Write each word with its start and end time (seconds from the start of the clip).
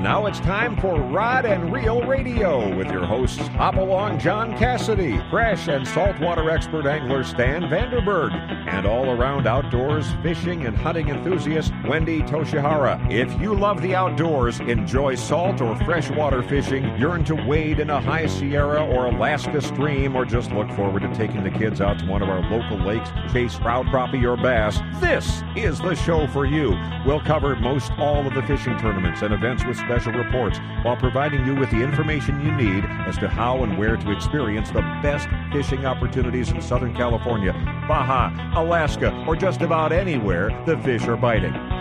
And 0.00 0.06
now 0.06 0.24
it's 0.24 0.40
time 0.40 0.78
for 0.78 0.98
Rod 0.98 1.44
and 1.44 1.70
Reel 1.70 2.00
Radio 2.04 2.74
with 2.74 2.90
your 2.90 3.04
hosts 3.04 3.46
Hopalong 3.48 4.18
John 4.18 4.56
Cassidy, 4.56 5.20
fresh 5.28 5.68
and 5.68 5.86
saltwater 5.86 6.48
expert 6.48 6.86
angler 6.86 7.22
Stan 7.22 7.64
Vanderberg, 7.64 8.32
and 8.66 8.86
all 8.86 9.10
around 9.10 9.46
outdoors 9.46 10.06
fishing 10.22 10.64
and 10.64 10.74
hunting 10.74 11.10
enthusiast 11.10 11.74
Wendy 11.86 12.22
Toshihara. 12.22 13.12
If 13.12 13.38
you 13.42 13.54
love 13.54 13.82
the 13.82 13.94
outdoors, 13.94 14.60
enjoy 14.60 15.16
salt 15.16 15.60
or 15.60 15.76
freshwater 15.84 16.42
fishing, 16.42 16.96
yearn 16.96 17.22
to 17.24 17.34
wade 17.34 17.78
in 17.78 17.90
a 17.90 18.00
high 18.00 18.26
Sierra 18.26 18.82
or 18.82 19.04
Alaska 19.04 19.60
stream, 19.60 20.16
or 20.16 20.24
just 20.24 20.50
look 20.52 20.70
forward 20.70 21.02
to 21.02 21.14
taking 21.14 21.44
the 21.44 21.50
kids 21.50 21.82
out 21.82 21.98
to 21.98 22.06
one 22.06 22.22
of 22.22 22.30
our 22.30 22.40
local 22.50 22.78
lakes 22.78 23.10
chase 23.30 23.58
trout, 23.58 23.84
crappie, 23.88 24.24
or 24.24 24.42
bass, 24.42 24.80
this 24.98 25.42
is 25.56 25.78
the 25.78 25.94
show 25.94 26.26
for 26.28 26.46
you. 26.46 26.70
We'll 27.04 27.20
cover 27.20 27.54
most 27.54 27.92
all 27.98 28.26
of 28.26 28.32
the 28.32 28.42
fishing 28.44 28.78
tournaments 28.78 29.20
and 29.20 29.34
events 29.34 29.62
with 29.66 29.76
special 29.90 30.12
reports 30.12 30.56
while 30.84 30.96
providing 30.96 31.44
you 31.44 31.52
with 31.52 31.68
the 31.72 31.82
information 31.82 32.40
you 32.40 32.52
need 32.52 32.84
as 33.08 33.18
to 33.18 33.28
how 33.28 33.64
and 33.64 33.76
where 33.76 33.96
to 33.96 34.12
experience 34.12 34.70
the 34.70 34.82
best 35.02 35.26
fishing 35.52 35.84
opportunities 35.84 36.52
in 36.52 36.62
Southern 36.62 36.94
California, 36.94 37.52
Baja, 37.88 38.30
Alaska, 38.54 39.12
or 39.26 39.34
just 39.34 39.62
about 39.62 39.90
anywhere 39.90 40.50
the 40.64 40.78
fish 40.78 41.02
are 41.08 41.16
biting. 41.16 41.69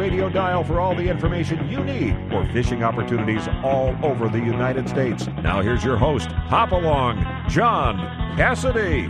radio 0.00 0.30
dial 0.30 0.64
for 0.64 0.80
all 0.80 0.94
the 0.94 1.06
information 1.10 1.68
you 1.68 1.84
need 1.84 2.16
for 2.30 2.42
fishing 2.54 2.82
opportunities 2.82 3.46
all 3.62 3.94
over 4.02 4.30
the 4.30 4.38
United 4.38 4.88
States. 4.88 5.26
Now, 5.42 5.60
here's 5.60 5.84
your 5.84 5.98
host, 5.98 6.28
Hop 6.28 6.72
Along, 6.72 7.22
John 7.50 7.98
Cassidy. 8.34 9.08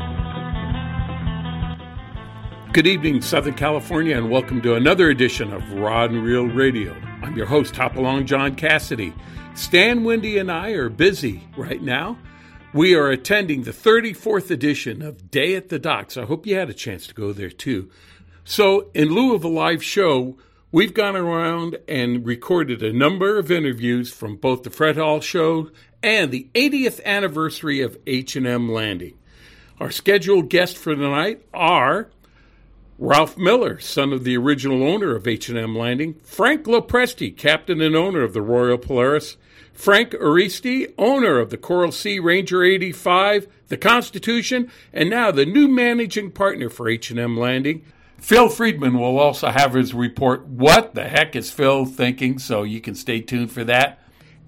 Good 2.72 2.88
evening, 2.88 3.22
Southern 3.22 3.55
California, 3.55 4.16
and 4.16 4.32
welcome 4.32 4.60
to 4.62 4.74
another 4.74 5.10
edition 5.10 5.52
of 5.52 5.74
Rod 5.74 6.10
and 6.10 6.24
Reel 6.24 6.47
Radio. 6.47 6.92
I'm 7.22 7.36
your 7.36 7.47
host, 7.47 7.77
Hop 7.77 7.94
Along 7.94 8.27
John 8.27 8.56
Cassidy. 8.56 9.14
Stan, 9.54 10.02
Wendy, 10.02 10.38
and 10.38 10.50
I 10.50 10.70
are 10.70 10.88
busy 10.88 11.47
right 11.56 11.80
now. 11.80 12.19
We 12.75 12.97
are 12.97 13.10
attending 13.10 13.62
the 13.62 13.70
34th 13.70 14.50
edition 14.50 15.02
of 15.02 15.30
Day 15.30 15.54
at 15.54 15.69
the 15.69 15.78
Docks. 15.78 16.16
I 16.16 16.25
hope 16.25 16.48
you 16.48 16.56
had 16.56 16.69
a 16.69 16.75
chance 16.75 17.06
to 17.06 17.14
go 17.14 17.32
there 17.32 17.48
too. 17.48 17.88
So, 18.42 18.91
in 18.92 19.10
lieu 19.14 19.36
of 19.36 19.44
a 19.44 19.48
live 19.48 19.84
show, 19.84 20.36
We've 20.72 20.94
gone 20.94 21.16
around 21.16 21.78
and 21.88 22.24
recorded 22.24 22.80
a 22.80 22.92
number 22.92 23.36
of 23.38 23.50
interviews 23.50 24.12
from 24.12 24.36
both 24.36 24.62
the 24.62 24.70
Fred 24.70 24.96
Hall 24.96 25.20
Show 25.20 25.72
and 26.00 26.30
the 26.30 26.48
80th 26.54 27.04
anniversary 27.04 27.80
of 27.80 27.98
H&M 28.06 28.70
Landing. 28.70 29.18
Our 29.80 29.91
scheduled 29.91 30.48
guests 30.48 30.78
for 30.80 30.94
tonight 30.94 31.44
are 31.52 32.10
Ralph 33.00 33.36
Miller, 33.36 33.80
son 33.80 34.12
of 34.12 34.22
the 34.22 34.36
original 34.36 34.84
owner 34.84 35.16
of 35.16 35.26
H&M 35.26 35.74
Landing, 35.74 36.14
Frank 36.22 36.66
Lopresti, 36.66 37.36
captain 37.36 37.80
and 37.80 37.96
owner 37.96 38.22
of 38.22 38.32
the 38.32 38.42
Royal 38.42 38.78
Polaris, 38.78 39.38
Frank 39.72 40.12
Ursitti, 40.12 40.94
owner 40.97 41.41
of 41.41 41.50
the 41.50 41.56
Coral 41.56 41.91
Sea 41.91 42.20
Ranger 42.20 42.62
85, 42.62 43.48
the 43.66 43.76
Constitution, 43.76 44.70
and 44.92 45.10
now 45.10 45.32
the 45.32 45.47
new 45.47 45.66
managing 45.66 46.31
partner 46.31 46.70
for 46.70 46.88
H&M 46.88 47.37
Landing. 47.37 47.84
Phil 48.20 48.48
Friedman 48.48 48.98
will 48.98 49.19
also 49.19 49.48
have 49.48 49.75
his 49.75 49.94
report. 49.94 50.47
What 50.47 50.94
the 50.94 51.04
heck 51.04 51.34
is 51.34 51.50
Phil 51.50 51.86
thinking? 51.86 52.38
So 52.38 52.62
you 52.62 52.81
can 52.81 52.94
stay 52.94 53.20
tuned 53.20 53.50
for 53.50 53.64
that. 53.64 53.98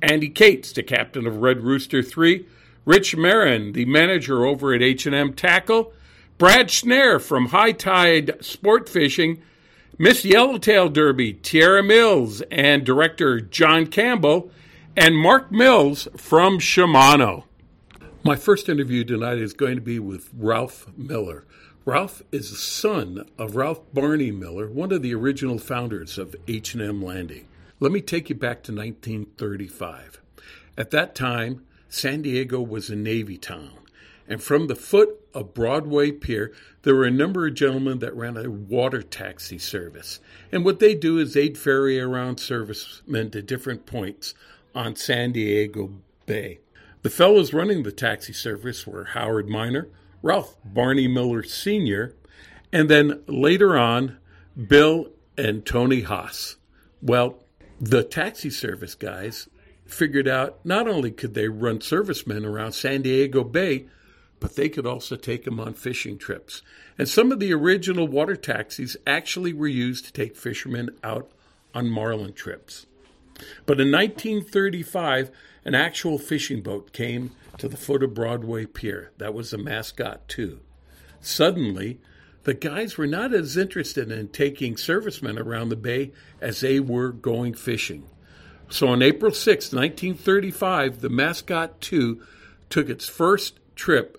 Andy 0.03 0.29
Cates, 0.29 0.73
the 0.73 0.83
captain 0.83 1.27
of 1.27 1.39
Red 1.39 1.63
Rooster 1.63 2.03
3. 2.03 2.47
Rich 2.85 3.17
Marin, 3.17 3.73
the 3.73 3.85
manager 3.85 4.45
over 4.45 4.75
at 4.75 4.83
H&M 4.83 5.33
Tackle. 5.35 5.93
Brad 6.37 6.69
Schnare 6.69 7.21
from 7.21 7.47
High 7.47 7.73
Tide 7.73 8.45
Sport 8.45 8.89
Fishing. 8.89 9.43
Miss 9.99 10.25
Yellowtail 10.25 10.89
Derby, 10.89 11.33
Tierra 11.33 11.83
Mills, 11.83 12.41
and 12.51 12.85
director 12.85 13.41
John 13.41 13.87
Campbell. 13.87 14.51
And 14.97 15.17
Mark 15.17 15.51
Mills 15.51 16.09
from 16.17 16.59
Shimano. 16.59 17.45
My 18.25 18.37
first 18.37 18.69
interview 18.69 19.05
tonight 19.05 19.39
is 19.39 19.55
going 19.55 19.77
to 19.77 19.81
be 19.81 19.99
with 19.99 20.31
Ralph 20.37 20.87
Miller. 20.97 21.45
Ralph 21.85 22.23
is 22.31 22.51
the 22.51 22.57
son 22.57 23.29
of 23.37 23.57
Ralph 23.57 23.93
Barney 23.93 24.31
Miller, 24.31 24.69
one 24.69 24.93
of 24.93 25.03
the 25.03 25.17
original 25.17 25.59
founders 25.59 26.17
of 26.17 26.37
H&M 26.47 27.03
Landing. 27.03 27.49
Let 27.81 27.91
me 27.91 28.01
take 28.01 28.29
you 28.29 28.37
back 28.37 28.63
to 28.63 28.73
1935. 28.73 30.21
At 30.79 30.93
that 30.93 31.17
time, 31.17 31.65
San 31.89 32.23
Diego 32.23 32.61
was 32.61 32.89
a 32.89 32.95
Navy 32.95 33.37
town, 33.37 33.81
and 34.29 34.41
from 34.41 34.69
the 34.69 34.77
foot 34.77 35.27
of 35.35 35.55
Broadway 35.55 36.13
Pier, 36.13 36.53
there 36.83 36.95
were 36.95 37.05
a 37.05 37.11
number 37.11 37.49
of 37.49 37.55
gentlemen 37.55 37.99
that 37.99 38.15
ran 38.15 38.37
a 38.37 38.49
water 38.49 39.03
taxi 39.03 39.59
service. 39.59 40.21
And 40.53 40.65
what 40.65 40.79
they 40.79 40.95
do 40.95 41.19
is 41.19 41.35
they'd 41.35 41.59
ferry 41.59 41.99
around 41.99 42.39
servicemen 42.39 43.33
to 43.33 43.43
different 43.43 43.87
points 43.87 44.35
on 44.73 44.95
San 44.95 45.33
Diego 45.33 45.91
Bay. 46.27 46.61
The 47.03 47.11
fellows 47.11 47.53
running 47.53 47.83
the 47.83 47.91
taxi 47.91 48.33
service 48.33 48.87
were 48.87 49.07
Howard 49.07 49.49
Miner, 49.49 49.89
Ralph 50.23 50.57
Barney 50.65 51.09
Miller 51.09 51.43
Sr., 51.43 52.15
and 52.73 52.89
then 52.89 53.23
later 53.27 53.77
on, 53.77 54.19
Bill 54.69 55.09
and 55.37 55.67
Tony 55.67 56.03
Haas. 56.03 56.57
Well, 57.03 57.45
the 57.81 58.05
taxi 58.05 58.49
service 58.49 58.95
guys 58.95 59.49
figured 59.85 60.29
out 60.29 60.65
not 60.65 60.89
only 60.89 61.11
could 61.11 61.35
they 61.35 61.49
run 61.49 61.81
servicemen 61.81 62.45
around 62.45 62.73
San 62.73 63.03
Diego 63.03 63.45
Bay, 63.45 63.87
but 64.41 64.57
they 64.57 64.69
could 64.69 64.87
also 64.87 65.17
take 65.17 65.45
them 65.45 65.61
on 65.61 65.75
fishing 65.75 66.19
trips. 66.19 66.63
And 66.99 67.09
some 67.09 67.31
of 67.31 67.41
the 67.41 67.53
original 67.53 68.09
water 68.09 68.37
taxis 68.37 68.97
actually 69.07 69.53
were 69.53 69.69
used 69.69 70.05
to 70.07 70.13
take 70.13 70.37
fishermen 70.37 70.91
out 71.05 71.31
on 71.75 71.89
marlin 71.89 72.33
trips. 72.33 72.87
But 73.67 73.81
in 73.81 73.91
1935, 73.91 75.31
an 75.65 75.75
actual 75.75 76.19
fishing 76.19 76.61
boat 76.61 76.93
came 76.93 77.33
to 77.59 77.69
the 77.69 77.77
foot 77.77 78.03
of 78.03 78.15
Broadway 78.15 78.67
Pier. 78.67 79.13
That 79.19 79.35
was 79.35 79.51
the 79.51 79.59
mascot, 79.59 80.29
too. 80.29 80.61
Suddenly, 81.21 82.01
the 82.45 82.55
guys 82.55 82.99
were 82.99 83.07
not 83.07 83.33
as 83.33 83.57
interested 83.57 84.11
in 84.11 84.29
taking 84.29 84.77
servicemen 84.77 85.39
around 85.39 85.69
the 85.69 85.77
bay 85.77 86.11
as 86.41 86.61
they 86.61 86.81
were 86.81 87.13
going 87.13 87.55
fishing. 87.55 88.09
So 88.69 88.89
on 88.89 89.03
April 89.03 89.33
6, 89.33 89.73
1935, 89.73 91.01
the 91.01 91.11
Mascot 91.11 91.81
2 91.81 92.21
took 92.71 92.89
its 92.89 93.07
first 93.07 93.61
trip 93.77 94.19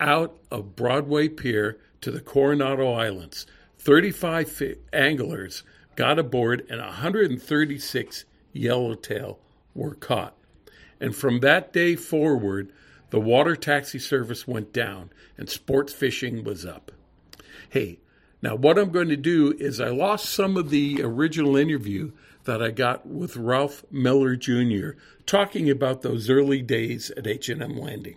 out 0.00 0.36
of 0.50 0.74
Broadway 0.74 1.28
Pier 1.28 1.78
to 2.00 2.10
the 2.10 2.20
Coronado 2.20 2.92
Islands. 2.92 3.46
35 3.78 4.78
anglers 4.92 5.62
got 5.96 6.18
aboard 6.18 6.66
and 6.70 6.80
136 6.80 8.24
yellowtail 8.52 9.38
were 9.74 9.94
caught. 9.94 10.34
And 11.00 11.16
from 11.16 11.40
that 11.40 11.72
day 11.72 11.96
forward, 11.96 12.72
the 13.10 13.20
water 13.20 13.56
taxi 13.56 13.98
service 13.98 14.46
went 14.46 14.72
down 14.72 15.10
and 15.36 15.48
sports 15.48 15.92
fishing 15.92 16.44
was 16.44 16.64
up. 16.64 16.92
Hey, 17.70 17.98
now 18.42 18.54
what 18.54 18.78
I'm 18.78 18.90
going 18.90 19.08
to 19.08 19.16
do 19.16 19.54
is 19.58 19.80
I 19.80 19.88
lost 19.88 20.26
some 20.26 20.56
of 20.56 20.70
the 20.70 21.02
original 21.02 21.56
interview 21.56 22.12
that 22.44 22.62
I 22.62 22.70
got 22.70 23.06
with 23.06 23.36
Ralph 23.36 23.84
Miller 23.90 24.36
Jr. 24.36 24.90
talking 25.26 25.68
about 25.68 26.02
those 26.02 26.30
early 26.30 26.62
days 26.62 27.10
at 27.16 27.26
H&M 27.26 27.78
Landing. 27.78 28.16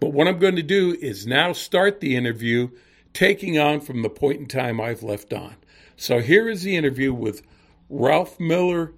But 0.00 0.12
what 0.12 0.26
I'm 0.26 0.38
going 0.38 0.56
to 0.56 0.62
do 0.62 0.96
is 1.00 1.26
now 1.26 1.52
start 1.52 2.00
the 2.00 2.16
interview 2.16 2.70
taking 3.12 3.58
on 3.58 3.80
from 3.80 4.02
the 4.02 4.10
point 4.10 4.40
in 4.40 4.46
time 4.46 4.80
I've 4.80 5.02
left 5.02 5.32
on. 5.32 5.56
So 5.96 6.20
here 6.20 6.48
is 6.48 6.62
the 6.62 6.76
interview 6.76 7.12
with 7.12 7.42
Ralph 7.88 8.40
Miller 8.40 8.94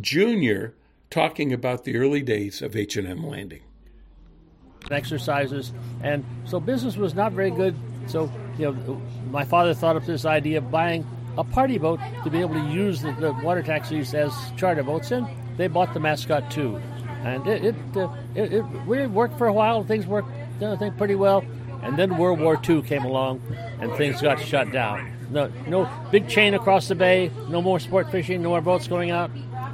Jr 0.00 0.68
talking 1.10 1.52
about 1.52 1.84
the 1.84 1.96
early 1.96 2.22
days 2.22 2.62
of 2.62 2.76
H&M 2.76 3.26
Landing. 3.26 3.62
Exercises, 4.90 5.72
and 6.02 6.24
so 6.46 6.58
business 6.58 6.96
was 6.96 7.14
not 7.14 7.32
very 7.32 7.50
good. 7.50 7.76
So, 8.06 8.32
you 8.58 8.72
know, 8.72 9.02
my 9.30 9.44
father 9.44 9.74
thought 9.74 9.96
up 9.96 10.06
this 10.06 10.24
idea 10.24 10.58
of 10.58 10.70
buying 10.70 11.06
a 11.36 11.44
party 11.44 11.78
boat 11.78 12.00
to 12.24 12.30
be 12.30 12.38
able 12.38 12.54
to 12.54 12.66
use 12.70 13.02
the, 13.02 13.12
the 13.12 13.32
water 13.42 13.62
taxis 13.62 14.14
as 14.14 14.32
charter 14.56 14.82
boats, 14.82 15.10
and 15.10 15.26
they 15.58 15.68
bought 15.68 15.92
the 15.92 16.00
Mascot 16.00 16.50
too. 16.50 16.80
And 17.22 17.46
it 17.46 17.64
it, 17.66 17.96
uh, 17.96 18.08
it, 18.34 18.52
it, 18.54 18.64
it 18.88 19.10
worked 19.10 19.36
for 19.36 19.48
a 19.48 19.52
while. 19.52 19.84
Things 19.84 20.06
worked 20.06 20.30
I 20.62 20.76
think 20.76 20.96
pretty 20.96 21.14
well, 21.14 21.44
and 21.82 21.98
then 21.98 22.16
World 22.16 22.40
War 22.40 22.58
II 22.66 22.82
came 22.82 23.04
along, 23.04 23.42
and 23.80 23.92
things 23.94 24.22
got 24.22 24.40
shut 24.40 24.72
down. 24.72 25.12
No, 25.30 25.52
no 25.66 25.88
big 26.10 26.28
chain 26.28 26.54
across 26.54 26.88
the 26.88 26.94
bay. 26.94 27.30
No 27.48 27.62
more 27.62 27.78
sport 27.78 28.10
fishing. 28.10 28.42
No 28.42 28.48
more 28.48 28.60
boats 28.60 28.88
going 28.88 29.10
out. 29.10 29.30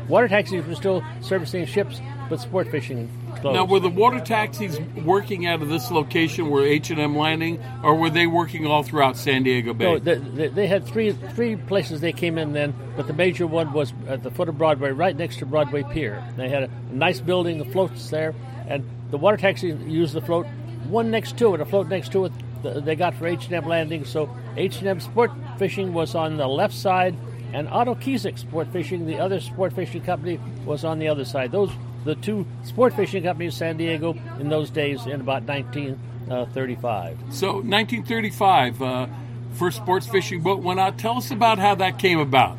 Water 0.08 0.28
taxis 0.28 0.64
were 0.66 0.74
still 0.74 1.02
servicing 1.20 1.66
ships, 1.66 2.00
but 2.28 2.40
sport 2.40 2.70
fishing 2.70 3.10
closed. 3.40 3.54
Now, 3.54 3.64
were 3.64 3.80
the 3.80 3.88
water 3.88 4.20
taxis 4.20 4.80
working 5.04 5.46
out 5.46 5.62
of 5.62 5.68
this 5.68 5.90
location 5.90 6.50
where 6.50 6.64
H 6.64 6.90
and 6.90 7.00
M 7.00 7.16
landing, 7.16 7.62
or 7.82 7.94
were 7.94 8.10
they 8.10 8.26
working 8.26 8.66
all 8.66 8.82
throughout 8.82 9.16
San 9.16 9.42
Diego 9.42 9.74
Bay? 9.74 9.84
No, 9.84 9.98
they, 9.98 10.48
they, 10.48 10.66
had 10.66 10.86
three 10.86 11.12
three 11.12 11.56
places 11.56 12.00
they 12.00 12.12
came 12.12 12.38
in 12.38 12.52
then, 12.52 12.74
but 12.96 13.06
the 13.06 13.12
major 13.12 13.46
one 13.46 13.72
was 13.72 13.92
at 14.08 14.22
the 14.22 14.30
foot 14.30 14.48
of 14.48 14.58
Broadway, 14.58 14.90
right 14.90 15.16
next 15.16 15.38
to 15.38 15.46
Broadway 15.46 15.82
Pier. 15.84 16.22
They 16.36 16.48
had 16.48 16.64
a 16.64 16.70
nice 16.90 17.20
building, 17.20 17.58
the 17.58 17.64
floats 17.64 18.10
there, 18.10 18.34
and 18.68 18.88
the 19.10 19.18
water 19.18 19.36
taxi 19.36 19.68
used 19.68 20.14
the 20.14 20.22
float. 20.22 20.46
One 20.88 21.10
next 21.10 21.36
to 21.38 21.54
it, 21.54 21.60
a 21.60 21.64
float 21.64 21.88
next 21.88 22.12
to 22.12 22.26
it, 22.26 22.32
they 22.62 22.96
got 22.96 23.14
for 23.14 23.26
H 23.26 23.46
and 23.46 23.54
M 23.54 23.66
landing. 23.66 24.04
So 24.04 24.34
H 24.56 24.78
and 24.78 24.88
M 24.88 25.00
Sport 25.00 25.30
Fishing 25.58 25.92
was 25.92 26.14
on 26.14 26.36
the 26.36 26.46
left 26.46 26.74
side, 26.74 27.14
and 27.52 27.68
Otto 27.68 27.94
Kiesick 27.94 28.38
Sport 28.38 28.68
Fishing, 28.72 29.06
the 29.06 29.18
other 29.18 29.40
sport 29.40 29.72
fishing 29.72 30.02
company, 30.02 30.40
was 30.64 30.84
on 30.84 30.98
the 30.98 31.08
other 31.08 31.24
side. 31.24 31.52
Those 31.52 31.70
the 32.06 32.14
two 32.14 32.46
sport 32.64 32.94
fishing 32.94 33.24
companies, 33.24 33.56
San 33.56 33.76
Diego, 33.76 34.16
in 34.38 34.48
those 34.48 34.70
days 34.70 35.06
in 35.06 35.20
about 35.20 35.42
1935. 35.42 37.18
So, 37.30 37.54
1935, 37.54 38.80
uh, 38.80 39.06
first 39.54 39.78
sports 39.78 40.06
fishing 40.06 40.40
boat 40.40 40.62
went 40.62 40.78
out. 40.78 40.98
Tell 40.98 41.16
us 41.16 41.30
about 41.30 41.58
how 41.58 41.74
that 41.74 41.98
came 41.98 42.20
about. 42.20 42.56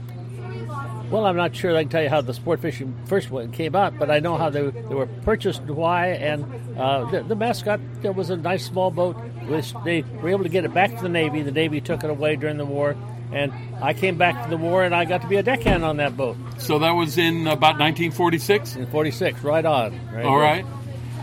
Well, 1.09 1.25
I'm 1.25 1.37
not 1.37 1.55
sure 1.55 1.73
I 1.77 1.83
can 1.83 1.89
tell 1.89 2.03
you 2.03 2.09
how 2.09 2.19
the 2.19 2.33
sport 2.33 2.59
fishing 2.59 2.93
first 3.05 3.31
one 3.31 3.53
came 3.53 3.73
out, 3.73 3.97
but 3.97 4.11
I 4.11 4.19
know 4.19 4.35
how 4.35 4.49
they, 4.49 4.69
they 4.69 4.93
were 4.93 5.07
purchased 5.07 5.61
and 5.61 5.71
why. 5.71 6.07
And 6.07 6.43
uh, 6.77 7.05
the, 7.05 7.23
the, 7.23 7.35
mascot 7.35 7.79
there 8.01 8.11
was 8.11 8.29
a 8.29 8.35
nice 8.35 8.65
small 8.65 8.91
boat. 8.91 9.15
Which 9.47 9.73
they 9.85 10.01
were 10.01 10.27
able 10.27 10.43
to 10.43 10.49
get 10.49 10.65
it 10.65 10.73
back 10.73 10.93
to 10.97 11.01
the 11.01 11.07
Navy. 11.07 11.41
The 11.41 11.53
Navy 11.53 11.79
took 11.79 12.03
it 12.03 12.09
away 12.09 12.35
during 12.35 12.57
the 12.57 12.65
war, 12.65 12.97
and 13.31 13.51
I 13.81 13.93
came 13.93 14.17
back 14.17 14.43
to 14.43 14.49
the 14.49 14.57
war, 14.57 14.83
and 14.83 14.95
I 14.95 15.05
got 15.05 15.21
to 15.21 15.27
be 15.27 15.35
a 15.35 15.43
deckhand 15.43 15.83
on 15.83 15.97
that 15.97 16.15
boat. 16.15 16.37
So 16.57 16.79
that 16.79 16.91
was 16.91 17.17
in 17.17 17.47
about 17.47 17.79
1946. 17.79 18.75
In 18.75 18.87
46, 18.87 19.41
right 19.41 19.65
on. 19.65 19.99
Right 20.13 20.25
All 20.25 20.37
right. 20.37 20.65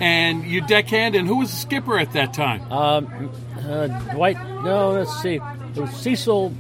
And 0.01 0.45
you 0.45 0.61
deckhand, 0.61 1.15
and 1.15 1.29
who 1.29 1.37
was 1.37 1.51
the 1.51 1.57
skipper 1.57 1.99
at 1.99 2.13
that 2.15 2.35
time? 2.35 2.71
Um, 2.73 3.31
uh, 3.59 3.87
Dwight. 4.13 4.37
No, 4.65 4.91
let's 4.91 5.23
see. 5.23 5.37
It 5.37 5.81
was 5.81 5.91
Cecil. 5.91 6.53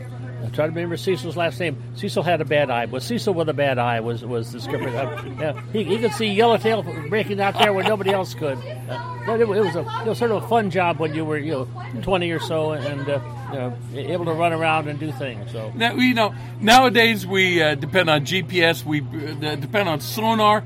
I 0.45 0.49
try 0.51 0.67
to 0.67 0.73
remember 0.73 0.97
Cecil's 0.97 1.37
last 1.37 1.59
name. 1.59 1.83
Cecil 1.97 2.23
had 2.23 2.41
a 2.41 2.45
bad 2.45 2.71
eye. 2.71 2.85
Was 2.85 3.05
Cecil 3.05 3.33
with 3.33 3.49
a 3.49 3.55
bad 3.55 3.79
eye? 3.79 4.01
Was 4.01 4.25
was 4.25 4.53
the 4.53 4.61
skipper? 4.61 4.89
Uh, 4.89 5.25
yeah, 5.41 5.63
he, 5.73 5.85
he 5.85 5.99
could 5.99 6.13
see 6.13 6.27
Yellowtail 6.27 6.83
breaking 7.09 7.41
out 7.41 7.59
there 7.59 7.73
where 7.73 7.85
nobody 7.85 8.11
else 8.11 8.35
could. 8.35 8.59
Uh, 8.59 9.15
it, 9.27 9.41
it, 9.41 9.47
was 9.47 9.75
a 9.75 9.81
it 9.81 10.09
was 10.09 10.19
sort 10.19 10.31
of 10.31 10.45
a 10.45 10.49
fun 10.49 10.71
job 10.71 10.99
when 10.99 11.15
you 11.15 11.25
were 11.25 11.39
you 11.39 11.53
know 11.53 12.03
twenty 12.03 12.31
or 12.31 12.41
so 12.41 12.73
and 12.73 13.09
uh, 13.09 13.21
you 13.53 13.59
know, 13.59 13.77
able 13.95 14.27
to 14.27 14.33
run 14.33 14.53
around 14.53 14.89
and 14.89 14.99
do 14.99 15.13
things. 15.13 15.51
So 15.51 15.73
now 15.75 15.95
you 15.95 16.15
know 16.15 16.35
nowadays 16.61 17.27
we 17.27 17.63
uh, 17.63 17.75
depend 17.75 18.11
on 18.11 18.27
GPS. 18.27 18.85
We 18.85 19.01
uh, 19.01 19.55
depend 19.57 19.89
on 19.89 20.01
sonar. 20.01 20.63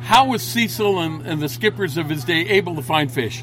How 0.00 0.28
was 0.28 0.42
Cecil 0.42 1.00
and, 1.00 1.26
and 1.26 1.42
the 1.42 1.48
skippers 1.48 1.96
of 1.96 2.08
his 2.08 2.22
day 2.24 2.48
able 2.48 2.76
to 2.76 2.82
find 2.82 3.10
fish? 3.10 3.42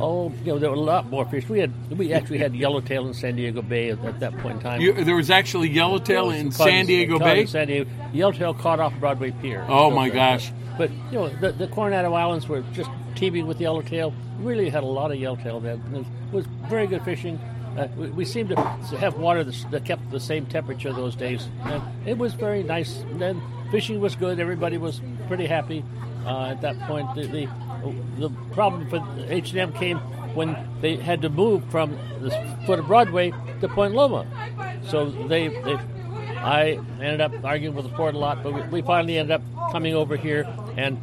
Oh, 0.00 0.32
you 0.44 0.52
know, 0.52 0.58
there 0.58 0.70
were 0.70 0.76
a 0.76 0.80
lot 0.80 1.08
more 1.08 1.24
fish. 1.26 1.48
We 1.48 1.60
had 1.60 1.72
we 1.96 2.12
actually 2.12 2.38
had 2.38 2.54
yellowtail 2.54 3.06
in 3.06 3.14
San 3.14 3.36
Diego 3.36 3.62
Bay 3.62 3.90
at, 3.90 4.04
at 4.04 4.20
that 4.20 4.36
point 4.38 4.56
in 4.56 4.62
time. 4.62 4.80
You, 4.80 4.92
there 4.92 5.16
was 5.16 5.30
actually 5.30 5.70
yellowtail 5.70 6.30
in 6.30 6.52
San 6.52 6.86
Diego 6.86 7.18
Bay. 7.18 7.46
San 7.46 7.66
Diego, 7.66 7.90
yellowtail 8.12 8.54
caught 8.54 8.80
off 8.80 8.92
Broadway 9.00 9.32
Pier. 9.32 9.64
Oh 9.68 9.90
my 9.90 10.08
gosh! 10.08 10.52
But 10.76 10.90
you 11.10 11.18
know, 11.18 11.28
the, 11.28 11.52
the 11.52 11.66
Coronado 11.68 12.12
Islands 12.14 12.48
were 12.48 12.62
just 12.72 12.90
teeming 13.16 13.46
with 13.46 13.60
yellowtail. 13.60 14.14
Really 14.38 14.68
had 14.68 14.84
a 14.84 14.86
lot 14.86 15.10
of 15.10 15.18
yellowtail 15.18 15.60
then. 15.60 15.82
It 15.94 16.34
was 16.34 16.46
very 16.68 16.86
good 16.86 17.04
fishing. 17.04 17.38
Uh, 17.76 17.88
we, 17.96 18.08
we, 18.10 18.24
seemed 18.24 18.48
to 18.48 18.56
have 18.98 19.18
water 19.18 19.44
that 19.44 19.84
kept 19.84 20.10
the 20.10 20.18
same 20.18 20.46
temperature 20.46 20.92
those 20.92 21.14
days. 21.14 21.48
And 21.64 21.82
it 22.06 22.18
was 22.18 22.34
very 22.34 22.62
nice. 22.62 22.96
And 23.02 23.20
then 23.20 23.42
fishing 23.70 24.00
was 24.00 24.16
good. 24.16 24.40
Everybody 24.40 24.78
was 24.78 25.00
pretty 25.28 25.46
happy 25.46 25.84
uh, 26.24 26.46
at 26.46 26.60
that 26.62 26.78
point. 26.80 27.14
The, 27.14 27.26
the, 27.26 27.48
the 28.18 28.30
problem 28.52 28.88
for 28.88 29.06
H&M 29.28 29.72
came 29.72 29.98
when 30.34 30.56
they 30.80 30.96
had 30.96 31.22
to 31.22 31.28
move 31.28 31.64
from 31.70 31.92
the 32.20 32.30
foot 32.66 32.78
of 32.78 32.86
Broadway 32.86 33.32
to 33.60 33.68
Point 33.68 33.94
Loma. 33.94 34.26
So 34.88 35.10
they, 35.10 35.48
they 35.48 35.78
I 36.38 36.80
ended 37.00 37.20
up 37.20 37.32
arguing 37.44 37.74
with 37.74 37.84
the 37.84 37.96
port 37.96 38.14
a 38.14 38.18
lot, 38.18 38.42
but 38.42 38.54
we, 38.54 38.62
we 38.80 38.82
finally 38.82 39.18
ended 39.18 39.40
up 39.40 39.72
coming 39.72 39.94
over 39.94 40.16
here 40.16 40.46
and 40.76 41.00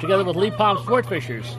together 0.00 0.24
with 0.24 0.36
Lee 0.36 0.50
Palm 0.50 0.78
Sport 0.78 1.06
Fishers, 1.06 1.56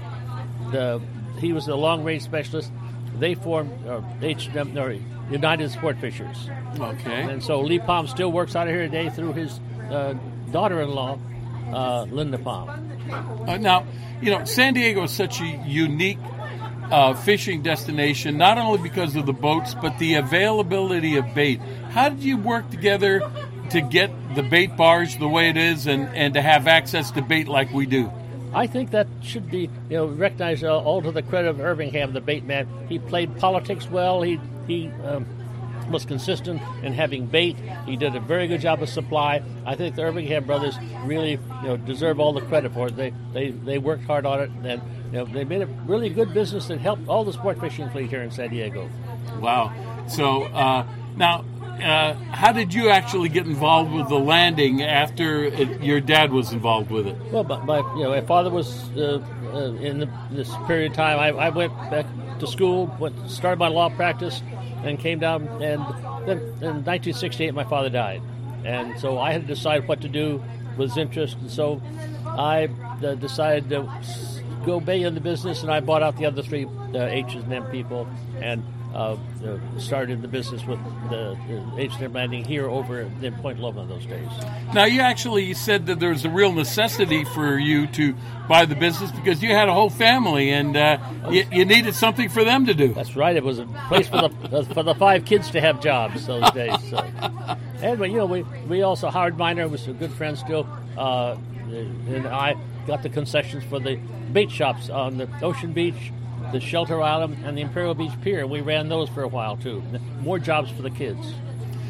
the, 0.71 1.01
he 1.39 1.53
was 1.53 1.65
the 1.65 1.75
long 1.75 2.03
range 2.03 2.23
specialist. 2.23 2.71
They 3.19 3.35
formed 3.35 3.71
uh, 3.87 4.01
H&M, 4.21 4.77
or 4.77 4.95
United 5.31 5.71
Sport 5.71 5.97
Fishers. 5.99 6.49
Okay. 6.79 7.23
And 7.23 7.43
so 7.43 7.61
Lee 7.61 7.79
Palm 7.79 8.07
still 8.07 8.31
works 8.31 8.55
out 8.55 8.67
of 8.67 8.73
here 8.73 8.83
today 8.83 9.09
through 9.09 9.33
his 9.33 9.59
uh, 9.89 10.13
daughter-in-law, 10.51 11.19
uh, 11.73 12.03
Linda 12.03 12.37
Palm. 12.37 12.96
Uh, 13.11 13.57
now, 13.57 13.85
you 14.21 14.31
know, 14.31 14.45
San 14.45 14.73
Diego 14.73 15.03
is 15.03 15.11
such 15.11 15.41
a 15.41 15.45
unique 15.65 16.19
uh, 16.91 17.13
fishing 17.13 17.61
destination, 17.61 18.37
not 18.37 18.57
only 18.57 18.81
because 18.81 19.15
of 19.15 19.25
the 19.25 19.33
boats, 19.33 19.75
but 19.75 19.97
the 19.99 20.15
availability 20.15 21.17
of 21.17 21.33
bait. 21.33 21.59
How 21.91 22.09
did 22.09 22.19
you 22.19 22.37
work 22.37 22.69
together 22.69 23.21
to 23.71 23.81
get 23.81 24.11
the 24.35 24.43
bait 24.43 24.77
barge 24.77 25.19
the 25.19 25.27
way 25.27 25.49
it 25.49 25.57
is 25.57 25.87
and, 25.87 26.07
and 26.15 26.33
to 26.35 26.41
have 26.41 26.67
access 26.67 27.11
to 27.11 27.21
bait 27.21 27.47
like 27.47 27.71
we 27.73 27.85
do? 27.85 28.11
I 28.53 28.65
think 28.65 28.91
that 28.91 29.07
should 29.21 29.51
be, 29.51 29.69
you 29.89 29.97
know, 29.97 30.07
recognized 30.07 30.63
uh, 30.63 30.79
all 30.79 31.01
to 31.01 31.11
the 31.11 31.21
credit 31.21 31.49
of 31.49 31.59
Everingham, 31.59 32.13
the 32.13 32.21
bait 32.21 32.45
man. 32.45 32.67
He 32.87 32.97
played 32.97 33.37
politics 33.37 33.89
well. 33.89 34.21
He 34.21 34.39
he 34.67 34.87
um, 35.03 35.25
was 35.89 36.05
consistent 36.05 36.61
in 36.83 36.93
having 36.93 37.25
bait. 37.25 37.57
He 37.85 37.95
did 37.95 38.15
a 38.15 38.19
very 38.19 38.47
good 38.47 38.61
job 38.61 38.81
of 38.81 38.89
supply. 38.89 39.41
I 39.65 39.75
think 39.75 39.95
the 39.95 40.03
Everingham 40.03 40.45
brothers 40.45 40.77
really, 41.03 41.31
you 41.31 41.67
know, 41.67 41.77
deserve 41.77 42.19
all 42.19 42.33
the 42.33 42.41
credit 42.41 42.73
for 42.73 42.87
it. 42.87 42.95
They 42.95 43.13
they, 43.33 43.51
they 43.51 43.77
worked 43.77 44.03
hard 44.03 44.25
on 44.25 44.41
it, 44.41 44.49
and 44.63 44.81
you 45.11 45.19
know, 45.19 45.25
they 45.25 45.43
made 45.43 45.61
a 45.61 45.67
really 45.85 46.09
good 46.09 46.33
business 46.33 46.67
that 46.67 46.79
helped 46.79 47.07
all 47.07 47.23
the 47.23 47.33
sport 47.33 47.59
fishing 47.59 47.89
fleet 47.89 48.09
here 48.09 48.21
in 48.21 48.31
San 48.31 48.49
Diego. 48.49 48.89
Wow. 49.39 49.73
So 50.07 50.43
uh, 50.43 50.85
now 51.15 51.45
uh, 51.81 52.13
how 52.31 52.51
did 52.51 52.73
you 52.73 52.89
actually 52.89 53.29
get 53.29 53.45
involved 53.45 53.91
with 53.91 54.09
the 54.09 54.17
landing 54.17 54.81
after 54.81 55.43
it, 55.43 55.81
your 55.81 55.99
dad 55.99 56.31
was 56.31 56.51
involved 56.51 56.89
with 56.89 57.07
it? 57.07 57.15
Well, 57.31 57.43
my, 57.43 57.63
my 57.63 57.77
you 57.95 58.03
know 58.03 58.09
my 58.09 58.21
father 58.21 58.49
was 58.49 58.89
uh, 58.97 59.21
uh, 59.53 59.73
in 59.73 59.99
the, 59.99 60.09
this 60.31 60.49
period 60.65 60.91
of 60.91 60.97
time. 60.97 61.19
I, 61.19 61.29
I, 61.29 61.49
went 61.49 61.73
back 61.91 62.05
to 62.39 62.47
school, 62.47 62.95
went 62.99 63.29
started 63.29 63.59
my 63.59 63.67
law 63.67 63.89
practice, 63.89 64.41
and 64.83 64.99
came 64.99 65.19
down. 65.19 65.47
And 65.61 65.81
then 66.27 66.37
in 66.61 66.83
1968, 66.83 67.53
my 67.53 67.63
father 67.63 67.89
died, 67.89 68.21
and 68.65 68.99
so 68.99 69.19
I 69.19 69.31
had 69.31 69.41
to 69.41 69.47
decide 69.47 69.87
what 69.87 70.01
to 70.01 70.09
do 70.09 70.43
with 70.77 70.89
his 70.89 70.97
interest. 70.97 71.37
And 71.39 71.51
so 71.51 71.81
I 72.25 72.69
uh, 73.03 73.15
decided 73.15 73.69
to 73.69 73.89
go 74.65 74.79
bay 74.79 75.01
in 75.01 75.15
the 75.15 75.21
business, 75.21 75.61
and 75.61 75.71
I 75.71 75.79
bought 75.79 76.03
out 76.03 76.17
the 76.17 76.25
other 76.25 76.43
three 76.43 76.65
uh, 76.65 77.05
H 77.05 77.35
and 77.35 77.51
M 77.51 77.65
people 77.65 78.07
and 78.41 78.63
uh, 78.93 79.17
started 79.77 80.21
the 80.21 80.27
business 80.27 80.65
with 80.65 80.79
the, 81.09 81.37
the 81.47 81.81
H&M 81.81 82.13
landing 82.13 82.43
here 82.43 82.67
over 82.67 83.01
in 83.01 83.35
Point 83.35 83.59
Loma 83.59 83.85
those 83.85 84.05
days. 84.05 84.27
Now, 84.73 84.85
you 84.85 85.01
actually 85.01 85.53
said 85.53 85.85
that 85.87 85.99
there 85.99 86.09
was 86.09 86.25
a 86.25 86.29
real 86.29 86.51
necessity 86.51 87.23
for 87.25 87.57
you 87.57 87.87
to 87.87 88.15
buy 88.47 88.65
the 88.65 88.75
business 88.75 89.11
because 89.11 89.43
you 89.43 89.49
had 89.49 89.67
a 89.67 89.73
whole 89.73 89.89
family 89.89 90.51
and 90.51 90.75
uh, 90.75 90.97
you, 91.29 91.45
you, 91.51 91.65
needed 91.65 91.93
something 91.93 92.29
for 92.29 92.43
them 92.43 92.65
to 92.65 92.73
do. 92.73 92.93
That's 92.93 93.15
right. 93.15 93.35
It 93.35 93.43
was 93.43 93.59
a 93.59 93.65
place 93.87 94.07
for 94.07 94.21
the 94.21 94.65
for 94.73 94.83
the 94.83 94.95
five 94.95 95.25
kids 95.25 95.51
to 95.51 95.61
have 95.61 95.81
jobs 95.81 96.25
those 96.25 96.49
days. 96.51 96.75
So. 96.89 97.05
And 97.79 97.99
you 97.99 98.17
know, 98.17 98.25
we 98.25 98.41
we 98.67 98.81
also 98.81 99.09
hired 99.11 99.37
Miner 99.37 99.67
was 99.67 99.87
a 99.87 99.93
good 99.93 100.11
friend 100.11 100.35
still, 100.35 100.67
uh, 100.97 101.37
and 101.69 102.25
I 102.25 102.55
got 102.87 103.03
the 103.03 103.09
concessions 103.09 103.63
for 103.65 103.79
the 103.79 103.97
bait 104.33 104.49
shops 104.49 104.89
on 104.89 105.17
the 105.17 105.29
Ocean 105.43 105.73
Beach 105.73 106.11
the 106.51 106.59
Shelter 106.59 107.01
Island, 107.01 107.37
and 107.45 107.57
the 107.57 107.61
Imperial 107.61 107.93
Beach 107.93 108.13
Pier. 108.21 108.45
We 108.47 108.61
ran 108.61 108.89
those 108.89 109.09
for 109.09 109.23
a 109.23 109.27
while 109.27 109.57
too. 109.57 109.83
More 110.21 110.39
jobs 110.39 110.71
for 110.71 110.81
the 110.81 110.89
kids. 110.89 111.33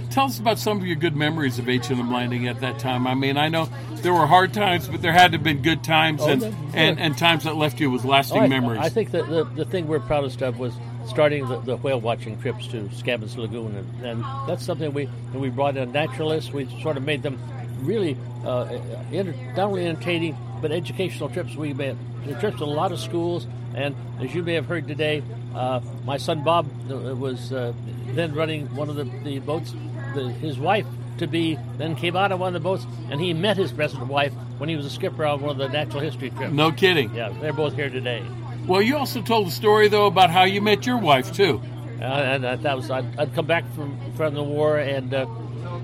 Tell 0.10 0.26
us 0.26 0.40
about 0.40 0.58
some 0.58 0.78
of 0.78 0.86
your 0.86 0.96
good 0.96 1.16
memories 1.16 1.60
of 1.60 1.70
H&M 1.70 2.12
Landing 2.12 2.48
at 2.48 2.62
that 2.62 2.80
time. 2.80 3.06
I 3.06 3.14
mean, 3.14 3.38
I 3.38 3.50
know 3.50 3.70
there 3.98 4.14
were 4.14 4.26
hard 4.26 4.54
times, 4.54 4.88
but 4.88 5.02
there 5.02 5.12
had 5.12 5.34
to 5.34 5.38
have 5.38 5.44
been 5.44 5.62
good 5.62 5.84
times 5.84 6.22
oh, 6.24 6.30
and, 6.30 6.44
and, 6.74 7.00
and, 7.00 7.18
times 7.18 7.44
that 7.44 7.56
left 7.56 7.80
you 7.80 7.92
with 7.92 8.04
lasting 8.04 8.40
oh, 8.40 8.44
I, 8.46 8.48
memories. 8.48 8.80
I 8.80 8.90
think 8.90 9.12
that 9.12 9.28
the, 9.28 9.44
the 9.44 9.66
thing 9.66 9.88
we're 9.88 10.00
proudest 10.00 10.42
of 10.42 10.58
was 10.58 10.74
starting 11.08 11.48
the, 11.48 11.60
the 11.60 11.78
whale 11.78 12.02
watching 12.02 12.40
trips 12.42 12.68
to 12.68 12.84
Scammon's 12.90 13.38
Lagoon, 13.38 13.76
and, 13.76 14.06
and 14.06 14.26
that's 14.48 14.66
something 14.66 14.94
we 14.94 15.10
we 15.34 15.50
brought 15.50 15.78
in 15.78 15.92
naturalists. 15.92 16.52
We 16.52 16.68
sort 16.82 16.98
of 16.98 17.04
made 17.04 17.22
them 17.22 17.40
really 17.82 18.18
uh, 18.46 18.80
not 19.12 19.68
only 19.68 19.86
entertaining 19.86 20.38
but 20.62 20.72
educational 20.72 21.30
trips. 21.30 21.56
We 21.56 21.74
made 21.74 21.98
trips 22.40 22.58
to 22.58 22.64
a 22.64 22.66
lot 22.66 22.92
of 22.92 23.00
schools 23.00 23.46
and 23.78 23.96
as 24.20 24.34
you 24.34 24.42
may 24.42 24.56
have 24.56 24.66
heard 24.66 24.88
today, 24.88 25.22
uh, 25.54 25.80
my 26.04 26.18
son 26.18 26.44
Bob 26.44 26.68
uh, 26.90 27.16
was 27.16 27.54
uh, 27.54 27.74
then 28.08 28.34
running 28.34 28.66
one 28.76 28.90
of 28.90 28.96
the, 28.96 29.04
the 29.24 29.38
boats. 29.38 29.74
The, 30.16 30.30
his 30.30 30.58
wife 30.58 30.88
to 31.20 31.28
be 31.28 31.60
then 31.78 31.96
came 31.96 32.16
out 32.16 32.32
of 32.32 32.40
one 32.40 32.56
of 32.56 32.62
the 32.62 32.68
boats, 32.68 32.88
and 33.12 33.22
he 33.22 33.34
met 33.34 33.56
his 33.56 33.72
present 33.72 34.08
wife 34.08 34.34
when 34.58 34.68
he 34.68 34.76
was 34.76 34.86
a 34.88 34.90
skipper 34.90 35.26
on 35.26 35.42
one 35.42 35.52
of 35.52 35.58
the 35.58 35.70
natural 35.70 36.02
history 36.02 36.32
trips. 36.32 36.54
No 36.54 36.72
kidding. 36.72 37.14
Yeah, 37.14 37.30
they're 37.40 37.54
both 37.54 37.76
here 37.76 37.92
today. 37.92 38.26
Well, 38.66 38.82
you 38.82 38.98
also 38.98 39.22
told 39.22 39.48
a 39.48 39.52
story 39.52 39.88
though 39.90 40.08
about 40.08 40.32
how 40.32 40.44
you 40.44 40.60
met 40.60 40.88
your 40.88 40.98
wife 40.98 41.32
too. 41.32 41.62
Uh, 42.02 42.04
and 42.04 42.46
uh, 42.46 42.56
that 42.58 42.76
was 42.76 42.90
I'd, 42.90 43.06
I'd, 43.20 43.34
come 43.36 43.46
back 43.46 43.64
from 43.76 43.96
from 44.16 44.34
the 44.34 44.44
war, 44.44 44.80
and 44.80 45.14
uh, 45.14 45.28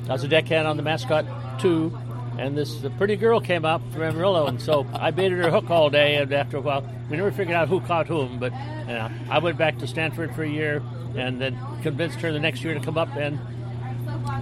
I 0.10 0.14
was 0.14 0.24
a 0.24 0.28
deckhand 0.28 0.68
on 0.68 0.78
the 0.78 0.84
Mascot 0.84 1.26
Two, 1.60 1.96
and 2.38 2.58
this 2.58 2.84
pretty 2.98 3.16
girl 3.16 3.40
came 3.40 3.66
up 3.66 3.82
from 3.92 4.02
Amarillo, 4.02 4.48
and 4.48 4.62
so 4.62 4.88
I 4.94 5.12
baited 5.12 5.40
her 5.40 5.52
hook 5.52 5.70
all 5.70 5.90
day. 5.90 6.16
And 6.16 6.32
after 6.34 6.58
a 6.58 6.62
while, 6.62 6.88
we 7.10 7.18
never 7.18 7.32
figured 7.32 7.56
out 7.56 7.68
who 7.68 7.80
caught 7.82 8.08
whom. 8.08 8.40
But 8.40 8.52
you 8.54 8.94
know, 8.94 9.10
I 9.30 9.40
went 9.40 9.58
back 9.58 9.78
to 9.80 9.88
Stanford 9.88 10.34
for 10.36 10.44
a 10.44 10.50
year, 10.50 10.82
and 11.16 11.40
then 11.40 11.58
convinced 11.82 12.20
her 12.22 12.32
the 12.32 12.40
next 12.40 12.64
year 12.64 12.74
to 12.74 12.80
come 12.80 12.98
up. 12.98 13.16
And 13.16 13.40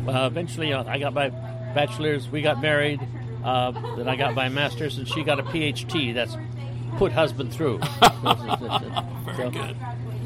uh, 0.08 0.28
eventually, 0.32 0.68
you 0.68 0.74
know, 0.74 0.86
I 0.88 1.00
got 1.00 1.14
my 1.14 1.30
bachelor's. 1.30 2.30
We 2.30 2.42
got 2.42 2.62
married. 2.62 3.02
Uh, 3.44 3.72
then 3.96 4.08
I 4.08 4.16
got 4.16 4.36
my 4.36 4.50
master's, 4.50 4.98
and 4.98 5.08
she 5.08 5.24
got 5.24 5.40
a 5.40 5.44
PhD. 5.44 6.14
That's 6.14 6.38
put 6.98 7.12
husband 7.12 7.54
through. 7.54 7.80
Very 8.00 9.38
so, 9.38 9.50
good. 9.50 9.76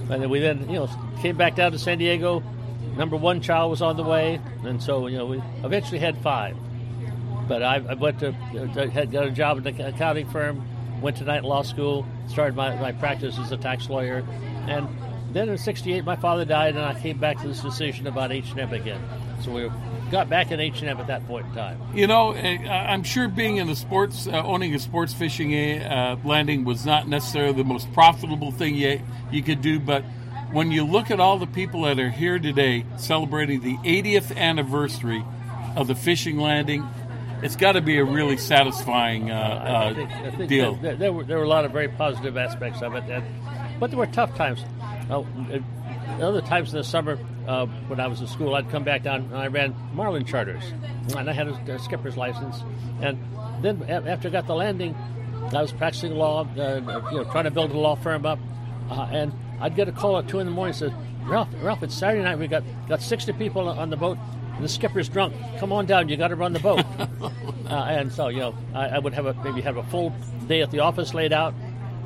And 0.10 0.22
then 0.22 0.30
we 0.30 0.40
then, 0.40 0.70
you 0.70 0.76
know, 0.76 0.90
came 1.22 1.38
back 1.38 1.56
down 1.56 1.72
to 1.72 1.80
San 1.80 1.98
Diego. 1.98 2.44
Number 2.98 3.18
one 3.18 3.42
child 3.42 3.72
was 3.72 3.82
on 3.82 3.98
the 3.98 4.04
way, 4.04 4.40
and 4.64 4.82
so 4.82 5.08
you 5.08 5.18
know 5.18 5.26
we 5.26 5.42
eventually 5.64 6.00
had 6.00 6.18
five. 6.20 6.56
But 7.48 7.64
I, 7.64 7.76
I 7.76 7.94
went 7.94 8.20
to 8.20 8.32
had 8.32 9.12
got 9.12 9.26
a 9.26 9.32
job 9.32 9.66
at 9.66 9.74
an 9.74 9.82
accounting 9.82 10.30
firm, 10.30 10.66
went 11.02 11.18
to 11.18 11.24
night 11.24 11.44
law 11.44 11.62
school, 11.62 12.06
started 12.28 12.56
my, 12.56 12.76
my 12.76 12.92
practice 12.92 13.38
as 13.38 13.52
a 13.52 13.58
tax 13.58 13.90
lawyer, 13.90 14.26
and 14.68 14.88
then 15.32 15.50
in 15.50 15.58
'68 15.58 16.04
my 16.04 16.16
father 16.16 16.46
died, 16.46 16.76
and 16.76 16.84
I 16.84 17.00
came 17.00 17.18
back 17.18 17.40
to 17.42 17.48
this 17.48 17.62
decision 17.62 18.08
about 18.08 18.32
H 18.32 18.52
and 18.52 18.60
M 18.60 18.74
again. 18.74 19.02
So 19.44 19.52
we 19.52 19.70
got 20.12 20.30
back 20.30 20.52
in 20.52 20.60
H 20.60 20.80
and 20.80 20.90
M 20.90 20.98
at 20.98 21.08
that 21.08 21.26
point 21.28 21.46
in 21.48 21.54
time. 21.54 21.80
You 21.94 22.08
know, 22.08 22.32
eh, 22.32 22.68
I'm 22.68 23.04
sure 23.04 23.28
being 23.28 23.58
in 23.58 23.68
the 23.68 23.76
sports, 23.76 24.28
uh, 24.28 24.32
owning 24.44 24.74
a 24.74 24.80
sports 24.80 25.14
fishing 25.14 25.54
uh, 25.82 26.18
landing 26.24 26.64
was 26.64 26.86
not 26.86 27.08
necessarily 27.08 27.54
the 27.54 27.64
most 27.64 27.92
profitable 27.94 28.52
thing 28.52 28.76
you 28.76 29.02
you 29.32 29.44
could 29.44 29.62
do, 29.62 29.80
but 29.80 30.04
when 30.52 30.72
you 30.72 30.86
look 30.86 31.12
at 31.12 31.20
all 31.20 31.38
the 31.38 31.48
people 31.48 31.82
that 31.82 32.00
are 32.00 32.10
here 32.10 32.40
today 32.40 32.86
celebrating 32.98 33.62
the 33.62 33.76
80th 33.78 34.36
anniversary 34.38 35.24
of 35.76 35.88
the 35.88 35.96
fishing 35.96 36.38
landing, 36.38 36.88
it's 37.42 37.56
got 37.56 37.74
to 37.74 37.82
be 37.82 37.98
a 37.98 38.06
really 38.06 38.38
satisfying 38.38 39.32
uh, 39.32 39.92
I 39.92 39.94
think, 39.94 40.12
I 40.12 40.32
think 40.32 40.50
deal. 40.50 40.76
There, 40.76 40.96
there, 40.96 41.14
were, 41.14 41.24
there 41.24 41.38
were 41.38 41.44
a 41.44 41.50
lot 41.50 41.66
of 41.66 41.72
very 41.72 41.90
positive 41.90 42.38
aspects 42.38 42.82
of 42.82 42.96
it, 42.96 43.04
and, 43.10 43.24
but 43.80 43.90
there 43.90 44.00
were 44.00 44.08
tough 44.08 44.36
times. 44.36 44.64
Oh, 45.10 45.28
other 46.22 46.42
times 46.42 46.72
in 46.72 46.78
the 46.78 46.84
summer 46.84 47.18
uh, 47.48 47.66
when 47.88 48.00
I 48.00 48.08
was 48.08 48.22
in 48.22 48.28
school, 48.28 48.56
I'd 48.56 48.70
come 48.70 48.84
back 48.84 49.04
down 49.04 49.24
and 49.24 49.36
I 49.36 49.48
ran 49.48 49.76
Marlin 49.94 50.26
charters, 50.26 50.64
and 51.16 51.30
I 51.30 51.34
had 51.34 51.48
a, 51.48 51.74
a 51.74 51.80
skipper's 51.80 52.18
license. 52.18 52.64
And 53.02 53.20
then 53.62 53.84
after 53.90 54.30
I 54.30 54.32
got 54.32 54.48
the 54.48 54.56
landing, 54.56 54.96
I 55.54 55.62
was 55.62 55.72
practicing 55.72 56.16
law, 56.16 56.48
uh, 56.58 56.76
you 57.12 57.18
know, 57.18 57.24
trying 57.32 57.44
to 57.44 57.52
build 57.52 57.72
a 57.72 57.78
law 57.78 57.96
firm 57.96 58.26
up, 58.26 58.40
uh, 58.90 59.10
and 59.12 59.34
I'd 59.60 59.76
get 59.76 59.88
a 59.88 59.92
call 59.92 60.18
at 60.18 60.28
two 60.28 60.40
in 60.40 60.46
the 60.46 60.52
morning. 60.52 60.74
Said, 60.74 60.94
"Ralph, 61.24 61.50
Ralph, 61.62 61.84
it's 61.84 61.94
Saturday 61.94 62.24
night. 62.24 62.40
We 62.40 62.48
got 62.48 62.64
got 62.88 63.02
sixty 63.02 63.34
people 63.34 63.68
on 63.68 63.90
the 63.90 63.98
boat, 63.98 64.18
the 64.62 64.70
skipper's 64.70 65.10
drunk. 65.10 65.34
Come 65.60 65.72
on 65.72 65.86
down. 65.86 66.10
You 66.10 66.18
got 66.18 66.30
to 66.30 66.36
run 66.36 66.54
the 66.54 66.60
boat." 66.60 66.86
uh, 67.70 67.74
and 67.74 68.12
so, 68.12 68.28
you 68.28 68.40
know, 68.40 68.56
I, 68.74 68.88
I 68.88 69.00
would 69.00 69.14
have 69.14 69.26
a, 69.26 69.34
maybe 69.44 69.62
have 69.62 69.78
a 69.78 69.84
full 69.84 70.14
day 70.48 70.62
at 70.62 70.72
the 70.72 70.80
office 70.80 71.14
laid 71.14 71.34
out, 71.34 71.54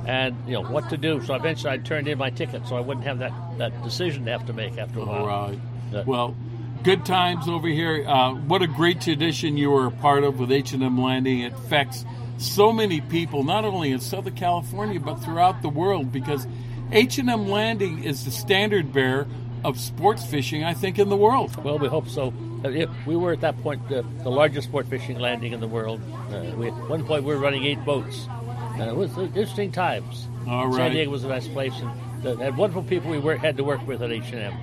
and 0.06 0.36
you 0.48 0.54
know 0.54 0.64
what 0.64 0.90
to 0.90 0.98
do. 0.98 1.24
So 1.24 1.34
eventually, 1.36 1.72
I 1.72 1.78
turned 1.78 2.08
in 2.08 2.18
my 2.18 2.30
ticket, 2.30 2.68
so 2.68 2.76
I 2.76 2.82
wouldn't 2.82 3.06
have 3.06 3.20
that, 3.20 3.34
that 3.58 3.84
decision 3.84 4.26
to 4.26 4.32
have 4.32 4.46
to 4.48 4.54
make 4.54 4.78
after 4.78 5.00
a 5.00 5.06
while. 5.06 5.26
All 5.26 5.50
right. 5.50 5.60
But, 5.92 6.06
well, 6.06 6.36
good 6.84 7.06
times 7.06 7.48
over 7.48 7.68
here. 7.68 8.06
Uh, 8.08 8.34
what 8.34 8.62
a 8.62 8.68
great 8.68 9.02
tradition 9.02 9.58
you 9.58 9.72
were 9.72 9.88
a 9.88 9.92
part 9.92 10.24
of 10.24 10.40
with 10.40 10.52
H 10.52 10.74
and 10.74 10.84
M 10.84 11.02
Landing. 11.02 11.42
It 11.42 11.54
affects 11.54 12.06
so 12.38 12.72
many 12.72 13.02
people, 13.02 13.44
not 13.44 13.66
only 13.66 13.92
in 13.92 14.00
Southern 14.00 14.36
California 14.36 15.00
but 15.00 15.16
throughout 15.16 15.62
the 15.62 15.70
world, 15.70 16.12
because 16.12 16.48
H 16.92 17.18
and 17.18 17.30
M 17.30 17.50
Landing 17.50 18.04
is 18.04 18.26
the 18.26 18.32
standard 18.32 18.94
bearer 18.94 19.28
of 19.64 19.80
sports 19.80 20.26
fishing, 20.26 20.64
I 20.64 20.74
think, 20.74 21.00
in 21.00 21.10
the 21.10 21.18
world. 21.18 21.56
Well, 21.64 21.80
we 21.80 21.88
hope 21.88 22.08
so. 22.08 22.34
Uh, 22.64 22.86
we 23.06 23.16
were 23.16 23.34
at 23.34 23.42
that 23.42 23.62
point 23.62 23.82
uh, 23.92 24.04
the 24.24 24.30
largest 24.30 24.68
sport 24.68 24.88
fishing 24.88 25.20
landing 25.20 25.54
in 25.54 25.60
the 25.60 25.68
world. 25.68 26.02
Uh, 26.32 26.56
we, 26.56 26.68
at 26.68 26.90
one 26.90 27.06
point, 27.06 27.24
we 27.24 27.34
were 27.34 27.40
running 27.40 27.66
eight 27.66 27.84
boats. 27.86 28.28
And 28.74 28.90
it 28.90 28.96
was 28.96 29.18
interesting 29.18 29.72
times. 29.72 30.28
All 30.48 30.68
right. 30.68 30.76
San 30.76 30.92
Diego 30.92 31.12
was 31.12 31.24
a 31.24 31.28
nice 31.28 31.48
place, 31.48 31.74
and 31.80 32.40
had 32.40 32.58
wonderful 32.58 32.84
people 32.84 33.12
we 33.12 33.38
had 33.38 33.58
to 33.58 33.64
work 33.64 33.86
with 33.86 34.02
at 34.02 34.12
H&M. 34.12 34.54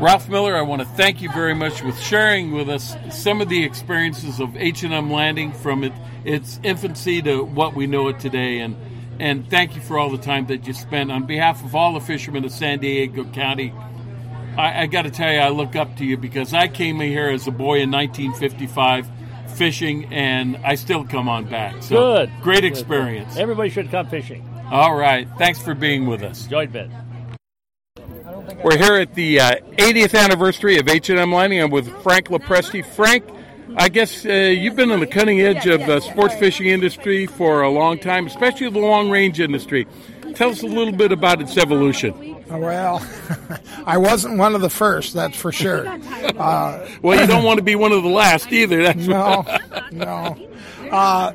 Ralph 0.00 0.28
Miller, 0.28 0.56
I 0.56 0.62
want 0.62 0.82
to 0.82 0.88
thank 0.88 1.22
you 1.22 1.30
very 1.30 1.54
much 1.54 1.82
with 1.82 1.98
sharing 2.00 2.52
with 2.52 2.68
us 2.68 2.96
some 3.12 3.40
of 3.40 3.48
the 3.48 3.62
experiences 3.62 4.40
of 4.40 4.56
H&M 4.56 5.10
Landing 5.10 5.52
from 5.52 5.84
it, 5.84 5.92
its 6.24 6.58
infancy 6.64 7.22
to 7.22 7.44
what 7.44 7.74
we 7.76 7.86
know 7.86 8.08
it 8.08 8.18
today, 8.18 8.58
and 8.58 8.76
and 9.18 9.48
thank 9.48 9.74
you 9.74 9.80
for 9.80 9.98
all 9.98 10.10
the 10.10 10.18
time 10.18 10.46
that 10.46 10.66
you 10.66 10.72
spent 10.72 11.10
on 11.10 11.26
behalf 11.26 11.64
of 11.64 11.74
all 11.74 11.94
the 11.94 12.00
fishermen 12.00 12.44
of 12.44 12.52
San 12.52 12.78
Diego 12.80 13.24
County. 13.24 13.72
I, 14.56 14.82
I 14.82 14.86
got 14.86 15.02
to 15.02 15.10
tell 15.10 15.32
you, 15.32 15.38
I 15.38 15.48
look 15.48 15.76
up 15.76 15.96
to 15.96 16.04
you 16.04 16.16
because 16.16 16.54
I 16.54 16.68
came 16.68 17.00
in 17.00 17.08
here 17.08 17.28
as 17.28 17.46
a 17.46 17.50
boy 17.50 17.80
in 17.80 17.90
1955 17.90 19.08
fishing, 19.56 20.12
and 20.12 20.56
I 20.64 20.74
still 20.74 21.04
come 21.04 21.28
on 21.28 21.48
back. 21.48 21.82
So 21.82 21.96
Good. 21.96 22.30
Great 22.42 22.60
Good. 22.62 22.64
experience. 22.64 23.36
Everybody 23.36 23.70
should 23.70 23.90
come 23.90 24.08
fishing. 24.08 24.48
All 24.70 24.94
right. 24.94 25.28
Thanks 25.38 25.60
for 25.60 25.74
being 25.74 26.06
with 26.06 26.22
us. 26.22 26.44
Enjoyed 26.44 26.72
Ben. 26.72 26.92
We're 28.62 28.78
here 28.78 28.94
at 28.94 29.14
the 29.14 29.40
uh, 29.40 29.56
80th 29.76 30.18
anniversary 30.18 30.78
of 30.78 30.88
H&M 30.88 31.32
Landing. 31.32 31.60
I'm 31.60 31.70
with 31.70 31.88
Frank 32.02 32.28
Lopresti. 32.28 32.84
Frank, 32.84 33.24
I 33.76 33.88
guess 33.88 34.24
uh, 34.24 34.30
you've 34.30 34.76
been 34.76 34.90
on 34.90 35.00
the 35.00 35.06
cutting 35.06 35.40
edge 35.40 35.66
of 35.66 35.80
the 35.86 36.00
sports 36.00 36.34
fishing 36.36 36.66
industry 36.66 37.26
for 37.26 37.62
a 37.62 37.70
long 37.70 37.98
time, 37.98 38.26
especially 38.26 38.70
the 38.70 38.78
long 38.78 39.10
range 39.10 39.40
industry. 39.40 39.86
Tell 40.34 40.50
us 40.50 40.62
a 40.62 40.66
little 40.66 40.92
bit 40.92 41.12
about 41.12 41.40
its 41.40 41.56
evolution. 41.56 42.34
Well, 42.48 43.04
I 43.86 43.98
wasn't 43.98 44.38
one 44.38 44.54
of 44.54 44.60
the 44.60 44.70
first, 44.70 45.14
that's 45.14 45.36
for 45.36 45.52
sure. 45.52 45.86
Uh, 46.34 46.88
well, 47.00 47.20
you 47.20 47.28
don't 47.28 47.44
want 47.44 47.58
to 47.58 47.62
be 47.62 47.76
one 47.76 47.92
of 47.92 48.02
the 48.02 48.08
last 48.08 48.50
either. 48.50 48.82
That's 48.82 49.06
no, 49.06 49.44
no. 49.92 50.36
Uh, 50.90 51.32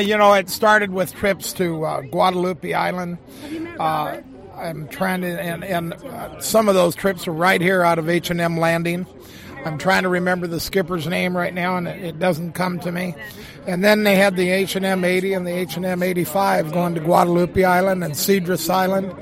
you 0.04 0.18
know, 0.18 0.34
it 0.34 0.50
started 0.50 0.90
with 0.92 1.14
trips 1.14 1.54
to 1.54 1.82
uh, 1.82 2.00
Guadalupe 2.02 2.74
Island. 2.74 3.16
Uh, 3.78 4.18
I'm 4.54 4.86
trying 4.88 5.22
to, 5.22 5.40
and, 5.40 5.64
and 5.64 5.94
uh, 5.94 6.40
some 6.40 6.68
of 6.68 6.74
those 6.74 6.94
trips 6.94 7.26
are 7.26 7.32
right 7.32 7.60
here 7.60 7.82
out 7.82 7.98
of 7.98 8.10
H 8.10 8.28
and 8.30 8.38
M 8.38 8.58
Landing. 8.58 9.06
I'm 9.64 9.78
trying 9.78 10.02
to 10.02 10.08
remember 10.08 10.46
the 10.46 10.60
skipper's 10.60 11.06
name 11.06 11.36
right 11.36 11.54
now, 11.54 11.76
and 11.76 11.88
it, 11.88 12.04
it 12.04 12.18
doesn't 12.18 12.52
come 12.52 12.78
to 12.80 12.92
me. 12.92 13.14
And 13.66 13.82
then 13.82 14.04
they 14.04 14.16
had 14.16 14.36
the 14.36 14.50
H 14.50 14.76
and 14.76 14.84
M 14.84 15.04
80 15.04 15.32
and 15.32 15.46
the 15.46 15.52
H 15.52 15.76
and 15.76 15.86
M 15.86 16.02
85 16.02 16.72
going 16.72 16.94
to 16.94 17.00
Guadalupe 17.00 17.64
Island 17.64 18.04
and 18.04 18.14
Cedros 18.14 18.68
Island. 18.68 19.14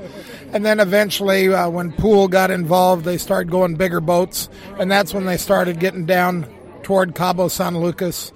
And 0.51 0.65
then 0.65 0.79
eventually, 0.79 1.53
uh, 1.53 1.69
when 1.69 1.91
Poole 1.93 2.27
got 2.27 2.51
involved, 2.51 3.05
they 3.05 3.17
started 3.17 3.49
going 3.49 3.75
bigger 3.75 4.01
boats, 4.01 4.49
and 4.77 4.91
that's 4.91 5.13
when 5.13 5.25
they 5.25 5.37
started 5.37 5.79
getting 5.79 6.05
down 6.05 6.45
toward 6.83 7.15
Cabo 7.15 7.47
San 7.47 7.77
Lucas. 7.77 8.31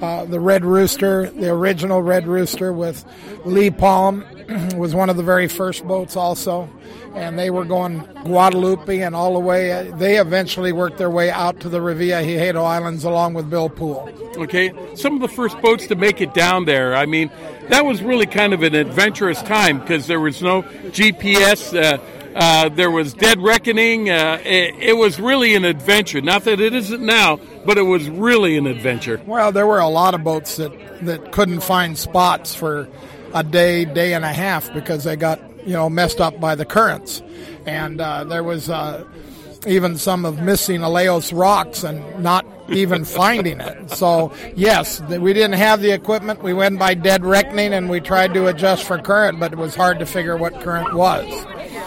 Uh, 0.00 0.24
the 0.24 0.40
Red 0.40 0.64
Rooster, 0.64 1.30
the 1.30 1.48
original 1.48 2.02
Red 2.02 2.26
Rooster 2.26 2.72
with 2.72 3.04
Lee 3.44 3.70
Palm, 3.70 4.24
was 4.76 4.94
one 4.94 5.08
of 5.08 5.16
the 5.16 5.22
very 5.22 5.46
first 5.46 5.86
boats 5.86 6.16
also. 6.16 6.68
And 7.14 7.38
they 7.38 7.50
were 7.50 7.64
going 7.64 8.00
Guadalupe 8.24 9.00
and 9.00 9.14
all 9.14 9.34
the 9.34 9.40
way. 9.40 9.90
They 9.94 10.18
eventually 10.18 10.72
worked 10.72 10.98
their 10.98 11.10
way 11.10 11.30
out 11.30 11.60
to 11.60 11.68
the 11.68 11.78
Revillagigedo 11.78 12.64
Islands 12.64 13.04
along 13.04 13.34
with 13.34 13.48
Bill 13.48 13.68
Poole. 13.68 14.10
Okay, 14.36 14.72
some 14.96 15.14
of 15.14 15.20
the 15.20 15.28
first 15.28 15.60
boats 15.60 15.86
to 15.88 15.94
make 15.94 16.20
it 16.20 16.34
down 16.34 16.64
there. 16.64 16.96
I 16.96 17.06
mean, 17.06 17.30
that 17.68 17.84
was 17.84 18.02
really 18.02 18.26
kind 18.26 18.52
of 18.52 18.62
an 18.62 18.74
adventurous 18.74 19.40
time 19.42 19.78
because 19.78 20.06
there 20.06 20.20
was 20.20 20.42
no 20.42 20.62
GPS. 20.62 21.78
Uh, 21.78 21.98
uh, 22.34 22.68
there 22.70 22.90
was 22.90 23.14
Dead 23.14 23.38
Reckoning. 23.40 24.10
Uh, 24.10 24.40
it, 24.44 24.74
it, 24.78 24.96
was 24.96 25.20
really 25.20 25.54
an 25.54 25.64
adventure. 25.64 26.20
Not 26.20 26.44
that 26.44 26.60
it 26.60 26.74
isn't 26.74 27.02
now, 27.02 27.38
but 27.64 27.78
it 27.78 27.82
was 27.82 28.08
really 28.08 28.56
an 28.56 28.66
adventure. 28.66 29.20
Well, 29.26 29.52
there 29.52 29.66
were 29.66 29.80
a 29.80 29.88
lot 29.88 30.14
of 30.14 30.24
boats 30.24 30.56
that, 30.56 30.72
that 31.04 31.32
couldn't 31.32 31.60
find 31.60 31.96
spots 31.96 32.54
for 32.54 32.88
a 33.34 33.42
day, 33.42 33.84
day 33.84 34.14
and 34.14 34.24
a 34.24 34.32
half 34.32 34.72
because 34.72 35.04
they 35.04 35.16
got 35.16 35.40
you 35.66 35.72
know 35.72 35.88
messed 35.88 36.20
up 36.20 36.40
by 36.40 36.54
the 36.54 36.64
currents, 36.64 37.22
and 37.66 38.00
uh, 38.00 38.24
there 38.24 38.42
was 38.42 38.68
uh, 38.68 39.04
even 39.66 39.96
some 39.96 40.24
of 40.24 40.42
missing 40.42 40.80
Alijos 40.80 41.36
rocks 41.36 41.84
and 41.84 42.22
not 42.22 42.46
even 42.68 43.04
finding 43.20 43.60
it. 43.60 43.90
So 43.90 44.32
yes, 44.54 45.00
we 45.00 45.32
didn't 45.32 45.54
have 45.54 45.80
the 45.80 45.92
equipment. 45.92 46.42
We 46.42 46.52
went 46.52 46.78
by 46.78 46.94
dead 46.94 47.24
reckoning 47.24 47.72
and 47.72 47.88
we 47.88 48.00
tried 48.00 48.34
to 48.34 48.48
adjust 48.48 48.84
for 48.84 48.98
current, 48.98 49.38
but 49.38 49.52
it 49.52 49.58
was 49.58 49.74
hard 49.74 49.98
to 50.00 50.06
figure 50.06 50.36
what 50.36 50.60
current 50.60 50.94
was. 50.94 51.26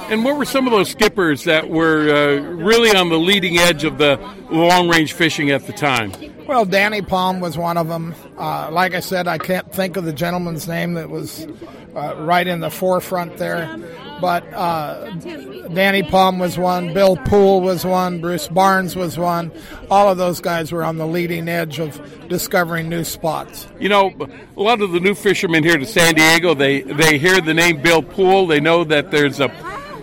And 0.07 0.24
what 0.24 0.38
were 0.38 0.45
some 0.45 0.67
of 0.67 0.71
those 0.71 0.91
skippers 0.91 1.45
that 1.45 1.69
were 1.69 2.09
uh, 2.09 2.41
really 2.41 2.95
on 2.95 3.09
the 3.09 3.17
leading 3.17 3.57
edge 3.57 3.83
of 3.83 3.97
the 3.97 4.17
long 4.51 4.88
range 4.88 5.13
fishing 5.13 5.50
at 5.50 5.65
the 5.65 5.74
time? 5.74 6.12
Well, 6.47 6.63
Danny 6.63 7.01
Palm 7.01 7.39
was 7.39 7.57
one 7.57 7.75
of 7.75 7.88
them. 7.88 8.13
Uh, 8.38 8.69
like 8.71 8.93
I 8.93 9.00
said, 9.00 9.27
I 9.27 9.39
can't 9.39 9.71
think 9.71 9.97
of 9.97 10.05
the 10.05 10.13
gentleman's 10.13 10.67
name 10.67 10.93
that 10.93 11.09
was 11.09 11.47
uh, 11.95 12.15
right 12.17 12.45
in 12.45 12.59
the 12.59 12.69
forefront 12.69 13.38
there. 13.38 13.79
But 14.21 14.45
uh, 14.53 15.09
Danny 15.74 16.03
Palm 16.03 16.38
was 16.38 16.57
one, 16.57 16.93
Bill 16.93 17.17
Poole 17.17 17.62
was 17.62 17.83
one, 17.83 18.21
Bruce 18.21 18.47
Barnes 18.47 18.95
was 18.95 19.17
one. 19.17 19.51
All 19.89 20.09
of 20.09 20.17
those 20.17 20.39
guys 20.39 20.71
were 20.71 20.83
on 20.83 20.97
the 20.97 21.07
leading 21.07 21.50
edge 21.50 21.79
of 21.79 22.00
discovering 22.29 22.89
new 22.89 23.03
spots. 23.03 23.67
You 23.79 23.89
know, 23.89 24.13
a 24.55 24.62
lot 24.62 24.81
of 24.81 24.91
the 24.91 25.00
new 25.00 25.15
fishermen 25.15 25.63
here 25.63 25.77
to 25.77 25.85
San 25.85 26.13
Diego, 26.13 26.53
they, 26.53 26.81
they 26.81 27.17
hear 27.17 27.41
the 27.41 27.55
name 27.55 27.81
Bill 27.81 28.03
Poole. 28.03 28.45
They 28.45 28.59
know 28.59 28.83
that 28.83 29.09
there's 29.12 29.39
a 29.39 29.50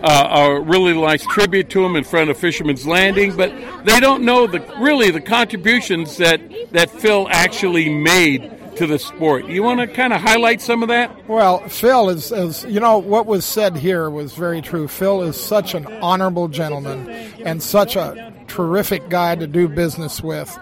uh, 0.03 0.27
a 0.31 0.61
really 0.61 0.93
nice 0.93 1.25
tribute 1.25 1.69
to 1.71 1.83
him 1.83 1.95
in 1.95 2.03
front 2.03 2.29
of 2.29 2.37
Fisherman's 2.37 2.85
Landing, 2.85 3.35
but 3.35 3.51
they 3.85 3.99
don't 3.99 4.23
know 4.23 4.47
the 4.47 4.59
really 4.79 5.09
the 5.11 5.21
contributions 5.21 6.17
that 6.17 6.41
that 6.71 6.89
Phil 6.89 7.27
actually 7.31 7.89
made 7.89 8.51
to 8.75 8.87
the 8.87 8.99
sport. 8.99 9.45
You 9.45 9.63
want 9.63 9.79
to 9.79 9.87
kind 9.87 10.13
of 10.13 10.21
highlight 10.21 10.61
some 10.61 10.83
of 10.83 10.89
that? 10.89 11.27
Well, 11.29 11.59
Phil 11.69 12.09
is, 12.09 12.31
is, 12.31 12.65
you 12.65 12.79
know, 12.79 12.97
what 12.97 13.25
was 13.27 13.45
said 13.45 13.77
here 13.77 14.09
was 14.09 14.33
very 14.33 14.61
true. 14.61 14.87
Phil 14.87 15.21
is 15.23 15.39
such 15.39 15.75
an 15.75 15.85
honorable 15.85 16.47
gentleman 16.47 17.07
and 17.45 17.61
such 17.61 17.95
a 17.95 18.33
terrific 18.53 19.09
guy 19.09 19.35
to 19.35 19.47
do 19.47 19.67
business 19.67 20.21
with. 20.21 20.55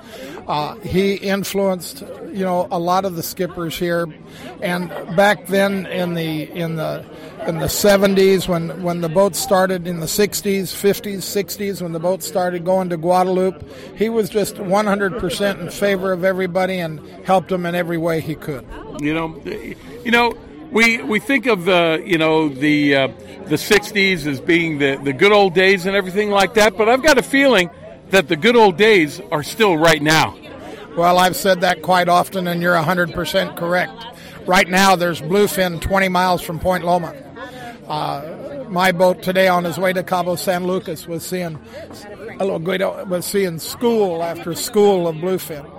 Uh, 0.48 0.75
he 0.75 1.15
influenced, 1.15 2.01
you 2.31 2.45
know, 2.45 2.67
a 2.71 2.79
lot 2.79 3.03
of 3.03 3.15
the 3.15 3.24
skippers 3.24 3.77
here, 3.77 4.07
and 4.62 4.89
back 5.15 5.48
then 5.48 5.86
in 5.88 6.13
the 6.13 6.50
in 6.51 6.77
the 6.77 7.05
in 7.48 7.57
the 7.57 7.65
70s 7.65 8.48
when 8.48 8.81
when 8.81 9.01
the 9.01 9.10
boat 9.10 9.36
started 9.36 9.88
in 9.88 10.00
the 10.00 10.05
60s, 10.05 10.63
50s, 10.63 11.17
60s 11.17 11.81
when 11.81 11.91
the 11.91 12.00
boat 12.00 12.24
started 12.24 12.63
going 12.63 12.89
to 12.89 12.98
Guadalupe, 12.98 13.62
he 13.95 14.10
was 14.10 14.29
just 14.29 14.55
100% 14.55 15.60
in 15.60 15.69
favor 15.69 16.13
of 16.13 16.24
everybody 16.24 16.79
and 16.79 17.00
helped 17.25 17.50
them 17.50 17.65
in 17.65 17.75
every 17.75 17.98
way 17.98 18.21
he 18.21 18.36
could. 18.36 18.65
You 19.00 19.13
know, 19.13 19.41
you 20.05 20.12
know, 20.12 20.33
we 20.71 21.01
we 21.03 21.19
think 21.19 21.45
of 21.45 21.65
the 21.65 22.01
you 22.05 22.17
know 22.17 22.50
the 22.50 22.95
uh, 22.95 23.07
the 23.48 23.57
60s 23.57 24.25
as 24.25 24.39
being 24.39 24.79
the 24.79 24.95
the 25.03 25.13
good 25.13 25.31
old 25.31 25.53
days 25.53 25.86
and 25.86 25.95
everything 25.95 26.29
like 26.31 26.53
that, 26.55 26.77
but 26.77 26.89
I've 26.89 27.03
got 27.03 27.17
a 27.17 27.24
feeling 27.24 27.69
that 28.12 28.27
the 28.27 28.36
good 28.36 28.56
old 28.56 28.77
days 28.77 29.20
are 29.32 29.44
still 29.44 29.75
right 29.77 30.01
now. 30.01 30.38
Well, 30.96 31.18
I've 31.18 31.36
said 31.36 31.62
that 31.62 31.82
quite 31.82 32.10
often, 32.10 32.48
and 32.48 32.62
you're 32.62 32.75
100% 32.75 33.58
correct. 33.58 33.91
Right 34.46 34.68
now, 34.68 34.96
there's 34.96 35.22
bluefin 35.22 35.80
20 35.80 36.10
miles 36.10 36.41
from 36.41 36.60
Point 36.60 36.84
Loma. 36.84 37.15
Uh, 37.88 38.65
my 38.70 38.91
boat 38.91 39.22
today 39.22 39.48
on 39.48 39.63
his 39.63 39.77
way 39.77 39.94
to 39.94 40.03
Cabo 40.03 40.36
San 40.36 40.65
Lucas 40.65 41.06
was 41.08 41.25
seeing 41.25 41.60
hello 42.38 42.58
Guido 42.58 43.06
was 43.06 43.25
seeing 43.25 43.60
school 43.60 44.24
after 44.24 44.56
school 44.56 45.08
of 45.08 45.18
bluefin. 45.18 45.70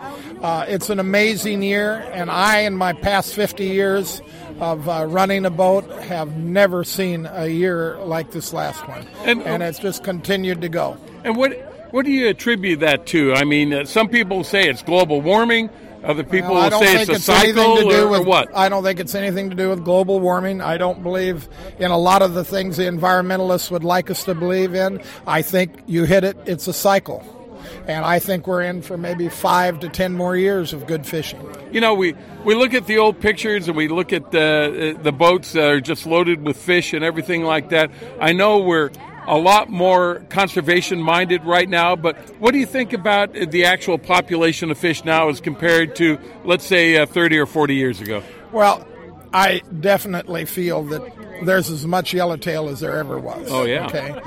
Uh, 0.43 0.65
it's 0.69 0.91
an 0.91 1.01
amazing 1.01 1.63
year, 1.63 2.07
and 2.13 2.31
I, 2.31 2.61
in 2.61 2.77
my 2.77 2.93
past 2.93 3.35
50 3.35 3.65
years 3.65 4.21
of 4.61 4.89
uh, 4.89 5.07
running 5.09 5.47
a 5.47 5.51
boat, 5.51 5.91
have 6.03 6.37
never 6.37 6.85
seen 6.85 7.27
a 7.27 7.47
year 7.47 7.97
like 7.99 8.31
this 8.31 8.53
last 8.53 8.87
one, 8.87 9.07
and, 9.25 9.43
and 9.43 9.63
it's 9.63 9.79
just 9.79 10.05
continued 10.05 10.61
to 10.61 10.69
go. 10.69 10.97
And 11.25 11.37
what 11.37 11.72
what 11.93 12.05
do 12.05 12.11
you 12.11 12.29
attribute 12.29 12.81
that 12.81 13.07
to? 13.09 13.35
I 13.35 13.45
mean, 13.45 13.73
uh, 13.73 13.85
some 13.85 14.09
people 14.09 14.43
say 14.43 14.69
it's 14.69 14.83
global 14.83 15.21
warming. 15.21 15.71
Other 16.03 16.25
people 16.25 16.55
well, 16.55 16.71
say 16.81 17.01
it's 17.01 17.09
a 17.09 17.13
it's 17.13 17.25
cycle 17.25 17.77
to 17.77 17.83
do 17.83 18.07
or, 18.07 18.09
with, 18.09 18.21
or 18.23 18.25
what? 18.25 18.57
I 18.57 18.69
don't 18.69 18.83
think 18.83 18.99
it's 18.99 19.15
anything 19.15 19.51
to 19.51 19.57
do 19.57 19.69
with 19.69 19.85
global 19.85 20.19
warming. 20.19 20.61
I 20.61 20.77
don't 20.77 21.03
believe 21.03 21.49
in 21.79 21.93
a 21.93 21.99
lot 21.99 22.23
of 22.23 22.35
the 22.35 22.45
things 22.45 22.77
the 22.77 22.85
environmentalists 22.85 23.71
would 23.71 23.85
like 23.85 24.11
us 24.11 24.25
to 24.25 24.35
believe 24.35 24.75
in. 24.75 25.01
I 25.29 25.43
think 25.43 25.73
you 25.87 26.05
hit 26.05 26.25
it, 26.25 26.37
it's 26.45 26.67
a 26.67 26.73
cycle. 26.73 27.39
And 27.87 28.05
I 28.05 28.19
think 28.19 28.49
we're 28.49 28.63
in 28.63 28.83
for 28.83 28.97
maybe 28.97 29.29
five 29.29 29.79
to 29.81 29.89
ten 29.89 30.13
more 30.13 30.37
years 30.37 30.73
of 30.73 30.87
good 30.89 31.07
fishing. 31.07 31.41
You 31.71 31.81
know, 31.81 31.95
we, 31.95 32.15
we 32.45 32.57
look 32.57 32.75
at 32.75 32.87
the 32.87 32.99
old 32.99 33.21
pictures 33.21 33.69
and 33.69 33.77
we 33.77 33.87
look 33.87 34.13
at 34.13 34.33
the, 34.33 34.99
the 35.01 35.13
boats 35.13 35.53
that 35.53 35.69
are 35.69 35.81
just 35.81 36.07
loaded 36.07 36.43
with 36.43 36.57
fish 36.57 36.93
and 36.93 37.05
everything 37.05 37.45
like 37.45 37.69
that. 37.69 37.91
I 38.21 38.33
know 38.33 38.59
we're 38.59 38.91
a 39.27 39.37
lot 39.37 39.71
more 39.71 40.17
conservation 40.29 41.01
minded 41.01 41.45
right 41.45 41.69
now. 41.69 41.97
But 41.97 42.17
what 42.39 42.53
do 42.53 42.59
you 42.59 42.67
think 42.67 42.93
about 42.93 43.33
the 43.33 43.65
actual 43.65 43.99
population 43.99 44.71
of 44.71 44.79
fish 44.79 45.05
now 45.05 45.29
as 45.29 45.41
compared 45.41 45.97
to, 45.97 46.19
let's 46.45 46.67
say, 46.67 46.97
uh, 46.97 47.07
30 47.07 47.39
or 47.39 47.47
40 47.47 47.75
years 47.75 48.01
ago? 48.01 48.23
Well, 48.53 48.87
I 49.33 49.63
definitely 49.81 50.45
feel 50.45 50.85
that 50.85 51.03
there's 51.45 51.71
as 51.71 51.87
much 51.87 52.13
yellowtail 52.13 52.69
as 52.69 52.81
there 52.81 52.97
ever 52.97 53.19
was. 53.19 53.51
Oh, 53.51 53.65
yeah. 53.65 53.87
Okay. 53.87 54.21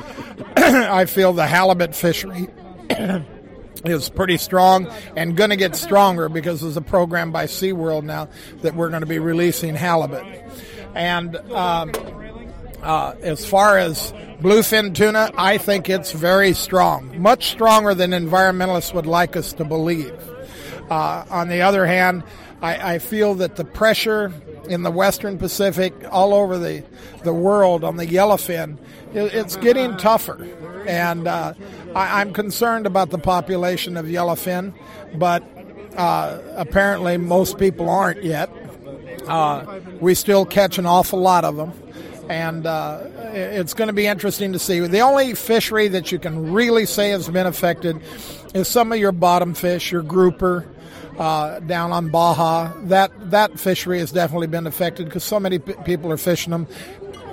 I 0.58 1.06
feel 1.06 1.34
the 1.34 1.46
halibut 1.46 1.96
fishery. 1.96 2.48
is 3.84 4.10
pretty 4.10 4.38
strong 4.38 4.92
and 5.16 5.38
going 5.38 5.52
to 5.52 5.56
get 5.56 5.76
stronger 5.76 6.28
because 6.28 6.62
there's 6.62 6.78
a 6.78 6.82
program 6.82 7.32
by 7.32 7.46
SeaWorld 7.46 8.04
now 8.04 8.30
that 8.62 8.76
we're 8.76 8.90
going 8.90 9.02
to 9.02 9.08
be 9.08 9.20
releasing 9.20 9.76
halibut. 9.76 10.26
And 10.96 11.36
um, 11.52 11.92
uh, 12.86 13.16
as 13.22 13.46
far 13.46 13.78
as 13.80 14.14
bluefin 14.40 14.94
tuna, 14.94 15.32
I 15.38 15.58
think 15.58 15.90
it's 15.90 16.12
very 16.12 16.54
strong, 16.54 17.20
much 17.20 17.50
stronger 17.50 17.96
than 17.96 18.12
environmentalists 18.12 18.94
would 18.94 19.08
like 19.08 19.36
us 19.36 19.54
to 19.54 19.66
believe. 19.66 20.14
Uh, 20.90 21.26
on 21.30 21.50
the 21.50 21.62
other 21.62 21.88
hand, 21.88 22.24
I, 22.62 22.94
I, 22.94 23.00
feel 23.00 23.34
that 23.36 23.56
the 23.56 23.66
pressure 23.66 24.32
in 24.70 24.84
the 24.84 24.92
Western 24.92 25.40
Pacific, 25.40 25.94
all 26.12 26.32
over 26.32 26.60
the, 26.60 26.84
the 27.24 27.34
world 27.34 27.84
on 27.84 27.98
the 27.98 28.06
yellowfin, 28.06 28.78
it, 29.16 29.34
it's 29.34 29.56
getting 29.56 29.98
tougher. 29.98 30.48
And 30.88 31.28
uh, 31.28 31.56
I, 31.96 32.22
am 32.22 32.34
concerned 32.34 32.86
about 32.86 33.10
the 33.10 33.18
population 33.18 33.98
of 33.98 34.06
yellowfin, 34.06 34.76
but 35.16 35.44
uh, 35.98 36.40
apparently 36.56 37.18
most 37.18 37.58
people 37.58 37.90
aren't 37.90 38.24
yet. 38.24 38.52
Uh, 39.28 39.80
we 40.00 40.14
still 40.14 40.46
catch 40.46 40.78
an 40.78 40.86
awful 40.86 41.20
lot 41.20 41.46
of 41.46 41.56
them 41.56 41.74
and 42.30 42.66
uh, 42.66 43.02
it's 43.34 43.74
going 43.74 43.88
to 43.88 43.94
be 43.94 44.08
interesting 44.08 44.54
to 44.54 44.60
see. 44.60 44.80
The 44.80 45.02
only 45.02 45.34
fishery 45.36 45.88
that 45.90 46.12
you 46.12 46.20
can 46.20 46.52
really 46.52 46.86
say 46.86 47.10
has 47.10 47.30
been 47.30 47.48
affected 47.48 48.02
is 48.54 48.68
some 48.68 48.92
of 48.92 48.98
your 48.98 49.12
bottom 49.12 49.54
fish, 49.54 49.92
your 49.92 50.04
grouper. 50.04 50.68
Uh, 51.18 51.62
down 51.62 51.94
on 51.94 52.10
Baja, 52.10 52.74
that 52.88 53.32
that 53.32 53.58
fishery 53.58 54.00
has 54.00 54.12
definitely 54.12 54.48
been 54.48 54.68
affected 54.68 55.06
because 55.06 55.24
so 55.24 55.40
many 55.40 55.60
p- 55.60 55.74
people 55.86 56.12
are 56.12 56.18
fishing 56.18 56.52
them, 56.52 56.68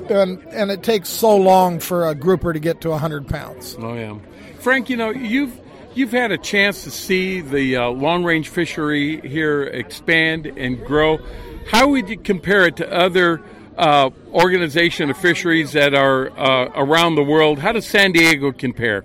and 0.08 0.40
and 0.50 0.70
it 0.70 0.84
takes 0.84 1.08
so 1.08 1.36
long 1.36 1.80
for 1.80 2.08
a 2.08 2.14
grouper 2.14 2.52
to 2.52 2.60
get 2.60 2.80
to 2.82 2.96
hundred 2.96 3.26
pounds. 3.26 3.76
Oh 3.80 3.94
yeah, 3.94 4.16
Frank, 4.60 4.88
you 4.88 4.96
know 4.96 5.10
you've 5.10 5.60
you've 5.94 6.12
had 6.12 6.30
a 6.30 6.38
chance 6.38 6.84
to 6.84 6.92
see 6.92 7.40
the 7.40 7.76
uh, 7.76 7.88
long 7.88 8.22
range 8.22 8.50
fishery 8.50 9.20
here 9.28 9.64
expand 9.64 10.46
and 10.46 10.78
grow. 10.84 11.18
How 11.66 11.88
would 11.88 12.08
you 12.08 12.18
compare 12.18 12.66
it 12.66 12.76
to 12.76 12.92
other 12.92 13.42
uh, 13.76 14.10
organization 14.32 15.10
of 15.10 15.16
fisheries 15.16 15.72
that 15.72 15.94
are 15.94 16.30
uh, 16.38 16.70
around 16.74 17.14
the 17.14 17.24
world. 17.24 17.58
How 17.58 17.72
does 17.72 17.86
San 17.86 18.12
Diego 18.12 18.52
compare? 18.52 19.04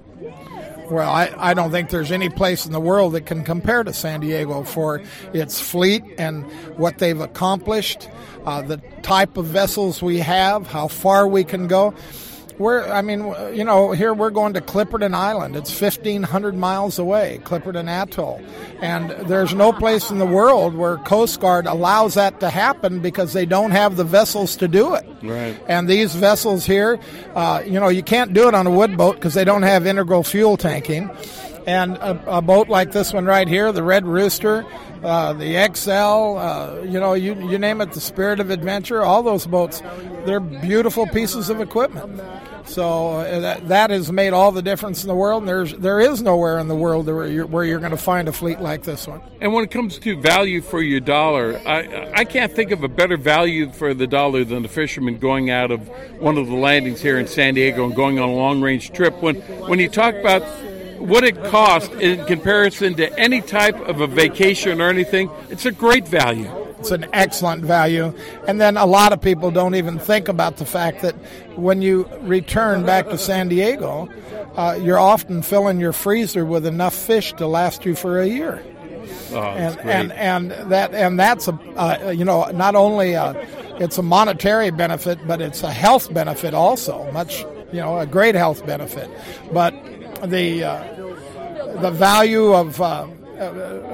Well, 0.89 1.09
I, 1.09 1.33
I 1.37 1.53
don't 1.53 1.71
think 1.71 1.89
there's 1.89 2.13
any 2.13 2.29
place 2.29 2.65
in 2.65 2.71
the 2.71 2.79
world 2.79 3.13
that 3.13 3.25
can 3.25 3.43
compare 3.43 3.83
to 3.83 3.91
San 3.91 4.21
Diego 4.21 4.63
for 4.63 5.01
its 5.33 5.59
fleet 5.59 6.03
and 6.17 6.45
what 6.77 6.97
they've 6.97 7.19
accomplished, 7.19 8.07
uh, 8.45 8.61
the 8.61 8.77
type 9.01 9.35
of 9.35 9.45
vessels 9.47 10.01
we 10.01 10.19
have, 10.19 10.65
how 10.67 10.87
far 10.87 11.27
we 11.27 11.43
can 11.43 11.67
go 11.67 11.93
we're 12.57 12.87
I 12.87 13.01
mean 13.01 13.19
you 13.55 13.63
know 13.63 13.91
here 13.91 14.13
we're 14.13 14.29
going 14.29 14.53
to 14.53 14.61
Clipperton 14.61 15.13
Island. 15.13 15.55
It's 15.55 15.69
1500 15.79 16.55
miles 16.55 16.99
away, 16.99 17.39
Clipperton 17.43 17.89
Atoll. 17.89 18.41
And 18.81 19.11
there's 19.27 19.53
no 19.53 19.71
place 19.71 20.09
in 20.09 20.19
the 20.19 20.25
world 20.25 20.75
where 20.75 20.97
Coast 20.97 21.39
Guard 21.39 21.65
allows 21.65 22.15
that 22.15 22.39
to 22.39 22.49
happen 22.49 22.99
because 22.99 23.33
they 23.33 23.45
don't 23.45 23.71
have 23.71 23.95
the 23.95 24.03
vessels 24.03 24.55
to 24.57 24.67
do 24.67 24.95
it. 24.95 25.05
Right. 25.23 25.59
And 25.67 25.87
these 25.87 26.13
vessels 26.15 26.65
here, 26.65 26.99
uh, 27.35 27.63
you 27.65 27.79
know, 27.79 27.89
you 27.89 28.03
can't 28.03 28.33
do 28.33 28.47
it 28.47 28.53
on 28.53 28.67
a 28.67 28.71
wood 28.71 28.97
boat 28.97 29.15
because 29.15 29.33
they 29.33 29.43
don't 29.45 29.63
have 29.63 29.85
integral 29.87 30.23
fuel 30.23 30.57
tanking. 30.57 31.09
And 31.67 31.97
a, 31.97 32.37
a 32.37 32.41
boat 32.41 32.69
like 32.69 32.93
this 32.93 33.11
one 33.11 33.25
right 33.25 33.47
here, 33.47 33.73
the 33.73 33.83
Red 33.83 34.05
Rooster, 34.05 34.65
uh, 35.03 35.33
the 35.33 35.69
XL, 35.75 35.91
uh, 35.91 36.81
you 36.83 36.97
know, 36.97 37.13
you, 37.13 37.35
you 37.49 37.59
name 37.59 37.81
it, 37.81 37.91
the 37.91 37.99
Spirit 37.99 38.39
of 38.39 38.49
Adventure, 38.49 39.03
all 39.03 39.21
those 39.21 39.45
boats, 39.45 39.81
they're 40.25 40.39
beautiful 40.39 41.05
pieces 41.07 41.49
of 41.49 41.59
equipment. 41.59 42.21
So 42.63 43.09
uh, 43.09 43.39
that, 43.41 43.67
that 43.67 43.89
has 43.89 44.11
made 44.13 44.31
all 44.31 44.53
the 44.53 44.61
difference 44.61 45.03
in 45.03 45.09
the 45.09 45.15
world. 45.15 45.43
And 45.43 45.49
there's 45.49 45.73
there 45.73 45.99
is 45.99 46.21
nowhere 46.21 46.57
in 46.59 46.69
the 46.69 46.75
world 46.75 47.07
where 47.07 47.27
you're, 47.27 47.45
where 47.45 47.65
you're 47.65 47.79
going 47.79 47.91
to 47.91 47.97
find 47.97 48.27
a 48.27 48.33
fleet 48.33 48.59
like 48.59 48.83
this 48.83 49.05
one. 49.07 49.21
And 49.41 49.53
when 49.53 49.63
it 49.63 49.71
comes 49.71 49.99
to 49.99 50.19
value 50.19 50.61
for 50.61 50.81
your 50.81 50.99
dollar, 50.99 51.57
I 51.65 52.11
I 52.13 52.25
can't 52.25 52.51
think 52.51 52.71
of 52.71 52.83
a 52.83 52.89
better 52.89 53.15
value 53.15 53.71
for 53.71 53.93
the 53.93 54.05
dollar 54.07 54.43
than 54.43 54.63
the 54.63 54.69
fisherman 54.69 55.17
going 55.17 55.49
out 55.49 55.71
of 55.71 55.87
one 56.19 56.37
of 56.37 56.47
the 56.47 56.55
landings 56.55 57.01
here 57.01 57.17
in 57.17 57.27
San 57.27 57.53
Diego 57.53 57.85
and 57.85 57.95
going 57.95 58.19
on 58.19 58.29
a 58.29 58.33
long 58.33 58.61
range 58.61 58.91
trip. 58.91 59.21
When 59.21 59.35
when 59.69 59.79
you 59.79 59.87
talk 59.87 60.15
about 60.15 60.43
what 60.99 61.23
it 61.23 61.41
costs 61.45 61.93
in 61.95 62.25
comparison 62.25 62.95
to 62.95 63.19
any 63.19 63.41
type 63.41 63.79
of 63.87 64.01
a 64.01 64.07
vacation 64.07 64.81
or 64.81 64.89
anything, 64.89 65.29
it's 65.49 65.65
a 65.65 65.71
great 65.71 66.07
value. 66.07 66.51
It's 66.79 66.91
an 66.91 67.07
excellent 67.11 67.65
value. 67.65 68.13
And 68.47 68.61
then 68.61 68.77
a 68.77 68.85
lot 68.85 69.11
of 69.11 69.21
people 69.21 69.49
don't 69.51 69.75
even 69.75 69.97
think 69.97 70.27
about 70.27 70.57
the 70.57 70.65
fact 70.65 71.01
that 71.01 71.15
when 71.57 71.81
you 71.81 72.07
return 72.21 72.85
back 72.85 73.09
to 73.09 73.17
San 73.17 73.47
Diego, 73.47 74.09
uh, 74.55 74.77
you're 74.81 74.99
often 74.99 75.41
filling 75.41 75.79
your 75.79 75.93
freezer 75.93 76.45
with 76.45 76.65
enough 76.65 76.93
fish 76.93 77.33
to 77.33 77.47
last 77.47 77.85
you 77.85 77.95
for 77.95 78.19
a 78.19 78.27
year. 78.27 78.63
Oh, 79.31 79.41
and, 79.41 79.79
and 79.79 80.11
and 80.13 80.71
that 80.71 80.93
and 80.93 81.19
that's 81.19 81.47
a 81.47 81.53
uh, 81.75 82.11
you 82.11 82.23
know 82.23 82.45
not 82.51 82.75
only 82.75 83.13
a, 83.13 83.33
it's 83.79 83.97
a 83.97 84.03
monetary 84.03 84.69
benefit 84.69 85.19
but 85.27 85.41
it's 85.41 85.63
a 85.63 85.71
health 85.71 86.13
benefit 86.13 86.53
also 86.53 87.09
much 87.11 87.41
you 87.71 87.79
know 87.79 87.99
a 87.99 88.05
great 88.05 88.35
health 88.35 88.65
benefit 88.65 89.09
but 89.51 89.73
the 90.25 90.63
uh, 90.63 91.81
the 91.81 91.91
value 91.91 92.53
of 92.53 92.81
uh, 92.81 93.05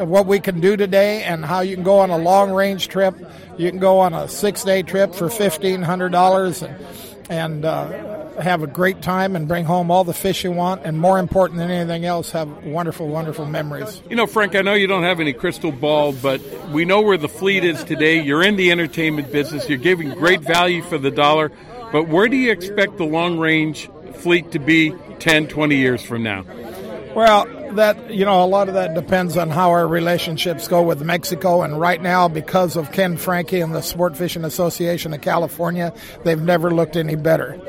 what 0.05 0.25
we 0.25 0.39
can 0.39 0.59
do 0.59 0.77
today 0.77 1.23
and 1.23 1.43
how 1.43 1.61
you 1.61 1.75
can 1.75 1.83
go 1.83 1.99
on 1.99 2.09
a 2.09 2.17
long 2.17 2.51
range 2.51 2.87
trip. 2.87 3.15
You 3.57 3.69
can 3.69 3.79
go 3.79 3.99
on 3.99 4.13
a 4.13 4.27
six 4.27 4.63
day 4.63 4.83
trip 4.83 5.13
for 5.13 5.29
fifteen 5.29 5.81
hundred 5.81 6.11
dollars 6.11 6.61
and 6.61 6.85
and 7.29 7.65
uh, 7.65 8.23
have 8.41 8.63
a 8.63 8.67
great 8.67 9.01
time 9.01 9.35
and 9.35 9.47
bring 9.47 9.65
home 9.65 9.91
all 9.91 10.03
the 10.03 10.13
fish 10.13 10.43
you 10.43 10.51
want, 10.51 10.81
and 10.85 10.99
more 10.99 11.19
important 11.19 11.59
than 11.59 11.71
anything 11.71 12.05
else, 12.05 12.31
have 12.31 12.49
wonderful, 12.65 13.07
wonderful 13.07 13.45
memories. 13.45 14.01
You 14.09 14.15
know, 14.15 14.25
Frank, 14.25 14.55
I 14.55 14.61
know 14.61 14.73
you 14.73 14.87
don't 14.87 15.03
have 15.03 15.19
any 15.19 15.33
crystal 15.33 15.71
ball, 15.71 16.13
but 16.13 16.41
we 16.69 16.83
know 16.83 17.01
where 17.01 17.17
the 17.17 17.29
fleet 17.29 17.63
is 17.63 17.83
today. 17.83 18.21
You're 18.21 18.43
in 18.43 18.55
the 18.55 18.71
entertainment 18.71 19.31
business, 19.31 19.69
you're 19.69 19.77
giving 19.77 20.09
great 20.11 20.41
value 20.41 20.81
for 20.81 20.97
the 20.97 21.11
dollar, 21.11 21.51
but 21.91 22.07
where 22.07 22.27
do 22.27 22.35
you 22.35 22.51
expect 22.51 22.97
the 22.97 23.05
long 23.05 23.39
range 23.39 23.89
fleet 24.15 24.51
to 24.51 24.59
be 24.59 24.93
10, 25.19 25.47
20 25.47 25.75
years 25.75 26.01
from 26.01 26.23
now? 26.23 26.45
Well, 27.15 27.45
that 27.75 28.11
you 28.11 28.25
know, 28.25 28.43
a 28.43 28.45
lot 28.45 28.67
of 28.67 28.73
that 28.75 28.93
depends 28.93 29.37
on 29.37 29.49
how 29.49 29.71
our 29.71 29.87
relationships 29.87 30.67
go 30.67 30.81
with 30.81 31.01
Mexico. 31.03 31.61
And 31.61 31.79
right 31.79 32.01
now, 32.01 32.27
because 32.27 32.75
of 32.75 32.91
Ken 32.91 33.17
Franke 33.17 33.61
and 33.61 33.73
the 33.73 33.81
Sport 33.81 34.17
Fishing 34.17 34.43
Association 34.43 35.13
of 35.13 35.21
California, 35.21 35.93
they've 36.23 36.41
never 36.41 36.71
looked 36.71 36.95
any 36.95 37.15
better. 37.15 37.59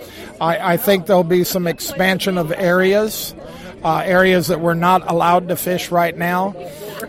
I, 0.40 0.74
I 0.74 0.76
think 0.76 1.07
there'll 1.07 1.24
be 1.24 1.44
some 1.44 1.66
expansion 1.66 2.38
of 2.38 2.52
areas, 2.52 3.35
uh, 3.83 3.98
areas 4.04 4.48
that 4.48 4.61
we're 4.61 4.74
not 4.74 5.11
allowed 5.11 5.48
to 5.48 5.57
fish 5.57 5.90
right 5.90 6.16
now. 6.16 6.54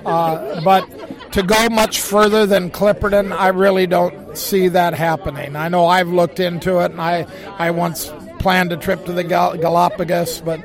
Uh, 0.06 0.62
but 0.62 1.32
to 1.34 1.44
go 1.44 1.70
much 1.70 2.02
further 2.02 2.46
than 2.46 2.70
Clipperton, 2.70 3.32
I 3.32 3.50
really 3.50 3.88
don't 3.88 4.38
see 4.38 4.70
that 4.70 4.94
happening. 4.94 5.56
I 5.56 5.70
know 5.70 5.86
I've 5.86 6.10
looked 6.10 6.40
into 6.40 6.80
it, 6.80 6.92
and 6.92 7.02
I 7.02 7.28
I 7.58 7.72
once 7.72 8.12
planned 8.46 8.72
a 8.72 8.78
trip 8.78 9.04
to 9.06 9.12
the 9.12 9.24
Gal- 9.24 9.58
Galapagos, 9.58 10.40
but 10.42 10.60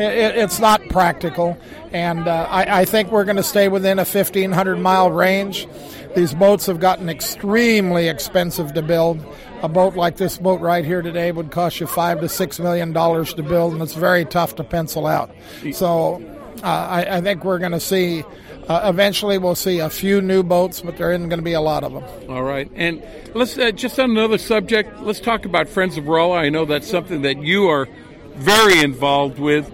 it, 0.00 0.36
it's 0.38 0.58
not 0.58 0.80
practical. 0.88 1.54
And 1.92 2.26
uh, 2.26 2.48
I, 2.48 2.80
I, 2.80 2.84
think 2.86 3.12
we're 3.12 3.26
going 3.26 3.36
to 3.36 3.42
stay 3.42 3.68
within 3.68 3.98
a 3.98 4.06
1,500 4.06 4.76
mile 4.76 5.10
range. 5.10 5.68
These 6.14 6.32
boats 6.32 6.64
have 6.64 6.80
gotten 6.80 7.10
extremely 7.10 8.08
expensive 8.08 8.72
to 8.72 8.80
build. 8.80 9.22
A 9.60 9.68
boat 9.68 9.96
like 9.96 10.16
this 10.16 10.38
boat 10.38 10.62
right 10.62 10.82
here 10.82 11.02
today 11.02 11.30
would 11.30 11.50
cost 11.50 11.78
you 11.78 11.86
five 11.86 12.22
to 12.22 12.28
six 12.30 12.58
million 12.58 12.94
dollars 12.94 13.34
to 13.34 13.42
build, 13.42 13.74
and 13.74 13.82
it's 13.82 13.92
very 13.92 14.24
tough 14.24 14.54
to 14.54 14.64
pencil 14.64 15.06
out. 15.06 15.30
So 15.72 16.24
uh, 16.62 16.66
I, 16.66 17.18
I, 17.18 17.20
think 17.20 17.44
we're 17.44 17.58
going 17.58 17.72
to 17.72 17.80
see. 17.80 18.24
Uh, 18.68 18.80
eventually, 18.84 19.38
we'll 19.38 19.54
see 19.54 19.78
a 19.78 19.88
few 19.88 20.20
new 20.20 20.42
boats, 20.42 20.80
but 20.80 20.96
there 20.96 21.12
isn't 21.12 21.28
going 21.28 21.38
to 21.38 21.44
be 21.44 21.52
a 21.52 21.60
lot 21.60 21.84
of 21.84 21.92
them. 21.92 22.30
All 22.30 22.42
right, 22.42 22.70
and 22.74 23.02
let's 23.34 23.56
uh, 23.56 23.70
just 23.70 23.98
on 24.00 24.10
another 24.10 24.38
subject. 24.38 25.00
Let's 25.00 25.20
talk 25.20 25.44
about 25.44 25.68
Friends 25.68 25.96
of 25.96 26.06
Rolla. 26.06 26.38
I 26.38 26.48
know 26.48 26.64
that's 26.64 26.90
something 26.90 27.22
that 27.22 27.42
you 27.42 27.68
are 27.68 27.88
very 28.34 28.80
involved 28.80 29.38
with 29.38 29.72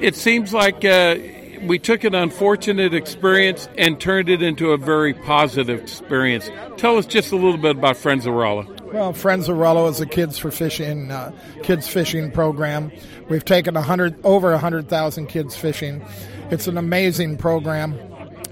it 0.00 0.16
seems 0.16 0.54
like 0.54 0.84
uh, 0.84 1.16
we 1.62 1.78
took 1.78 2.04
an 2.04 2.14
unfortunate 2.14 2.94
experience 2.94 3.68
and 3.76 4.00
turned 4.00 4.28
it 4.28 4.42
into 4.42 4.72
a 4.72 4.78
very 4.78 5.12
positive 5.12 5.78
experience. 5.78 6.50
Tell 6.78 6.96
us 6.96 7.06
just 7.06 7.32
a 7.32 7.36
little 7.36 7.58
bit 7.58 7.76
about 7.76 7.96
Friends 7.96 8.26
of 8.26 8.34
Rolla. 8.34 8.66
Well, 8.92 9.12
Friends 9.12 9.48
of 9.48 9.56
Rolla 9.58 9.88
is 9.88 10.00
a 10.00 10.06
kids 10.06 10.38
for 10.38 10.50
fishing 10.50 11.10
uh, 11.10 11.32
kids 11.62 11.86
fishing 11.86 12.32
program. 12.32 12.90
We've 13.30 13.44
taken 13.44 13.76
a 13.76 13.82
hundred 13.82 14.22
over 14.24 14.54
hundred 14.58 14.88
thousand 14.88 15.28
kids 15.28 15.56
fishing. 15.56 16.04
It's 16.50 16.66
an 16.66 16.76
amazing 16.76 17.38
program. 17.38 17.98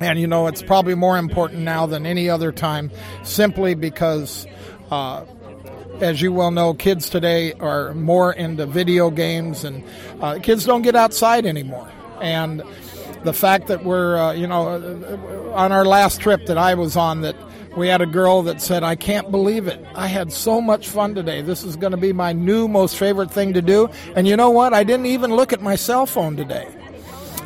And 0.01 0.19
you 0.21 0.29
know, 0.29 0.47
it's 0.47 0.63
probably 0.63 0.95
more 0.95 1.19
important 1.19 1.63
now 1.63 1.85
than 1.87 2.07
any 2.07 2.31
other 2.31 2.53
time 2.53 2.93
simply 3.25 3.75
because 3.75 4.47
uh, 4.93 5.25
as 6.01 6.23
you 6.23 6.33
well 6.33 6.51
know, 6.51 6.75
kids 6.75 7.11
today 7.11 7.53
are 7.55 7.93
more 7.95 8.33
into 8.33 8.67
video 8.67 9.11
games, 9.11 9.65
and 9.65 9.83
uh, 10.21 10.39
kids 10.41 10.65
don't 10.65 10.83
get 10.83 10.95
outside 10.95 11.45
anymore. 11.45 11.91
And 12.21 12.63
the 13.25 13.33
fact 13.33 13.67
that 13.67 13.85
we're, 13.85 14.17
uh, 14.17 14.33
you 14.33 14.47
know, 14.47 15.53
on 15.55 15.73
our 15.73 15.85
last 15.85 16.21
trip 16.21 16.47
that 16.47 16.59
I 16.59 16.75
was 16.75 16.97
on, 16.97 17.23
that 17.23 17.35
we 17.79 17.89
had 17.89 18.01
a 18.03 18.07
girl 18.07 18.43
that 18.43 18.61
said, 18.61 18.83
I 18.83 18.97
can't 18.97 19.31
believe 19.31 19.69
it. 19.69 19.85
I 19.95 20.09
had 20.09 20.33
so 20.33 20.61
much 20.61 20.89
fun 20.89 21.15
today. 21.15 21.43
This 21.43 21.63
is 21.63 21.77
going 21.77 21.93
to 21.93 21.97
be 21.97 22.13
my 22.13 22.33
new 22.33 22.69
most 22.69 22.97
favorite 22.97 23.31
thing 23.31 23.55
to 23.55 23.63
do. 23.63 23.89
And 24.17 24.27
you 24.27 24.37
know 24.37 24.51
what? 24.51 24.75
I 24.75 24.85
didn't 24.85 25.07
even 25.07 25.35
look 25.35 25.53
at 25.53 25.63
my 25.63 25.77
cell 25.77 26.05
phone 26.05 26.37
today. 26.37 26.69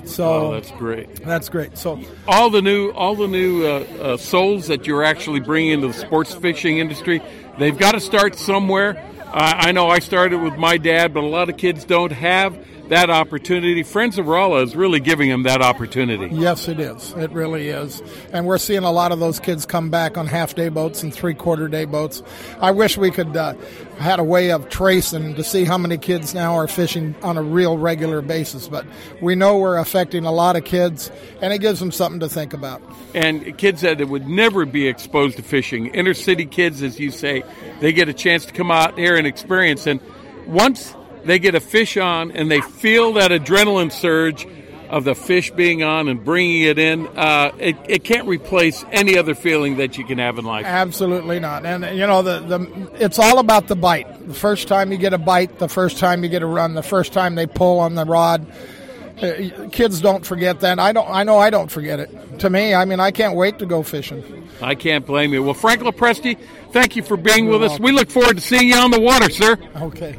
So 0.05 0.25
oh, 0.25 0.53
that's 0.53 0.71
great. 0.73 1.15
That's 1.25 1.49
great. 1.49 1.79
So 1.79 2.01
all 2.27 2.51
the 2.51 2.61
new 2.61 2.91
all 2.91 3.15
the 3.15 3.29
new 3.29 3.65
uh, 3.65 3.69
uh, 4.01 4.17
souls 4.17 4.67
that 4.67 4.87
you're 4.87 5.05
actually 5.05 5.41
bringing 5.41 5.73
into 5.73 5.87
the 5.89 5.95
sports 5.95 6.35
fishing 6.35 6.79
industry, 6.79 7.23
they've 7.59 7.79
got 7.79 7.93
to 7.93 8.01
start 8.01 8.35
somewhere. 8.37 8.97
Uh, 9.21 9.55
I 9.57 9.73
know 9.73 9.89
I 9.89 10.01
started 10.01 10.43
with 10.43 10.57
my 10.57 10.77
dad, 10.77 11.15
but 11.15 11.23
a 11.23 11.27
lot 11.27 11.49
of 11.49 11.57
kids 11.57 11.85
don't 11.85 12.13
have 12.13 12.59
that 12.93 13.09
opportunity. 13.09 13.83
Friends 13.83 14.19
of 14.19 14.27
Rolla 14.27 14.61
is 14.61 14.77
really 14.77 15.01
giving 15.01 15.31
them 15.31 15.45
that 15.45 15.63
opportunity. 15.63 16.29
Yes, 16.35 16.69
it 16.69 16.79
is. 16.79 17.15
It 17.15 17.31
really 17.31 17.69
is. 17.69 18.03
And 18.35 18.45
we're 18.45 18.59
seeing 18.59 18.85
a 18.85 18.93
lot 18.93 19.13
of 19.13 19.19
those 19.19 19.41
kids 19.41 19.65
come 19.65 19.89
back 19.89 20.19
on 20.19 20.27
half 20.27 20.55
day 20.55 20.69
boats 20.69 21.03
and 21.03 21.13
three 21.13 21.33
quarter 21.33 21.69
day 21.69 21.87
boats. 21.87 22.23
I 22.61 22.71
wish 22.71 22.99
we 22.99 23.11
could 23.11 23.35
uh, 23.35 23.55
had 23.99 24.19
a 24.21 24.25
way 24.25 24.53
of 24.53 24.69
tracing 24.69 25.37
to 25.37 25.43
see 25.43 25.65
how 25.65 25.79
many 25.79 25.97
kids 25.97 26.35
now 26.35 26.55
are 26.55 26.69
fishing 26.69 27.15
on 27.23 27.39
a 27.39 27.43
real 27.43 27.79
regular 27.79 28.21
basis. 28.21 28.69
But 28.69 28.85
we 29.23 29.37
know 29.37 29.57
we're 29.57 29.79
affecting 29.79 30.27
a 30.27 30.33
lot 30.33 30.57
of 30.57 30.67
kids, 30.67 31.11
and 31.41 31.51
it 31.51 31.63
gives 31.63 31.81
them 31.81 31.93
something 31.93 32.21
to 32.21 32.29
think 32.29 32.53
about. 32.53 32.83
And 33.15 33.57
kids 33.57 33.81
that 33.81 34.07
would 34.07 34.29
never 34.29 34.67
be 34.67 34.87
exposed 34.87 35.39
to 35.39 35.43
fishing, 35.43 35.87
inner 35.87 36.13
city 36.13 36.45
kids, 36.45 36.83
as 36.83 37.01
you 37.01 37.11
say, 37.11 37.43
they 37.81 37.95
get 37.95 38.11
a 38.11 38.15
chance 38.15 38.45
to 38.45 38.53
come 38.53 38.71
out 38.71 38.99
here 38.99 39.17
and 39.17 39.27
experience. 39.27 39.87
And 39.87 39.99
once 40.47 40.95
they 41.25 41.39
get 41.39 41.55
a 41.55 41.61
fish 41.61 41.97
on 41.97 42.31
and 42.33 42.51
they 42.51 42.61
feel 42.61 43.15
that 43.15 43.31
adrenaline 43.31 43.93
surge 43.93 44.47
of 44.93 45.05
the 45.05 45.15
fish 45.15 45.51
being 45.53 45.83
on 45.83 46.07
and 46.07 46.23
bringing 46.23 46.63
it 46.63 46.79
in, 46.79 47.07
uh, 47.17 47.51
it, 47.59 47.75
it 47.89 48.05
can't 48.05 48.29
replace 48.29 48.85
any 48.93 49.17
other 49.17 49.35
feeling 49.35 49.79
that 49.79 49.97
you 49.97 50.05
can 50.05 50.19
have 50.19 50.37
in 50.37 50.45
life. 50.45 50.67
Absolutely 50.67 51.41
not. 51.41 51.65
And 51.65 51.97
you 51.97 52.07
know, 52.07 52.21
the, 52.21 52.41
the 52.41 52.91
it's 53.03 53.19
all 53.19 53.39
about 53.39 53.69
the 53.69 53.75
bite. 53.75 54.29
The 54.29 54.35
first 54.35 54.69
time 54.69 54.93
you 54.93 54.99
get 54.99 55.15
a 55.15 55.19
bite, 55.19 55.59
the 55.59 55.69
first 55.69 55.99
time 55.99 56.23
you 56.23 56.29
get 56.29 56.43
a 56.43 56.47
run, 56.47 56.75
the 56.75 56.83
first 56.83 57.15
time 57.15 57.35
they 57.35 57.47
pull 57.47 57.81
on 57.81 57.95
the 57.95 58.05
rod. 58.05 58.47
Uh, 59.17 59.69
kids 59.71 60.01
don't 60.01 60.27
forget 60.27 60.61
that. 60.61 60.79
I 60.79 60.93
don't. 60.93 61.09
I 61.09 61.23
know 61.25 61.39
I 61.39 61.49
don't 61.49 61.71
forget 61.71 61.99
it. 61.99 62.39
To 62.41 62.51
me, 62.51 62.75
I 62.75 62.85
mean, 62.85 63.01
I 63.01 63.13
can't 63.13 63.35
wait 63.35 63.61
to 63.61 63.67
go 63.67 63.83
fishing. 63.83 64.49
I 64.61 64.75
can't 64.75 65.07
blame 65.07 65.33
you. 65.33 65.43
Well, 65.43 65.55
Frank 65.55 65.81
LoPresti, 65.81 66.39
thank 66.73 66.97
you 66.97 67.03
for 67.03 67.17
being 67.17 67.45
You're 67.45 67.53
with 67.53 67.63
welcome. 67.63 67.85
us. 67.85 67.89
We 67.89 67.93
look 67.93 68.11
forward 68.11 68.37
to 68.37 68.43
seeing 68.43 68.69
you 68.69 68.77
on 68.77 68.91
the 68.91 69.01
water, 69.01 69.31
sir. 69.31 69.57
Okay. 69.77 70.19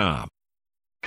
com. 0.00 0.29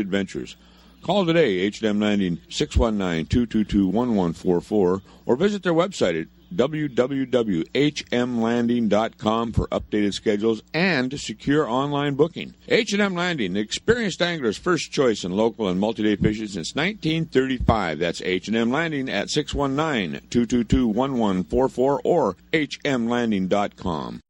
adventures. 0.00 0.56
Call 1.02 1.24
today, 1.24 1.60
H&M 1.60 2.00
Landing 2.00 2.38
619-222-1144, 2.50 5.02
or 5.26 5.36
visit 5.36 5.62
their 5.62 5.72
website 5.72 6.20
at 6.20 6.26
www.hmlanding.com 6.54 9.52
for 9.52 9.66
updated 9.68 10.12
schedules 10.12 10.62
and 10.74 11.20
secure 11.20 11.66
online 11.68 12.14
booking. 12.14 12.54
H&M 12.68 13.14
Landing, 13.14 13.52
the 13.54 13.60
experienced 13.60 14.20
angler's 14.20 14.58
first 14.58 14.92
choice 14.92 15.24
in 15.24 15.32
local 15.32 15.68
and 15.68 15.80
multi-day 15.80 16.16
fishing 16.16 16.48
since 16.48 16.74
1935. 16.74 17.98
That's 17.98 18.20
H&M 18.22 18.70
Landing 18.70 19.08
at 19.08 19.28
619-222-1144 19.28 22.00
or 22.04 22.36
hmlanding.com. 22.52 24.20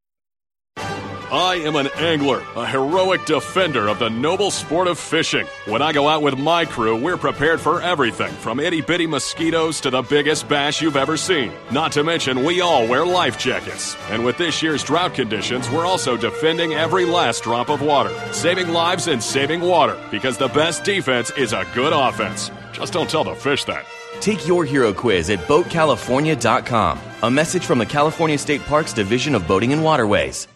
I 1.33 1.55
am 1.59 1.77
an 1.77 1.87
angler, 1.97 2.43
a 2.57 2.67
heroic 2.67 3.25
defender 3.25 3.87
of 3.87 4.01
the 4.01 4.11
noble 4.11 4.51
sport 4.51 4.89
of 4.89 4.99
fishing. 4.99 5.47
When 5.65 5.81
I 5.81 5.93
go 5.93 6.09
out 6.09 6.23
with 6.23 6.37
my 6.37 6.65
crew, 6.65 7.01
we're 7.01 7.17
prepared 7.17 7.61
for 7.61 7.81
everything 7.81 8.33
from 8.33 8.59
itty 8.59 8.81
bitty 8.81 9.07
mosquitoes 9.07 9.81
to 9.83 9.91
the 9.91 10.03
biggest 10.03 10.49
bass 10.49 10.81
you've 10.81 10.97
ever 10.97 11.17
seen. 11.17 11.53
Not 11.71 11.93
to 11.93 12.03
mention, 12.03 12.43
we 12.43 12.61
all 12.61 12.89
wear 12.89 13.07
life 13.07 13.39
jackets. 13.39 13.97
And 14.11 14.25
with 14.25 14.39
this 14.39 14.61
year's 14.61 14.83
drought 14.83 15.15
conditions, 15.15 15.71
we're 15.71 15.87
also 15.87 16.17
defending 16.17 16.75
every 16.75 17.05
last 17.05 17.45
drop 17.45 17.69
of 17.69 17.81
water, 17.81 18.13
saving 18.33 18.71
lives 18.71 19.07
and 19.07 19.23
saving 19.23 19.61
water, 19.61 19.97
because 20.11 20.37
the 20.37 20.49
best 20.49 20.83
defense 20.83 21.31
is 21.39 21.53
a 21.53 21.65
good 21.77 21.93
offense. 21.93 22.51
Just 22.73 22.93
don't 22.93 23.09
tell 23.09 23.23
the 23.23 23.37
fish 23.37 23.65
that. 23.67 23.85
Take 24.21 24.49
your 24.49 24.65
hero 24.65 24.93
quiz 24.93 25.31
at 25.31 25.39
BoatCalifornia.com. 25.47 26.99
A 27.23 27.31
message 27.31 27.67
from 27.67 27.79
the 27.79 27.87
California 27.87 28.37
State 28.37 28.63
Parks 28.63 28.93
Division 28.93 29.37
of 29.37 29.47
Boating 29.47 29.73
and 29.73 29.85
Waterways. 29.85 30.49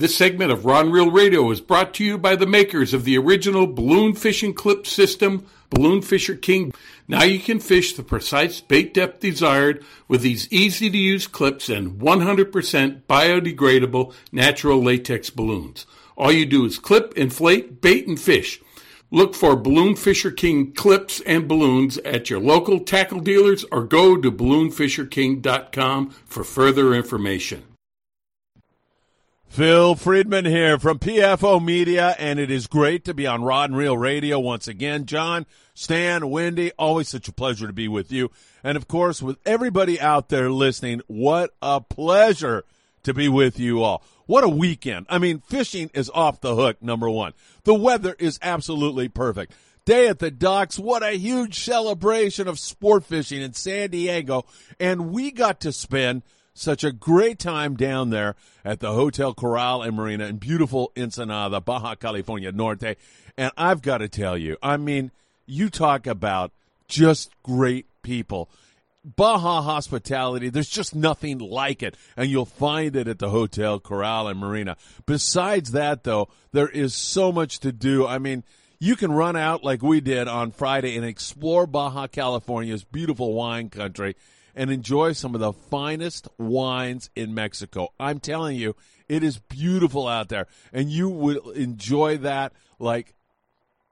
This 0.00 0.16
segment 0.16 0.50
of 0.50 0.64
Ron 0.64 0.90
Real 0.90 1.10
Radio 1.10 1.50
is 1.50 1.60
brought 1.60 1.92
to 1.92 2.04
you 2.04 2.16
by 2.16 2.34
the 2.34 2.46
makers 2.46 2.94
of 2.94 3.04
the 3.04 3.18
original 3.18 3.66
balloon 3.66 4.14
fishing 4.14 4.54
clip 4.54 4.86
system, 4.86 5.44
Balloon 5.68 6.00
Fisher 6.00 6.36
King. 6.36 6.72
Now 7.06 7.24
you 7.24 7.38
can 7.38 7.60
fish 7.60 7.92
the 7.92 8.02
precise 8.02 8.62
bait 8.62 8.94
depth 8.94 9.20
desired 9.20 9.84
with 10.08 10.22
these 10.22 10.50
easy 10.50 10.88
to 10.88 10.96
use 10.96 11.26
clips 11.26 11.68
and 11.68 12.00
100% 12.00 13.02
biodegradable 13.02 14.14
natural 14.32 14.82
latex 14.82 15.28
balloons. 15.28 15.84
All 16.16 16.32
you 16.32 16.46
do 16.46 16.64
is 16.64 16.78
clip, 16.78 17.12
inflate, 17.18 17.82
bait, 17.82 18.08
and 18.08 18.18
fish. 18.18 18.62
Look 19.10 19.34
for 19.34 19.54
Balloon 19.54 19.96
Fisher 19.96 20.30
King 20.30 20.72
clips 20.72 21.20
and 21.26 21.46
balloons 21.46 21.98
at 21.98 22.30
your 22.30 22.40
local 22.40 22.80
tackle 22.80 23.20
dealers 23.20 23.66
or 23.70 23.84
go 23.84 24.16
to 24.16 24.32
balloonfisherking.com 24.32 26.10
for 26.24 26.42
further 26.42 26.94
information. 26.94 27.64
Phil 29.50 29.96
Friedman 29.96 30.44
here 30.44 30.78
from 30.78 31.00
PFO 31.00 31.62
Media, 31.62 32.14
and 32.20 32.38
it 32.38 32.52
is 32.52 32.68
great 32.68 33.04
to 33.04 33.12
be 33.12 33.26
on 33.26 33.42
Rod 33.42 33.70
and 33.70 33.76
Reel 33.76 33.98
Radio 33.98 34.38
once 34.38 34.68
again. 34.68 35.06
John, 35.06 35.44
Stan, 35.74 36.30
Wendy, 36.30 36.70
always 36.78 37.08
such 37.08 37.26
a 37.26 37.32
pleasure 37.32 37.66
to 37.66 37.72
be 37.72 37.88
with 37.88 38.12
you. 38.12 38.30
And 38.62 38.76
of 38.76 38.86
course, 38.86 39.20
with 39.20 39.38
everybody 39.44 40.00
out 40.00 40.28
there 40.28 40.52
listening, 40.52 41.02
what 41.08 41.52
a 41.60 41.80
pleasure 41.80 42.64
to 43.02 43.12
be 43.12 43.28
with 43.28 43.58
you 43.58 43.82
all. 43.82 44.04
What 44.26 44.44
a 44.44 44.48
weekend. 44.48 45.06
I 45.08 45.18
mean, 45.18 45.40
fishing 45.40 45.90
is 45.94 46.10
off 46.14 46.40
the 46.40 46.54
hook, 46.54 46.80
number 46.80 47.10
one. 47.10 47.32
The 47.64 47.74
weather 47.74 48.14
is 48.20 48.38
absolutely 48.42 49.08
perfect. 49.08 49.52
Day 49.84 50.06
at 50.06 50.20
the 50.20 50.30
docks, 50.30 50.78
what 50.78 51.02
a 51.02 51.18
huge 51.18 51.58
celebration 51.58 52.46
of 52.46 52.60
sport 52.60 53.04
fishing 53.04 53.42
in 53.42 53.54
San 53.54 53.90
Diego. 53.90 54.44
And 54.78 55.10
we 55.10 55.32
got 55.32 55.58
to 55.62 55.72
spend 55.72 56.22
such 56.54 56.84
a 56.84 56.92
great 56.92 57.38
time 57.38 57.76
down 57.76 58.10
there 58.10 58.34
at 58.64 58.80
the 58.80 58.92
Hotel 58.92 59.34
Coral 59.34 59.82
and 59.82 59.96
Marina 59.96 60.26
in 60.26 60.36
beautiful 60.36 60.92
Ensenada, 60.96 61.60
Baja 61.60 61.94
California 61.94 62.52
Norte. 62.52 62.96
And 63.36 63.52
I've 63.56 63.82
got 63.82 63.98
to 63.98 64.08
tell 64.08 64.36
you, 64.36 64.56
I 64.62 64.76
mean, 64.76 65.10
you 65.46 65.70
talk 65.70 66.06
about 66.06 66.52
just 66.88 67.30
great 67.42 67.86
people. 68.02 68.50
Baja 69.02 69.62
hospitality, 69.62 70.50
there's 70.50 70.68
just 70.68 70.94
nothing 70.94 71.38
like 71.38 71.82
it, 71.82 71.96
and 72.16 72.30
you'll 72.30 72.44
find 72.44 72.94
it 72.94 73.08
at 73.08 73.18
the 73.18 73.30
Hotel 73.30 73.80
Coral 73.80 74.28
and 74.28 74.38
Marina. 74.38 74.76
Besides 75.06 75.72
that, 75.72 76.04
though, 76.04 76.28
there 76.52 76.68
is 76.68 76.94
so 76.94 77.32
much 77.32 77.60
to 77.60 77.72
do. 77.72 78.06
I 78.06 78.18
mean, 78.18 78.44
you 78.78 78.96
can 78.96 79.12
run 79.12 79.36
out 79.36 79.64
like 79.64 79.82
we 79.82 80.00
did 80.00 80.28
on 80.28 80.50
Friday 80.50 80.96
and 80.96 81.06
explore 81.06 81.66
Baja 81.66 82.08
California's 82.08 82.84
beautiful 82.84 83.32
wine 83.32 83.70
country 83.70 84.16
and 84.54 84.70
enjoy 84.70 85.12
some 85.12 85.34
of 85.34 85.40
the 85.40 85.52
finest 85.52 86.28
wines 86.38 87.10
in 87.14 87.34
Mexico. 87.34 87.92
I'm 87.98 88.20
telling 88.20 88.56
you, 88.56 88.76
it 89.08 89.22
is 89.22 89.38
beautiful 89.38 90.06
out 90.06 90.28
there, 90.28 90.46
and 90.72 90.90
you 90.90 91.08
will 91.08 91.50
enjoy 91.50 92.18
that 92.18 92.52
like 92.78 93.14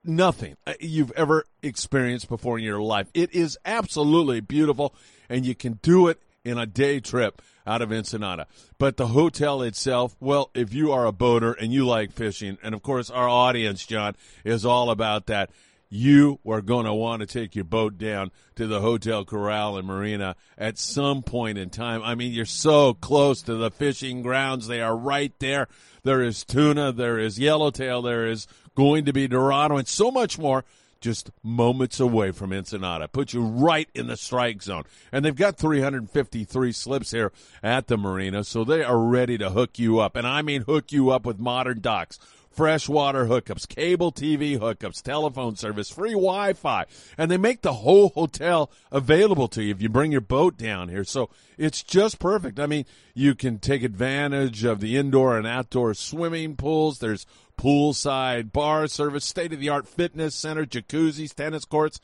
nothing 0.03 0.55
uh, 0.65 0.73
you've 0.79 1.11
ever 1.11 1.45
experienced 1.61 2.29
before 2.29 2.57
in 2.57 2.63
your 2.63 2.81
life. 2.81 3.07
It 3.13 3.33
is 3.33 3.57
absolutely 3.65 4.39
beautiful, 4.39 4.95
and 5.29 5.45
you 5.45 5.55
can 5.55 5.79
do 5.81 6.07
it 6.07 6.21
in 6.43 6.57
a 6.57 6.65
day 6.65 6.99
trip 6.99 7.41
out 7.67 7.81
of 7.81 7.91
Ensenada. 7.91 8.47
But 8.77 8.97
the 8.97 9.07
hotel 9.07 9.61
itself, 9.61 10.15
well, 10.19 10.49
if 10.55 10.73
you 10.73 10.91
are 10.91 11.05
a 11.05 11.11
boater 11.11 11.53
and 11.53 11.71
you 11.71 11.85
like 11.85 12.11
fishing, 12.11 12.57
and 12.63 12.73
of 12.73 12.81
course 12.81 13.09
our 13.09 13.29
audience, 13.29 13.85
John, 13.85 14.15
is 14.43 14.65
all 14.65 14.89
about 14.89 15.27
that 15.27 15.51
you 15.89 16.39
are 16.47 16.61
going 16.61 16.85
to 16.85 16.93
want 16.93 17.21
to 17.21 17.25
take 17.25 17.55
your 17.55 17.65
boat 17.65 17.97
down 17.97 18.31
to 18.55 18.67
the 18.67 18.81
Hotel 18.81 19.25
Coral 19.25 19.77
and 19.77 19.87
Marina 19.87 20.35
at 20.57 20.77
some 20.77 21.23
point 21.23 21.57
in 21.57 21.69
time. 21.69 22.03
I 22.03 22.15
mean, 22.15 22.31
you're 22.31 22.45
so 22.45 22.93
close 22.93 23.41
to 23.43 23.55
the 23.55 23.71
fishing 23.71 24.21
grounds. 24.21 24.67
They 24.67 24.81
are 24.81 24.95
right 24.95 25.33
there. 25.39 25.67
There 26.03 26.21
is 26.21 26.43
tuna, 26.43 26.91
there 26.91 27.17
is 27.17 27.39
yellowtail, 27.39 28.01
there 28.01 28.27
is 28.27 28.47
going 28.75 29.05
to 29.05 29.13
be 29.13 29.27
Dorado, 29.27 29.77
and 29.77 29.87
so 29.87 30.11
much 30.11 30.37
more 30.37 30.63
just 31.01 31.31
moments 31.43 31.99
away 31.99 32.31
from 32.31 32.51
Ensenada. 32.51 33.07
Put 33.07 33.33
you 33.33 33.41
right 33.41 33.89
in 33.93 34.07
the 34.07 34.17
strike 34.17 34.61
zone. 34.61 34.83
And 35.11 35.23
they've 35.23 35.35
got 35.35 35.57
353 35.57 36.71
slips 36.71 37.11
here 37.11 37.31
at 37.63 37.87
the 37.87 37.97
marina, 37.97 38.43
so 38.43 38.63
they 38.63 38.83
are 38.83 38.97
ready 38.99 39.37
to 39.37 39.49
hook 39.49 39.79
you 39.79 39.99
up. 39.99 40.15
And 40.15 40.27
I 40.27 40.41
mean 40.41 40.63
hook 40.63 40.91
you 40.91 41.09
up 41.09 41.25
with 41.25 41.39
modern 41.39 41.79
docks 41.81 42.19
freshwater 42.49 43.25
hookups, 43.25 43.67
cable 43.67 44.11
TV 44.11 44.57
hookups, 44.57 45.01
telephone 45.01 45.55
service, 45.55 45.89
free 45.89 46.11
Wi 46.11 46.53
Fi. 46.53 46.85
And 47.17 47.29
they 47.29 47.37
make 47.37 47.61
the 47.61 47.73
whole 47.73 48.09
hotel 48.09 48.71
available 48.91 49.47
to 49.49 49.63
you 49.63 49.71
if 49.71 49.81
you 49.81 49.89
bring 49.89 50.11
your 50.11 50.21
boat 50.21 50.57
down 50.57 50.89
here. 50.89 51.03
So 51.03 51.29
it's 51.57 51.83
just 51.83 52.19
perfect. 52.19 52.59
I 52.59 52.65
mean, 52.65 52.85
you 53.13 53.35
can 53.35 53.59
take 53.59 53.83
advantage 53.83 54.63
of 54.63 54.79
the 54.79 54.97
indoor 54.97 55.37
and 55.37 55.47
outdoor 55.47 55.93
swimming 55.93 56.55
pools. 56.55 56.99
There's 56.99 57.25
poolside 57.57 58.51
bar 58.51 58.87
service, 58.87 59.25
state 59.25 59.53
of 59.53 59.59
the 59.59 59.69
art 59.69 59.87
fitness 59.87 60.35
center, 60.35 60.65
jacuzzis, 60.65 61.33
tennis 61.33 61.65
courts, 61.65 61.99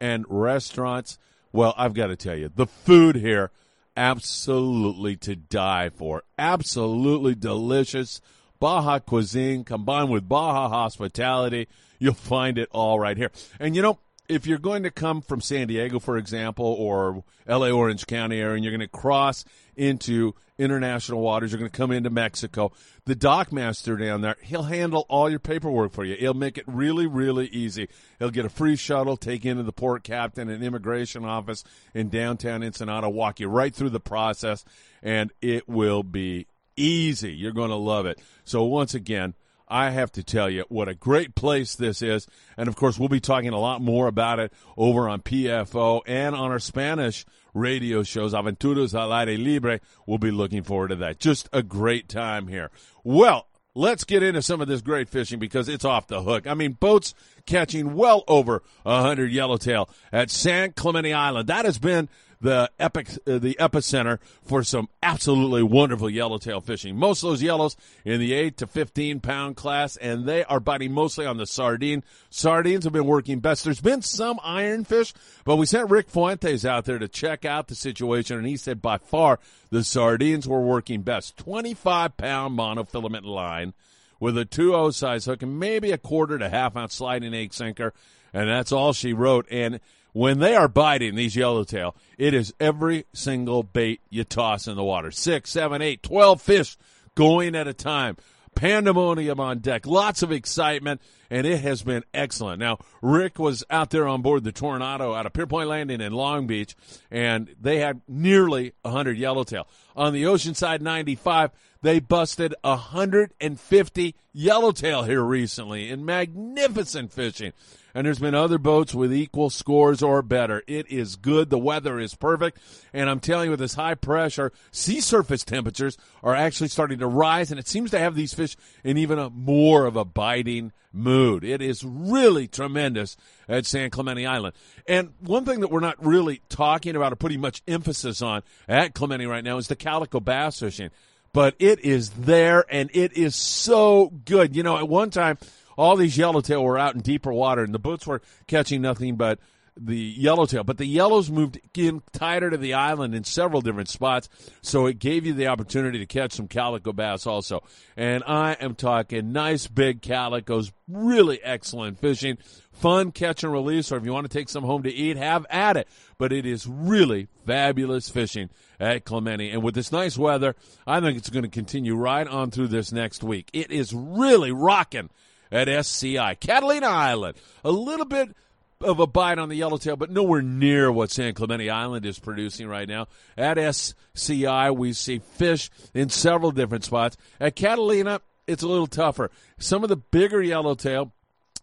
and 0.00 0.24
restaurants. 0.28 1.18
Well, 1.52 1.74
I've 1.76 1.94
got 1.94 2.06
to 2.06 2.16
tell 2.16 2.36
you, 2.36 2.50
the 2.54 2.66
food 2.66 3.16
here 3.16 3.50
absolutely 3.96 5.16
to 5.16 5.34
die 5.34 5.90
for. 5.90 6.22
Absolutely 6.38 7.34
delicious 7.34 8.20
Baja 8.60 8.98
cuisine 8.98 9.64
combined 9.64 10.10
with 10.10 10.28
Baja 10.28 10.68
hospitality. 10.68 11.66
You'll 11.98 12.14
find 12.14 12.58
it 12.58 12.68
all 12.70 13.00
right 13.00 13.16
here. 13.16 13.30
And 13.58 13.74
you 13.74 13.82
know, 13.82 13.98
if 14.28 14.46
you're 14.46 14.58
going 14.58 14.84
to 14.84 14.90
come 14.90 15.22
from 15.22 15.40
San 15.40 15.66
Diego, 15.66 15.98
for 15.98 16.16
example, 16.16 16.64
or 16.64 17.24
LA 17.48 17.70
Orange 17.70 18.06
County 18.06 18.38
area, 18.38 18.54
and 18.54 18.64
you're 18.64 18.70
going 18.70 18.80
to 18.80 18.86
cross 18.86 19.44
into 19.74 20.34
international 20.56 21.20
waters, 21.20 21.50
you're 21.50 21.58
going 21.58 21.70
to 21.70 21.76
come 21.76 21.90
into 21.90 22.10
Mexico, 22.10 22.70
the 23.06 23.16
dockmaster 23.16 23.98
down 23.98 24.20
there, 24.20 24.36
he'll 24.42 24.64
handle 24.64 25.04
all 25.08 25.28
your 25.28 25.40
paperwork 25.40 25.92
for 25.92 26.04
you. 26.04 26.14
He'll 26.14 26.34
make 26.34 26.58
it 26.58 26.64
really, 26.68 27.06
really 27.06 27.48
easy. 27.48 27.88
He'll 28.18 28.30
get 28.30 28.44
a 28.44 28.50
free 28.50 28.76
shuttle, 28.76 29.16
take 29.16 29.44
you 29.44 29.50
into 29.50 29.64
the 29.64 29.72
port 29.72 30.04
captain 30.04 30.48
and 30.48 30.62
immigration 30.62 31.24
office 31.24 31.64
in 31.92 32.08
downtown 32.08 32.62
Ensenada, 32.62 33.10
walk 33.10 33.40
you 33.40 33.48
right 33.48 33.74
through 33.74 33.90
the 33.90 34.00
process, 34.00 34.64
and 35.02 35.32
it 35.42 35.68
will 35.68 36.02
be 36.04 36.46
easy. 36.80 37.32
You're 37.32 37.52
going 37.52 37.70
to 37.70 37.76
love 37.76 38.06
it. 38.06 38.20
So 38.44 38.64
once 38.64 38.94
again, 38.94 39.34
I 39.68 39.90
have 39.90 40.10
to 40.12 40.24
tell 40.24 40.50
you 40.50 40.64
what 40.68 40.88
a 40.88 40.94
great 40.94 41.34
place 41.36 41.76
this 41.76 42.02
is. 42.02 42.26
And 42.56 42.68
of 42.68 42.74
course, 42.74 42.98
we'll 42.98 43.08
be 43.08 43.20
talking 43.20 43.52
a 43.52 43.60
lot 43.60 43.80
more 43.80 44.08
about 44.08 44.40
it 44.40 44.52
over 44.76 45.08
on 45.08 45.20
PFO 45.20 46.02
and 46.06 46.34
on 46.34 46.50
our 46.50 46.58
Spanish 46.58 47.24
radio 47.54 48.02
shows, 48.02 48.34
Aventuras 48.34 48.94
al 48.94 49.12
Aire 49.12 49.38
Libre. 49.38 49.80
We'll 50.06 50.18
be 50.18 50.32
looking 50.32 50.64
forward 50.64 50.88
to 50.88 50.96
that. 50.96 51.20
Just 51.20 51.48
a 51.52 51.62
great 51.62 52.08
time 52.08 52.48
here. 52.48 52.70
Well, 53.04 53.46
let's 53.74 54.04
get 54.04 54.22
into 54.22 54.42
some 54.42 54.60
of 54.60 54.68
this 54.68 54.80
great 54.80 55.08
fishing 55.08 55.38
because 55.38 55.68
it's 55.68 55.84
off 55.84 56.08
the 56.08 56.22
hook. 56.22 56.46
I 56.46 56.54
mean, 56.54 56.72
boats 56.72 57.14
catching 57.46 57.94
well 57.94 58.24
over 58.26 58.62
100 58.82 59.30
yellowtail 59.32 59.88
at 60.12 60.30
San 60.30 60.72
Clemente 60.72 61.12
Island. 61.12 61.48
That 61.48 61.64
has 61.64 61.78
been 61.78 62.08
the 62.40 62.70
epic, 62.78 63.08
uh, 63.26 63.38
the 63.38 63.56
epicenter 63.60 64.18
for 64.42 64.62
some 64.62 64.88
absolutely 65.02 65.62
wonderful 65.62 66.08
yellowtail 66.08 66.60
fishing. 66.60 66.96
Most 66.96 67.22
of 67.22 67.30
those 67.30 67.42
yellows 67.42 67.76
in 68.04 68.18
the 68.18 68.32
8 68.32 68.56
to 68.58 68.66
15 68.66 69.20
pound 69.20 69.56
class, 69.56 69.96
and 69.96 70.24
they 70.24 70.44
are 70.44 70.60
biting 70.60 70.92
mostly 70.92 71.26
on 71.26 71.36
the 71.36 71.46
sardine. 71.46 72.02
Sardines 72.30 72.84
have 72.84 72.92
been 72.92 73.06
working 73.06 73.40
best. 73.40 73.64
There's 73.64 73.80
been 73.80 74.02
some 74.02 74.38
ironfish, 74.38 75.12
but 75.44 75.56
we 75.56 75.66
sent 75.66 75.90
Rick 75.90 76.08
Fuentes 76.08 76.64
out 76.64 76.86
there 76.86 76.98
to 76.98 77.08
check 77.08 77.44
out 77.44 77.68
the 77.68 77.74
situation, 77.74 78.38
and 78.38 78.46
he 78.46 78.56
said 78.56 78.80
by 78.80 78.98
far 78.98 79.38
the 79.70 79.84
sardines 79.84 80.48
were 80.48 80.62
working 80.62 81.02
best. 81.02 81.36
25 81.36 82.16
pound 82.16 82.58
monofilament 82.58 83.24
line 83.24 83.74
with 84.18 84.36
a 84.36 84.44
2 84.44 84.92
size 84.92 85.24
hook 85.24 85.42
and 85.42 85.58
maybe 85.58 85.92
a 85.92 85.98
quarter 85.98 86.38
to 86.38 86.48
half 86.48 86.76
ounce 86.76 86.94
sliding 86.94 87.34
egg 87.34 87.52
sinker. 87.52 87.92
And 88.32 88.48
that's 88.48 88.70
all 88.70 88.92
she 88.92 89.12
wrote. 89.12 89.46
And 89.50 89.80
when 90.12 90.38
they 90.38 90.54
are 90.56 90.68
biting 90.68 91.14
these 91.14 91.36
yellowtail, 91.36 91.94
it 92.18 92.34
is 92.34 92.54
every 92.60 93.06
single 93.12 93.62
bait 93.62 94.00
you 94.10 94.24
toss 94.24 94.66
in 94.66 94.76
the 94.76 94.84
water. 94.84 95.10
Six, 95.10 95.50
seven, 95.50 95.82
eight, 95.82 96.02
twelve 96.02 96.42
fish 96.42 96.76
going 97.14 97.54
at 97.54 97.68
a 97.68 97.74
time. 97.74 98.16
Pandemonium 98.54 99.38
on 99.38 99.60
deck. 99.60 99.86
Lots 99.86 100.22
of 100.22 100.32
excitement, 100.32 101.00
and 101.30 101.46
it 101.46 101.60
has 101.60 101.82
been 101.82 102.02
excellent. 102.12 102.58
Now, 102.58 102.78
Rick 103.00 103.38
was 103.38 103.62
out 103.70 103.90
there 103.90 104.08
on 104.08 104.22
board 104.22 104.42
the 104.42 104.52
Tornado 104.52 105.14
out 105.14 105.24
of 105.24 105.32
Pierpoint 105.32 105.68
Landing 105.68 106.00
in 106.00 106.12
Long 106.12 106.48
Beach, 106.48 106.74
and 107.10 107.54
they 107.60 107.78
had 107.78 108.00
nearly 108.08 108.72
100 108.82 109.16
yellowtail. 109.16 109.68
On 109.94 110.12
the 110.12 110.24
Oceanside 110.24 110.80
95, 110.80 111.52
they 111.82 112.00
busted 112.00 112.54
150 112.62 114.14
yellowtail 114.32 115.04
here 115.04 115.22
recently 115.22 115.88
in 115.88 116.04
magnificent 116.04 117.12
fishing 117.12 117.52
and 117.94 118.06
there's 118.06 118.18
been 118.18 118.34
other 118.34 118.58
boats 118.58 118.94
with 118.94 119.12
equal 119.12 119.50
scores 119.50 120.02
or 120.02 120.22
better. 120.22 120.62
It 120.66 120.90
is 120.90 121.16
good. 121.16 121.50
The 121.50 121.58
weather 121.58 121.98
is 121.98 122.14
perfect. 122.14 122.58
And 122.92 123.08
I'm 123.08 123.20
telling 123.20 123.46
you, 123.46 123.50
with 123.50 123.60
this 123.60 123.74
high 123.74 123.94
pressure, 123.94 124.52
sea 124.70 125.00
surface 125.00 125.44
temperatures 125.44 125.96
are 126.22 126.34
actually 126.34 126.68
starting 126.68 126.98
to 127.00 127.06
rise, 127.06 127.50
and 127.50 127.60
it 127.60 127.68
seems 127.68 127.90
to 127.90 127.98
have 127.98 128.14
these 128.14 128.34
fish 128.34 128.56
in 128.84 128.98
even 128.98 129.18
a 129.18 129.30
more 129.30 129.86
of 129.86 129.96
a 129.96 130.04
biting 130.04 130.72
mood. 130.92 131.44
It 131.44 131.62
is 131.62 131.84
really 131.84 132.48
tremendous 132.48 133.16
at 133.48 133.66
San 133.66 133.90
Clemente 133.90 134.26
Island. 134.26 134.54
And 134.86 135.12
one 135.20 135.44
thing 135.44 135.60
that 135.60 135.70
we're 135.70 135.80
not 135.80 136.04
really 136.04 136.42
talking 136.48 136.96
about 136.96 137.12
or 137.12 137.16
putting 137.16 137.40
much 137.40 137.62
emphasis 137.68 138.22
on 138.22 138.42
at 138.68 138.94
Clemente 138.94 139.26
right 139.26 139.44
now 139.44 139.58
is 139.58 139.68
the 139.68 139.76
calico 139.76 140.20
bass 140.20 140.60
fishing. 140.60 140.90
But 141.32 141.54
it 141.60 141.84
is 141.84 142.10
there 142.10 142.64
and 142.68 142.90
it 142.92 143.12
is 143.12 143.36
so 143.36 144.08
good. 144.24 144.56
You 144.56 144.64
know, 144.64 144.76
at 144.78 144.88
one 144.88 145.10
time, 145.10 145.38
all 145.76 145.96
these 145.96 146.18
yellowtail 146.18 146.62
were 146.62 146.78
out 146.78 146.94
in 146.94 147.00
deeper 147.00 147.32
water, 147.32 147.62
and 147.62 147.74
the 147.74 147.78
boats 147.78 148.06
were 148.06 148.22
catching 148.46 148.82
nothing 148.82 149.16
but 149.16 149.38
the 149.76 149.96
yellowtail. 149.96 150.64
But 150.64 150.78
the 150.78 150.86
yellows 150.86 151.30
moved 151.30 151.58
in 151.76 152.02
tighter 152.12 152.50
to 152.50 152.56
the 152.56 152.74
island 152.74 153.14
in 153.14 153.24
several 153.24 153.60
different 153.60 153.88
spots, 153.88 154.28
so 154.62 154.86
it 154.86 154.98
gave 154.98 155.24
you 155.24 155.32
the 155.32 155.46
opportunity 155.46 155.98
to 155.98 156.06
catch 156.06 156.32
some 156.32 156.48
calico 156.48 156.92
bass 156.92 157.26
also. 157.26 157.62
And 157.96 158.22
I 158.26 158.52
am 158.54 158.74
talking 158.74 159.32
nice 159.32 159.66
big 159.66 160.02
calicos, 160.02 160.72
really 160.88 161.42
excellent 161.42 161.98
fishing, 161.98 162.38
fun 162.72 163.12
catch 163.12 163.42
and 163.42 163.52
release, 163.52 163.90
or 163.90 163.96
if 163.96 164.04
you 164.04 164.12
want 164.12 164.30
to 164.30 164.38
take 164.38 164.48
some 164.48 164.64
home 164.64 164.82
to 164.82 164.92
eat, 164.92 165.16
have 165.16 165.46
at 165.50 165.76
it. 165.76 165.88
But 166.18 166.32
it 166.32 166.46
is 166.46 166.66
really 166.66 167.28
fabulous 167.46 168.08
fishing 168.08 168.50
at 168.78 169.04
Clemente. 169.04 169.50
And 169.50 169.62
with 169.62 169.74
this 169.74 169.92
nice 169.92 170.18
weather, 170.18 170.56
I 170.86 171.00
think 171.00 171.16
it's 171.16 171.30
going 171.30 171.44
to 171.44 171.48
continue 171.48 171.94
right 171.94 172.26
on 172.26 172.50
through 172.50 172.68
this 172.68 172.92
next 172.92 173.22
week. 173.22 173.50
It 173.52 173.70
is 173.70 173.94
really 173.94 174.52
rocking 174.52 175.10
at 175.50 175.68
SCI. 175.68 176.34
Catalina 176.34 176.86
Island, 176.86 177.36
a 177.64 177.70
little 177.70 178.06
bit 178.06 178.34
of 178.80 178.98
a 178.98 179.06
bite 179.06 179.38
on 179.38 179.48
the 179.48 179.56
yellowtail, 179.56 179.96
but 179.96 180.10
nowhere 180.10 180.40
near 180.42 180.90
what 180.90 181.10
San 181.10 181.34
Clemente 181.34 181.68
Island 181.68 182.06
is 182.06 182.18
producing 182.18 182.66
right 182.66 182.88
now. 182.88 183.08
At 183.36 183.58
SCI, 183.58 184.70
we 184.70 184.92
see 184.94 185.18
fish 185.18 185.70
in 185.92 186.08
several 186.08 186.50
different 186.50 186.84
spots. 186.84 187.16
At 187.38 187.56
Catalina, 187.56 188.20
it's 188.46 188.62
a 188.62 188.68
little 188.68 188.86
tougher. 188.86 189.30
Some 189.58 189.82
of 189.82 189.90
the 189.90 189.96
bigger 189.96 190.42
yellowtail, 190.42 191.12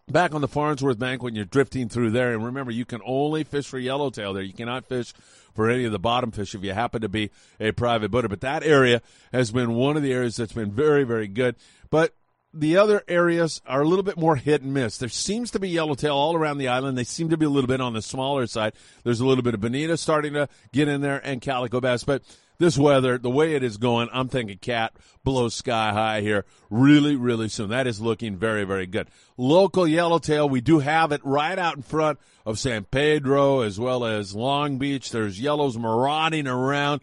back 0.06 0.34
on 0.34 0.40
the 0.40 0.48
Farnsworth 0.48 0.98
Bank 0.98 1.22
when 1.22 1.34
you're 1.34 1.44
drifting 1.44 1.88
through 1.88 2.12
there, 2.12 2.32
and 2.32 2.44
remember, 2.44 2.70
you 2.70 2.84
can 2.84 3.00
only 3.04 3.44
fish 3.44 3.66
for 3.66 3.78
yellowtail 3.78 4.32
there. 4.32 4.42
You 4.42 4.52
cannot 4.52 4.86
fish 4.86 5.12
for 5.54 5.68
any 5.68 5.84
of 5.84 5.92
the 5.92 5.98
bottom 5.98 6.30
fish 6.30 6.54
if 6.54 6.62
you 6.62 6.72
happen 6.72 7.02
to 7.02 7.08
be 7.08 7.30
a 7.58 7.72
private 7.72 8.10
boater. 8.10 8.28
But 8.28 8.42
that 8.42 8.62
area 8.62 9.02
has 9.32 9.50
been 9.50 9.74
one 9.74 9.96
of 9.96 10.02
the 10.02 10.12
areas 10.12 10.36
that's 10.36 10.52
been 10.52 10.70
very, 10.70 11.04
very 11.04 11.26
good. 11.26 11.56
But 11.90 12.14
the 12.54 12.76
other 12.76 13.02
areas 13.08 13.60
are 13.66 13.82
a 13.82 13.88
little 13.88 14.02
bit 14.02 14.16
more 14.16 14.36
hit 14.36 14.62
and 14.62 14.72
miss. 14.72 14.98
There 14.98 15.08
seems 15.08 15.50
to 15.52 15.58
be 15.58 15.68
yellowtail 15.68 16.14
all 16.14 16.34
around 16.34 16.58
the 16.58 16.68
island. 16.68 16.96
They 16.96 17.04
seem 17.04 17.28
to 17.30 17.36
be 17.36 17.46
a 17.46 17.50
little 17.50 17.68
bit 17.68 17.80
on 17.80 17.92
the 17.92 18.02
smaller 18.02 18.46
side. 18.46 18.72
There's 19.04 19.20
a 19.20 19.26
little 19.26 19.44
bit 19.44 19.54
of 19.54 19.60
bonita 19.60 19.96
starting 19.96 20.32
to 20.32 20.48
get 20.72 20.88
in 20.88 21.00
there 21.00 21.20
and 21.24 21.40
calico 21.40 21.80
bass, 21.80 22.04
but 22.04 22.22
this 22.58 22.76
weather, 22.76 23.18
the 23.18 23.30
way 23.30 23.54
it 23.54 23.62
is 23.62 23.76
going, 23.76 24.08
I'm 24.12 24.28
thinking 24.28 24.58
cat 24.58 24.92
below 25.22 25.48
sky 25.48 25.92
high 25.92 26.22
here 26.22 26.44
really, 26.70 27.14
really 27.14 27.48
soon. 27.48 27.70
That 27.70 27.86
is 27.86 28.00
looking 28.00 28.36
very, 28.36 28.64
very 28.64 28.86
good. 28.86 29.08
Local 29.36 29.86
yellowtail, 29.86 30.48
we 30.48 30.60
do 30.60 30.80
have 30.80 31.12
it 31.12 31.20
right 31.24 31.58
out 31.58 31.76
in 31.76 31.82
front 31.82 32.18
of 32.44 32.58
San 32.58 32.84
Pedro 32.84 33.60
as 33.60 33.78
well 33.78 34.04
as 34.04 34.34
Long 34.34 34.78
Beach. 34.78 35.10
There's 35.10 35.40
yellows 35.40 35.78
marauding 35.78 36.48
around 36.48 37.02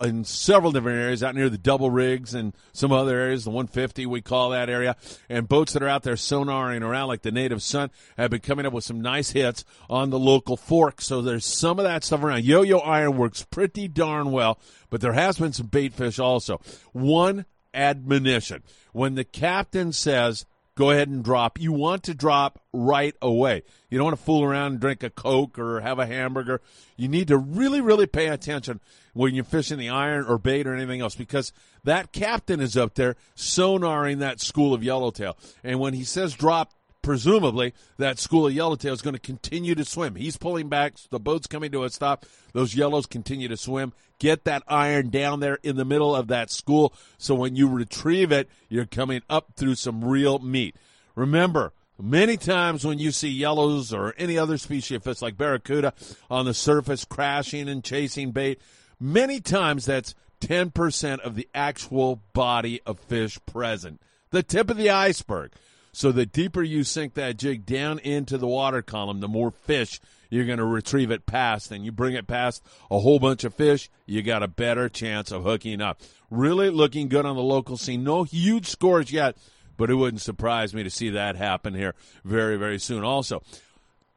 in 0.00 0.24
several 0.24 0.72
different 0.72 0.98
areas 0.98 1.22
out 1.22 1.34
near 1.34 1.48
the 1.48 1.58
double 1.58 1.90
rigs 1.90 2.34
and 2.34 2.52
some 2.72 2.92
other 2.92 3.18
areas, 3.18 3.44
the 3.44 3.50
150 3.50 4.06
we 4.06 4.20
call 4.20 4.50
that 4.50 4.68
area, 4.68 4.96
and 5.28 5.48
boats 5.48 5.72
that 5.72 5.82
are 5.82 5.88
out 5.88 6.02
there 6.02 6.16
sonaring 6.16 6.82
around 6.82 7.08
like 7.08 7.22
the 7.22 7.32
Native 7.32 7.62
Sun 7.62 7.90
have 8.16 8.30
been 8.30 8.40
coming 8.40 8.66
up 8.66 8.72
with 8.72 8.84
some 8.84 9.00
nice 9.00 9.30
hits 9.30 9.64
on 9.88 10.10
the 10.10 10.18
local 10.18 10.56
fork. 10.56 11.00
So 11.00 11.22
there's 11.22 11.46
some 11.46 11.78
of 11.78 11.84
that 11.84 12.04
stuff 12.04 12.22
around. 12.22 12.44
Yo-Yo 12.44 12.78
Iron 12.78 13.16
works 13.16 13.44
pretty 13.44 13.88
darn 13.88 14.32
well, 14.32 14.58
but 14.90 15.00
there 15.00 15.14
has 15.14 15.38
been 15.38 15.52
some 15.52 15.68
bait 15.68 15.94
fish 15.94 16.18
also. 16.18 16.60
One 16.92 17.46
admonition: 17.72 18.62
when 18.92 19.14
the 19.14 19.24
captain 19.24 19.92
says 19.92 20.46
go 20.76 20.90
ahead 20.90 21.08
and 21.08 21.24
drop. 21.24 21.58
You 21.58 21.72
want 21.72 22.04
to 22.04 22.14
drop 22.14 22.60
right 22.72 23.16
away. 23.20 23.62
You 23.90 23.98
don't 23.98 24.04
want 24.04 24.18
to 24.18 24.22
fool 24.22 24.44
around 24.44 24.72
and 24.72 24.80
drink 24.80 25.02
a 25.02 25.10
Coke 25.10 25.58
or 25.58 25.80
have 25.80 25.98
a 25.98 26.06
hamburger. 26.06 26.60
You 26.96 27.08
need 27.08 27.28
to 27.28 27.38
really, 27.38 27.80
really 27.80 28.06
pay 28.06 28.28
attention 28.28 28.80
when 29.14 29.34
you're 29.34 29.44
fishing 29.44 29.78
the 29.78 29.88
iron 29.88 30.26
or 30.26 30.38
bait 30.38 30.66
or 30.66 30.74
anything 30.74 31.00
else 31.00 31.14
because 31.14 31.52
that 31.84 32.12
captain 32.12 32.60
is 32.60 32.76
up 32.76 32.94
there 32.94 33.16
sonaring 33.34 34.18
that 34.18 34.40
school 34.40 34.74
of 34.74 34.84
yellowtail. 34.84 35.36
And 35.64 35.80
when 35.80 35.94
he 35.94 36.04
says 36.04 36.34
drop, 36.34 36.72
presumably 37.06 37.72
that 37.98 38.18
school 38.18 38.48
of 38.48 38.52
yellowtail 38.52 38.92
is 38.92 39.00
going 39.00 39.14
to 39.14 39.20
continue 39.20 39.76
to 39.76 39.84
swim. 39.84 40.16
He's 40.16 40.36
pulling 40.36 40.68
back, 40.68 40.94
the 41.10 41.20
boat's 41.20 41.46
coming 41.46 41.70
to 41.70 41.84
a 41.84 41.90
stop. 41.90 42.26
Those 42.52 42.74
yellows 42.74 43.06
continue 43.06 43.46
to 43.46 43.56
swim. 43.56 43.92
Get 44.18 44.42
that 44.42 44.64
iron 44.66 45.10
down 45.10 45.38
there 45.38 45.58
in 45.62 45.76
the 45.76 45.84
middle 45.84 46.16
of 46.16 46.26
that 46.28 46.50
school 46.50 46.92
so 47.16 47.36
when 47.36 47.54
you 47.54 47.68
retrieve 47.68 48.32
it, 48.32 48.48
you're 48.68 48.86
coming 48.86 49.22
up 49.30 49.52
through 49.54 49.76
some 49.76 50.04
real 50.04 50.40
meat. 50.40 50.76
Remember, 51.14 51.72
Many 51.98 52.36
times 52.36 52.84
when 52.84 52.98
you 52.98 53.10
see 53.10 53.30
yellows 53.30 53.90
or 53.90 54.12
any 54.18 54.36
other 54.36 54.58
species 54.58 54.96
of 54.96 55.04
fish 55.04 55.22
like 55.22 55.38
barracuda 55.38 55.94
on 56.28 56.44
the 56.44 56.52
surface 56.52 57.06
crashing 57.06 57.70
and 57.70 57.82
chasing 57.82 58.32
bait, 58.32 58.60
Many 59.00 59.40
times 59.40 59.86
that's 59.86 60.14
10% 60.40 61.20
of 61.20 61.34
the 61.34 61.48
actual 61.54 62.22
body 62.32 62.80
of 62.86 62.98
fish 62.98 63.38
present, 63.46 64.00
the 64.30 64.42
tip 64.42 64.70
of 64.70 64.76
the 64.76 64.90
iceberg. 64.90 65.52
So 65.96 66.12
the 66.12 66.26
deeper 66.26 66.62
you 66.62 66.84
sink 66.84 67.14
that 67.14 67.38
jig 67.38 67.64
down 67.64 68.00
into 68.00 68.36
the 68.36 68.46
water 68.46 68.82
column, 68.82 69.20
the 69.20 69.28
more 69.28 69.50
fish 69.50 69.98
you're 70.28 70.44
going 70.44 70.58
to 70.58 70.64
retrieve 70.66 71.10
it 71.10 71.24
past. 71.24 71.72
And 71.72 71.86
you 71.86 71.90
bring 71.90 72.12
it 72.12 72.26
past 72.26 72.62
a 72.90 72.98
whole 72.98 73.18
bunch 73.18 73.44
of 73.44 73.54
fish, 73.54 73.88
you 74.04 74.20
got 74.20 74.42
a 74.42 74.46
better 74.46 74.90
chance 74.90 75.32
of 75.32 75.44
hooking 75.44 75.80
up. 75.80 76.02
Really 76.30 76.68
looking 76.68 77.08
good 77.08 77.24
on 77.24 77.34
the 77.34 77.42
local 77.42 77.78
scene. 77.78 78.04
No 78.04 78.24
huge 78.24 78.66
scores 78.66 79.10
yet, 79.10 79.38
but 79.78 79.88
it 79.88 79.94
wouldn't 79.94 80.20
surprise 80.20 80.74
me 80.74 80.82
to 80.82 80.90
see 80.90 81.08
that 81.08 81.36
happen 81.36 81.72
here 81.72 81.94
very, 82.26 82.58
very 82.58 82.78
soon. 82.78 83.02
Also, 83.02 83.42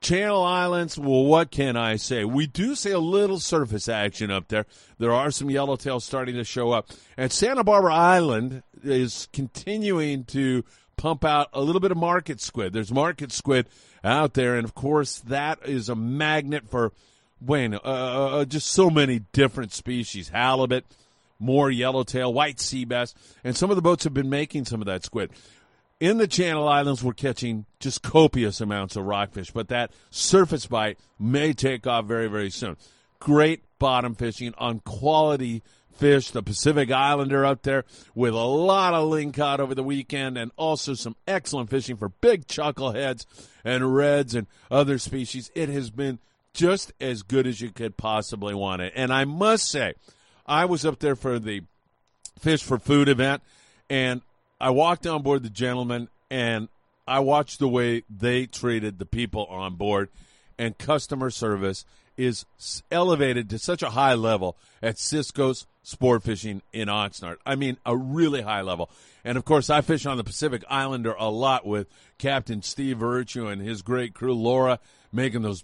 Channel 0.01 0.43
Islands, 0.43 0.99
well, 0.99 1.23
what 1.23 1.49
can 1.49 1.77
I 1.77 1.95
say? 1.95 2.25
We 2.25 2.45
do 2.45 2.75
see 2.75 2.91
a 2.91 2.99
little 2.99 3.39
surface 3.39 3.87
action 3.87 4.31
up 4.31 4.49
there. 4.49 4.65
There 4.97 5.13
are 5.13 5.31
some 5.31 5.47
yellowtails 5.47 6.01
starting 6.01 6.35
to 6.35 6.43
show 6.43 6.71
up. 6.71 6.89
And 7.15 7.31
Santa 7.31 7.63
Barbara 7.63 7.93
Island 7.93 8.63
is 8.83 9.29
continuing 9.31 10.25
to 10.25 10.65
pump 10.99 11.23
out 11.23 11.49
a 11.53 11.61
little 11.61 11.79
bit 11.79 11.91
of 11.91 11.97
market 11.97 12.41
squid. 12.41 12.73
There's 12.73 12.91
market 12.91 13.31
squid 13.31 13.67
out 14.03 14.33
there, 14.33 14.55
and 14.55 14.65
of 14.65 14.75
course, 14.75 15.19
that 15.19 15.59
is 15.65 15.89
a 15.89 15.95
magnet 15.95 16.69
for, 16.69 16.91
when 17.39 17.75
uh, 17.75 17.79
uh, 17.83 18.29
uh, 18.41 18.45
just 18.45 18.67
so 18.67 18.89
many 18.89 19.21
different 19.31 19.73
species. 19.73 20.29
Halibut, 20.29 20.85
more 21.39 21.71
yellowtail, 21.71 22.33
white 22.33 22.59
sea 22.59 22.85
bass, 22.85 23.13
and 23.43 23.55
some 23.55 23.69
of 23.69 23.75
the 23.75 23.81
boats 23.81 24.03
have 24.03 24.13
been 24.13 24.29
making 24.29 24.65
some 24.65 24.81
of 24.81 24.87
that 24.87 25.03
squid 25.03 25.31
in 25.99 26.17
the 26.17 26.27
Channel 26.27 26.67
Islands, 26.67 27.03
we're 27.03 27.13
catching 27.13 27.65
just 27.79 28.01
copious 28.01 28.61
amounts 28.61 28.95
of 28.95 29.05
rockfish, 29.05 29.51
but 29.51 29.67
that 29.67 29.91
surface 30.09 30.65
bite 30.65 30.97
may 31.19 31.53
take 31.53 31.85
off 31.85 32.05
very, 32.05 32.27
very 32.27 32.49
soon. 32.49 32.77
Great 33.19 33.63
bottom 33.79 34.15
fishing 34.15 34.53
on 34.57 34.79
quality 34.79 35.61
fish. 35.99 36.31
The 36.31 36.41
Pacific 36.41 36.89
Islander 36.89 37.45
up 37.45 37.63
there 37.63 37.83
with 38.15 38.33
a 38.33 38.37
lot 38.37 38.93
of 38.93 39.09
lingcod 39.09 39.59
over 39.59 39.75
the 39.75 39.83
weekend 39.83 40.37
and 40.37 40.51
also 40.55 40.93
some 40.93 41.15
excellent 41.27 41.69
fishing 41.69 41.97
for 41.97 42.09
big 42.09 42.47
chuckleheads 42.47 43.25
and 43.63 43.93
reds 43.93 44.33
and 44.33 44.47
other 44.71 44.97
species. 44.97 45.51
It 45.53 45.69
has 45.69 45.89
been 45.89 46.19
just 46.53 46.93
as 46.99 47.21
good 47.21 47.45
as 47.45 47.61
you 47.61 47.69
could 47.69 47.97
possibly 47.97 48.55
want 48.55 48.81
it. 48.81 48.93
And 48.95 49.13
I 49.13 49.25
must 49.25 49.69
say, 49.69 49.93
I 50.47 50.65
was 50.65 50.85
up 50.85 50.99
there 50.99 51.15
for 51.15 51.37
the 51.37 51.61
Fish 52.39 52.63
for 52.63 52.79
Food 52.79 53.09
event 53.09 53.43
and 53.89 54.21
I 54.61 54.69
walked 54.69 55.05
on 55.05 55.21
board 55.21 55.43
the 55.43 55.49
gentleman 55.49 56.07
and 56.31 56.69
I 57.05 57.19
watched 57.19 57.59
the 57.59 57.67
way 57.67 58.03
they 58.09 58.45
treated 58.45 58.97
the 58.97 59.05
people 59.05 59.45
on 59.45 59.75
board 59.75 60.09
and 60.57 60.77
customer 60.77 61.29
service 61.29 61.85
is 62.17 62.45
elevated 62.91 63.49
to 63.49 63.57
such 63.57 63.81
a 63.81 63.91
high 63.91 64.13
level 64.13 64.57
at 64.81 64.99
Cisco's 64.99 65.65
Sport 65.89 66.23
Fishing 66.23 66.61
in 66.71 66.87
Oxnard. 66.87 67.37
I 67.45 67.55
mean, 67.55 67.77
a 67.85 67.97
really 67.97 68.41
high 68.41 68.61
level. 68.61 68.89
And 69.23 69.37
of 69.37 69.45
course, 69.45 69.69
I 69.69 69.81
fish 69.81 70.05
on 70.05 70.17
the 70.17 70.23
Pacific 70.23 70.63
Islander 70.69 71.15
a 71.17 71.29
lot 71.29 71.65
with 71.65 71.87
Captain 72.17 72.61
Steve 72.61 72.99
Virtue 72.99 73.47
and 73.47 73.61
his 73.61 73.81
great 73.81 74.13
crew, 74.13 74.33
Laura, 74.33 74.79
making 75.11 75.41
those 75.41 75.63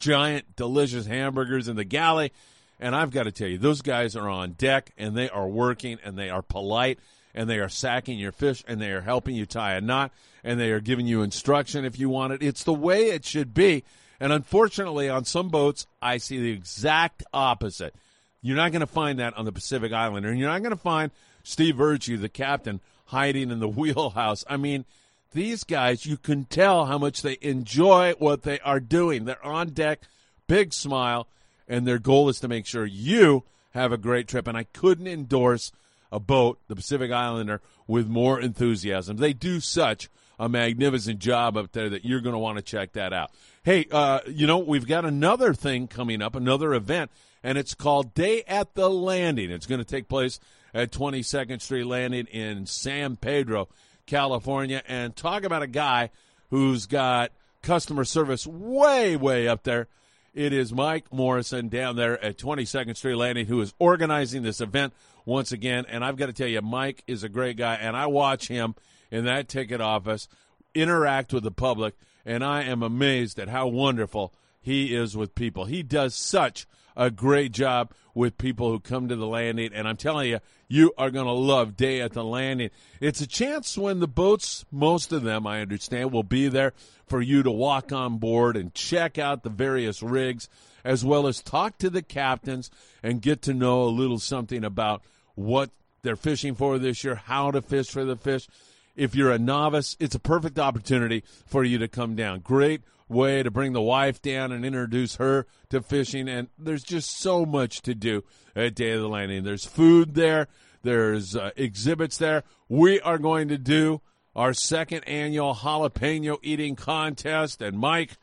giant, 0.00 0.56
delicious 0.56 1.06
hamburgers 1.06 1.68
in 1.68 1.76
the 1.76 1.84
galley. 1.84 2.32
And 2.80 2.96
I've 2.96 3.10
got 3.10 3.24
to 3.24 3.32
tell 3.32 3.48
you, 3.48 3.58
those 3.58 3.82
guys 3.82 4.16
are 4.16 4.28
on 4.28 4.52
deck 4.52 4.92
and 4.98 5.16
they 5.16 5.28
are 5.28 5.46
working 5.46 5.98
and 6.02 6.18
they 6.18 6.30
are 6.30 6.42
polite 6.42 6.98
and 7.34 7.48
they 7.48 7.58
are 7.58 7.68
sacking 7.68 8.18
your 8.18 8.32
fish 8.32 8.64
and 8.66 8.80
they 8.80 8.90
are 8.90 9.02
helping 9.02 9.36
you 9.36 9.46
tie 9.46 9.74
a 9.74 9.80
knot 9.80 10.10
and 10.42 10.58
they 10.58 10.72
are 10.72 10.80
giving 10.80 11.06
you 11.06 11.22
instruction 11.22 11.84
if 11.84 11.98
you 11.98 12.08
want 12.08 12.32
it. 12.32 12.42
It's 12.42 12.64
the 12.64 12.72
way 12.72 13.10
it 13.10 13.24
should 13.24 13.54
be. 13.54 13.84
And 14.18 14.32
unfortunately, 14.32 15.08
on 15.08 15.24
some 15.24 15.48
boats, 15.48 15.86
I 16.02 16.16
see 16.16 16.40
the 16.40 16.50
exact 16.50 17.22
opposite. 17.32 17.94
You're 18.42 18.56
not 18.56 18.72
going 18.72 18.80
to 18.80 18.86
find 18.86 19.18
that 19.18 19.36
on 19.36 19.44
the 19.44 19.52
Pacific 19.52 19.92
Islander, 19.92 20.30
and 20.30 20.38
you're 20.38 20.48
not 20.48 20.62
going 20.62 20.70
to 20.70 20.76
find 20.76 21.10
Steve 21.42 21.76
Virtue, 21.76 22.16
the 22.16 22.28
captain, 22.28 22.80
hiding 23.06 23.50
in 23.50 23.60
the 23.60 23.68
wheelhouse. 23.68 24.44
I 24.48 24.56
mean, 24.56 24.84
these 25.32 25.64
guys, 25.64 26.06
you 26.06 26.16
can 26.16 26.44
tell 26.44 26.86
how 26.86 26.98
much 26.98 27.22
they 27.22 27.38
enjoy 27.40 28.14
what 28.18 28.42
they 28.42 28.58
are 28.60 28.80
doing. 28.80 29.24
They're 29.24 29.44
on 29.44 29.70
deck, 29.70 30.02
big 30.46 30.72
smile, 30.72 31.28
and 31.68 31.86
their 31.86 31.98
goal 31.98 32.28
is 32.28 32.40
to 32.40 32.48
make 32.48 32.66
sure 32.66 32.84
you 32.84 33.44
have 33.70 33.92
a 33.92 33.98
great 33.98 34.26
trip. 34.26 34.48
And 34.48 34.56
I 34.56 34.64
couldn't 34.64 35.06
endorse 35.06 35.70
a 36.10 36.18
boat, 36.18 36.58
the 36.66 36.74
Pacific 36.74 37.12
Islander, 37.12 37.60
with 37.86 38.08
more 38.08 38.40
enthusiasm. 38.40 39.18
They 39.18 39.32
do 39.32 39.60
such 39.60 40.08
a 40.38 40.48
magnificent 40.48 41.18
job 41.18 41.56
up 41.56 41.70
there 41.72 41.90
that 41.90 42.04
you're 42.04 42.20
going 42.20 42.32
to 42.32 42.38
want 42.38 42.56
to 42.56 42.62
check 42.62 42.94
that 42.94 43.12
out. 43.12 43.30
Hey, 43.62 43.86
uh, 43.92 44.20
you 44.26 44.46
know, 44.46 44.58
we've 44.58 44.86
got 44.86 45.04
another 45.04 45.52
thing 45.52 45.86
coming 45.86 46.22
up, 46.22 46.34
another 46.34 46.72
event, 46.74 47.10
and 47.42 47.58
it's 47.58 47.74
called 47.74 48.14
Day 48.14 48.42
at 48.46 48.74
the 48.74 48.90
Landing. 48.90 49.50
It's 49.50 49.66
going 49.66 49.80
to 49.80 49.84
take 49.84 50.08
place 50.08 50.40
at 50.74 50.92
22nd 50.92 51.60
Street 51.60 51.84
Landing 51.84 52.26
in 52.26 52.66
San 52.66 53.16
Pedro, 53.16 53.68
California. 54.06 54.82
And 54.86 55.14
talk 55.14 55.44
about 55.44 55.62
a 55.62 55.66
guy 55.66 56.10
who's 56.50 56.86
got 56.86 57.32
customer 57.62 58.04
service 58.04 58.46
way, 58.46 59.16
way 59.16 59.48
up 59.48 59.62
there. 59.64 59.88
It 60.32 60.52
is 60.52 60.72
Mike 60.72 61.12
Morrison 61.12 61.68
down 61.68 61.96
there 61.96 62.22
at 62.24 62.38
22nd 62.38 62.96
Street 62.96 63.16
Landing 63.16 63.46
who 63.46 63.60
is 63.60 63.74
organizing 63.78 64.42
this 64.42 64.60
event 64.60 64.92
once 65.24 65.50
again. 65.52 65.86
And 65.88 66.04
I've 66.04 66.16
got 66.16 66.26
to 66.26 66.32
tell 66.32 66.48
you, 66.48 66.62
Mike 66.62 67.02
is 67.06 67.24
a 67.24 67.28
great 67.28 67.56
guy, 67.56 67.74
and 67.74 67.96
I 67.96 68.06
watch 68.06 68.48
him 68.48 68.74
in 69.10 69.24
that 69.24 69.48
ticket 69.48 69.80
office 69.80 70.28
interact 70.72 71.32
with 71.32 71.42
the 71.42 71.50
public 71.50 71.94
and 72.24 72.44
I 72.44 72.62
am 72.62 72.82
amazed 72.82 73.38
at 73.38 73.48
how 73.48 73.68
wonderful 73.68 74.32
he 74.60 74.94
is 74.94 75.16
with 75.16 75.34
people. 75.34 75.64
He 75.64 75.82
does 75.82 76.14
such 76.14 76.66
a 76.96 77.10
great 77.10 77.52
job 77.52 77.92
with 78.14 78.38
people 78.38 78.70
who 78.70 78.80
come 78.80 79.08
to 79.08 79.16
the 79.16 79.26
landing, 79.26 79.72
and 79.72 79.86
I'm 79.86 79.96
telling 79.96 80.30
you, 80.30 80.40
you 80.68 80.92
are 80.98 81.10
going 81.10 81.26
to 81.26 81.32
love 81.32 81.76
Day 81.76 82.00
at 82.00 82.12
the 82.12 82.24
Landing. 82.24 82.70
It's 83.00 83.20
a 83.20 83.26
chance 83.26 83.76
when 83.76 84.00
the 84.00 84.08
boats, 84.08 84.64
most 84.70 85.12
of 85.12 85.22
them, 85.22 85.46
I 85.46 85.60
understand, 85.60 86.12
will 86.12 86.22
be 86.22 86.48
there 86.48 86.74
for 87.06 87.20
you 87.20 87.42
to 87.42 87.50
walk 87.50 87.92
on 87.92 88.18
board 88.18 88.56
and 88.56 88.74
check 88.74 89.18
out 89.18 89.42
the 89.42 89.50
various 89.50 90.02
rigs, 90.02 90.48
as 90.84 91.04
well 91.04 91.26
as 91.26 91.42
talk 91.42 91.78
to 91.78 91.90
the 91.90 92.02
captains 92.02 92.70
and 93.02 93.22
get 93.22 93.42
to 93.42 93.54
know 93.54 93.82
a 93.82 93.90
little 93.90 94.18
something 94.18 94.64
about 94.64 95.02
what 95.34 95.70
they're 96.02 96.16
fishing 96.16 96.54
for 96.54 96.78
this 96.78 97.02
year, 97.04 97.16
how 97.16 97.50
to 97.50 97.62
fish 97.62 97.88
for 97.88 98.04
the 98.04 98.16
fish 98.16 98.48
if 98.96 99.14
you're 99.14 99.32
a 99.32 99.38
novice, 99.38 99.96
it's 99.98 100.14
a 100.14 100.20
perfect 100.20 100.58
opportunity 100.58 101.24
for 101.46 101.64
you 101.64 101.78
to 101.78 101.88
come 101.88 102.14
down. 102.14 102.40
Great 102.40 102.82
way 103.10 103.42
to 103.42 103.50
bring 103.50 103.72
the 103.72 103.82
wife 103.82 104.22
down 104.22 104.52
and 104.52 104.64
introduce 104.64 105.16
her 105.16 105.46
to 105.68 105.82
fishing. 105.82 106.28
And 106.28 106.48
there's 106.58 106.82
just 106.82 107.18
so 107.18 107.44
much 107.44 107.82
to 107.82 107.94
do 107.94 108.24
at 108.56 108.74
Day 108.74 108.92
of 108.92 109.00
the 109.00 109.08
Landing. 109.08 109.44
There's 109.44 109.66
food 109.66 110.14
there, 110.14 110.48
there's 110.82 111.36
uh, 111.36 111.50
exhibits 111.56 112.16
there. 112.16 112.44
We 112.68 113.00
are 113.00 113.18
going 113.18 113.48
to 113.48 113.58
do 113.58 114.00
our 114.34 114.54
second 114.54 115.04
annual 115.04 115.54
jalapeno 115.54 116.38
eating 116.42 116.76
contest. 116.76 117.60
And 117.60 117.78
Mike, 117.78 118.16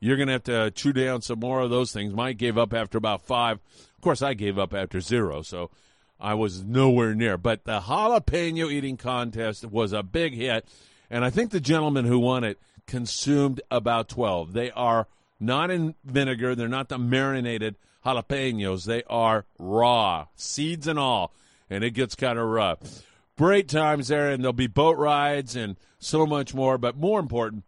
you're 0.00 0.16
going 0.16 0.26
to 0.26 0.32
have 0.32 0.44
to 0.44 0.70
chew 0.72 0.92
down 0.92 1.22
some 1.22 1.40
more 1.40 1.60
of 1.60 1.70
those 1.70 1.92
things. 1.92 2.12
Mike 2.12 2.36
gave 2.36 2.58
up 2.58 2.74
after 2.74 2.98
about 2.98 3.22
five. 3.22 3.58
Of 3.96 4.00
course, 4.02 4.20
I 4.20 4.34
gave 4.34 4.58
up 4.58 4.74
after 4.74 5.00
zero. 5.00 5.42
So 5.42 5.70
I 6.22 6.34
was 6.34 6.62
nowhere 6.62 7.14
near. 7.14 7.36
But 7.36 7.64
the 7.64 7.80
jalapeno 7.80 8.70
eating 8.70 8.96
contest 8.96 9.64
was 9.64 9.92
a 9.92 10.02
big 10.02 10.34
hit, 10.34 10.66
and 11.10 11.24
I 11.24 11.30
think 11.30 11.50
the 11.50 11.60
gentleman 11.60 12.04
who 12.04 12.18
won 12.18 12.44
it 12.44 12.58
consumed 12.86 13.60
about 13.70 14.08
12. 14.08 14.52
They 14.52 14.70
are 14.70 15.06
not 15.40 15.70
in 15.70 15.94
vinegar, 16.04 16.54
they're 16.54 16.68
not 16.68 16.88
the 16.88 16.98
marinated 16.98 17.76
jalapenos, 18.04 18.84
they 18.84 19.02
are 19.04 19.44
raw, 19.58 20.26
seeds 20.34 20.86
and 20.86 20.98
all, 20.98 21.34
and 21.68 21.82
it 21.84 21.90
gets 21.92 22.14
kind 22.14 22.38
of 22.38 22.46
rough. 22.48 23.04
Great 23.36 23.68
times 23.68 24.08
there, 24.08 24.30
and 24.30 24.42
there'll 24.42 24.52
be 24.52 24.66
boat 24.66 24.98
rides 24.98 25.56
and 25.56 25.76
so 25.98 26.26
much 26.26 26.54
more, 26.54 26.78
but 26.78 26.96
more 26.96 27.18
important, 27.18 27.64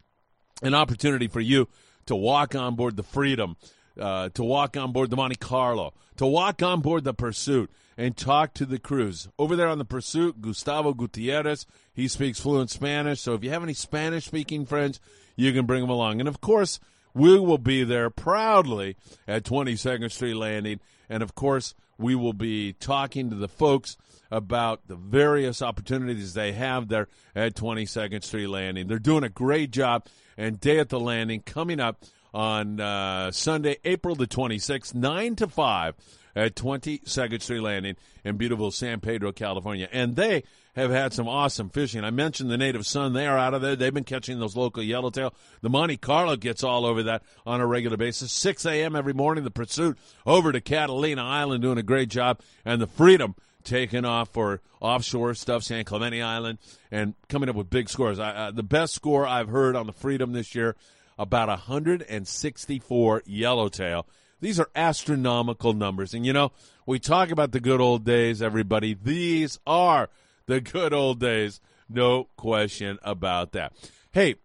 an 0.62 0.74
opportunity 0.74 1.26
for 1.26 1.40
you 1.40 1.68
to 2.06 2.14
walk 2.14 2.54
on 2.54 2.74
board 2.74 2.96
the 2.96 3.02
Freedom, 3.02 3.56
uh, 3.98 4.28
to 4.30 4.44
walk 4.44 4.76
on 4.76 4.92
board 4.92 5.10
the 5.10 5.16
Monte 5.16 5.36
Carlo, 5.36 5.92
to 6.16 6.26
walk 6.26 6.62
on 6.62 6.80
board 6.80 7.04
the 7.04 7.14
Pursuit 7.14 7.70
and 7.96 8.16
talk 8.16 8.54
to 8.54 8.66
the 8.66 8.78
crews. 8.78 9.28
Over 9.38 9.56
there 9.56 9.68
on 9.68 9.78
the 9.78 9.84
Pursuit, 9.84 10.40
Gustavo 10.40 10.94
Gutierrez, 10.94 11.66
he 11.92 12.08
speaks 12.08 12.40
fluent 12.40 12.70
Spanish. 12.70 13.20
So 13.20 13.34
if 13.34 13.44
you 13.44 13.50
have 13.50 13.62
any 13.62 13.74
Spanish 13.74 14.26
speaking 14.26 14.66
friends, 14.66 15.00
you 15.36 15.52
can 15.52 15.66
bring 15.66 15.82
them 15.82 15.90
along. 15.90 16.20
And 16.20 16.28
of 16.28 16.40
course, 16.40 16.80
we 17.14 17.38
will 17.38 17.58
be 17.58 17.84
there 17.84 18.10
proudly 18.10 18.96
at 19.28 19.44
22nd 19.44 20.10
Street 20.10 20.34
Landing. 20.34 20.80
And 21.08 21.22
of 21.22 21.34
course, 21.34 21.74
we 21.98 22.14
will 22.14 22.32
be 22.32 22.72
talking 22.72 23.30
to 23.30 23.36
the 23.36 23.48
folks 23.48 23.96
about 24.30 24.88
the 24.88 24.96
various 24.96 25.62
opportunities 25.62 26.34
they 26.34 26.52
have 26.52 26.88
there 26.88 27.08
at 27.36 27.54
22nd 27.54 28.24
Street 28.24 28.48
Landing. 28.48 28.88
They're 28.88 28.98
doing 28.98 29.22
a 29.22 29.28
great 29.28 29.70
job. 29.70 30.06
And 30.36 30.58
Day 30.58 30.80
at 30.80 30.88
the 30.88 30.98
Landing 30.98 31.40
coming 31.40 31.78
up 31.78 32.02
on 32.34 32.80
uh, 32.80 33.30
Sunday, 33.30 33.78
April 33.84 34.16
the 34.16 34.26
26th, 34.26 34.92
9 34.92 35.36
to 35.36 35.48
5 35.48 35.94
at 36.36 36.56
22nd 36.56 37.40
Street 37.40 37.60
Landing 37.60 37.96
in 38.24 38.36
beautiful 38.36 38.72
San 38.72 38.98
Pedro, 38.98 39.30
California. 39.30 39.88
And 39.92 40.16
they 40.16 40.42
have 40.74 40.90
had 40.90 41.12
some 41.12 41.28
awesome 41.28 41.70
fishing. 41.70 42.02
I 42.02 42.10
mentioned 42.10 42.50
the 42.50 42.58
native 42.58 42.84
sun. 42.86 43.12
They 43.12 43.28
are 43.28 43.38
out 43.38 43.54
of 43.54 43.62
there. 43.62 43.76
They've 43.76 43.94
been 43.94 44.02
catching 44.02 44.40
those 44.40 44.56
local 44.56 44.82
yellowtail. 44.82 45.32
The 45.60 45.70
Monte 45.70 45.98
Carlo 45.98 46.34
gets 46.34 46.64
all 46.64 46.84
over 46.84 47.04
that 47.04 47.22
on 47.46 47.60
a 47.60 47.66
regular 47.66 47.96
basis. 47.96 48.32
6 48.32 48.66
a.m. 48.66 48.96
every 48.96 49.14
morning, 49.14 49.44
the 49.44 49.52
pursuit 49.52 49.96
over 50.26 50.50
to 50.50 50.60
Catalina 50.60 51.22
Island 51.22 51.62
doing 51.62 51.78
a 51.78 51.84
great 51.84 52.08
job. 52.08 52.40
And 52.64 52.82
the 52.82 52.88
Freedom 52.88 53.36
taking 53.62 54.04
off 54.04 54.30
for 54.30 54.60
offshore 54.80 55.34
stuff, 55.34 55.62
San 55.62 55.84
Clemente 55.84 56.20
Island, 56.20 56.58
and 56.90 57.14
coming 57.28 57.48
up 57.48 57.56
with 57.56 57.70
big 57.70 57.88
scores. 57.88 58.18
I, 58.18 58.30
uh, 58.30 58.50
the 58.50 58.62
best 58.62 58.94
score 58.94 59.26
I've 59.26 59.48
heard 59.48 59.74
on 59.74 59.86
the 59.86 59.92
Freedom 59.92 60.32
this 60.32 60.54
year, 60.54 60.76
about 61.18 61.48
164 61.48 63.22
yellowtail. 63.26 64.06
These 64.40 64.60
are 64.60 64.70
astronomical 64.74 65.72
numbers. 65.72 66.14
And, 66.14 66.26
you 66.26 66.32
know, 66.32 66.52
we 66.86 66.98
talk 66.98 67.30
about 67.30 67.52
the 67.52 67.60
good 67.60 67.80
old 67.80 68.04
days, 68.04 68.42
everybody. 68.42 68.94
These 68.94 69.58
are 69.66 70.08
the 70.46 70.60
good 70.60 70.92
old 70.92 71.20
days. 71.20 71.60
No 71.88 72.28
question 72.36 72.98
about 73.02 73.52
that. 73.52 73.72
Hey, 74.12 74.36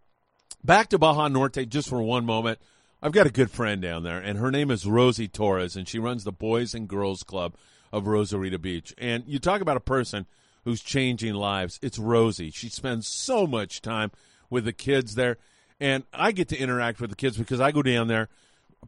back 0.63 0.89
to 0.89 0.97
Baja 0.97 1.28
Norte 1.28 1.67
just 1.67 1.89
for 1.89 2.01
one 2.01 2.26
moment. 2.26 2.59
I've 3.01 3.13
got 3.13 3.28
a 3.28 3.32
good 3.32 3.49
friend 3.49 3.82
down 3.82 4.03
there, 4.03 4.20
and 4.20 4.38
her 4.38 4.51
name 4.51 4.70
is 4.70 4.86
Rosie 4.86 5.30
Torres, 5.30 5.78
and 5.78 5.88
she 5.88 5.99
runs 5.99 6.26
the 6.26 6.34
Boys 6.34 6.74
and 6.74 6.86
Girls 6.88 7.24
Club 7.24 7.55
of 7.93 8.07
Rosarito 8.07 8.57
Beach. 8.57 8.93
And 8.97 9.24
you 9.26 9.39
talk 9.39 9.61
about 9.61 9.78
a 9.78 9.82
person 9.82 10.26
who's 10.65 10.82
changing 10.82 11.34
lives. 11.34 11.80
It's 11.82 11.97
Rosie. 11.97 12.51
She 12.51 12.67
spends 12.67 13.07
so 13.07 13.47
much 13.47 13.82
time 13.82 14.11
with 14.49 14.65
the 14.65 14.74
kids 14.74 15.15
there, 15.15 15.38
and 15.80 16.03
I 16.13 16.32
get 16.32 16.49
to 16.49 16.57
interact 16.57 16.99
with 16.99 17.09
the 17.09 17.15
kids 17.15 17.38
because 17.38 17.59
I 17.59 17.71
go 17.71 17.82
down 17.82 18.07
there 18.07 18.30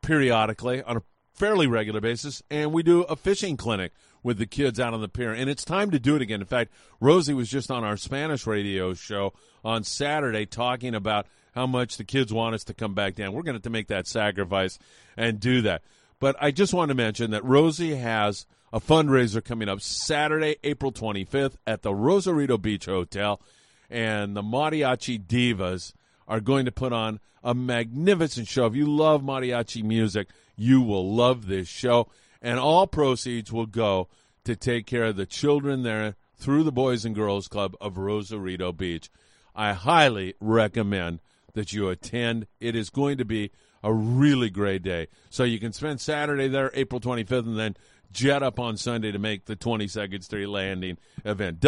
periodically 0.02 0.82
on 0.84 0.98
a 0.98 1.04
fairly 1.34 1.68
regular 1.68 2.02
basis, 2.02 2.44
and 2.50 2.72
we 2.72 2.84
do 2.84 3.04
a 3.04 3.16
fishing 3.16 3.58
clinic 3.58 3.94
with 4.24 4.38
the 4.38 4.46
kids 4.46 4.80
out 4.80 4.94
on 4.94 5.02
the 5.02 5.08
pier. 5.08 5.34
And 5.34 5.50
it's 5.50 5.66
time 5.66 5.92
to 5.92 6.00
do 6.00 6.16
it 6.16 6.22
again. 6.22 6.42
In 6.42 6.48
fact, 6.48 6.72
Rosie 7.00 7.34
was 7.34 7.50
just 7.50 7.72
on 7.72 7.84
our 7.84 7.98
Spanish 7.98 8.46
radio 8.46 8.94
show 8.94 9.34
on 9.64 9.84
Saturday 9.84 10.46
talking 10.46 10.94
about 10.94 11.26
how 11.54 11.66
much 11.68 11.98
the 11.98 12.04
kids 12.04 12.32
want 12.32 12.56
us 12.56 12.64
to 12.66 12.74
come 12.74 12.94
back 12.94 13.16
down. 13.16 13.34
We're 13.34 13.42
going 13.44 13.54
to 13.54 13.58
have 13.58 13.64
to 13.64 13.70
make 13.70 13.88
that 13.88 14.08
sacrifice 14.08 14.78
and 15.18 15.40
do 15.40 15.62
that. 15.64 15.82
But 16.20 16.36
I 16.40 16.52
just 16.52 16.74
want 16.74 16.90
to 16.90 16.96
mention 16.96 17.32
that 17.32 17.44
Rosie 17.44 17.96
has 17.96 18.46
a 18.72 18.80
fundraiser 18.80 19.44
coming 19.44 19.68
up 19.68 19.82
Saturday, 19.82 20.58
April 20.64 20.92
25th 20.92 21.56
at 21.66 21.82
the 21.82 21.94
Rosarito 21.94 22.58
Beach 22.58 22.86
Hotel. 22.86 23.42
And 23.90 24.38
the 24.38 24.44
Mariachi 24.44 25.22
Divas 25.26 25.94
are 26.28 26.40
going 26.40 26.66
to 26.66 26.72
put 26.72 26.94
on 26.94 27.20
a 27.44 27.54
magnificent 27.54 28.48
show. 28.48 28.66
If 28.66 28.76
you 28.76 28.86
love 28.86 29.22
mariachi 29.22 29.84
music, 29.84 30.30
you 30.56 30.82
will 30.82 31.14
love 31.14 31.48
this 31.48 31.68
show. 31.68 32.10
And 32.42 32.60
all 32.60 32.88
proceeds 32.88 33.52
will 33.52 33.66
go 33.66 34.08
to 34.44 34.56
take 34.56 34.86
care 34.86 35.06
of 35.06 35.16
the 35.16 35.26
children 35.26 35.84
there 35.84 36.16
through 36.38 36.64
the 36.64 36.72
Boys 36.72 37.06
and 37.06 37.14
Girls 37.14 37.48
Club 37.48 37.76
of 37.80 37.98
Rosarito 37.98 38.72
Beach. 38.72 39.10
I 39.56 39.74
highly 39.74 40.34
recommend 40.40 41.20
that 41.54 41.74
you 41.74 41.90
attend. 41.90 42.48
It 42.60 42.76
is 42.76 42.90
going 42.90 43.18
to 43.18 43.26
be 43.26 43.52
a 43.84 43.94
really 43.94 44.50
great 44.50 44.84
day. 44.84 45.08
So 45.30 45.44
you 45.44 45.60
can 45.60 45.74
spend 45.74 46.00
Saturday 46.02 46.48
there, 46.48 46.72
April 46.74 47.02
25th, 47.02 47.46
and 47.46 47.60
then 47.60 47.76
jet 48.12 48.44
up 48.44 48.60
on 48.60 48.78
Sunday 48.78 49.12
to 49.12 49.20
make 49.20 49.46
the 49.46 49.56
22nd 49.56 50.24
Street 50.24 50.48
Landing 50.48 50.98
event. 51.24 51.60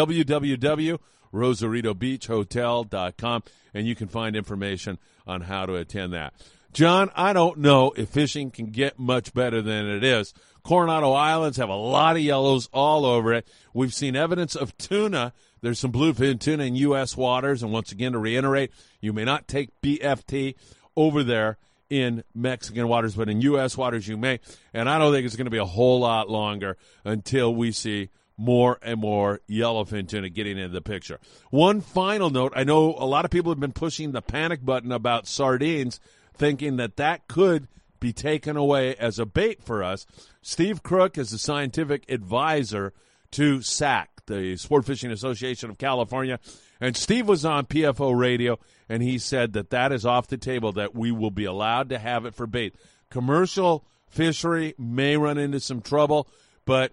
www.rosaritobeachhotel.com, 1.34 3.44
and 3.74 3.88
you 3.88 3.96
can 3.96 4.08
find 4.08 4.36
information 4.36 5.00
on 5.26 5.42
how 5.42 5.66
to 5.66 5.76
attend 5.76 6.14
that. 6.14 6.34
John, 6.72 7.10
I 7.16 7.34
don't 7.34 7.60
know 7.60 7.94
if 7.96 8.10
fishing 8.10 8.52
can 8.52 8.68
get 8.68 8.98
much 8.98 9.34
better 9.34 9.62
than 9.62 9.88
it 9.88 10.04
is. 10.04 10.34
Coronado 10.64 11.12
Islands 11.12 11.58
have 11.58 11.70
a 11.70 11.76
lot 11.76 12.16
of 12.16 12.24
yellows 12.24 12.68
all 12.74 13.06
over 13.06 13.34
it. 13.34 13.48
We've 13.74 13.94
seen 13.94 14.16
evidence 14.16 14.56
of 14.56 14.76
tuna. 14.78 15.34
There's 15.62 15.78
some 15.78 15.92
bluefin 15.92 16.40
tuna 16.40 16.64
in 16.64 16.76
U.S. 16.78 17.16
waters. 17.16 17.62
And 17.62 17.72
once 17.72 17.92
again, 17.92 18.14
to 18.14 18.20
reiterate, 18.20 18.72
you 19.02 19.14
may 19.14 19.24
not 19.24 19.48
take 19.48 19.70
BFT 19.82 20.56
over 20.96 21.24
there 21.24 21.58
in 21.90 22.24
Mexican 22.34 22.88
waters, 22.88 23.16
but 23.16 23.30
in 23.30 23.42
U.S. 23.42 23.78
waters 23.78 24.08
you 24.08 24.18
may. 24.18 24.40
And 24.74 24.90
I 24.90 24.98
don't 24.98 25.14
think 25.14 25.26
it's 25.26 25.36
going 25.36 25.46
to 25.46 25.52
be 25.52 25.58
a 25.58 25.66
whole 25.66 26.00
lot 26.00 26.30
longer 26.30 26.78
until 27.04 27.54
we 27.54 27.72
see 27.72 28.10
more 28.38 28.80
and 28.82 29.00
more 29.00 29.40
yellowfin 29.50 30.08
tuna 30.08 30.30
getting 30.30 30.58
into 30.58 30.74
the 30.74 30.82
picture. 30.82 31.20
One 31.50 31.82
final 31.82 32.30
note 32.30 32.54
I 32.56 32.64
know 32.64 32.96
a 32.98 33.06
lot 33.06 33.26
of 33.26 33.32
people 33.32 33.52
have 33.52 33.60
been 33.60 33.74
pushing 33.74 34.12
the 34.12 34.22
panic 34.22 34.66
button 34.66 34.92
about 34.92 35.28
sardines, 35.28 36.00
thinking 36.34 36.78
that 36.78 36.98
that 36.98 37.28
could 37.28 37.68
be 38.00 38.12
taken 38.12 38.58
away 38.58 38.96
as 38.96 39.18
a 39.18 39.26
bait 39.26 39.64
for 39.64 39.84
us. 39.84 40.06
Steve 40.42 40.84
Crooke 40.84 41.18
is 41.18 41.32
the 41.32 41.38
scientific 41.38 42.10
advisor 42.10 42.94
to 43.32 43.62
SAC, 43.62 44.10
the 44.26 44.58
Sport 44.58 44.86
Fishing 44.86 45.12
Association 45.12 45.70
of 45.70 45.78
California. 45.78 46.40
And 46.82 46.98
Steve 46.98 47.28
was 47.30 47.46
on 47.46 47.66
PFO 47.66 48.14
radio, 48.18 48.60
and 48.90 49.02
he 49.02 49.18
said 49.18 49.54
that 49.54 49.70
that 49.70 49.94
is 49.94 50.06
off 50.06 50.28
the 50.28 50.38
table, 50.38 50.74
that 50.74 50.94
we 50.94 51.12
will 51.12 51.32
be 51.32 51.46
allowed 51.46 51.90
to 51.90 51.98
have 51.98 52.26
it 52.26 52.36
for 52.36 52.46
bait. 52.46 52.76
Commercial 53.10 53.86
fishery 54.10 54.76
may 54.78 55.16
run 55.16 55.38
into 55.38 55.62
some 55.62 55.82
trouble, 55.82 56.28
but 56.66 56.92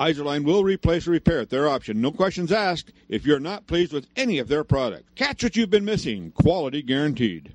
Izorline 0.00 0.44
will 0.44 0.64
replace 0.64 1.06
or 1.06 1.10
repair 1.10 1.40
at 1.40 1.50
their 1.50 1.68
option. 1.68 2.00
No 2.00 2.10
questions 2.10 2.50
asked 2.50 2.90
if 3.10 3.26
you're 3.26 3.38
not 3.38 3.66
pleased 3.66 3.92
with 3.92 4.06
any 4.16 4.38
of 4.38 4.48
their 4.48 4.64
product. 4.64 5.14
Catch 5.14 5.42
what 5.42 5.56
you've 5.56 5.68
been 5.68 5.84
missing. 5.84 6.30
Quality 6.30 6.80
guaranteed. 6.80 7.54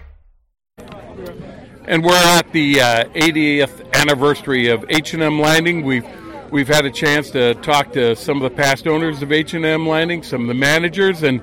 And 1.91 2.05
we're 2.05 2.13
at 2.13 2.49
the 2.53 2.79
uh, 2.79 3.03
80th 3.09 3.93
anniversary 3.93 4.69
of 4.69 4.85
H&M 4.87 5.41
Landing. 5.41 5.83
We've 5.83 6.07
we've 6.49 6.69
had 6.69 6.85
a 6.85 6.89
chance 6.89 7.31
to 7.31 7.53
talk 7.55 7.91
to 7.91 8.15
some 8.15 8.41
of 8.41 8.43
the 8.43 8.55
past 8.55 8.87
owners 8.87 9.21
of 9.21 9.33
H&M 9.33 9.85
Landing, 9.85 10.23
some 10.23 10.39
of 10.43 10.47
the 10.47 10.53
managers, 10.53 11.21
and 11.21 11.41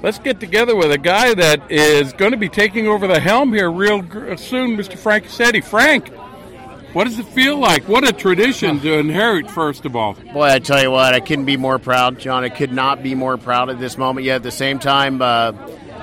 let's 0.00 0.20
get 0.20 0.38
together 0.38 0.76
with 0.76 0.92
a 0.92 0.98
guy 0.98 1.34
that 1.34 1.68
is 1.68 2.12
going 2.12 2.30
to 2.30 2.36
be 2.36 2.48
taking 2.48 2.86
over 2.86 3.08
the 3.08 3.18
helm 3.18 3.52
here 3.52 3.68
real 3.68 4.02
soon, 4.36 4.76
Mr. 4.76 4.96
Frank 4.96 5.24
Ursitti. 5.24 5.64
Frank, 5.64 6.10
what 6.92 7.08
does 7.08 7.18
it 7.18 7.26
feel 7.26 7.58
like? 7.58 7.88
What 7.88 8.08
a 8.08 8.12
tradition 8.12 8.78
to 8.78 8.98
inherit, 9.00 9.50
first 9.50 9.84
of 9.84 9.96
all. 9.96 10.14
Boy, 10.32 10.46
I 10.46 10.60
tell 10.60 10.80
you 10.80 10.92
what, 10.92 11.12
I 11.12 11.18
couldn't 11.18 11.46
be 11.46 11.56
more 11.56 11.80
proud, 11.80 12.20
John. 12.20 12.44
I 12.44 12.50
could 12.50 12.72
not 12.72 13.02
be 13.02 13.16
more 13.16 13.36
proud 13.36 13.68
at 13.68 13.80
this 13.80 13.98
moment. 13.98 14.26
Yet 14.26 14.36
at 14.36 14.42
the 14.44 14.52
same 14.52 14.78
time, 14.78 15.20
uh, 15.20 15.54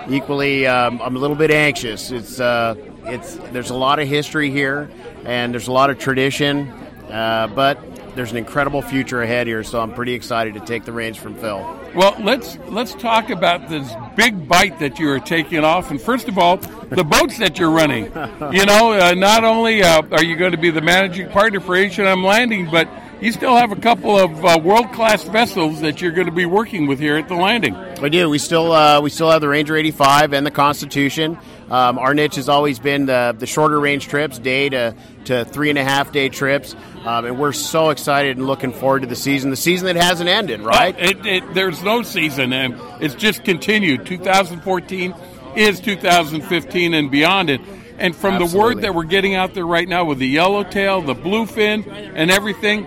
equally, 0.10 0.68
um, 0.68 1.02
I'm 1.02 1.16
a 1.16 1.20
little 1.20 1.38
bit 1.38 1.52
anxious. 1.52 2.12
It's 2.12 2.42
uh, 2.42 2.76
it's 3.08 3.36
there's 3.52 3.70
a 3.70 3.76
lot 3.76 4.00
of 4.00 4.08
history 4.08 4.52
here, 4.52 4.90
and 5.26 5.54
there's 5.54 5.68
a 5.68 5.72
lot 5.72 5.90
of 5.90 6.00
tradition, 6.00 6.70
uh, 7.10 7.48
but 7.54 7.80
there's 8.16 8.32
an 8.32 8.38
incredible 8.38 8.82
future 8.82 9.22
ahead 9.22 9.48
here. 9.48 9.64
So 9.64 9.82
I'm 9.82 9.94
pretty 9.94 10.14
excited 10.14 10.54
to 10.56 10.60
take 10.62 10.86
the 10.86 10.92
reins 10.92 11.18
from 11.18 11.36
Phil. 11.36 11.58
Well, 11.96 12.16
let's 12.20 12.58
let's 12.68 12.94
talk 12.94 13.30
about 13.30 13.70
this 13.70 13.92
big 14.16 14.48
bite 14.48 14.80
that 14.80 15.00
you 15.00 15.10
are 15.12 15.20
taking 15.20 15.64
off. 15.64 15.92
And 15.92 16.02
first 16.02 16.28
of 16.28 16.38
all, 16.38 16.58
the 16.58 17.04
boats 17.04 17.38
that 17.40 17.60
you're 17.60 17.72
running. 17.72 18.06
You 18.52 18.66
know, 18.66 18.94
uh, 18.94 19.14
not 19.14 19.44
only 19.44 19.84
uh, 19.84 20.02
are 20.12 20.24
you 20.24 20.36
going 20.36 20.52
to 20.52 20.58
be 20.58 20.70
the 20.70 20.82
managing 20.82 21.30
partner 21.30 21.60
for 21.60 21.76
H&M 21.76 22.24
Landing, 22.24 22.70
but 22.70 22.88
you 23.22 23.32
still 23.32 23.56
have 23.56 23.72
a 23.72 23.76
couple 23.76 24.18
of 24.18 24.46
uh, 24.46 24.60
world 24.62 24.92
class 24.92 25.24
vessels 25.24 25.82
that 25.82 26.02
you're 26.02 26.12
going 26.12 26.28
to 26.28 26.34
be 26.34 26.46
working 26.46 26.86
with 26.86 27.00
here 27.00 27.16
at 27.18 27.28
the 27.28 27.36
landing. 27.36 27.76
We 28.02 28.10
do. 28.10 28.30
We 28.30 28.38
still 28.38 28.72
uh, 28.72 29.02
we 29.02 29.10
still 29.10 29.32
have 29.32 29.42
the 29.42 29.50
Ranger 29.50 29.76
85 29.76 30.34
and 30.34 30.46
the 30.46 30.52
Constitution. 30.52 31.38
Um, 31.70 31.98
our 31.98 32.14
niche 32.14 32.36
has 32.36 32.48
always 32.48 32.78
been 32.80 33.08
the, 33.08 33.36
the 33.38 33.48
shorter 33.48 33.80
range 33.80 34.08
trips, 34.08 34.38
day 34.38 34.70
to, 34.70 34.96
to 35.26 35.46
three 35.46 35.70
and 35.70 35.80
a 35.80 35.84
half 35.84 36.12
day 36.12 36.30
trips. 36.30 36.76
Um, 37.04 37.26
and 37.26 37.40
we're 37.40 37.54
so 37.54 37.90
excited 37.90 38.38
and 38.38 38.48
looking 38.48 38.72
forward 38.72 39.02
to 39.02 39.08
the 39.08 39.16
season, 39.16 39.50
the 39.50 39.56
season 39.56 39.86
that 39.88 39.96
hasn't 39.96 40.30
ended, 40.30 40.62
right? 40.62 40.96
Oh, 40.98 41.04
it, 41.04 41.26
it, 41.26 41.54
there's 41.54 41.82
no 41.84 42.04
season, 42.04 42.54
and 42.54 42.80
it's 43.02 43.16
just 43.16 43.44
continued. 43.44 44.06
2014 44.06 45.16
is 45.56 45.80
2015 45.80 46.94
and 46.94 47.12
beyond 47.12 47.50
it. 47.50 47.62
And 47.98 48.16
from 48.16 48.36
Absolutely. 48.36 48.48
the 48.48 48.60
word 48.60 48.82
that 48.84 48.96
we're 48.96 49.04
getting 49.06 49.36
out 49.36 49.54
there 49.54 49.66
right 49.66 49.88
now 49.88 50.04
with 50.04 50.20
the 50.20 50.28
yellowtail, 50.28 51.02
the 51.02 51.16
bluefin, 51.16 51.88
and 51.88 52.30
everything, 52.30 52.86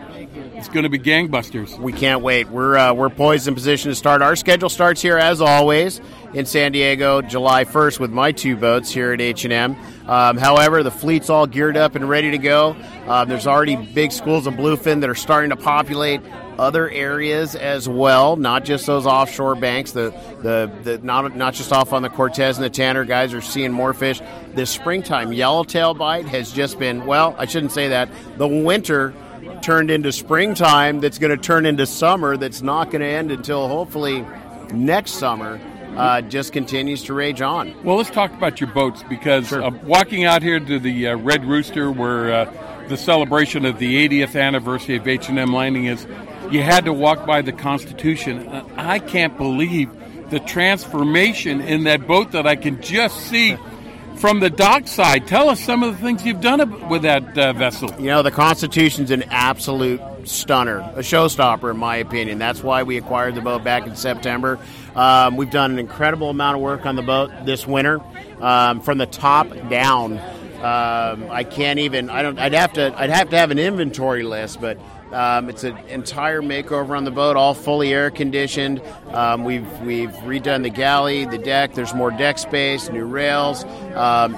it's 0.59 0.69
going 0.69 0.83
to 0.83 0.89
be 0.89 0.99
gangbusters. 0.99 1.79
We 1.79 1.93
can't 1.93 2.21
wait. 2.21 2.51
We're 2.51 2.77
uh, 2.77 2.93
we're 2.93 3.11
poised 3.11 3.47
in 3.47 3.55
position 3.55 3.91
to 3.91 3.95
start. 3.95 4.23
Our 4.23 4.35
schedule 4.35 4.69
starts 4.69 5.01
here 5.01 5.17
as 5.17 5.41
always 5.41 6.01
in 6.35 6.47
San 6.47 6.73
Diego, 6.73 7.23
July 7.23 7.65
1st, 7.65 8.01
with 8.01 8.11
my 8.11 8.33
two 8.33 8.57
boats 8.57 8.91
here 8.91 9.13
at 9.13 9.21
H 9.21 9.45
and 9.45 9.53
M. 9.53 9.77
Um, 10.09 10.37
however, 10.37 10.83
the 10.83 10.91
fleet's 10.91 11.31
all 11.31 11.47
geared 11.47 11.77
up 11.77 11.95
and 11.95 12.09
ready 12.09 12.33
to 12.33 12.39
go. 12.39 12.77
Um, 13.07 13.29
there's 13.29 13.47
already 13.47 13.77
big 13.77 14.11
schools 14.11 14.49
of 14.49 14.55
bluefin 14.55 15.01
that 15.01 15.09
are 15.09 15.15
starting 15.15 15.51
to 15.51 15.57
populate 15.57 16.21
other 16.59 16.91
areas 16.91 17.55
as 17.55 17.89
well, 17.89 18.35
not 18.35 18.65
just 18.65 18.85
those 18.85 19.07
offshore 19.07 19.55
banks. 19.55 19.93
The 19.93 20.11
the, 20.43 20.73
the 20.83 20.99
not 20.99 21.37
not 21.37 21.55
just 21.55 21.73
off 21.73 21.93
on 21.93 22.03
the 22.03 22.11
Cortez 22.11 22.57
and 22.57 22.65
the 22.65 22.71
Tanner 22.71 23.05
guys 23.05 23.33
are 23.33 23.41
seeing 23.41 23.71
more 23.71 23.95
fish. 23.95 24.21
This 24.55 24.71
springtime 24.71 25.33
yellowtail 25.33 25.95
bite 25.95 26.27
has 26.27 26.51
just 26.51 26.81
been 26.81 27.07
well. 27.07 27.37
I 27.39 27.47
shouldn't 27.47 27.71
say 27.71 27.89
that. 27.89 28.11
The 28.39 28.49
winter 28.49 29.15
turned 29.63 29.91
into 29.91 30.13
springtime 30.13 31.01
that's 31.01 31.19
going 31.19 31.31
to 31.31 31.43
turn 31.43 31.67
into 31.67 31.87
summer 31.87 32.37
that's 32.37 32.63
not 32.63 32.91
going 32.91 33.01
to 33.01 33.07
end 33.07 33.31
until 33.31 33.69
hopefully 33.69 34.25
next 34.73 35.13
summer 35.13 35.61
uh, 35.97 36.21
just 36.23 36.53
continues 36.53 37.03
to 37.05 37.15
rage 37.15 37.41
on. 37.41 37.75
Well, 37.83 37.97
let's 37.97 38.11
talk 38.11 38.33
about 38.33 38.61
your 38.61 38.71
boats 38.71 39.03
because 39.09 39.53
uh, 39.53 39.71
walking 39.83 40.25
out 40.25 40.43
here 40.43 40.61
to 40.61 40.79
the 40.79 41.09
uh, 41.09 41.17
Red 41.17 41.45
Rooster, 41.45 41.91
where 41.91 42.33
uh, 42.33 42.87
the 42.89 42.97
celebration 42.97 43.65
of 43.65 43.79
the 43.79 44.09
80th 44.09 44.41
anniversary 44.41 44.97
of 44.97 45.07
H&M 45.07 45.53
Landing 45.53 45.87
is, 45.87 46.07
you 46.51 46.63
had 46.63 46.85
to 46.85 46.93
walk 46.93 47.27
by 47.27 47.43
the 47.43 47.53
Constitution. 47.53 48.47
Uh, 48.47 48.65
I 48.77 48.99
can't 49.01 49.37
believe 49.37 49.91
the 50.31 50.41
transformation 50.41 51.61
in 51.61 51.85
that 51.85 52.07
boat 52.07 52.33
that 52.33 52.47
I 52.47 52.57
can 52.57 52.81
just 52.81 53.19
see 53.27 53.57
from 54.19 54.41
the 54.41 54.51
dockside. 54.51 55.27
Tell 55.27 55.49
us 55.49 55.61
some 55.61 55.83
of 55.83 55.97
the 55.97 56.03
things 56.03 56.25
you've 56.25 56.41
done 56.41 56.89
with 56.89 57.03
that 57.03 57.39
uh, 57.39 57.53
vessel. 57.53 57.91
You 57.99 58.07
know, 58.07 58.23
the 58.23 58.31
Constitution's 58.31 59.11
an 59.11 59.23
absolute 59.25 60.01
stunner, 60.25 60.79
a 60.81 61.01
showstopper, 61.01 61.71
in 61.71 61.77
my 61.77 61.97
opinion. 61.97 62.39
That's 62.39 62.63
why 62.63 62.83
we 62.83 62.97
acquired 62.97 63.35
the 63.35 63.41
boat 63.41 63.65
back 63.65 63.87
in 63.87 63.97
September. 63.97 64.59
Um, 64.95 65.37
we've 65.37 65.51
done 65.51 65.73
an 65.73 65.79
incredible 65.79 66.31
amount 66.31 66.57
of 66.57 66.63
work 66.63 66.87
on 66.87 66.97
the 66.97 67.03
boat 67.03 67.31
this 67.45 67.67
winter, 67.67 68.01
um, 68.43 68.81
from 68.81 68.99
the 68.99 69.07
top 69.07 69.49
down. 69.69 70.19
Um, 70.59 71.31
I 71.31 71.45
can't 71.49 71.79
even. 71.79 72.11
I 72.11 72.23
don't. 72.23 72.39
I'd 72.39 72.53
have 72.53 72.73
to. 72.73 72.93
I'd 72.97 73.11
have 73.11 73.31
to 73.31 73.39
have 73.39 73.53
an 73.53 73.61
inventory 73.61 74.25
list, 74.25 74.61
but 74.61 74.77
um, 75.13 75.49
it's 75.49 75.65
an 75.65 75.77
entire 75.89 76.43
makeover 76.43 76.97
on 76.97 77.05
the 77.05 77.11
boat, 77.11 77.37
all 77.37 77.55
fully 77.55 77.93
air 77.93 78.11
conditioned. 78.11 78.83
Um, 79.09 79.45
we've 79.45 79.81
we've 79.81 80.11
redone 80.11 80.63
the 80.63 80.71
galley, 80.71 81.25
the 81.25 81.39
deck. 81.39 81.75
There's 81.75 81.95
more 81.95 82.11
deck 82.11 82.39
space, 82.39 82.91
new 82.91 83.05
rails, 83.05 83.65
um, 83.95 84.33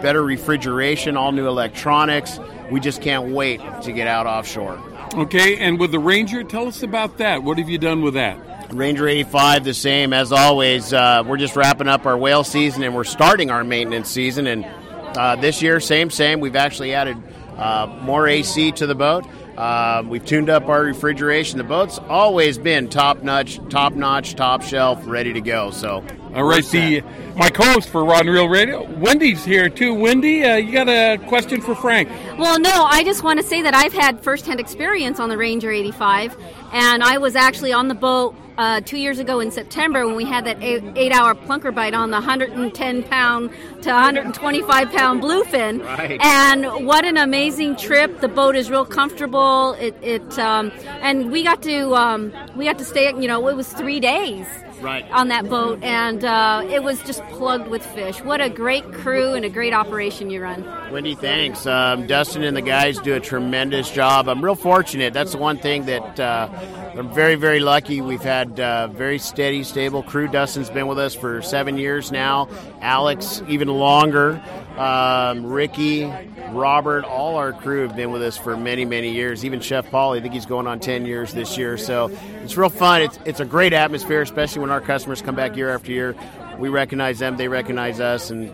better 0.00 0.22
refrigeration, 0.22 1.16
all 1.16 1.32
new 1.32 1.48
electronics. 1.48 2.38
We 2.70 2.80
just 2.80 3.02
can't 3.02 3.32
wait 3.32 3.60
to 3.82 3.92
get 3.92 4.06
out 4.06 4.26
offshore. 4.26 4.80
Okay, 5.14 5.58
and 5.58 5.78
with 5.78 5.90
the 5.90 5.98
Ranger, 5.98 6.44
tell 6.44 6.68
us 6.68 6.82
about 6.82 7.18
that. 7.18 7.42
What 7.42 7.58
have 7.58 7.68
you 7.68 7.78
done 7.78 8.02
with 8.02 8.14
that? 8.14 8.38
Ranger 8.72 9.08
85, 9.08 9.64
the 9.64 9.74
same 9.74 10.12
as 10.12 10.30
always. 10.30 10.92
Uh, 10.92 11.24
we're 11.26 11.36
just 11.36 11.56
wrapping 11.56 11.88
up 11.88 12.06
our 12.06 12.16
whale 12.16 12.44
season 12.44 12.84
and 12.84 12.94
we're 12.94 13.02
starting 13.02 13.50
our 13.50 13.64
maintenance 13.64 14.08
season. 14.08 14.46
And 14.46 14.64
uh, 15.16 15.36
this 15.36 15.60
year, 15.62 15.80
same, 15.80 16.10
same. 16.10 16.38
We've 16.38 16.54
actually 16.54 16.94
added 16.94 17.16
uh, 17.56 17.86
more 18.02 18.28
AC 18.28 18.72
to 18.72 18.86
the 18.86 18.94
boat. 18.94 19.26
Uh, 19.60 20.02
we've 20.06 20.24
tuned 20.24 20.48
up 20.48 20.70
our 20.70 20.82
refrigeration. 20.82 21.58
The 21.58 21.64
boat's 21.64 21.98
always 22.08 22.56
been 22.56 22.88
top 22.88 23.22
notch, 23.22 23.60
top 23.68 23.92
notch, 23.92 24.34
top 24.34 24.62
shelf, 24.62 25.02
ready 25.04 25.34
to 25.34 25.42
go. 25.42 25.70
So, 25.70 26.02
all 26.34 26.44
right. 26.44 26.64
The 26.64 27.02
my 27.36 27.50
co-host 27.50 27.90
for 27.90 28.02
Rod 28.02 28.20
and 28.20 28.30
Reel 28.30 28.48
Radio, 28.48 28.90
Wendy's 28.98 29.44
here 29.44 29.68
too. 29.68 29.92
Wendy, 29.92 30.44
uh, 30.44 30.56
you 30.56 30.72
got 30.72 30.88
a 30.88 31.18
question 31.28 31.60
for 31.60 31.74
Frank? 31.74 32.08
Well, 32.38 32.58
no. 32.58 32.70
I 32.88 33.04
just 33.04 33.22
want 33.22 33.38
to 33.38 33.44
say 33.44 33.60
that 33.60 33.74
I've 33.74 33.92
had 33.92 34.24
firsthand 34.24 34.60
experience 34.60 35.20
on 35.20 35.28
the 35.28 35.36
Ranger 35.36 35.70
85, 35.70 36.38
and 36.72 37.02
I 37.02 37.18
was 37.18 37.36
actually 37.36 37.74
on 37.74 37.88
the 37.88 37.94
boat 37.94 38.34
uh, 38.60 38.78
two 38.82 38.98
years 38.98 39.18
ago 39.18 39.40
in 39.40 39.50
September 39.50 40.06
when 40.06 40.14
we 40.14 40.24
had 40.24 40.44
that 40.44 40.62
eight, 40.62 40.84
eight, 40.94 41.12
hour 41.12 41.34
plunker 41.34 41.74
bite 41.74 41.94
on 41.94 42.10
the 42.10 42.18
110 42.18 43.02
pound 43.04 43.50
to 43.80 43.88
125 43.88 44.90
pound 44.90 45.22
bluefin. 45.22 45.82
Right. 45.82 46.20
And 46.22 46.86
what 46.86 47.06
an 47.06 47.16
amazing 47.16 47.76
trip! 47.76 48.20
The 48.20 48.28
boat 48.28 48.56
is 48.56 48.70
real 48.70 48.84
comfortable. 48.84 49.72
It, 49.80 49.96
it 50.02 50.38
um, 50.38 50.70
and 51.00 51.32
we 51.32 51.42
got 51.42 51.62
to 51.62 51.94
um, 51.94 52.34
we 52.54 52.66
got 52.66 52.76
to 52.78 52.84
stay. 52.84 53.06
You 53.06 53.28
know, 53.28 53.48
it 53.48 53.56
was 53.56 53.72
three 53.72 53.98
days. 53.98 54.46
Right. 54.82 55.04
On 55.10 55.28
that 55.28 55.46
boat, 55.46 55.82
and 55.82 56.24
uh, 56.24 56.66
it 56.70 56.82
was 56.82 57.02
just 57.02 57.22
plugged 57.24 57.68
with 57.68 57.84
fish. 57.84 58.22
What 58.22 58.40
a 58.40 58.48
great 58.48 58.90
crew 58.94 59.34
and 59.34 59.44
a 59.44 59.50
great 59.50 59.74
operation 59.74 60.30
you 60.30 60.40
run. 60.40 60.64
Wendy, 60.90 61.14
thanks. 61.14 61.66
Um, 61.66 62.06
Dustin 62.06 62.42
and 62.44 62.56
the 62.56 62.62
guys 62.62 62.98
do 62.98 63.14
a 63.14 63.20
tremendous 63.20 63.90
job. 63.90 64.26
I'm 64.26 64.42
real 64.42 64.54
fortunate. 64.54 65.12
That's 65.12 65.32
the 65.32 65.38
one 65.38 65.58
thing 65.58 65.84
that 65.84 66.18
uh, 66.18 66.48
I'm 66.96 67.12
very, 67.12 67.36
very 67.36 67.60
lucky. 67.60 68.00
We've 68.00 68.22
had 68.22 68.58
uh, 68.58 68.88
very 68.88 69.18
steady, 69.18 69.62
stable 69.62 70.02
crew. 70.02 70.28
Dustin's 70.28 70.70
been 70.70 70.86
with 70.86 70.98
us 70.98 71.14
for 71.14 71.40
seven 71.40 71.78
years 71.78 72.10
now. 72.10 72.48
Alex, 72.80 73.42
even 73.48 73.68
longer. 73.68 74.42
Um, 74.76 75.46
Ricky, 75.46 76.04
Robert, 76.50 77.04
all 77.04 77.36
our 77.36 77.52
crew 77.52 77.86
have 77.86 77.94
been 77.94 78.10
with 78.10 78.22
us 78.22 78.36
for 78.36 78.56
many, 78.56 78.84
many 78.84 79.12
years. 79.12 79.44
Even 79.44 79.60
Chef 79.60 79.90
Paul, 79.90 80.14
I 80.14 80.20
think 80.20 80.34
he's 80.34 80.46
going 80.46 80.66
on 80.66 80.80
10 80.80 81.06
years 81.06 81.32
this 81.32 81.56
year. 81.56 81.76
So 81.76 82.10
it's 82.42 82.56
real 82.56 82.70
fun. 82.70 83.02
It's, 83.02 83.18
it's 83.24 83.40
a 83.40 83.44
great 83.44 83.72
atmosphere, 83.72 84.22
especially 84.22 84.60
when 84.62 84.70
our 84.70 84.80
customers 84.80 85.22
come 85.22 85.36
back 85.36 85.56
year 85.56 85.70
after 85.70 85.92
year. 85.92 86.16
We 86.58 86.68
recognize 86.68 87.18
them, 87.18 87.38
they 87.38 87.48
recognize 87.48 88.00
us, 88.00 88.30
and 88.30 88.52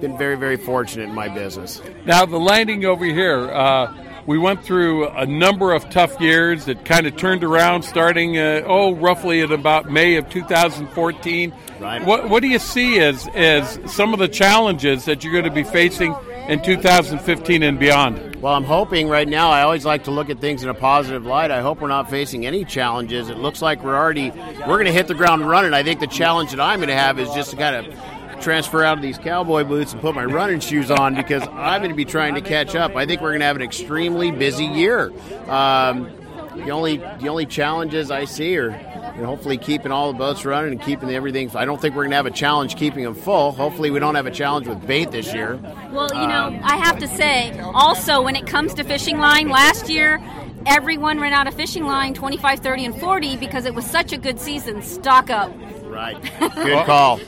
been 0.00 0.18
very, 0.18 0.36
very 0.36 0.56
fortunate 0.56 1.08
in 1.08 1.14
my 1.14 1.28
business. 1.28 1.80
Now, 2.04 2.26
the 2.26 2.38
landing 2.38 2.84
over 2.84 3.04
here, 3.04 3.48
uh, 3.50 3.94
we 4.26 4.38
went 4.38 4.64
through 4.64 5.08
a 5.08 5.26
number 5.26 5.72
of 5.72 5.88
tough 5.90 6.20
years 6.20 6.64
that 6.64 6.84
kind 6.84 7.06
of 7.06 7.16
turned 7.16 7.44
around 7.44 7.82
starting, 7.82 8.38
uh, 8.38 8.62
oh, 8.66 8.94
roughly 8.94 9.42
at 9.42 9.50
about 9.50 9.90
May 9.90 10.16
of 10.16 10.28
2014. 10.30 11.54
Right. 11.80 12.04
What, 12.04 12.30
what 12.30 12.40
do 12.42 12.48
you 12.48 12.58
see 12.58 13.00
as, 13.00 13.28
as 13.34 13.78
some 13.86 14.12
of 14.12 14.18
the 14.18 14.28
challenges 14.28 15.04
that 15.04 15.22
you're 15.22 15.32
going 15.32 15.44
to 15.44 15.50
be 15.50 15.64
facing 15.64 16.14
in 16.48 16.62
2015 16.62 17.62
and 17.62 17.78
beyond? 17.78 18.36
Well, 18.36 18.54
I'm 18.54 18.64
hoping 18.64 19.08
right 19.08 19.28
now, 19.28 19.50
I 19.50 19.62
always 19.62 19.84
like 19.84 20.04
to 20.04 20.10
look 20.10 20.30
at 20.30 20.38
things 20.38 20.62
in 20.62 20.68
a 20.68 20.74
positive 20.74 21.24
light. 21.24 21.50
I 21.50 21.60
hope 21.60 21.80
we're 21.80 21.88
not 21.88 22.10
facing 22.10 22.46
any 22.46 22.64
challenges. 22.64 23.30
It 23.30 23.38
looks 23.38 23.62
like 23.62 23.82
we're 23.82 23.96
already, 23.96 24.30
we're 24.30 24.76
going 24.76 24.84
to 24.86 24.92
hit 24.92 25.08
the 25.08 25.14
ground 25.14 25.48
running. 25.48 25.74
I 25.74 25.82
think 25.82 26.00
the 26.00 26.06
challenge 26.06 26.50
that 26.50 26.60
I'm 26.60 26.78
going 26.78 26.88
to 26.88 26.94
have 26.94 27.18
is 27.18 27.30
just 27.30 27.50
to 27.50 27.56
kind 27.56 27.86
of 27.86 28.13
transfer 28.44 28.84
out 28.84 28.98
of 28.98 29.02
these 29.02 29.18
cowboy 29.18 29.64
boots 29.64 29.92
and 29.92 30.02
put 30.02 30.14
my 30.14 30.24
running 30.24 30.60
shoes 30.60 30.90
on 30.90 31.14
because 31.14 31.42
I'm 31.48 31.80
going 31.80 31.90
to 31.90 31.96
be 31.96 32.04
trying 32.04 32.34
to 32.34 32.42
catch 32.42 32.76
up. 32.76 32.94
I 32.94 33.06
think 33.06 33.22
we're 33.22 33.30
going 33.30 33.40
to 33.40 33.46
have 33.46 33.56
an 33.56 33.62
extremely 33.62 34.30
busy 34.30 34.66
year. 34.66 35.12
Um, 35.48 36.10
the 36.54 36.70
only 36.70 36.98
the 36.98 37.28
only 37.28 37.46
challenges 37.46 38.10
I 38.10 38.26
see 38.26 38.56
are 38.58 38.70
you 39.16 39.22
know, 39.22 39.26
hopefully 39.26 39.58
keeping 39.58 39.90
all 39.90 40.12
the 40.12 40.18
boats 40.18 40.44
running 40.44 40.72
and 40.72 40.80
keeping 40.80 41.10
everything. 41.10 41.50
I 41.56 41.64
don't 41.64 41.80
think 41.80 41.94
we're 41.94 42.02
going 42.02 42.10
to 42.10 42.16
have 42.16 42.26
a 42.26 42.30
challenge 42.30 42.76
keeping 42.76 43.04
them 43.04 43.14
full. 43.14 43.52
Hopefully, 43.52 43.90
we 43.90 43.98
don't 43.98 44.14
have 44.14 44.26
a 44.26 44.30
challenge 44.30 44.68
with 44.68 44.86
bait 44.86 45.10
this 45.10 45.32
year. 45.32 45.58
Well, 45.90 46.08
you 46.12 46.26
know, 46.26 46.58
I 46.62 46.76
have 46.76 46.98
to 46.98 47.08
say, 47.08 47.58
also 47.60 48.22
when 48.22 48.36
it 48.36 48.46
comes 48.46 48.74
to 48.74 48.84
fishing 48.84 49.18
line, 49.18 49.48
last 49.48 49.88
year 49.88 50.22
everyone 50.66 51.20
ran 51.20 51.32
out 51.32 51.46
of 51.46 51.54
fishing 51.54 51.84
line 51.84 52.14
25, 52.14 52.60
30, 52.60 52.84
and 52.86 53.00
40 53.00 53.36
because 53.36 53.66
it 53.66 53.74
was 53.74 53.84
such 53.84 54.12
a 54.12 54.16
good 54.16 54.40
season. 54.40 54.82
Stock 54.82 55.30
up. 55.30 55.52
Right. 55.82 56.20
Good 56.54 56.86
call. 56.86 57.20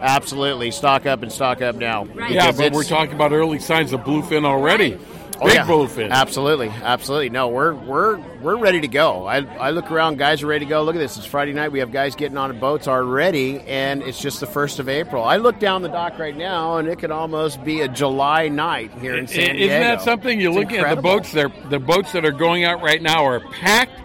Absolutely. 0.00 0.70
Stock 0.70 1.06
up 1.06 1.22
and 1.22 1.32
stock 1.32 1.62
up 1.62 1.76
now. 1.76 2.04
Right. 2.04 2.32
Yeah, 2.32 2.52
but 2.52 2.72
we're 2.72 2.84
talking 2.84 3.14
about 3.14 3.32
early 3.32 3.58
signs 3.58 3.92
of 3.92 4.00
bluefin 4.00 4.44
already. 4.44 4.98
Oh, 5.40 5.46
Big 5.46 5.54
yeah. 5.56 5.66
bluefin. 5.66 6.10
Absolutely, 6.10 6.68
absolutely. 6.68 7.28
No, 7.28 7.48
we're 7.48 7.74
we're 7.74 8.18
we're 8.40 8.56
ready 8.56 8.80
to 8.82 8.88
go. 8.88 9.26
I, 9.26 9.38
I 9.38 9.70
look 9.70 9.90
around, 9.90 10.16
guys 10.16 10.44
are 10.44 10.46
ready 10.46 10.64
to 10.64 10.68
go. 10.68 10.84
Look 10.84 10.94
at 10.94 11.00
this. 11.00 11.16
It's 11.16 11.26
Friday 11.26 11.52
night. 11.52 11.72
We 11.72 11.80
have 11.80 11.90
guys 11.90 12.14
getting 12.14 12.38
on 12.38 12.56
boats 12.60 12.86
already, 12.86 13.58
and 13.62 14.00
it's 14.02 14.20
just 14.20 14.38
the 14.38 14.46
first 14.46 14.78
of 14.78 14.88
April. 14.88 15.24
I 15.24 15.38
look 15.38 15.58
down 15.58 15.82
the 15.82 15.88
dock 15.88 16.20
right 16.20 16.36
now, 16.36 16.76
and 16.76 16.86
it 16.86 17.00
could 17.00 17.10
almost 17.10 17.64
be 17.64 17.80
a 17.80 17.88
July 17.88 18.46
night 18.48 18.92
here 19.00 19.16
in 19.16 19.26
San 19.26 19.56
Diego. 19.56 19.74
Isn't 19.74 19.80
that 19.80 20.02
something? 20.02 20.40
You're 20.40 20.52
It's 20.52 20.60
looking 20.60 20.78
at 20.78 20.94
the 20.94 21.02
boats. 21.02 21.32
They're, 21.32 21.52
the 21.68 21.80
boats 21.80 22.12
that 22.12 22.24
are 22.24 22.30
going 22.32 22.62
out 22.64 22.80
right 22.80 23.02
now 23.02 23.24
are 23.24 23.40
packed, 23.40 24.03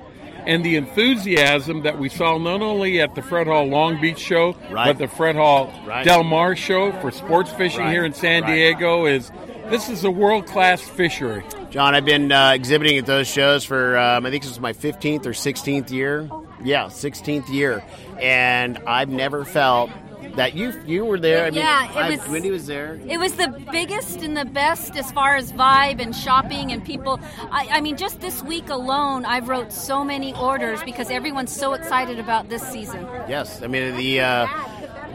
and 0.49 0.65
the 0.65 0.75
enthusiasm 0.75 1.83
that 1.83 1.99
we 1.99 2.09
saw 2.09 2.37
not 2.39 2.61
only 2.61 2.99
at 2.99 3.13
the 3.15 3.21
Fred 3.21 3.47
Hall 3.47 3.65
Long 3.65 4.01
Beach 4.01 4.17
show, 4.17 4.55
Right. 4.71 4.87
but 4.87 4.97
the 4.97 5.07
Fred 5.07 5.35
Hall 5.35 5.71
Right. 5.85 6.03
Del 6.03 6.23
Mar 6.23 6.55
show 6.55 6.91
for 7.01 7.11
sports 7.11 7.51
fishing 7.51 7.81
Right. 7.81 7.91
here 7.91 8.03
in 8.03 8.13
San. 8.13 8.43
Diego 8.45 9.05
is 9.05 9.31
this 9.69 9.87
is 9.89 10.03
a 10.03 10.09
world 10.11 10.47
class 10.47 10.81
fishery. 10.81 11.43
John, 11.69 11.93
I've 11.93 12.03
been 12.05 12.31
uh, 12.31 12.53
exhibiting 12.53 12.97
at 12.97 13.05
those 13.05 13.27
shows 13.27 13.63
for 13.63 13.95
um, 13.97 14.25
I 14.25 14.31
think 14.31 14.41
this 14.43 14.51
is 14.51 14.59
my 14.59 14.73
15th 14.73 15.27
or 15.27 15.31
16th 15.33 15.91
year. 15.91 16.27
Yeah, 16.63 16.85
16th 16.85 17.47
year, 17.49 17.83
and 18.19 18.79
I've 18.87 19.09
never 19.09 19.45
felt 19.45 19.91
that 20.39 20.55
you 20.55 20.73
you 20.85 21.03
were 21.03 21.19
there. 21.19 21.45
I 21.45 21.49
mean, 21.49 21.59
Yeah, 21.59 21.91
it 21.91 21.97
I- 21.97 22.09
was- 22.11 22.27
Wendy 22.29 22.49
was 22.49 22.65
there. 22.65 22.97
It 23.07 23.17
was 23.19 23.33
the 23.33 23.49
biggest 23.73 24.21
and 24.21 24.37
the 24.37 24.45
best 24.45 24.95
as 24.95 25.11
far 25.11 25.35
as 25.35 25.51
vibe 25.51 26.01
and 26.01 26.15
shopping 26.15 26.71
and 26.71 26.83
people. 26.83 27.19
I, 27.51 27.67
I 27.71 27.81
mean, 27.81 27.97
just 27.97 28.21
this 28.21 28.41
week 28.41 28.69
alone, 28.69 29.25
I've 29.25 29.49
wrote 29.49 29.73
so 29.73 30.01
many 30.05 30.33
orders 30.35 30.81
because 30.83 31.09
everyone's 31.11 31.51
so 31.53 31.73
excited 31.73 32.19
about 32.19 32.47
this 32.47 32.63
season. 32.63 33.05
Yes, 33.27 33.61
I 33.61 33.67
mean 33.67 33.97
the 33.97 34.21
uh, 34.21 34.47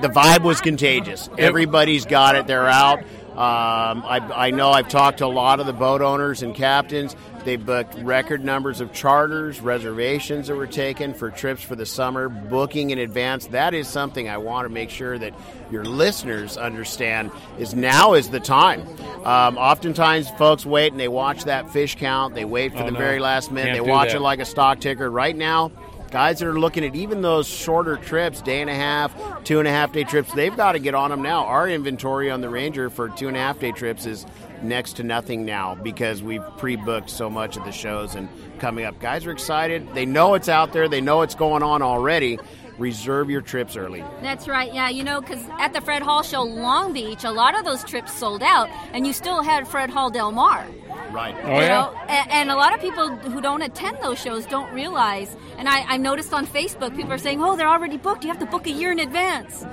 the 0.03 0.09
vibe 0.09 0.43
was 0.43 0.61
contagious. 0.61 1.31
Everybody's 1.39 2.05
got 2.05 2.37
it. 2.37 2.47
They're 2.47 2.68
out. 2.68 2.99
Um, 3.35 4.05
I, 4.07 4.20
I 4.47 4.51
know 4.51 4.70
I've 4.70 4.89
talked 4.89 5.18
to 5.18 5.27
a 5.27 5.35
lot 5.43 5.59
of 5.59 5.66
the 5.66 5.72
boat 5.72 6.03
owners 6.03 6.43
and 6.43 6.55
captains. 6.55 7.16
They 7.45 7.57
booked 7.57 7.95
record 7.99 8.43
numbers 8.45 8.81
of 8.81 8.93
charters, 8.93 9.61
reservations 9.61 10.49
that 10.49 10.57
were 10.57 10.67
taken 10.67 11.13
for 11.13 11.31
trips 11.31 11.63
for 11.63 11.77
the 11.77 11.85
summer, 11.85 12.29
booking 12.29 12.91
in 12.91 12.99
advance. 12.99 13.47
That 13.49 13.75
is 13.75 13.87
something 13.87 14.29
I 14.29 14.39
want 14.39 14.65
to 14.65 14.69
make 14.71 14.89
sure 14.91 15.19
that 15.19 15.35
your 15.71 15.85
listeners 15.85 16.57
understand 16.57 17.31
is 17.59 17.75
now 17.75 18.15
is 18.15 18.31
the 18.31 18.41
time. 18.41 18.81
Um, 19.27 19.59
oftentimes, 19.59 20.31
folks 20.39 20.65
wait 20.65 20.93
and 20.93 21.01
they 21.01 21.09
watch 21.09 21.45
that 21.45 21.71
fish 21.71 21.97
count. 21.97 22.35
They 22.35 22.45
wait 22.45 22.73
for 22.73 22.83
Oh, 22.83 22.87
the 22.87 22.93
no. 22.93 22.99
very 22.99 23.19
last 23.19 23.53
minute. 23.53 23.75
Can't 23.75 23.85
they 23.85 23.91
watch 23.91 24.11
that. 24.11 24.17
it 24.17 24.21
like 24.21 24.39
a 24.41 24.45
stock 24.47 24.81
ticker. 24.81 25.11
Right 25.11 25.37
now, 25.37 25.71
guys 26.15 26.39
that 26.39 26.47
are 26.47 26.57
looking 26.57 26.85
at 26.85 26.95
even 26.95 27.23
those 27.23 27.45
shorter 27.45 27.97
trips, 27.97 28.41
day 28.41 28.61
and 28.61 28.71
a 28.71 28.75
half, 28.75 29.12
two 29.43 29.59
and 29.59 29.67
a 29.67 29.71
half 29.73 29.91
day 29.91 30.05
trips, 30.05 30.33
they've 30.35 30.57
got 30.57 30.71
to 30.73 30.79
get 30.79 30.95
on 30.95 31.11
them 31.11 31.23
now. 31.23 31.45
Our 31.45 31.69
inventory 31.69 32.31
on 32.31 32.41
the 32.41 32.49
Ranger 32.49 32.89
for 32.89 33.09
two 33.09 33.27
and 33.27 33.37
a 33.37 33.41
half 33.41 33.59
day 33.59 33.73
trips 33.73 34.07
is 34.07 34.25
next 34.62 34.93
to 34.99 35.03
nothing 35.03 35.45
now 35.45 35.75
because 35.75 36.23
we've 36.23 36.45
pre 36.57 36.77
booked 36.77 37.11
so 37.11 37.29
much 37.29 37.57
of 37.57 37.65
the 37.65 37.73
shows 37.73 38.15
and 38.15 38.29
coming 38.61 38.85
up. 38.85 39.01
Guys 39.01 39.27
are 39.27 39.33
excited. 39.33 39.93
They 39.93 40.07
know 40.07 40.35
it's 40.35 40.49
out 40.49 40.73
there, 40.73 40.89
they 40.89 41.01
know 41.01 41.23
it's 41.23 41.35
going 41.35 41.65
on 41.65 41.83
already. 41.83 42.39
Reserve 42.79 43.31
your 43.31 43.41
trips 43.41 43.77
early. 43.77 44.05
That's 44.20 44.49
right. 44.49 44.72
Yeah, 44.75 44.89
you 44.89 45.05
know, 45.05 45.20
because 45.20 45.43
at 45.61 45.72
the 45.72 45.81
Fred 45.81 46.03
Hall 46.03 46.22
Show 46.22 46.43
Long 46.43 46.93
Beach, 46.93 47.22
a 47.22 47.31
lot 47.31 47.57
of 47.57 47.64
those 47.64 47.85
trips 47.85 48.12
sold 48.12 48.43
out, 48.43 48.68
and 48.93 49.07
you 49.07 49.12
still 49.12 49.43
had 49.43 49.68
Fred 49.68 49.91
Hall 49.91 50.11
Del 50.11 50.33
Mar. 50.33 50.66
Right. 51.12 51.37
Oh, 51.45 51.55
you 51.55 51.62
yeah? 51.62 51.68
know, 51.68 51.95
and, 52.09 52.31
and 52.31 52.51
a 52.51 52.57
lot 52.57 52.75
of 52.75 52.81
people 52.81 53.14
who 53.14 53.41
don't 53.41 53.62
attend 53.62 53.99
those 54.03 54.20
shows 54.20 54.45
don't 54.47 54.72
realize. 54.75 55.37
And 55.57 55.68
I, 55.68 55.83
I 55.83 55.97
noticed 55.97 56.33
on 56.35 56.47
Facebook, 56.47 56.97
people 56.97 57.12
are 57.12 57.18
saying, 57.18 57.43
"Oh, 57.43 57.55
they're 57.55 57.68
already 57.68 57.97
booked. 57.97 58.25
You 58.25 58.31
have 58.31 58.41
to 58.41 58.47
book 58.47 58.66
a 58.66 58.72
year 58.72 58.91
in 58.91 58.99
advance." 58.99 59.64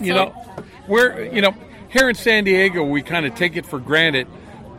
You 0.00 0.14
know, 0.14 0.34
we're 0.88 1.24
you 1.24 1.42
know 1.42 1.54
here 1.90 2.08
in 2.08 2.14
San 2.14 2.44
Diego 2.44 2.82
we 2.82 3.02
kind 3.02 3.26
of 3.26 3.34
take 3.34 3.56
it 3.56 3.66
for 3.66 3.78
granted, 3.78 4.26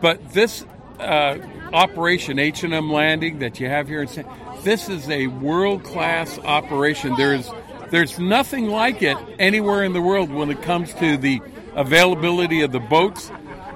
but 0.01 0.33
this 0.33 0.65
uh, 0.99 1.37
operation 1.71 2.39
H 2.39 2.63
and 2.63 2.73
M 2.73 2.91
Landing 2.91 3.39
that 3.39 3.59
you 3.59 3.67
have 3.67 3.87
here 3.87 4.01
in 4.01 4.07
San, 4.07 4.25
this 4.63 4.89
is 4.89 5.09
a 5.09 5.27
world 5.27 5.83
class 5.83 6.39
operation. 6.39 7.15
There's 7.15 7.49
there's 7.91 8.17
nothing 8.17 8.67
like 8.67 9.03
it 9.03 9.17
anywhere 9.37 9.83
in 9.83 9.93
the 9.93 10.01
world 10.01 10.31
when 10.31 10.49
it 10.49 10.61
comes 10.63 10.93
to 10.95 11.17
the 11.17 11.41
availability 11.75 12.61
of 12.61 12.71
the 12.71 12.79
boats, 12.79 13.31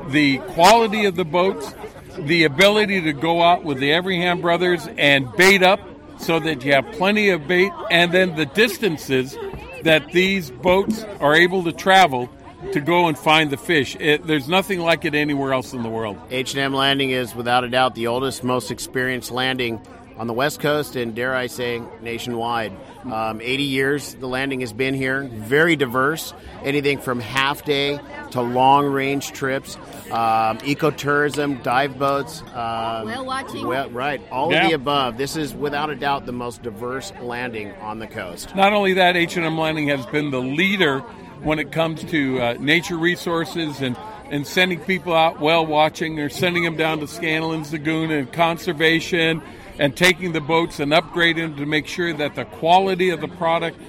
the 0.09 0.39
quality 0.39 1.05
of 1.05 1.15
the 1.15 1.25
boats, 1.25 1.73
the 2.17 2.45
ability 2.45 3.01
to 3.01 3.13
go 3.13 3.43
out 3.43 3.63
with 3.63 3.79
the 3.79 3.91
Everingham 3.93 4.41
brothers 4.41 4.87
and 4.97 5.31
bait 5.35 5.61
up 5.61 5.79
so 6.17 6.39
that 6.39 6.65
you 6.65 6.73
have 6.73 6.85
plenty 6.93 7.29
of 7.29 7.47
bait, 7.47 7.71
and 7.91 8.11
then 8.11 8.35
the 8.35 8.47
distances 8.47 9.37
that 9.83 10.11
these 10.11 10.49
boats 10.49 11.03
are 11.19 11.35
able 11.35 11.63
to 11.63 11.71
travel 11.71 12.27
to 12.71 12.81
go 12.81 13.07
and 13.07 13.17
find 13.17 13.51
the 13.51 13.57
fish. 13.57 13.95
It, 13.99 14.25
there's 14.25 14.47
nothing 14.47 14.79
like 14.79 15.05
it 15.05 15.13
anywhere 15.13 15.53
else 15.53 15.73
in 15.73 15.83
the 15.83 15.89
world. 15.89 16.17
H&M 16.31 16.73
Landing 16.73 17.11
is 17.11 17.35
without 17.35 17.63
a 17.63 17.69
doubt 17.69 17.93
the 17.93 18.07
oldest, 18.07 18.43
most 18.43 18.71
experienced 18.71 19.29
landing 19.29 19.79
on 20.17 20.27
the 20.27 20.33
West 20.33 20.59
Coast 20.59 20.95
and 20.95 21.13
dare 21.15 21.35
I 21.35 21.47
say 21.47 21.81
nationwide. 22.01 22.73
Um, 23.05 23.39
80 23.41 23.63
years 23.63 24.13
the 24.15 24.27
landing 24.27 24.61
has 24.61 24.73
been 24.73 24.93
here. 24.93 25.23
Very 25.31 25.75
diverse. 25.75 26.33
Anything 26.63 26.99
from 26.99 27.19
half 27.19 27.63
day 27.63 27.99
to 28.31 28.41
long 28.41 28.85
range 28.87 29.31
trips, 29.31 29.75
um, 30.11 30.57
ecotourism, 30.59 31.61
dive 31.63 31.97
boats, 31.99 32.41
um, 32.53 33.05
Whale 33.07 33.25
watching. 33.25 33.67
well, 33.67 33.89
right, 33.91 34.21
all 34.31 34.51
Yeah. 34.51 34.63
of 34.63 34.69
the 34.69 34.75
above. 34.75 35.17
This 35.17 35.35
is 35.37 35.53
without 35.53 35.89
a 35.89 35.95
doubt 35.95 36.25
the 36.25 36.31
most 36.31 36.63
diverse 36.63 37.13
landing 37.21 37.71
on 37.81 37.99
the 37.99 38.07
coast. 38.07 38.55
Not 38.55 38.73
only 38.73 38.93
that, 38.93 39.15
H&M 39.15 39.57
Landing 39.57 39.87
has 39.89 40.05
been 40.07 40.31
the 40.31 40.41
leader 40.41 40.99
when 41.43 41.59
it 41.59 41.71
comes 41.71 42.03
to 42.05 42.41
uh, 42.41 42.53
nature 42.59 42.97
resources 42.97 43.81
and, 43.81 43.95
and 44.31 44.45
sending 44.47 44.79
people 44.79 45.13
out 45.13 45.39
whale 45.39 45.65
watching 45.65 46.19
or 46.19 46.29
sending 46.29 46.63
them 46.63 46.75
down 46.75 46.99
to 46.99 47.05
Scammon's 47.05 47.71
Lagoon 47.71 48.09
and 48.11 48.31
conservation 48.33 49.41
and 49.79 49.95
taking 49.95 50.31
the 50.31 50.41
boats 50.41 50.79
and 50.79 50.91
upgrading 50.91 51.35
them 51.35 51.55
to 51.57 51.65
make 51.65 51.87
sure 51.87 52.13
that 52.13 52.35
the 52.35 52.45
quality 52.45 53.09
of 53.09 53.21
the 53.21 53.27
product 53.27 53.79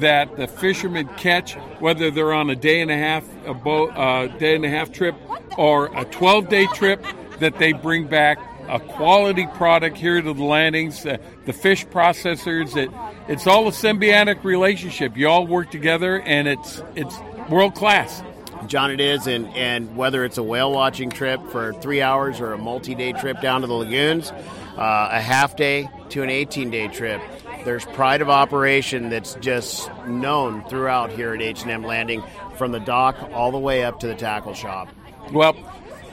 that 0.00 0.36
the 0.36 0.46
fishermen 0.46 1.08
catch, 1.16 1.54
whether 1.80 2.10
they're 2.10 2.32
on 2.32 2.50
a 2.50 2.56
day 2.56 2.80
and 2.80 2.90
a 2.90 2.96
half 2.96 3.24
a 3.46 3.54
boat, 3.54 3.90
uh, 3.96 4.26
day 4.38 4.54
and 4.54 4.64
a 4.64 4.68
half 4.68 4.92
trip 4.92 5.14
or 5.56 5.86
a 5.96 6.04
12 6.04 6.48
day 6.48 6.66
trip, 6.66 7.04
that 7.40 7.58
they 7.58 7.72
bring 7.72 8.06
back 8.06 8.38
a 8.68 8.78
quality 8.78 9.46
product 9.54 9.96
here 9.96 10.20
to 10.20 10.32
the 10.32 10.42
landings, 10.42 11.04
uh, 11.06 11.16
the 11.46 11.52
fish 11.52 11.86
processors. 11.86 12.76
It, 12.76 12.90
it's 13.28 13.46
all 13.46 13.66
a 13.66 13.70
symbiotic 13.70 14.44
relationship. 14.44 15.16
You 15.16 15.28
all 15.28 15.46
work 15.46 15.70
together, 15.70 16.20
and 16.20 16.46
it's 16.46 16.82
it's 16.94 17.16
world 17.48 17.74
class. 17.74 18.22
John, 18.66 18.90
it 18.90 19.00
is, 19.00 19.26
and, 19.26 19.46
and 19.54 19.96
whether 19.96 20.24
it's 20.24 20.36
a 20.36 20.42
whale 20.42 20.72
watching 20.72 21.10
trip 21.10 21.40
for 21.48 21.72
three 21.74 22.02
hours 22.02 22.40
or 22.40 22.52
a 22.52 22.58
multi 22.58 22.94
day 22.94 23.12
trip 23.12 23.40
down 23.40 23.62
to 23.62 23.66
the 23.66 23.72
lagoons, 23.72 24.32
uh, 24.78 25.08
a 25.12 25.20
half 25.20 25.56
day 25.56 25.90
to 26.10 26.22
an 26.22 26.30
18 26.30 26.70
day 26.70 26.88
trip, 26.88 27.20
there's 27.64 27.84
pride 27.84 28.22
of 28.22 28.30
operation 28.30 29.10
that's 29.10 29.34
just 29.36 29.90
known 30.06 30.64
throughout 30.68 31.10
here 31.10 31.34
at 31.34 31.42
H&M 31.42 31.82
Landing 31.82 32.22
from 32.56 32.72
the 32.72 32.80
dock 32.80 33.16
all 33.32 33.50
the 33.50 33.58
way 33.58 33.84
up 33.84 34.00
to 34.00 34.06
the 34.06 34.14
tackle 34.14 34.54
shop. 34.54 34.88
Well, 35.32 35.56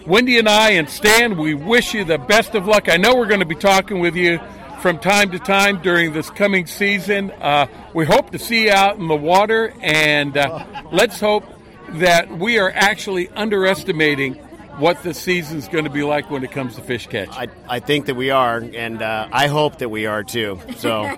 Wendy 0.05 0.37
and 0.37 0.49
I 0.49 0.71
and 0.71 0.89
Stan, 0.89 1.37
we 1.37 1.53
wish 1.53 1.93
you 1.93 2.03
the 2.03 2.17
best 2.17 2.55
of 2.55 2.67
luck. 2.67 2.89
I 2.89 2.97
know 2.97 3.15
we're 3.15 3.27
going 3.27 3.39
to 3.39 3.45
be 3.45 3.55
talking 3.55 3.99
with 3.99 4.15
you 4.15 4.39
from 4.81 4.99
time 4.99 5.31
to 5.31 5.39
time 5.39 5.81
during 5.81 6.13
this 6.13 6.29
coming 6.29 6.67
season. 6.67 7.31
Uh, 7.31 7.67
we 7.93 8.05
hope 8.05 8.31
to 8.31 8.39
see 8.39 8.65
you 8.65 8.71
out 8.71 8.97
in 8.97 9.07
the 9.07 9.15
water, 9.15 9.73
and 9.81 10.37
uh, 10.37 10.65
let's 10.91 11.19
hope 11.19 11.43
that 11.89 12.37
we 12.37 12.59
are 12.59 12.71
actually 12.71 13.29
underestimating 13.29 14.44
what 14.77 15.01
the 15.03 15.13
season's 15.13 15.67
going 15.67 15.85
to 15.85 15.89
be 15.89 16.03
like 16.03 16.29
when 16.29 16.43
it 16.43 16.51
comes 16.51 16.75
to 16.75 16.81
fish 16.81 17.07
catch. 17.07 17.29
I, 17.31 17.47
I 17.67 17.79
think 17.79 18.07
that 18.07 18.15
we 18.15 18.29
are, 18.29 18.57
and 18.57 19.01
uh, 19.01 19.27
I 19.31 19.47
hope 19.47 19.77
that 19.79 19.89
we 19.89 20.05
are 20.05 20.23
too. 20.23 20.59
So, 20.77 21.01
yeah, 21.03 21.17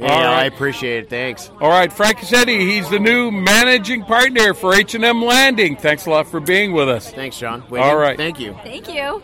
All 0.00 0.08
right. 0.08 0.42
I 0.42 0.44
appreciate 0.44 1.04
it. 1.04 1.10
Thanks. 1.10 1.50
All 1.60 1.70
right, 1.70 1.92
Frank 1.92 2.18
Ursitti, 2.18 2.60
he's 2.60 2.88
the 2.90 2.98
new 2.98 3.30
managing 3.30 4.04
partner 4.04 4.54
for 4.54 4.74
H&M 4.74 5.22
Landing. 5.22 5.76
Thanks 5.76 6.06
a 6.06 6.10
lot 6.10 6.28
for 6.28 6.40
being 6.40 6.72
with 6.72 6.88
us. 6.88 7.10
Thanks, 7.10 7.38
John. 7.38 7.62
All 7.72 7.96
right. 7.96 8.16
Thank 8.16 8.40
you. 8.40 8.54
Thank 8.62 8.88
you. 8.92 9.22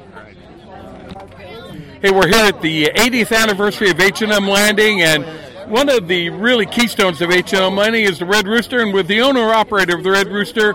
Hey, 2.00 2.10
we're 2.10 2.28
here 2.28 2.44
at 2.44 2.60
the 2.60 2.86
80th 2.86 3.34
anniversary 3.34 3.90
of 3.90 3.98
H&M 3.98 4.46
Landing, 4.46 5.00
and 5.00 5.24
one 5.70 5.88
of 5.88 6.06
the 6.06 6.28
really 6.28 6.66
keystones 6.66 7.22
of 7.22 7.30
H&M 7.30 7.74
Landing 7.74 8.04
is 8.04 8.18
the 8.18 8.26
Red 8.26 8.46
Rooster, 8.46 8.80
and 8.80 8.92
with 8.92 9.06
the 9.08 9.22
owner-operator 9.22 9.96
of 9.96 10.04
the 10.04 10.10
Red 10.10 10.28
Rooster, 10.28 10.74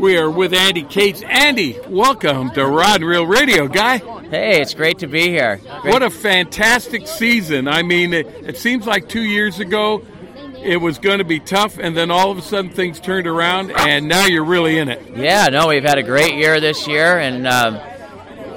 we 0.00 0.16
are 0.16 0.30
with 0.30 0.52
Andy 0.54 0.82
Cates. 0.82 1.22
Andy, 1.22 1.78
welcome 1.88 2.50
to 2.52 2.66
Rod 2.66 2.96
and 3.00 3.04
Reel 3.04 3.26
Radio, 3.26 3.68
guy. 3.68 3.98
Hey, 4.28 4.60
it's 4.60 4.74
great 4.74 4.98
to 5.00 5.06
be 5.06 5.28
here. 5.28 5.60
Great- 5.82 5.92
What 5.92 6.02
a 6.02 6.10
fantastic 6.10 7.06
season. 7.06 7.68
I 7.68 7.82
mean, 7.82 8.12
it, 8.14 8.26
it 8.26 8.56
seems 8.56 8.86
like 8.86 9.08
two 9.08 9.22
years 9.22 9.58
ago 9.60 10.02
it 10.62 10.78
was 10.78 10.98
going 10.98 11.18
to 11.18 11.24
be 11.24 11.38
tough, 11.40 11.78
and 11.78 11.96
then 11.96 12.10
all 12.10 12.30
of 12.30 12.38
a 12.38 12.42
sudden 12.42 12.70
things 12.70 13.00
turned 13.00 13.26
around, 13.26 13.72
and 13.72 14.08
now 14.08 14.26
you're 14.26 14.44
really 14.44 14.78
in 14.78 14.88
it. 14.88 15.16
Yeah, 15.16 15.46
no, 15.46 15.68
we've 15.68 15.82
had 15.84 15.98
a 15.98 16.02
great 16.02 16.34
year 16.34 16.60
this 16.60 16.86
year, 16.86 17.18
and 17.18 17.46
um, 17.46 17.78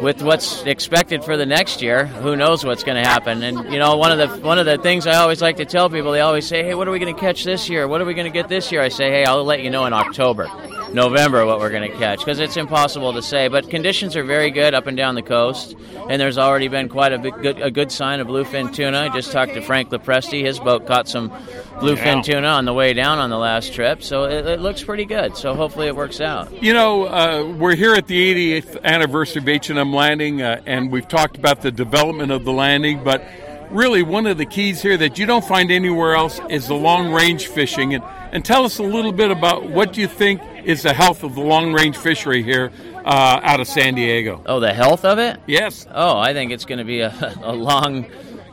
with 0.01 0.21
what's 0.21 0.63
expected 0.63 1.23
for 1.23 1.37
the 1.37 1.45
next 1.45 1.81
year, 1.81 2.05
who 2.05 2.35
knows 2.35 2.65
what's 2.65 2.83
going 2.83 3.01
to 3.01 3.07
happen? 3.09 3.41
And 3.43 3.71
you 3.71 3.79
know, 3.79 3.95
one 3.97 4.11
of 4.11 4.17
the 4.17 4.45
one 4.45 4.59
of 4.59 4.65
the 4.65 4.77
things 4.77 5.07
I 5.07 5.15
always 5.15 5.41
like 5.41 5.57
to 5.57 5.65
tell 5.65 5.89
people, 5.89 6.11
they 6.11 6.19
always 6.19 6.45
say, 6.45 6.63
"Hey, 6.63 6.75
what 6.75 6.87
are 6.89 6.91
we 6.91 6.99
going 6.99 7.13
to 7.13 7.19
catch 7.19 7.43
this 7.45 7.69
year? 7.69 7.87
What 7.87 8.01
are 8.01 8.05
we 8.05 8.13
going 8.13 8.29
to 8.31 8.33
get 8.37 8.49
this 8.49 8.69
year?" 8.71 8.81
I 8.81 8.89
say, 8.89 9.09
"Hey, 9.09 9.23
I'll 9.25 9.43
let 9.45 9.61
you 9.61 9.69
know 9.69 9.85
in 9.85 9.93
October." 9.93 10.49
November, 10.93 11.45
what 11.45 11.59
we're 11.59 11.69
going 11.71 11.89
to 11.91 11.97
catch 11.97 12.19
because 12.19 12.39
it's 12.39 12.57
impossible 12.57 13.13
to 13.13 13.21
say. 13.21 13.47
But 13.47 13.69
conditions 13.69 14.15
are 14.15 14.23
very 14.23 14.51
good 14.51 14.73
up 14.73 14.87
and 14.87 14.95
down 14.95 15.15
the 15.15 15.21
coast, 15.21 15.75
and 16.09 16.21
there's 16.21 16.37
already 16.37 16.67
been 16.67 16.89
quite 16.89 17.13
a 17.13 17.17
big, 17.17 17.33
good, 17.41 17.61
a 17.61 17.71
good 17.71 17.91
sign 17.91 18.19
of 18.19 18.27
bluefin 18.27 18.73
tuna. 18.73 18.99
I 18.99 19.09
just 19.09 19.31
talked 19.31 19.53
to 19.55 19.61
Frank 19.61 19.89
LoPreste; 19.89 20.43
his 20.43 20.59
boat 20.59 20.85
caught 20.87 21.07
some 21.07 21.29
bluefin 21.79 22.17
Yeah. 22.17 22.21
tuna 22.21 22.47
on 22.47 22.65
the 22.65 22.73
way 22.73 22.93
down 22.93 23.19
on 23.19 23.29
the 23.29 23.37
last 23.37 23.73
trip, 23.73 24.03
so 24.03 24.25
it, 24.25 24.45
it 24.45 24.59
looks 24.59 24.83
pretty 24.83 25.05
good. 25.05 25.35
So 25.35 25.55
hopefully 25.55 25.87
it 25.87 25.95
works 25.95 26.21
out. 26.21 26.51
You 26.63 26.73
know, 26.73 27.05
uh, 27.05 27.53
we're 27.57 27.75
here 27.75 27.93
at 27.95 28.07
the 28.07 28.59
80th 28.61 28.81
anniversary 28.83 29.41
of 29.41 29.49
H&M 29.49 29.93
Landing, 29.93 30.41
uh, 30.41 30.61
and 30.65 30.91
we've 30.91 31.07
talked 31.07 31.37
about 31.37 31.61
the 31.61 31.71
development 31.71 32.31
of 32.31 32.45
the 32.45 32.51
landing, 32.53 33.03
but 33.03 33.25
really 33.71 34.03
one 34.03 34.27
of 34.27 34.37
the 34.37 34.45
keys 34.45 34.81
here 34.83 34.97
that 34.97 35.17
you 35.17 35.25
don't 35.25 35.43
find 35.45 35.71
anywhere 35.71 36.13
else 36.15 36.39
is 36.49 36.67
the 36.67 36.75
long-range 36.75 37.47
fishing. 37.47 37.95
And, 37.95 38.03
and 38.31 38.45
tell 38.45 38.65
us 38.65 38.77
a 38.77 38.83
little 38.83 39.11
bit 39.11 39.31
about 39.31 39.67
what 39.69 39.97
you 39.97 40.07
think 40.07 40.41
is 40.65 40.83
the 40.83 40.93
health 40.93 41.23
of 41.23 41.35
the 41.35 41.41
long-range 41.41 41.97
fishery 41.97 42.43
here 42.43 42.71
uh, 43.05 43.39
out 43.43 43.59
of 43.59 43.67
San 43.67 43.95
Diego. 43.95 44.41
Oh, 44.45 44.59
the 44.59 44.73
health 44.73 45.05
of 45.05 45.19
it? 45.19 45.39
Yes. 45.47 45.87
Oh, 45.91 46.17
I 46.17 46.33
think 46.33 46.51
it's 46.51 46.65
going 46.65 46.79
to 46.79 46.85
be 46.85 47.01
a, 47.01 47.35
a 47.43 47.53
long, 47.53 48.05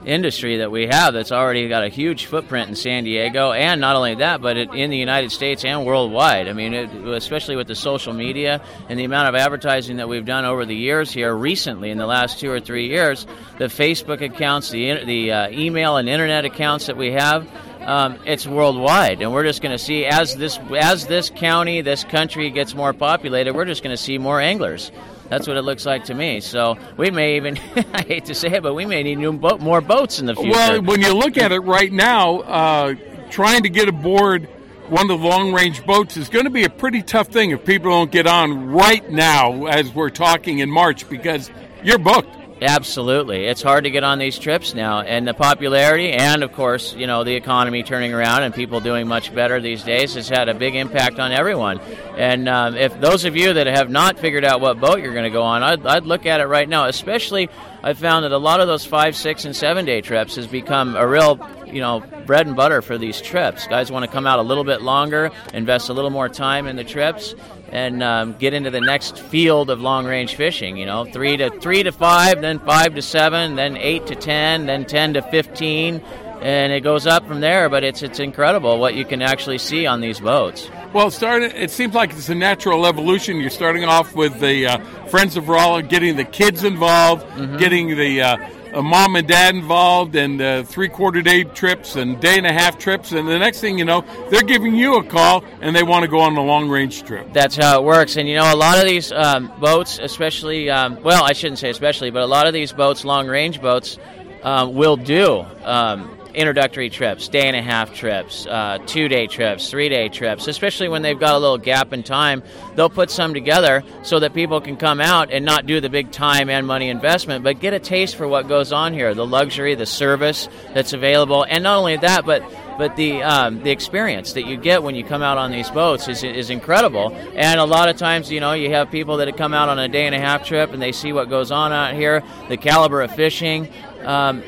industry 0.04 0.58
that 0.58 0.70
we 0.70 0.86
have 0.86 1.12
that's 1.12 1.32
already 1.32 1.68
got 1.68 1.84
a 1.84 1.88
huge 1.88 2.26
footprint 2.26 2.68
in 2.68 2.74
San 2.74 3.04
Diego, 3.04 3.52
and 3.52 3.80
not 3.80 3.96
only 3.96 4.14
that, 4.16 4.40
but 4.40 4.56
it, 4.56 4.72
in 4.72 4.90
the 4.90 4.96
United 4.96 5.30
States 5.30 5.64
and 5.64 5.84
worldwide. 5.84 6.48
I 6.48 6.52
mean, 6.52 6.72
it, 6.74 6.90
especially 7.08 7.56
with 7.56 7.66
the 7.66 7.74
social 7.74 8.12
media 8.12 8.62
and 8.88 8.98
the 8.98 9.04
amount 9.04 9.28
of 9.28 9.34
advertising 9.34 9.98
that 9.98 10.08
we've 10.08 10.24
done 10.24 10.44
over 10.44 10.64
the 10.64 10.74
years 10.74 11.11
here 11.11 11.34
recently 11.34 11.90
in 11.90 11.98
the 11.98 12.06
last 12.06 12.40
two 12.40 12.50
or 12.50 12.61
three 12.61 12.88
years, 12.88 13.26
the 13.58 13.66
Facebook 13.66 14.22
accounts, 14.22 14.70
the, 14.70 15.04
the 15.04 15.32
uh, 15.32 15.50
email 15.50 15.96
and 15.96 16.08
internet 16.08 16.44
accounts 16.44 16.86
that 16.86 16.96
we 16.96 17.12
have. 17.12 17.48
Um, 17.91 18.20
it's 18.24 18.47
worldwide, 18.47 19.20
and 19.20 19.32
we're 19.32 19.43
just 19.43 19.62
going 19.62 19.76
to 19.76 19.82
see 19.82 20.07
as 20.07 20.36
this 20.36 20.61
as 20.78 21.09
this 21.09 21.28
county, 21.28 21.80
this 21.80 22.05
country 22.05 22.49
gets 22.51 22.72
more 22.72 22.93
populated, 22.93 23.53
we're 23.53 23.64
just 23.64 23.82
going 23.82 23.97
to 23.97 24.01
see 24.01 24.16
more 24.16 24.41
anglers. 24.41 24.93
That's 25.28 25.49
what 25.49 25.57
it 25.57 25.62
looks 25.62 25.84
like 25.84 26.05
to 26.05 26.14
me. 26.14 26.38
So 26.38 26.78
we 26.97 27.11
may 27.11 27.34
even, 27.34 27.59
I 27.93 28.03
hate 28.03 28.26
to 28.26 28.34
say 28.36 28.53
it, 28.53 28.62
but 28.62 28.74
we 28.74 28.86
may 28.86 29.03
need 29.03 29.16
more 29.16 29.80
boats 29.80 30.20
in 30.20 30.26
the 30.26 30.36
future. 30.36 30.53
Well, 30.53 30.82
when 30.82 31.01
you 31.01 31.14
look 31.14 31.36
at 31.36 31.51
it 31.51 31.59
right 31.61 31.93
now, 31.93 32.38
uh, 32.43 32.95
trying 33.28 33.64
to 33.64 33.68
get 33.68 33.88
aboard 33.88 34.49
one 34.88 35.11
of 35.11 35.20
the 35.20 35.26
long 35.26 35.53
range 35.53 35.84
boats 35.84 36.16
is 36.16 36.28
going 36.28 36.45
to 36.45 36.51
be 36.51 36.62
a 36.62 36.70
pretty 36.70 37.03
tough 37.03 37.26
thing 37.26 37.51
if 37.51 37.64
people 37.64 37.91
don't 37.91 38.12
get 38.12 38.28
on 38.28 38.68
right 38.70 39.11
now 39.11 39.66
as 39.66 39.93
we're 39.93 40.11
talking 40.11 40.61
in 40.61 40.70
March 40.70 41.09
because 41.09 41.51
you're 41.82 41.99
booked. 41.99 42.39
Absolutely. 42.62 43.46
It's 43.46 43.62
hard 43.62 43.84
to 43.84 43.90
get 43.90 44.04
on 44.04 44.18
these 44.18 44.38
trips 44.38 44.74
now. 44.74 45.00
And 45.00 45.26
the 45.26 45.32
popularity 45.32 46.12
and, 46.12 46.42
of 46.42 46.52
course, 46.52 46.94
you 46.94 47.06
know, 47.06 47.24
the 47.24 47.34
economy 47.34 47.82
turning 47.82 48.12
around 48.12 48.42
and 48.42 48.54
people 48.54 48.80
doing 48.80 49.08
much 49.08 49.34
better 49.34 49.61
these 49.61 49.82
days 49.82 50.14
has 50.14 50.28
had 50.28 50.50
a 50.50 50.54
big 50.54 50.74
impact 50.74 51.18
on 51.18 51.32
everyone. 51.32 51.80
And 52.18 52.50
um, 52.50 52.76
if 52.76 53.00
those 53.00 53.24
of 53.24 53.34
you 53.34 53.54
that 53.54 53.66
have 53.66 53.88
not 53.88 54.18
figured 54.18 54.44
out 54.44 54.61
what 54.61 54.78
boat 54.78 55.00
you're 55.00 55.14
going 55.14 55.24
to 55.24 55.30
go 55.30 55.42
on, 55.42 55.62
I'd, 55.62 55.86
I'd 55.86 56.04
look 56.04 56.26
at 56.26 56.42
it 56.42 56.46
right 56.46 56.68
now. 56.68 56.84
Especially, 56.84 57.48
I've 57.82 57.98
found 57.98 58.24
that 58.24 58.32
a 58.32 58.38
lot 58.38 58.61
of 58.61 58.66
those 58.66 58.84
five, 58.84 59.16
six, 59.16 59.46
and 59.46 59.56
seven 59.56 59.86
day 59.86 60.02
trips 60.02 60.36
has 60.36 60.46
become 60.46 60.96
a 60.96 61.08
real, 61.08 61.40
you 61.66 61.80
know, 61.80 62.00
bread 62.26 62.46
and 62.46 62.54
butter 62.54 62.82
for 62.82 62.98
these 62.98 63.22
trips. 63.22 63.66
Guys 63.68 63.90
want 63.90 64.04
to 64.04 64.11
come 64.11 64.26
out 64.26 64.38
a 64.38 64.42
little 64.42 64.64
bit 64.64 64.82
longer, 64.82 65.30
invest 65.54 65.88
a 65.88 65.94
little 65.94 66.11
more 66.11 66.28
time 66.28 66.66
in 66.66 66.76
the 66.76 66.84
trips 66.84 67.34
and 67.72 68.02
um, 68.02 68.34
get 68.34 68.54
into 68.54 68.70
the 68.70 68.80
next 68.80 69.18
field 69.18 69.70
of 69.70 69.80
long 69.80 70.06
range 70.06 70.34
fishing. 70.34 70.76
You 70.76 70.86
know, 70.86 71.04
three 71.04 71.36
to 71.36 71.50
three 71.60 71.82
to 71.82 71.92
five, 71.92 72.40
then 72.40 72.58
five 72.60 72.94
to 72.94 73.02
seven, 73.02 73.56
then 73.56 73.76
eight 73.76 74.06
to 74.06 74.14
ten, 74.14 74.66
then 74.66 74.84
ten 74.84 75.14
to 75.14 75.22
fifteen, 75.22 76.00
and 76.40 76.72
it 76.72 76.80
goes 76.82 77.06
up 77.06 77.26
from 77.26 77.40
there. 77.40 77.68
But 77.68 77.84
it's 77.84 78.02
it's 78.02 78.18
incredible 78.18 78.78
what 78.78 78.94
you 78.94 79.04
can 79.04 79.22
actually 79.22 79.58
see 79.58 79.86
on 79.86 80.00
these 80.00 80.20
boats. 80.20 80.70
Well, 80.92 81.10
starting 81.10 81.52
it 81.54 81.70
seems 81.70 81.94
like 81.94 82.10
it's 82.10 82.28
a 82.28 82.34
natural 82.34 82.86
evolution. 82.86 83.36
You're 83.36 83.50
starting 83.50 83.84
off 83.84 84.14
with 84.14 84.40
the 84.40 84.66
uh, 84.66 84.78
Friends 85.06 85.36
of 85.36 85.48
Rollo, 85.48 85.82
getting 85.82 86.16
the 86.16 86.24
kids 86.24 86.64
involved, 86.64 87.24
mm-hmm. 87.26 87.56
getting 87.58 87.96
the 87.96 88.22
uh, 88.22 88.50
a 88.72 88.82
mom 88.82 89.16
and 89.16 89.26
dad 89.26 89.54
involved 89.54 90.14
and 90.16 90.40
uh, 90.40 90.62
three 90.64 90.88
quarter 90.88 91.22
day 91.22 91.44
trips 91.44 91.96
and 91.96 92.20
day 92.20 92.36
and 92.36 92.46
a 92.46 92.52
half 92.52 92.78
trips. 92.78 93.12
And 93.12 93.28
the 93.28 93.38
next 93.38 93.60
thing 93.60 93.78
you 93.78 93.84
know 93.84 94.04
they're 94.30 94.42
giving 94.42 94.74
you 94.74 94.96
a 94.96 95.04
call 95.04 95.44
and 95.60 95.74
they 95.74 95.82
want 95.82 96.02
to 96.04 96.08
go 96.08 96.20
on 96.20 96.36
a 96.36 96.42
long 96.42 96.68
range 96.68 97.02
trip. 97.04 97.32
That's 97.32 97.56
how 97.56 97.80
it 97.80 97.84
works. 97.84 98.16
And 98.16 98.28
you 98.28 98.36
know 98.36 98.52
a 98.52 98.56
lot 98.56 98.78
of 98.78 98.84
these 98.84 99.12
um, 99.12 99.52
boats 99.60 99.98
especially 99.98 100.70
um, 100.70 101.02
well 101.02 101.24
i 101.24 101.32
shouldn't 101.32 101.58
say 101.58 101.70
especially 101.70 102.10
but 102.10 102.22
a 102.22 102.26
lot 102.26 102.46
of 102.46 102.52
these 102.54 102.72
boats 102.72 103.04
long 103.04 103.28
range 103.28 103.60
boats 103.60 103.98
um, 104.42 104.74
will 104.74 104.96
do 104.96 105.44
um, 105.64 106.16
introductory 106.35 106.91
trips, 106.91 107.28
day 107.28 107.47
and 107.47 107.57
a 107.57 107.62
half 107.62 107.95
trips, 107.95 108.47
uh, 108.47 108.78
two 108.87 109.09
day 109.09 109.26
trips, 109.26 109.70
three 109.70 109.89
day 109.89 110.09
trips, 110.09 110.47
especially 110.47 110.89
when 110.89 111.03
they've 111.03 111.18
got 111.18 111.35
a 111.35 111.39
little 111.39 111.59
gap 111.59 111.93
in 111.93 112.03
time. 112.03 112.43
They'll 112.74 112.91
put 112.91 113.11
some 113.11 113.35
together 113.35 113.83
so 114.03 114.18
that 114.20 114.35
people 114.35 114.61
can 114.61 114.76
come 114.76 115.01
out 115.01 115.31
and 115.33 115.45
not 115.45 115.66
do 115.66 115.81
the 115.81 115.89
big 115.89 116.11
time 116.11 116.49
and 116.49 116.66
money 116.66 116.89
investment, 116.89 117.45
but 117.45 117.61
get 117.61 117.74
a 117.74 117.78
taste 117.78 118.16
for 118.16 118.26
what 118.26 118.49
goes 118.49 118.72
on 118.72 118.93
here 118.93 119.14
the 119.14 119.26
luxury, 119.26 119.74
the 119.74 119.87
service 119.87 120.49
that's 120.74 120.93
available, 120.93 121.45
and 121.49 121.64
not 121.64 121.78
only 121.78 121.97
that, 121.97 122.24
but 122.24 122.43
but 122.81 122.97
the 122.97 123.22
um, 123.22 123.62
the 123.62 123.70
experience 123.70 124.33
that 124.33 124.47
you 124.47 124.57
get 124.57 124.83
when 124.83 124.95
you 124.95 125.05
come 125.05 125.22
out 125.22 125.37
on 125.37 125.51
these 125.51 125.70
boats 125.70 126.09
is, 126.09 126.24
is 126.24 126.49
incredible. 126.49 127.14
And 127.35 127.61
a 127.61 127.64
lot 127.64 127.91
of 127.91 127.99
times, 127.99 128.31
you 128.31 128.41
know, 128.41 128.55
you 128.55 128.70
have 128.70 128.91
people 128.91 129.18
that 129.18 129.28
have 129.28 129.37
come 129.37 129.53
out 129.53 129.68
on 129.68 129.78
a 129.78 129.87
day 129.87 130.07
and 130.07 130.14
a 130.14 130.18
half 130.18 130.47
trip 130.47 130.72
and 130.72 130.81
they 130.81 130.93
see 130.93 131.12
what 131.12 131.28
goes 131.28 131.51
on 131.51 131.72
out 131.72 131.95
here, 131.95 132.22
the 132.49 132.57
caliber 132.57 133.03
of 133.03 133.14
fishing. 133.14 133.68
Um, 134.03 134.43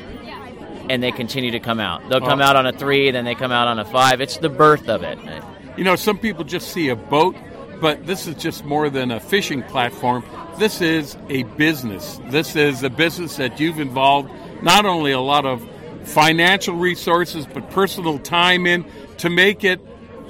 and 0.89 1.01
they 1.01 1.11
continue 1.11 1.51
to 1.51 1.59
come 1.59 1.79
out. 1.79 2.07
They'll 2.09 2.21
come 2.21 2.41
out 2.41 2.55
on 2.55 2.65
a 2.65 2.73
three, 2.73 3.11
then 3.11 3.25
they 3.25 3.35
come 3.35 3.51
out 3.51 3.67
on 3.67 3.79
a 3.79 3.85
five. 3.85 4.21
It's 4.21 4.37
the 4.37 4.49
birth 4.49 4.89
of 4.89 5.03
it. 5.03 5.19
You 5.77 5.83
know, 5.83 5.95
some 5.95 6.17
people 6.17 6.43
just 6.43 6.69
see 6.69 6.89
a 6.89 6.95
boat, 6.95 7.35
but 7.81 8.05
this 8.05 8.27
is 8.27 8.35
just 8.35 8.63
more 8.63 8.89
than 8.89 9.11
a 9.11 9.19
fishing 9.19 9.63
platform. 9.63 10.23
This 10.59 10.81
is 10.81 11.17
a 11.29 11.43
business. 11.43 12.19
This 12.29 12.55
is 12.55 12.83
a 12.83 12.89
business 12.89 13.37
that 13.37 13.59
you've 13.59 13.79
involved 13.79 14.29
not 14.61 14.85
only 14.85 15.11
a 15.11 15.19
lot 15.19 15.45
of 15.45 15.67
financial 16.03 16.75
resources, 16.75 17.47
but 17.51 17.69
personal 17.71 18.19
time 18.19 18.67
in 18.67 18.85
to 19.17 19.29
make 19.29 19.63
it 19.63 19.79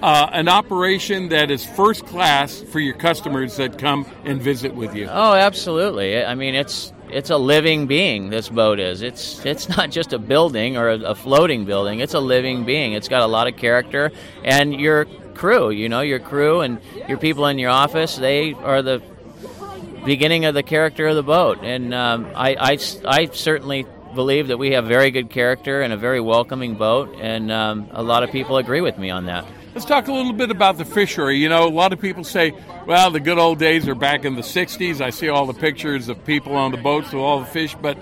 uh, 0.02 0.30
an 0.34 0.50
operation 0.50 1.30
that 1.30 1.50
is 1.50 1.66
first 1.66 2.06
class 2.06 2.62
for 2.62 2.80
your 2.80 2.94
customers 2.94 3.56
that 3.58 3.78
come 3.78 4.06
and 4.26 4.42
visit 4.42 4.76
with 4.76 4.96
you. 4.96 5.08
Oh, 5.10 5.34
absolutely. 5.34 6.24
I 6.24 6.36
mean, 6.36 6.56
it's 6.56 6.92
it's 7.14 7.30
a 7.30 7.38
living 7.38 7.88
being. 7.88 8.30
This 8.30 8.50
boat 8.50 8.80
is. 8.80 9.02
It's 9.02 9.46
it's 9.46 9.70
not 9.70 9.92
just 9.92 10.14
a 10.14 10.20
building 10.20 10.78
or 10.78 10.90
a, 10.90 11.00
a, 11.00 11.16
floating 11.16 11.66
building. 11.66 12.00
It's 12.00 12.14
a 12.14 12.20
living 12.20 12.66
being. 12.66 12.94
It's 12.94 13.08
got 13.08 13.22
a 13.22 13.28
lot 13.28 13.48
of 13.48 13.56
character, 13.56 14.12
and 14.44 14.74
your 14.74 15.06
crew. 15.36 15.70
You 15.70 15.90
know, 15.90 16.02
your 16.02 16.20
crew 16.20 16.62
and 16.62 16.80
your 17.08 17.18
people 17.18 17.46
in 17.48 17.60
your 17.60 17.70
office. 17.70 18.16
They 18.16 18.54
are 18.54 18.82
the 18.82 19.02
beginning 20.06 20.46
of 20.46 20.54
the 20.54 20.64
character 20.64 21.08
of 21.08 21.16
the 21.16 21.24
boat, 21.24 21.60
and 21.62 21.94
um, 21.94 22.32
I, 22.36 22.56
I 22.56 22.78
I 23.06 23.26
certainly 23.28 23.86
believe 24.16 24.50
that 24.50 24.58
we 24.58 24.72
have 24.72 24.86
very 24.86 25.12
good 25.12 25.30
character 25.30 25.82
and 25.82 25.94
a 25.94 25.98
very 25.98 26.20
welcoming 26.20 26.76
boat, 26.76 27.16
and 27.20 27.52
um, 27.52 27.88
a 27.92 28.04
lot 28.04 28.24
of 28.24 28.32
people 28.32 28.58
agree 28.58 28.82
with 28.82 28.98
me 28.98 29.10
on 29.10 29.26
that. 29.26 29.46
Let's 29.74 29.86
talk 29.86 30.08
a 30.08 30.14
little 30.14 30.34
bit 30.34 30.52
about 30.52 30.78
the 30.78 30.86
fishery. 30.86 31.38
You 31.38 31.50
know, 31.50 31.68
a 31.68 31.70
lot 31.70 31.94
of 31.94 32.00
people 32.00 32.24
say, 32.24 32.54
well, 32.86 33.10
the 33.10 33.20
good 33.20 33.40
old 33.40 33.58
days 33.58 33.88
are 33.88 33.96
back 33.96 34.24
in 34.24 34.36
the 34.36 34.44
60s. 34.44 35.02
I 35.02 35.10
see 35.10 35.30
all 35.30 35.48
the 35.48 35.54
pictures 35.54 36.10
of 36.10 36.24
people 36.26 36.56
on 36.56 36.72
the 36.72 36.78
boats 36.78 37.08
with 37.08 37.24
all 37.24 37.40
the 37.40 37.48
fish, 37.48 37.76
but 37.82 37.98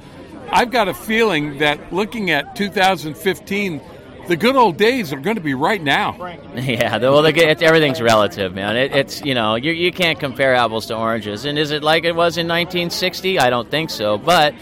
I've 0.51 0.69
got 0.69 0.89
a 0.89 0.93
feeling 0.93 1.59
that 1.59 1.93
looking 1.93 2.29
at 2.29 2.57
2015, 2.57 3.81
the 4.27 4.35
good 4.35 4.57
old 4.57 4.75
days 4.75 5.13
are 5.13 5.19
going 5.19 5.37
to 5.37 5.41
be 5.41 5.53
right 5.53 5.81
now. 5.81 6.37
Yeah, 6.53 6.97
well, 6.97 7.25
everything's 7.25 8.01
relative, 8.01 8.53
man. 8.53 8.75
It, 8.75 8.93
it's 8.93 9.21
you 9.21 9.33
know 9.33 9.55
you, 9.55 9.71
you 9.71 9.93
can't 9.93 10.19
compare 10.19 10.53
apples 10.53 10.87
to 10.87 10.97
oranges. 10.97 11.45
And 11.45 11.57
is 11.57 11.71
it 11.71 11.81
like 11.81 12.03
it 12.03 12.13
was 12.13 12.37
in 12.37 12.45
1960? 12.45 13.39
I 13.39 13.49
don't 13.49 13.71
think 13.71 13.89
so. 13.89 14.17
But 14.17 14.53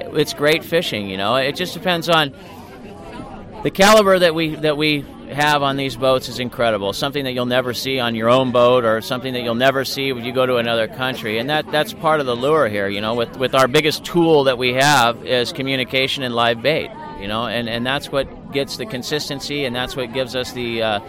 it's 0.00 0.34
great 0.34 0.64
fishing. 0.64 1.08
You 1.08 1.16
know, 1.16 1.36
it 1.36 1.54
just 1.54 1.74
depends 1.74 2.08
on 2.08 2.34
the 3.62 3.70
caliber 3.70 4.18
that 4.18 4.34
we 4.34 4.56
that 4.56 4.76
we 4.76 5.04
have 5.30 5.62
on 5.62 5.76
these 5.76 5.96
boats 5.96 6.28
is 6.28 6.38
incredible. 6.38 6.92
Something 6.92 7.24
that 7.24 7.32
you'll 7.32 7.46
never 7.46 7.74
see 7.74 8.00
on 8.00 8.14
your 8.14 8.28
own 8.28 8.52
boat, 8.52 8.84
or 8.84 9.00
something 9.00 9.32
that 9.34 9.42
you'll 9.42 9.54
never 9.54 9.84
see 9.84 10.12
when 10.12 10.24
you 10.24 10.32
go 10.32 10.46
to 10.46 10.56
another 10.56 10.88
country. 10.88 11.38
And 11.38 11.50
that 11.50 11.70
that's 11.70 11.92
part 11.92 12.20
of 12.20 12.26
the 12.26 12.36
lure 12.36 12.68
here. 12.68 12.88
You 12.88 13.00
know, 13.00 13.14
with 13.14 13.36
with 13.36 13.54
our 13.54 13.68
biggest 13.68 14.04
tool 14.04 14.44
that 14.44 14.58
we 14.58 14.74
have 14.74 15.24
is 15.24 15.52
communication 15.52 16.22
and 16.22 16.34
live 16.34 16.62
bait. 16.62 16.90
You 17.20 17.28
know, 17.28 17.46
and 17.46 17.68
and 17.68 17.86
that's 17.86 18.10
what 18.10 18.52
gets 18.52 18.76
the 18.76 18.86
consistency, 18.86 19.64
and 19.64 19.74
that's 19.74 19.96
what 19.96 20.12
gives 20.12 20.34
us 20.36 20.52
the. 20.52 20.82
Uh, 20.82 21.00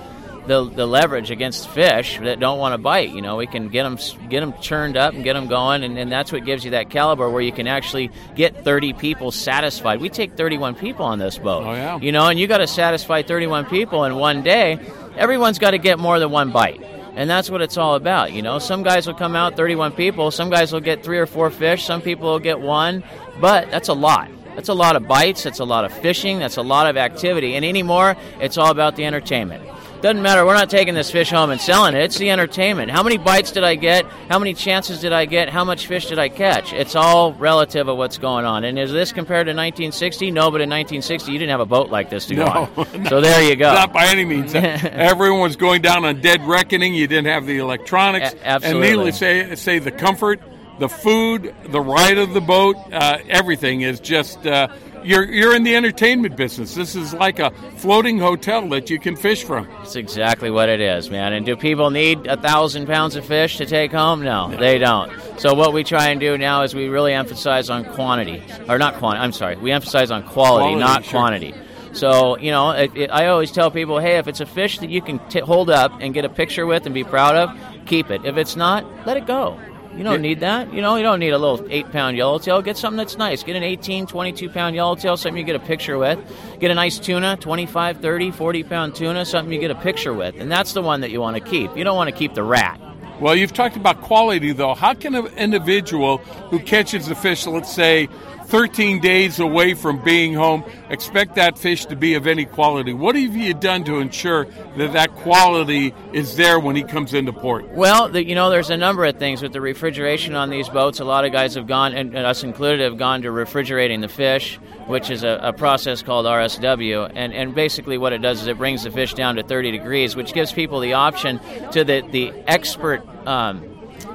the, 0.48 0.70
the 0.70 0.86
leverage 0.86 1.32
against 1.32 1.70
fish 1.70 2.20
that 2.20 2.40
don't 2.40 2.60
want 2.60 2.74
to 2.74 2.78
bite. 2.78 3.10
You 3.10 3.22
know, 3.22 3.38
we 3.38 3.48
can 3.48 3.70
get 3.70 3.84
them 3.84 3.98
get 4.30 4.40
them 4.42 4.54
churned 4.62 4.98
up 4.98 5.14
and 5.14 5.24
get 5.24 5.34
them 5.34 5.48
going, 5.48 5.84
and, 5.84 5.98
and 5.98 6.12
that's 6.12 6.32
what 6.32 6.46
gives 6.46 6.66
you 6.66 6.72
that 6.72 6.90
caliber 6.90 7.30
where 7.30 7.42
you 7.42 7.52
can 7.52 7.68
actually 7.68 8.12
get 8.36 8.64
30 8.64 8.94
people 8.94 9.32
satisfied. 9.32 10.02
We 10.02 10.10
take 10.10 10.36
31 10.36 10.76
people 10.76 11.06
on 11.06 11.20
this 11.20 11.38
boat. 11.38 11.66
Oh 11.66 11.74
yeah. 11.74 12.00
You 12.00 12.12
know, 12.12 12.28
and 12.28 12.40
you 12.40 12.48
got 12.48 12.60
to 12.60 12.68
satisfy 12.68 13.22
31 13.22 13.66
people 13.66 14.04
in 14.06 14.16
one 14.16 14.44
day. 14.44 14.80
Everyone's 15.18 15.60
got 15.60 15.72
to 15.72 15.78
get 15.78 16.00
more 16.00 16.20
than 16.20 16.32
one 16.32 16.52
bite. 16.52 16.82
And 17.16 17.30
that's 17.30 17.50
what 17.50 17.62
it's 17.62 17.76
all 17.76 17.96
about, 17.96 18.32
you 18.32 18.42
know. 18.42 18.60
Some 18.60 18.82
guys 18.82 19.06
will 19.06 19.16
come 19.16 19.36
out 19.36 19.58
31 19.58 19.92
people, 19.94 20.32
some 20.32 20.50
guys 20.50 20.72
will 20.72 20.80
get 20.80 21.04
3 21.04 21.18
or 21.18 21.26
4 21.26 21.50
fish, 21.50 21.84
some 21.84 22.02
people 22.02 22.28
will 22.30 22.40
get 22.40 22.62
one, 22.62 23.04
but 23.42 23.70
that's 23.72 23.90
a 23.90 23.94
lot. 23.94 24.30
That's 24.56 24.70
a 24.70 24.74
lot 24.74 24.96
of 24.96 25.08
bites, 25.08 25.44
that's 25.44 25.60
a 25.60 25.66
lot 25.66 25.86
of 25.86 25.92
fishing, 25.92 26.40
that's 26.40 26.58
a 26.58 26.62
lot 26.62 26.88
of 26.88 26.98
activity. 26.98 27.56
And 27.56 27.66
anymore, 27.66 28.16
it's 28.40 28.58
all 28.58 28.72
about 28.72 28.96
the 28.96 29.06
entertainment. 29.06 29.64
Doesn't 30.02 30.22
matter. 30.22 30.45
We're 30.45 30.54
not 30.54 30.70
taking 30.70 30.93
this 30.93 31.12
fish 31.12 31.30
home 31.30 31.50
and 31.50 31.60
selling 31.60 31.93
it. 31.93 32.02
It's 32.02 32.18
the 32.18 32.30
entertainment. 32.30 32.89
How 32.89 33.04
many 33.04 33.18
bites 33.18 33.52
did 33.52 33.66
I 33.66 33.76
get? 33.76 34.06
How 34.30 34.39
many 34.39 34.54
chances 34.54 35.02
did 35.02 35.12
I 35.12 35.26
get? 35.26 35.50
How 35.50 35.66
much 35.66 35.88
fish 35.88 36.08
did 36.08 36.18
I 36.18 36.30
catch? 36.30 36.72
It's 36.72 36.95
all 36.95 37.34
relative 37.34 37.89
of 37.89 37.97
what's 37.97 38.18
going 38.18 38.45
on. 38.45 38.64
And 38.64 38.80
is 38.80 38.93
this 38.93 39.12
compared 39.12 39.47
to 39.47 39.52
1960? 39.52 40.32
No, 40.32 40.43
but 40.52 40.62
in 40.62 40.70
1960 40.70 41.32
you 41.32 41.38
didn't 41.38 41.52
have 41.52 41.60
a 41.60 41.66
boat 41.66 41.89
like 41.89 42.10
this 42.10 42.28
to 42.28 42.36
go 42.36 42.45
no, 42.45 42.70
on. 42.78 43.06
So 43.10 43.20
there 43.20 43.43
you 43.43 43.58
go. 43.58 43.74
Not 43.74 43.91
by 43.91 44.08
any 44.08 44.24
means. 44.24 44.56
Everyone 44.56 45.41
was 45.41 45.58
going 45.58 45.82
down 45.82 46.06
on 46.06 46.22
dead 46.22 46.47
reckoning. 46.47 46.93
You 46.93 47.08
didn't 47.08 47.28
have 47.28 47.45
the 47.45 47.58
electronics. 47.58 48.34
A- 48.34 48.47
absolutely. 48.47 48.88
And 48.88 48.97
needless 48.97 49.20
to 49.20 49.20
say, 49.20 49.56
say 49.56 49.80
the 49.80 49.91
comfort, 49.91 50.41
the 50.80 50.88
food, 50.88 51.54
the 51.66 51.82
ride 51.82 52.18
of 52.18 52.34
the 52.34 52.41
boat, 52.41 52.78
uh, 52.93 53.18
everything 53.28 53.82
is 53.82 54.00
just. 54.00 54.47
Uh, 54.47 54.70
you're 55.04 55.24
you're 55.32 55.56
in 55.56 55.64
the 55.64 55.76
entertainment 55.76 56.36
business. 56.36 56.76
This 56.76 56.95
is 56.95 57.14
like 57.14 57.39
a 57.39 57.52
floating 57.78 58.18
hotel 58.20 58.68
that 58.70 58.89
you 58.89 59.00
can 59.00 59.16
fish 59.16 59.43
from. 59.43 59.68
That's 59.80 59.95
exactly 59.95 60.52
what 60.52 60.70
it 60.70 60.80
is, 60.82 61.10
man. 61.10 61.34
And 61.34 61.45
do 61.45 61.56
people 61.56 61.89
need 61.89 62.28
a 62.28 62.38
thousand 62.38 62.88
pounds 62.88 63.16
of 63.16 63.26
fish 63.26 63.58
to 63.58 63.66
take 63.66 63.91
home? 63.91 64.22
No, 64.24 64.50
they 64.56 64.78
don't. 64.78 65.12
So 65.39 65.54
what 65.54 65.74
we 65.74 65.84
try 65.84 66.10
and 66.10 66.20
do 66.20 66.38
now 66.38 66.64
is 66.64 66.74
we 66.76 66.88
really 66.89 67.14
emphasize 67.14 67.70
on 67.70 67.86
quantity, 67.86 68.43
or 68.68 68.78
not 68.78 68.95
quantity. 68.95 69.24
I'm 69.24 69.32
sorry, 69.32 69.56
we 69.56 69.72
emphasize 69.72 70.12
on 70.12 70.24
quality, 70.24 70.76
Quality, 70.76 70.80
not 70.80 71.04
sure. 71.06 71.12
quantity. 71.12 71.54
So 71.93 72.38
you 72.38 72.52
know, 72.52 72.72
it, 72.72 72.91
it, 72.95 73.10
I 73.10 73.28
always 73.28 73.52
tell 73.52 73.72
people, 73.72 74.00
hey, 74.00 74.18
if 74.18 74.28
it's 74.28 74.41
a 74.41 74.45
fish 74.45 74.80
that 74.80 74.89
you 74.89 75.02
can 75.02 75.20
t- 75.30 75.39
hold 75.39 75.70
up 75.70 75.91
and 76.02 76.14
get 76.14 76.24
a 76.26 76.30
picture 76.30 76.66
with 76.66 76.86
and 76.86 76.93
be 76.93 77.04
proud 77.04 77.36
of, 77.36 77.86
keep 77.88 78.12
it. 78.12 78.26
If 78.26 78.38
it's 78.38 78.56
not, 78.56 78.86
let 79.08 79.18
it 79.18 79.26
go. 79.26 79.60
You 80.00 80.06
don't 80.06 80.22
need 80.22 80.39
that. 80.39 80.74
You 80.74 80.82
know, 80.82 80.95
you 80.95 81.04
don't 81.04 81.20
need 81.20 81.32
a 81.32 81.38
little 81.38 81.68
eight 81.70 81.91
pound 81.91 82.16
yellowtail. 82.16 82.62
Get 82.62 82.78
something 82.78 82.95
that's 82.95 83.18
nice. 83.18 83.43
Get 83.43 83.58
an 83.58 83.64
18, 83.64 84.08
22 84.08 84.50
pound 84.50 84.74
yellowtail, 84.74 85.18
something 85.18 85.38
you 85.38 85.43
get 85.43 85.58
a 85.58 85.60
picture 85.60 85.97
with. 85.97 86.18
Get 86.62 86.72
a 86.72 86.74
nice 86.74 87.00
tuna, 87.00 87.36
25, 87.36 88.00
30, 88.00 88.32
40 88.32 88.64
pound 88.64 88.95
tuna, 88.95 89.26
something 89.26 89.52
you 89.52 89.60
get 89.60 89.72
a 89.72 89.76
picture 89.76 90.14
with. 90.14 90.39
And 90.39 90.50
that's 90.50 90.72
the 90.72 90.82
one 90.82 91.02
that 91.02 91.12
you 91.12 91.20
want 91.20 91.36
to 91.36 91.41
keep. 91.41 91.76
You 91.76 91.84
don't 91.84 91.97
want 91.97 92.10
to 92.10 92.16
keep 92.16 92.34
the 92.34 92.43
rat. 92.43 92.80
Well, 93.20 93.36
you've 93.36 93.52
talked 93.52 93.76
about 93.76 94.00
quality, 94.00 94.54
though. 94.54 94.74
How 94.74 94.93
can 94.93 95.16
an 95.16 95.26
individual 95.36 96.20
who 96.50 96.60
catches 96.60 97.10
a 97.10 97.16
fish, 97.16 97.45
let's 97.45 97.76
say, 97.76 98.08
13 98.50 99.00
days 99.00 99.39
away 99.39 99.76
from 99.76 100.04
being 100.04 100.34
home, 100.34 100.64
expect 100.89 101.36
that 101.36 101.58
fish 101.58 101.86
to 101.86 101.95
be 101.95 102.16
of 102.16 102.26
any 102.26 102.45
quality? 102.45 102.93
What 102.93 103.16
have 103.16 103.36
you 103.36 103.54
done 103.54 103.84
to 103.84 104.00
ensure 104.00 104.45
that 104.78 104.93
that 104.93 105.14
quality 105.16 105.93
is 106.14 106.36
there 106.36 106.60
when 106.60 106.76
he 106.76 106.84
comes 106.84 107.14
into 107.14 107.32
port? 107.32 107.70
Well, 107.70 108.10
the, 108.10 108.26
you 108.26 108.34
know, 108.34 108.50
there's 108.50 108.72
a 108.72 108.78
number 108.78 109.06
of 109.06 109.18
things 109.18 109.43
with 109.43 109.54
the 109.54 109.62
refrigeration 109.62 110.36
on 110.36 110.50
these 110.50 110.68
boats. 110.68 111.00
A 111.00 111.06
lot 111.06 111.26
of 111.26 111.32
guys 111.32 111.54
have 111.54 111.68
gone, 111.68 111.93
and, 111.93 112.16
and 112.16 112.26
us 112.26 112.43
included, 112.43 112.82
have 112.82 112.97
gone 112.97 113.22
to 113.22 113.32
refrigerating 113.32 114.02
the 114.02 114.08
fish, 114.08 114.56
which 114.88 115.12
is 115.12 115.24
a, 115.24 115.39
a 115.43 115.54
process 115.54 116.02
called 116.02 116.26
RSW. 116.26 117.12
And, 117.14 117.34
and 117.34 117.54
basically, 117.54 118.00
what 118.00 118.14
it 118.14 118.22
does 118.22 118.41
is 118.41 118.47
it 118.47 118.58
brings 118.58 118.84
the 118.84 118.91
fish 118.91 119.14
down 119.14 119.36
to 119.36 119.43
30 119.43 119.72
degrees, 119.72 120.16
which 120.16 120.34
gives 120.34 120.52
people 120.52 120.80
the 120.80 120.93
option 120.93 121.39
to 121.72 121.84
the 121.84 122.00
the 122.12 122.34
expert 122.47 123.06
um, 123.28 123.64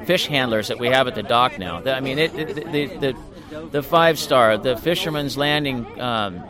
fish 0.05 0.27
handlers 0.27 0.69
that 0.69 0.79
we 0.79 0.89
have 0.89 1.07
at 1.07 1.15
the 1.15 1.23
dock 1.23 1.59
now. 1.59 1.83
I 1.85 2.01
mean, 2.01 2.19
it, 2.19 2.35
it, 2.35 2.73
the, 2.73 2.87
the 2.99 3.17
the 3.71 3.83
five 3.83 4.19
star, 4.19 4.59
the 4.59 4.77
Fisherman's 4.77 5.37
Landing. 5.37 6.01
Um, 6.01 6.45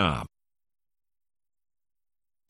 Job. 0.00 0.29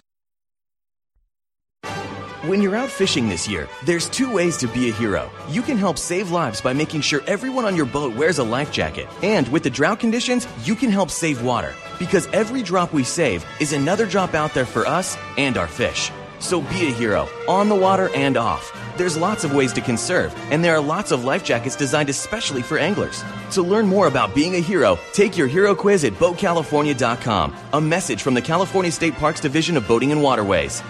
When 2.47 2.61
you're 2.61 2.77
out 2.77 2.89
fishing 2.89 3.27
this 3.27 3.45
year, 3.45 3.67
there's 3.83 4.07
two 4.07 4.31
ways 4.31 4.55
to 4.59 4.69
be 4.69 4.87
a 4.87 4.93
hero. 4.93 5.29
You 5.49 5.61
can 5.61 5.75
help 5.75 5.97
save 5.97 6.31
lives 6.31 6.61
by 6.61 6.71
making 6.71 7.01
sure 7.01 7.21
everyone 7.27 7.65
on 7.65 7.75
your 7.75 7.85
boat 7.85 8.15
wears 8.15 8.39
a 8.39 8.43
life 8.45 8.71
jacket. 8.71 9.09
And 9.21 9.45
with 9.49 9.63
the 9.63 9.69
drought 9.69 9.99
conditions, 9.99 10.47
you 10.63 10.73
can 10.73 10.89
help 10.89 11.11
save 11.11 11.41
water. 11.43 11.75
Because 11.99 12.27
every 12.27 12.63
drop 12.63 12.93
we 12.93 13.03
save 13.03 13.45
is 13.59 13.73
another 13.73 14.05
drop 14.05 14.33
out 14.33 14.53
there 14.53 14.65
for 14.65 14.85
us 14.85 15.17
and 15.37 15.57
our 15.57 15.67
fish. 15.67 16.09
So 16.39 16.61
be 16.61 16.87
a 16.87 16.93
hero, 16.93 17.27
on 17.49 17.67
the 17.67 17.75
water 17.75 18.09
and 18.15 18.37
off. 18.37 18.71
There's 18.95 19.17
lots 19.17 19.43
of 19.43 19.53
ways 19.53 19.73
to 19.73 19.81
conserve, 19.81 20.33
and 20.49 20.63
there 20.63 20.73
are 20.73 20.81
lots 20.81 21.11
of 21.11 21.25
life 21.25 21.43
jackets 21.43 21.75
designed 21.75 22.09
especially 22.09 22.61
for 22.61 22.77
anglers. 22.77 23.25
To 23.55 23.61
learn 23.61 23.87
more 23.87 24.07
about 24.07 24.33
being 24.33 24.55
a 24.55 24.59
hero, 24.59 24.97
take 25.11 25.35
your 25.35 25.47
hero 25.47 25.75
quiz 25.75 26.05
at 26.05 26.13
BoatCalifornia.com. 26.13 27.53
A 27.73 27.81
message 27.81 28.21
from 28.21 28.35
the 28.35 28.41
California 28.41 28.91
State 28.91 29.15
Parks 29.15 29.41
Division 29.41 29.75
of 29.75 29.85
Boating 29.85 30.13
and 30.13 30.23
Waterways. 30.23 30.81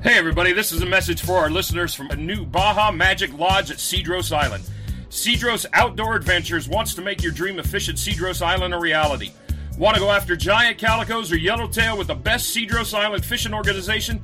Hey, 0.00 0.16
everybody, 0.16 0.52
this 0.52 0.70
is 0.70 0.80
a 0.80 0.86
message 0.86 1.22
for 1.22 1.38
our 1.38 1.50
listeners 1.50 1.92
from 1.92 2.08
a 2.10 2.16
new 2.16 2.46
Baja 2.46 2.92
Magic 2.92 3.36
Lodge 3.36 3.72
at 3.72 3.78
Cedros 3.78 4.30
Island. 4.30 4.62
Cedros 5.10 5.66
Outdoor 5.72 6.14
Adventures 6.14 6.68
wants 6.68 6.94
to 6.94 7.02
make 7.02 7.20
your 7.20 7.32
dream 7.32 7.58
of 7.58 7.66
fish 7.66 7.88
at 7.88 7.96
Cedros 7.96 8.40
Island 8.40 8.74
a 8.74 8.78
reality. 8.78 9.32
Want 9.76 9.96
to 9.96 10.00
go 10.00 10.12
after 10.12 10.36
giant 10.36 10.78
calicos 10.78 11.32
or 11.32 11.36
yellowtail 11.36 11.98
with 11.98 12.06
the 12.06 12.14
best 12.14 12.54
Cedros 12.54 12.94
Island 12.94 13.24
fishing 13.24 13.52
organization, 13.52 14.22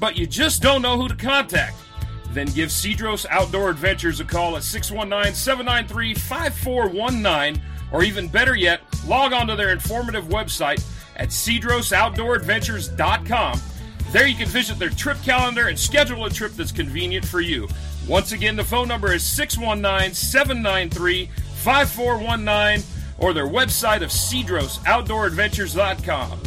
but 0.00 0.16
you 0.16 0.26
just 0.26 0.62
don't 0.62 0.80
know 0.80 0.96
who 0.96 1.08
to 1.08 1.14
contact? 1.14 1.76
Then 2.30 2.46
give 2.46 2.70
Cedros 2.70 3.26
Outdoor 3.28 3.68
Adventures 3.68 4.20
a 4.20 4.24
call 4.24 4.56
at 4.56 4.62
619 4.62 5.34
793 5.34 6.14
5419, 6.14 7.62
or 7.92 8.02
even 8.02 8.28
better 8.28 8.56
yet, 8.56 8.80
log 9.06 9.34
on 9.34 9.46
to 9.48 9.56
their 9.56 9.72
informative 9.72 10.24
website 10.28 10.82
at 11.16 11.28
cedrosoutdooradventures.com 11.28 13.60
there 14.12 14.26
you 14.26 14.36
can 14.36 14.48
visit 14.48 14.78
their 14.78 14.90
trip 14.90 15.16
calendar 15.22 15.68
and 15.68 15.78
schedule 15.78 16.26
a 16.26 16.30
trip 16.30 16.52
that's 16.52 16.72
convenient 16.72 17.24
for 17.24 17.40
you. 17.40 17.66
Once 18.06 18.32
again, 18.32 18.56
the 18.56 18.64
phone 18.64 18.88
number 18.88 19.10
is 19.12 19.22
619 19.22 20.14
793 20.14 21.30
5419 21.62 22.84
or 23.18 23.32
their 23.32 23.46
website 23.46 24.02
of 24.02 24.10
cedrosoutdooradventures.com. 24.10 26.40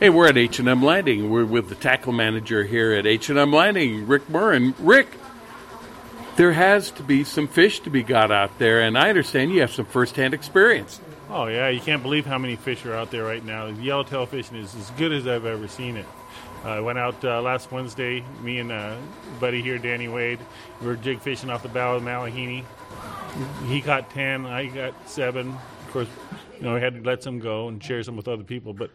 Hey, 0.00 0.08
we're 0.08 0.28
at 0.28 0.38
H&M 0.38 0.82
Landing. 0.82 1.30
We're 1.30 1.44
with 1.44 1.68
the 1.68 1.74
tackle 1.74 2.14
manager 2.14 2.64
here 2.64 2.92
at 2.92 3.06
H&M 3.06 3.52
Landing, 3.52 4.06
Rick 4.06 4.28
Murren. 4.28 4.74
Rick, 4.78 5.08
there 6.36 6.52
has 6.52 6.90
to 6.92 7.02
be 7.02 7.22
some 7.22 7.46
fish 7.46 7.80
to 7.80 7.90
be 7.90 8.02
got 8.02 8.32
out 8.32 8.58
there, 8.58 8.80
and 8.80 8.96
I 8.96 9.10
understand 9.10 9.52
you 9.52 9.60
have 9.60 9.72
some 9.72 9.84
first-hand 9.84 10.32
experience. 10.32 11.02
Oh 11.32 11.46
yeah, 11.46 11.68
you 11.68 11.78
can't 11.78 12.02
believe 12.02 12.26
how 12.26 12.38
many 12.38 12.56
fish 12.56 12.84
are 12.84 12.92
out 12.92 13.12
there 13.12 13.22
right 13.22 13.44
now. 13.44 13.70
The 13.70 13.80
yellowtail 13.80 14.26
fishing 14.26 14.56
is 14.56 14.74
as 14.74 14.90
good 14.92 15.12
as 15.12 15.28
I've 15.28 15.46
ever 15.46 15.68
seen 15.68 15.96
it. 15.96 16.06
Uh, 16.64 16.70
I 16.70 16.80
went 16.80 16.98
out 16.98 17.24
uh, 17.24 17.40
last 17.40 17.70
Wednesday. 17.70 18.24
Me 18.42 18.58
and 18.58 18.72
uh, 18.72 18.96
buddy 19.38 19.62
here, 19.62 19.78
Danny 19.78 20.08
Wade, 20.08 20.40
we 20.80 20.88
were 20.88 20.96
jig 20.96 21.20
fishing 21.20 21.48
off 21.48 21.62
the 21.62 21.68
bow 21.68 21.94
of 21.94 22.02
Malihini. 22.02 22.64
He 23.68 23.80
caught 23.80 24.10
ten, 24.10 24.44
I 24.44 24.66
got 24.66 25.08
seven. 25.08 25.50
Of 25.86 25.92
course, 25.92 26.08
you 26.58 26.64
know 26.64 26.74
we 26.74 26.80
had 26.80 26.94
to 26.94 27.00
let 27.08 27.22
some 27.22 27.38
go 27.38 27.68
and 27.68 27.80
share 27.80 28.02
some 28.02 28.16
with 28.16 28.26
other 28.26 28.42
people, 28.42 28.74
but 28.74 28.90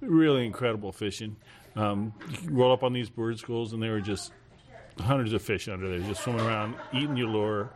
really 0.00 0.46
incredible 0.46 0.92
fishing. 0.92 1.34
Um, 1.74 2.14
roll 2.44 2.72
up 2.72 2.84
on 2.84 2.92
these 2.92 3.10
bird 3.10 3.40
schools, 3.40 3.72
and 3.72 3.82
there 3.82 3.90
were 3.90 4.00
just 4.00 4.30
hundreds 5.00 5.32
of 5.32 5.42
fish 5.42 5.66
under 5.66 5.88
there, 5.88 6.06
just 6.06 6.22
swimming 6.22 6.46
around, 6.46 6.76
eating 6.92 7.16
your 7.16 7.28
lure 7.28 7.70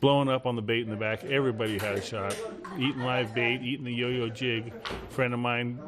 blowing 0.00 0.28
up 0.28 0.46
on 0.46 0.56
the 0.56 0.62
bait 0.62 0.82
in 0.82 0.90
the 0.90 0.96
back. 0.96 1.24
Everybody 1.24 1.78
had 1.78 1.94
a 1.96 2.02
shot. 2.02 2.36
Eating 2.78 3.00
live 3.02 3.34
bait, 3.34 3.62
eating 3.62 3.84
the 3.84 3.92
yo-yo 3.92 4.28
jig. 4.28 4.72
A 5.10 5.12
friend 5.14 5.32
of 5.34 5.40
mine 5.40 5.78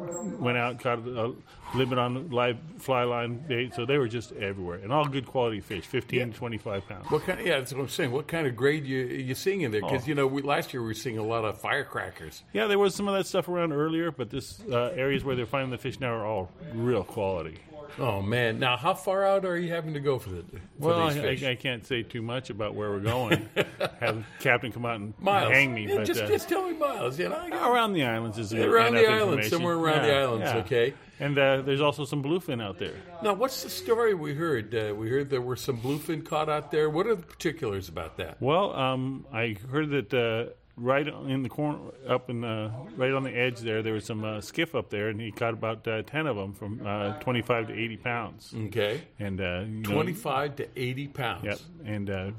went 0.41 0.57
out 0.57 0.71
and 0.73 0.81
caught 0.81 0.99
a 1.07 1.35
limit 1.75 1.99
on 1.99 2.31
live 2.31 2.57
fly 2.79 3.05
line 3.05 3.37
bait. 3.37 3.75
So 3.75 3.85
they 3.85 3.99
were 3.99 4.09
just 4.09 4.33
everywhere, 4.33 4.79
and 4.79 4.93
all 4.93 5.07
good 5.07 5.27
quality 5.27 5.61
fish, 5.61 5.85
15 5.85 6.19
Yeah. 6.19 6.25
to 6.27 6.33
25 6.33 6.89
pounds. 6.89 7.11
What 7.11 7.23
kind? 7.25 7.41
yeah, 7.45 7.59
that's 7.59 7.73
what 7.75 7.81
I'm 7.83 7.89
saying. 7.89 8.11
What 8.11 8.27
kind 8.29 8.47
of 8.47 8.57
grade 8.57 8.87
you 8.87 8.99
you 9.05 9.35
seeing 9.35 9.61
in 9.61 9.71
there? 9.73 9.83
Because 9.83 10.05
Oh. 10.05 10.09
you 10.09 10.15
know, 10.15 10.27
we, 10.27 10.43
last 10.43 10.73
year 10.73 10.81
we 10.83 10.89
were 10.89 10.95
seeing 10.95 11.19
a 11.19 11.23
lot 11.25 11.45
of 11.45 11.61
firecrackers. 11.61 12.43
Yeah, 12.53 12.67
there 12.67 12.79
was 12.79 12.95
some 12.95 13.09
of 13.09 13.15
that 13.15 13.27
stuff 13.27 13.49
around 13.49 13.73
earlier, 13.73 14.11
but 14.11 14.31
this 14.31 14.61
uh, 14.71 14.93
areas 14.97 15.25
where 15.25 15.37
they're 15.37 15.47
finding 15.47 15.71
the 15.71 15.79
fish 15.79 16.01
now 16.01 16.13
are 16.15 16.25
all 16.27 16.51
real 16.75 17.05
quality. 17.05 17.59
Oh 17.99 18.23
man! 18.23 18.59
Now, 18.59 18.77
how 18.77 18.95
far 18.95 19.25
out 19.25 19.45
are 19.45 19.57
you 19.59 19.71
having 19.73 19.95
to 19.95 20.01
go 20.01 20.19
for 20.19 20.31
the 20.31 20.43
for 20.43 20.59
Well, 20.79 21.09
these 21.09 21.19
I, 21.19 21.21
fish? 21.23 21.43
I, 21.45 21.51
I 21.51 21.55
can't 21.55 21.85
say 21.87 22.03
too 22.03 22.23
much 22.23 22.51
about 22.51 22.75
where 22.75 22.91
we're 22.91 23.01
going. 23.01 23.49
Have 24.01 24.25
captain 24.41 24.71
come 24.73 24.87
out 24.87 24.97
and 24.97 25.15
Miles, 25.21 25.53
hang 25.53 25.75
me, 25.75 25.89
Yeah, 25.89 25.97
but 25.97 26.07
just 26.07 26.23
uh, 26.23 26.27
just 26.29 26.49
tell 26.49 26.69
me 26.69 26.77
miles. 26.77 27.19
You 27.19 27.29
know, 27.29 27.49
got- 27.51 27.71
around 27.73 27.93
the 27.95 28.05
islands 28.05 28.39
is 28.39 28.53
it? 28.53 28.67
Around 28.67 28.95
the 28.95 29.07
islands, 29.09 29.49
somewhere 29.49 29.75
around 29.75 30.03
the 30.07 30.15
islands, 30.15 30.49
okay. 30.67 30.95
And 31.21 31.37
uh, 31.37 31.63
there's 31.63 31.81
also 31.81 32.05
some 32.05 32.23
bluefin 32.23 32.63
out 32.63 32.79
there. 32.79 32.95
Now, 33.25 33.35
what's 33.35 33.65
the 33.65 33.71
story 33.71 34.15
we 34.15 34.35
heard? 34.35 34.73
Uh, 34.73 34.95
we 34.95 35.11
heard 35.11 35.31
there 35.31 35.41
were 35.41 35.57
some 35.57 35.81
bluefin 35.81 36.25
caught 36.25 36.49
out 36.49 36.71
there. 36.71 36.89
What 36.89 37.09
are 37.09 37.17
the 37.17 37.23
particulars 37.25 37.89
about 37.89 38.19
that? 38.19 38.41
Well, 38.41 38.73
um, 38.77 39.27
I 39.33 39.57
heard 39.69 39.91
that 39.91 40.15
uh, 40.15 40.53
right 40.79 41.07
in 41.07 41.43
the 41.43 41.49
corner, 41.49 41.79
up 42.09 42.31
in 42.31 42.45
uh, 42.45 42.73
right 42.97 43.13
on 43.13 43.23
the 43.25 43.31
edge 43.37 43.61
there, 43.61 43.83
there 43.83 43.95
was 43.95 44.05
some 44.05 44.25
uh, 44.25 44.41
skiff 44.41 44.75
up 44.75 44.91
there, 44.91 45.09
and 45.09 45.21
he 45.21 45.31
caught 45.31 45.55
about 45.55 45.87
uh, 45.89 46.03
ten 46.03 46.27
of 46.27 46.37
them 46.37 46.53
from 46.55 46.87
uh, 46.87 47.15
25 47.21 47.69
to 47.69 47.73
80 47.75 47.97
pounds. 47.99 48.55
Okay. 48.67 49.03
And 49.19 49.41
uh, 49.41 49.61
you 49.67 49.83
know- 49.83 49.91
25 49.91 50.57
to 50.57 50.69
80 50.77 51.09
pounds. 51.09 51.45
Yep. 51.45 51.59
And 51.85 52.11
uh, 52.11 52.31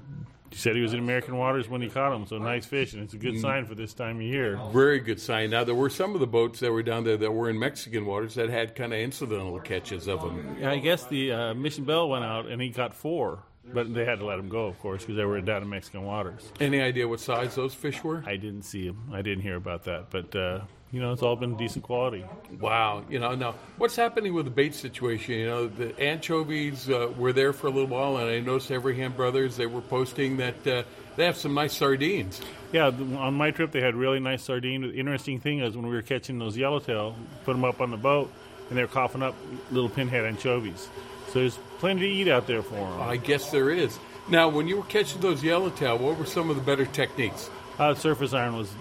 he 0.50 0.56
said 0.58 0.76
he 0.76 0.82
was 0.82 0.94
in 0.94 1.00
American 1.00 1.38
waters 1.38 1.70
when 1.70 1.80
he 1.82 1.90
caught 1.90 2.10
them, 2.10 2.26
so 2.26 2.40
nice 2.40 2.66
fish, 2.66 2.94
and 2.94 3.04
it's 3.04 3.14
a 3.14 3.18
good 3.18 3.36
Mm. 3.36 3.42
sign 3.42 3.66
for 3.68 3.76
this 3.76 3.94
time 3.94 4.16
of 4.16 4.24
year. 4.24 4.60
Very 4.74 5.00
good 5.00 5.22
sign. 5.22 5.52
Now, 5.52 5.64
there 5.64 5.76
were 5.76 5.92
some 5.92 6.16
of 6.16 6.20
the 6.20 6.26
boats 6.28 6.60
that 6.62 6.72
were 6.72 6.82
down 6.82 7.04
there 7.04 7.18
that 7.18 7.32
were 7.32 7.52
in 7.52 7.60
Mexican 7.60 8.06
waters 8.08 8.34
that 8.34 8.50
had 8.50 8.74
kind 8.76 8.92
of 8.92 9.00
incidental 9.00 9.60
catches 9.60 10.08
of 10.08 10.22
them. 10.22 10.58
I 10.66 10.78
guess 10.80 11.06
the 11.06 11.32
uh, 11.32 11.54
Mission 11.54 11.84
Belle 11.84 12.10
went 12.10 12.26
out, 12.26 12.48
and 12.48 12.60
he 12.60 12.72
caught 12.72 12.96
four, 12.96 13.44
but 13.66 13.94
they 13.94 14.06
had 14.06 14.20
to 14.20 14.26
let 14.26 14.38
them 14.38 14.50
go, 14.50 14.66
of 14.66 14.80
course, 14.80 15.02
because 15.02 15.18
they 15.18 15.26
were 15.26 15.40
down 15.42 15.62
in 15.62 15.70
Mexican 15.70 16.04
waters. 16.04 16.52
Any 16.60 16.82
idea 16.82 17.08
what 17.08 17.20
size 17.20 17.56
those 17.56 17.74
fish 17.74 18.04
were? 18.04 18.24
I 18.26 18.36
didn't 18.36 18.64
see 18.64 18.88
them. 18.88 19.10
I 19.14 19.22
didn't 19.22 19.42
hear 19.42 19.56
about 19.56 19.84
that, 19.86 20.10
but 20.10 20.36
uh, 20.36 20.62
you 20.92 21.00
know, 21.00 21.14
it's 21.14 21.22
all 21.22 21.36
been 21.36 21.56
decent 21.56 21.84
quality. 21.84 22.26
Wow. 22.60 23.04
You 23.10 23.20
know, 23.20 23.36
now, 23.36 23.56
what's 23.78 23.96
happening 23.96 24.34
with 24.34 24.46
the 24.46 24.52
bait 24.52 24.74
situation? 24.74 25.36
You 25.36 25.46
know, 25.46 25.68
the 25.68 26.00
anchovies 26.00 26.90
uh, 26.90 27.12
were 27.16 27.32
there 27.32 27.54
for 27.54 27.68
a 27.68 27.70
little 27.70 27.88
while, 27.88 28.18
and 28.18 28.30
I 28.30 28.40
noticed 28.40 28.72
Everingham 28.72 29.14
Brothers, 29.14 29.56
they 29.56 29.68
were 29.68 29.82
posting 29.82 30.38
that 30.38 30.68
uh, 30.68 30.84
they 31.16 31.26
have 31.26 31.38
some 31.38 31.54
nice 31.54 31.74
sardines. 31.74 32.42
Yeah, 32.72 32.88
on 32.88 33.36
my 33.36 33.52
trip 33.52 33.72
they 33.72 33.82
had 33.82 33.96
really 33.96 34.20
nice 34.20 34.44
sardine. 34.44 34.82
The 34.82 34.94
interesting 34.94 35.40
thing 35.40 35.60
is 35.60 35.76
when 35.76 35.86
we 35.88 35.94
were 35.94 36.02
catching 36.02 36.40
those 36.40 36.58
yellowtail, 36.58 37.16
put 37.46 37.54
them 37.54 37.66
up 37.66 37.82
on 37.82 37.92
the 37.92 37.98
boat, 37.98 38.32
and 38.70 38.78
they 38.78 38.82
were 38.82 38.88
coughing 38.88 39.22
up 39.22 39.36
little 39.72 39.90
pinhead 39.90 40.26
anchovies. 40.26 40.88
So 41.32 41.40
there's 41.40 41.60
plenty 41.78 42.02
to 42.02 42.08
eat 42.08 42.28
out 42.28 42.48
there 42.48 42.62
for 42.64 42.76
them. 42.76 43.02
I 43.02 43.18
guess 43.18 43.52
there 43.52 43.70
is. 43.70 43.98
Now, 44.30 44.50
when 44.50 44.68
you 44.68 44.78
were 44.78 44.84
catching 44.84 45.22
those 45.22 45.44
yellowtail, 45.44 45.98
what 45.98 46.18
were 46.18 46.26
some 46.26 46.50
of 46.50 46.56
the 46.56 46.62
better 46.62 46.86
techniques? 46.86 47.50
Uh, 47.78 47.94
surface 47.94 48.34
iron 48.34 48.56
was 48.56 48.72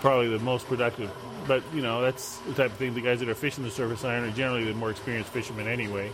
probably 0.00 0.28
the 0.28 0.38
most 0.38 0.66
productive. 0.66 1.10
But, 1.46 1.62
you 1.74 1.82
know, 1.82 2.02
that's 2.02 2.38
the 2.38 2.54
type 2.54 2.70
of 2.70 2.76
thing. 2.76 2.94
The 2.94 3.00
guys 3.00 3.20
that 3.20 3.28
are 3.28 3.34
fishing 3.34 3.64
the 3.64 3.70
surface 3.70 4.04
iron 4.04 4.24
are 4.24 4.30
generally 4.30 4.64
the 4.64 4.74
more 4.74 4.90
experienced 4.90 5.30
fishermen 5.30 5.66
anyway. 5.66 6.12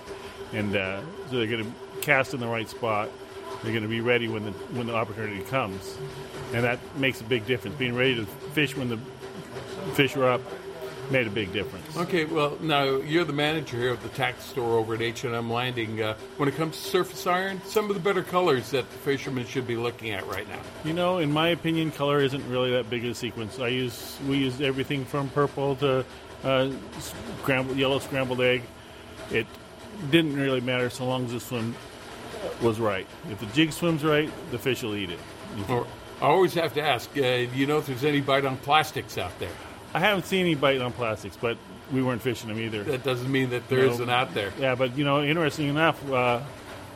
And 0.53 0.75
uh, 0.75 1.01
so 1.31 1.37
they're 1.37 1.47
going 1.47 1.65
to 1.65 2.01
cast 2.01 2.33
in 2.33 2.41
the 2.41 2.47
right 2.47 2.69
spot. 2.69 3.11
They're 3.63 3.73
going 3.73 3.83
to 3.83 3.89
be 3.89 4.01
ready 4.01 4.29
when 4.29 4.45
the, 4.45 4.53
when 4.53 4.87
the 4.87 4.95
opportunity 4.95 5.43
comes. 5.43 5.99
And 6.55 6.65
that 6.65 6.79
makes 6.97 7.21
a 7.21 7.25
big 7.25 7.47
difference. 7.47 7.77
Being 7.77 7.95
ready 7.95 8.15
to 8.17 8.25
fish 8.25 8.77
when 8.77 8.89
the 8.89 8.99
fish 9.95 10.17
are 10.17 10.29
up 10.29 10.41
made 11.11 11.27
a 11.27 11.31
big 11.31 11.53
difference. 11.53 11.97
Okay, 11.97 12.25
well, 12.25 12.57
now 12.61 12.85
you're 12.85 13.25
the 13.25 13.33
manager 13.33 13.77
here 13.77 13.91
of 13.91 14.03
the 14.03 14.09
tack 14.11 14.41
store 14.41 14.79
over 14.79 14.95
at 14.95 15.03
H&M 15.03 15.51
Landing. 15.51 16.03
Uh, 16.03 16.15
when 16.37 16.49
it 16.49 16.57
comes 16.57 16.77
to 16.77 16.89
surface 16.89 17.27
iron, 17.27 17.61
some 17.65 17.89
of 17.89 17.95
the 17.95 18.01
better 18.01 18.23
colors 18.23 18.71
that 18.71 18.91
the 18.91 18.99
fishermen 18.99 19.47
should 19.47 19.67
be 19.67 19.77
looking 19.77 20.11
at 20.11 20.27
right 20.27 20.49
now. 20.49 20.61
You 20.85 20.93
know, 20.93 21.19
in 21.19 21.33
my 21.33 21.49
opinion, 21.49 21.91
color 21.91 22.21
isn't 22.21 22.49
really 22.49 22.71
that 22.73 22.91
big 22.91 23.05
of 23.05 23.13
a 23.13 23.15
sequence. 23.15 23.59
I 23.59 23.69
use 23.69 24.19
we 24.29 24.39
use 24.39 24.61
everything 24.61 25.05
from 25.05 25.29
purple 25.31 25.77
to 25.77 26.05
uh, 26.45 26.71
scrambled 26.99 27.77
yellow 27.77 27.99
scrambled 27.99 28.41
egg. 28.41 28.63
It 29.31 29.47
didn't 30.11 30.37
really 30.37 30.61
matter 30.61 30.91
so 30.91 31.07
long 31.07 31.25
as 31.27 31.33
the 31.33 31.41
swim 31.41 31.75
was 32.63 32.79
right. 32.79 33.07
If 33.31 33.41
the 33.41 33.47
jig 33.47 33.73
swims 33.73 34.05
right, 34.05 34.31
the 34.51 34.59
fish 34.59 34.83
will 34.83 34.95
eat 34.95 35.11
it. 35.11 35.19
Or, 35.69 35.87
I 36.21 36.27
always 36.27 36.55
have 36.55 36.75
to 36.75 36.83
ask, 36.83 37.11
uh, 37.11 37.21
do 37.21 37.51
you 37.55 37.67
know 37.67 37.79
if 37.79 37.87
there's 37.87 38.05
any 38.05 38.21
bite 38.21 38.45
on 38.45 38.57
plastics 38.59 39.19
out 39.19 39.37
there? 39.39 39.51
I 39.95 40.01
haven't 40.01 40.27
seen 40.27 40.41
any 40.41 40.55
bite 40.55 40.81
on 40.81 40.93
plastics, 40.93 41.37
but 41.41 41.57
we 41.93 42.03
weren't 42.03 42.21
fishing 42.23 42.49
them 42.49 42.59
either. 42.61 42.83
That 42.85 43.03
doesn't 43.05 43.31
mean 43.31 43.51
that 43.51 43.69
there 43.69 43.87
No. 43.87 43.97
not 43.99 44.09
out 44.09 44.35
there. 44.35 44.53
Yeah, 44.59 44.75
but 44.75 44.97
you 44.99 45.05
know, 45.05 45.23
interesting 45.23 45.69
enough, 45.69 45.99
uh, 46.11 46.41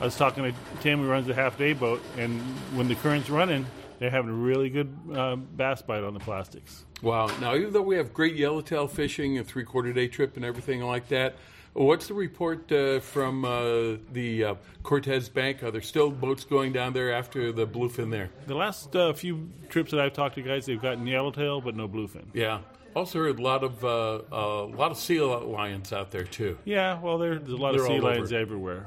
I 0.01 0.05
was 0.05 0.17
talking 0.17 0.45
to 0.45 0.53
Tim, 0.81 1.01
who 1.01 1.09
runs 1.09 1.29
a 1.29 1.35
half 1.35 1.57
day 1.57 1.73
boat, 1.73 2.03
and 2.19 2.41
when 2.77 2.89
the 2.89 2.95
current's 2.97 3.31
running, 3.31 3.65
they're 3.99 4.11
having 4.11 4.31
a 4.31 4.35
really 4.35 4.69
good 4.69 4.93
uh, 5.15 5.37
bass 5.37 5.81
bite 5.83 6.03
on 6.05 6.13
the 6.13 6.21
plastics. 6.21 6.85
Wow. 7.03 7.29
Now, 7.41 7.55
even 7.55 7.73
though 7.73 7.83
we 7.83 7.97
have 7.97 8.13
great 8.13 8.35
yellowtail 8.37 8.89
fishing, 8.89 9.39
a 9.39 9.45
three 9.45 9.65
quarter 9.65 9.93
day 9.93 10.09
trip, 10.09 10.37
and 10.37 10.45
everything 10.45 10.83
like 10.83 11.09
that, 11.09 11.37
what's 11.73 12.09
the 12.09 12.15
report 12.15 12.71
uh, 12.73 13.01
from 13.01 13.45
uh, 13.45 13.97
the 14.13 14.45
uh, 14.45 14.55
Cortez 14.83 15.29
Bank? 15.29 15.63
Are 15.63 15.71
there 15.71 15.81
still 15.81 16.11
boats 16.11 16.45
going 16.45 16.73
down 16.73 16.93
there 16.93 17.13
after 17.15 17.53
the 17.53 17.67
bluefin 17.67 18.11
there? 18.11 18.31
The 18.47 18.55
last 18.57 18.95
uh, 18.95 19.13
few 19.15 19.49
trips 19.69 19.93
that 19.93 20.01
I've 20.01 20.13
talked 20.13 20.35
to 20.35 20.43
guys, 20.43 20.67
they've 20.67 20.83
gotten 20.83 21.07
yellowtail, 21.07 21.61
but 21.61 21.75
no 21.77 21.89
bluefin. 21.89 22.25
Yeah. 22.35 22.59
Also 22.95 23.19
heard 23.21 23.39
a 23.39 23.43
lot 23.43 23.65
of 23.65 23.85
uh, 23.85 24.21
a 24.31 24.67
lot 24.67 24.91
of 24.91 24.99
sea 24.99 25.21
lions 25.21 25.93
out 25.93 26.11
there 26.11 26.25
too. 26.25 26.59
Yeah, 26.65 27.01
well, 27.01 27.19
there's 27.19 27.41
a 27.49 27.57
lot 27.57 27.73
They're 27.73 27.81
of 27.83 27.87
sea 27.87 28.01
lions 28.01 28.33
over. 28.33 28.41
everywhere. 28.43 28.87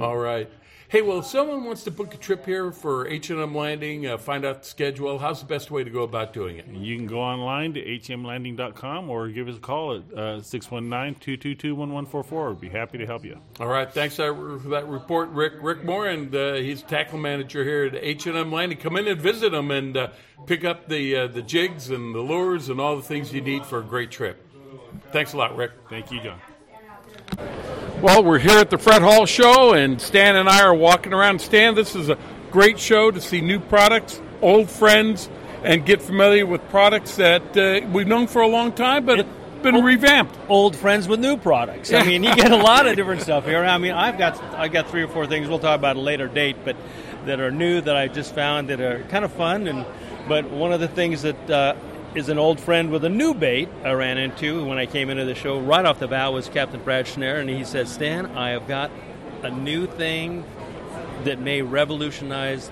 All 0.00 0.16
right. 0.16 0.50
Hey, 0.90 1.00
well, 1.02 1.18
if 1.20 1.26
someone 1.26 1.62
wants 1.62 1.84
to 1.84 1.92
book 1.92 2.14
a 2.14 2.16
trip 2.16 2.44
here 2.44 2.72
for 2.72 3.06
H 3.06 3.30
and 3.30 3.38
M 3.38 3.54
Landing, 3.54 4.08
uh, 4.08 4.18
find 4.18 4.44
out 4.44 4.62
the 4.62 4.68
schedule. 4.68 5.20
How's 5.20 5.38
the 5.38 5.46
best 5.46 5.70
way 5.70 5.84
to 5.84 5.90
go 5.90 6.02
about 6.02 6.32
doing 6.32 6.56
it? 6.56 6.66
You 6.66 6.96
can 6.96 7.06
go 7.06 7.20
online 7.20 7.74
to 7.74 7.80
hmlanding.com 7.80 9.08
or 9.08 9.28
give 9.28 9.46
us 9.46 9.58
a 9.58 9.60
call 9.60 9.94
at 9.94 10.02
uh, 10.12 10.40
619-222-1144. 10.40 12.48
We'd 12.48 12.60
be 12.60 12.68
happy 12.68 12.98
to 12.98 13.06
help 13.06 13.24
you. 13.24 13.38
All 13.60 13.68
right. 13.68 13.88
Thanks 13.88 14.16
for 14.16 14.58
that 14.70 14.88
report, 14.88 15.28
Rick. 15.28 15.52
Rick 15.60 15.84
Moore, 15.84 16.08
and 16.08 16.34
uh, 16.34 16.54
he's 16.54 16.82
tackle 16.82 17.20
manager 17.20 17.62
here 17.62 17.84
at 17.84 17.94
H 17.94 18.26
and 18.26 18.36
M 18.36 18.50
Landing. 18.50 18.78
Come 18.78 18.96
in 18.96 19.06
and 19.06 19.22
visit 19.22 19.54
him 19.54 19.70
and 19.70 19.96
uh, 19.96 20.08
pick 20.46 20.64
up 20.64 20.88
the 20.88 21.14
uh, 21.14 21.28
the 21.28 21.42
jigs 21.42 21.90
and 21.90 22.12
the 22.12 22.20
lures 22.20 22.68
and 22.68 22.80
all 22.80 22.96
the 22.96 23.02
things 23.02 23.32
you 23.32 23.42
need 23.42 23.64
for 23.64 23.78
a 23.78 23.84
great 23.84 24.10
trip. 24.10 24.44
Thanks 25.12 25.34
a 25.34 25.36
lot, 25.36 25.54
Rick. 25.54 25.70
Thank 25.88 26.10
you, 26.10 26.20
John. 26.20 26.40
Well, 28.02 28.24
we're 28.24 28.38
here 28.38 28.58
at 28.58 28.70
the 28.70 28.78
Fred 28.78 29.02
Hall 29.02 29.26
Show, 29.26 29.74
and 29.74 30.00
Stan 30.00 30.34
and 30.34 30.48
I 30.48 30.62
are 30.62 30.74
walking 30.74 31.12
around. 31.12 31.38
Stan, 31.42 31.74
this 31.74 31.94
is 31.94 32.08
a 32.08 32.16
great 32.50 32.78
show 32.78 33.10
to 33.10 33.20
see 33.20 33.42
new 33.42 33.60
products, 33.60 34.22
old 34.40 34.70
friends, 34.70 35.28
and 35.64 35.84
get 35.84 36.00
familiar 36.00 36.46
with 36.46 36.66
products 36.70 37.16
that 37.16 37.54
uh, 37.58 37.86
we've 37.88 38.06
known 38.06 38.26
for 38.26 38.40
a 38.40 38.48
long 38.48 38.72
time, 38.72 39.04
but 39.04 39.26
been 39.62 39.84
revamped. 39.84 40.34
Old 40.48 40.76
friends 40.76 41.08
with 41.08 41.20
new 41.20 41.36
products. 41.36 41.92
I 41.92 42.02
mean, 42.02 42.24
you 42.24 42.34
get 42.34 42.50
a 42.50 42.56
lot 42.62 42.86
of 42.86 42.96
different 42.96 43.20
stuff 43.20 43.44
here. 43.44 43.62
I 43.62 43.76
mean, 43.76 43.92
I've 43.92 44.16
got 44.16 44.42
I've 44.54 44.72
got 44.72 44.88
three 44.88 45.02
or 45.02 45.08
four 45.08 45.26
things. 45.26 45.46
We'll 45.46 45.58
talk 45.58 45.78
about 45.78 45.90
at 45.90 45.96
a 45.96 46.00
later 46.00 46.26
date, 46.26 46.56
but 46.64 46.76
that 47.26 47.38
are 47.38 47.50
new 47.50 47.82
that 47.82 47.96
I 47.96 48.08
just 48.08 48.34
found 48.34 48.70
that 48.70 48.80
are 48.80 49.02
kind 49.10 49.26
of 49.26 49.32
fun. 49.32 49.66
And 49.66 49.84
but 50.26 50.48
one 50.48 50.72
of 50.72 50.80
the 50.80 50.88
things 50.88 51.20
that 51.20 51.50
uh, 51.50 51.74
is 52.14 52.28
an 52.28 52.38
old 52.38 52.58
friend 52.60 52.90
with 52.90 53.04
a 53.04 53.08
new 53.08 53.34
bait 53.34 53.68
I 53.84 53.92
ran 53.92 54.18
into 54.18 54.64
when 54.64 54.78
I 54.78 54.86
came 54.86 55.10
into 55.10 55.24
the 55.24 55.34
show 55.34 55.60
right 55.60 55.84
off 55.84 55.98
the 56.00 56.08
bat 56.08 56.32
was 56.32 56.48
Captain 56.48 56.82
Brad 56.82 57.06
Schnare, 57.06 57.40
and 57.40 57.48
he 57.48 57.64
said, 57.64 57.88
"Stan, 57.88 58.26
I 58.36 58.50
have 58.50 58.66
got 58.66 58.90
a 59.42 59.50
new 59.50 59.86
thing 59.86 60.44
that 61.24 61.38
may 61.38 61.62
revolutionize 61.62 62.70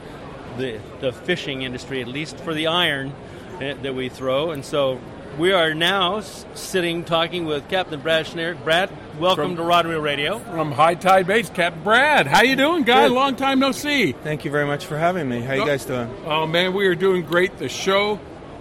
the 0.57 0.81
the 1.01 1.13
fishing 1.13 1.63
industry, 1.63 2.01
at 2.01 2.09
least 2.09 2.39
for 2.41 2.53
the 2.53 2.67
iron 2.67 3.13
eh, 3.61 3.75
that 3.83 3.95
we 3.95 4.09
throw." 4.09 4.51
And 4.51 4.65
so 4.65 5.01
we 5.39 5.53
are 5.53 5.73
now 5.73 6.21
sitting 6.55 7.05
talking 7.05 7.45
with 7.45 7.69
Captain 7.69 8.01
Brad 8.01 8.27
Schnare. 8.27 8.63
Brad, 8.65 8.91
welcome 9.21 9.51
From- 9.51 9.57
to 9.57 9.63
Rod 9.63 9.85
and 9.85 9.95
Reel 9.95 10.03
Radio. 10.03 10.39
From 10.41 10.73
High 10.73 10.95
Tide 10.97 11.29
Baits, 11.29 11.49
Captain 11.51 11.85
Brad. 11.85 12.27
How 12.27 12.43
you 12.43 12.57
doing, 12.57 12.83
guy? 12.83 13.07
Good. 13.07 13.15
Long 13.15 13.37
time 13.37 13.61
no 13.61 13.71
see. 13.71 14.13
Thank 14.13 14.45
you 14.45 14.51
very 14.51 14.67
much 14.67 14.87
for 14.87 14.99
having 14.99 15.29
me. 15.29 15.43
How 15.43 15.55
you 15.55 15.65
guys 15.65 15.85
doing? 15.85 16.13
Oh 16.27 16.45
man, 16.49 16.75
we 16.75 16.89
are 16.89 16.97
doing 16.97 17.23
great. 17.23 17.57
The 17.59 17.69
show 17.69 18.19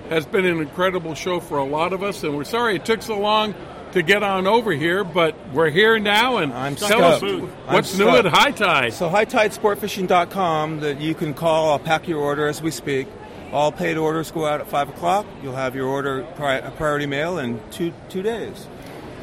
has 0.10 0.26
been 0.26 0.46
an 0.46 0.60
incredible 0.60 1.16
show 1.16 1.40
for 1.40 1.58
a 1.58 1.64
lot 1.66 1.94
of 1.94 2.04
us, 2.04 2.24
and 2.24 2.36
we're 2.36 2.44
sorry 2.44 2.76
it 2.76 2.86
took 2.86 3.02
so 3.02 3.20
long 3.20 3.54
to 3.94 4.02
get 4.04 4.22
on 4.24 4.48
over 4.48 4.72
here, 4.72 5.04
but 5.04 5.36
we're 5.54 5.70
here 5.70 5.98
now. 6.00 6.38
And 6.38 6.54
I'm 6.54 6.76
tell 6.76 7.04
us 7.04 7.20
stoked. 7.20 7.52
what's 7.68 8.00
I'm 8.00 8.06
new 8.06 8.16
at. 8.18 8.26
High 8.26 8.52
Tide. 8.52 8.94
So 8.94 9.10
hightidesportfishing.com 9.10 10.80
that 10.82 11.00
you 11.02 11.14
can 11.16 11.34
call. 11.34 11.72
I'll 11.72 11.80
pack 11.80 12.08
your 12.08 12.20
order 12.20 12.48
as 12.48 12.62
we 12.62 12.72
speak. 12.72 13.08
All 13.54 13.72
paid 13.72 13.98
orders 13.98 14.30
go 14.32 14.46
out 14.46 14.60
at 14.60 14.68
five 14.68 14.90
o'clock. 14.90 15.26
You'll 15.42 15.56
have 15.56 15.74
your 15.76 15.88
order 15.88 16.24
pri- 16.36 16.60
priority 16.76 17.06
mail 17.06 17.38
in 17.38 17.62
two 17.72 17.94
two 18.10 18.22
days. 18.22 18.68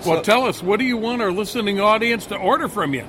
Well, 0.07 0.17
So- 0.17 0.23
tell 0.23 0.45
us 0.47 0.63
what 0.63 0.79
do 0.79 0.85
you 0.87 0.97
want 0.97 1.21
our 1.23 1.31
listening 1.33 1.79
audience 1.81 2.27
to 2.27 2.37
order 2.37 2.69
from 2.69 2.95
you? 2.95 3.05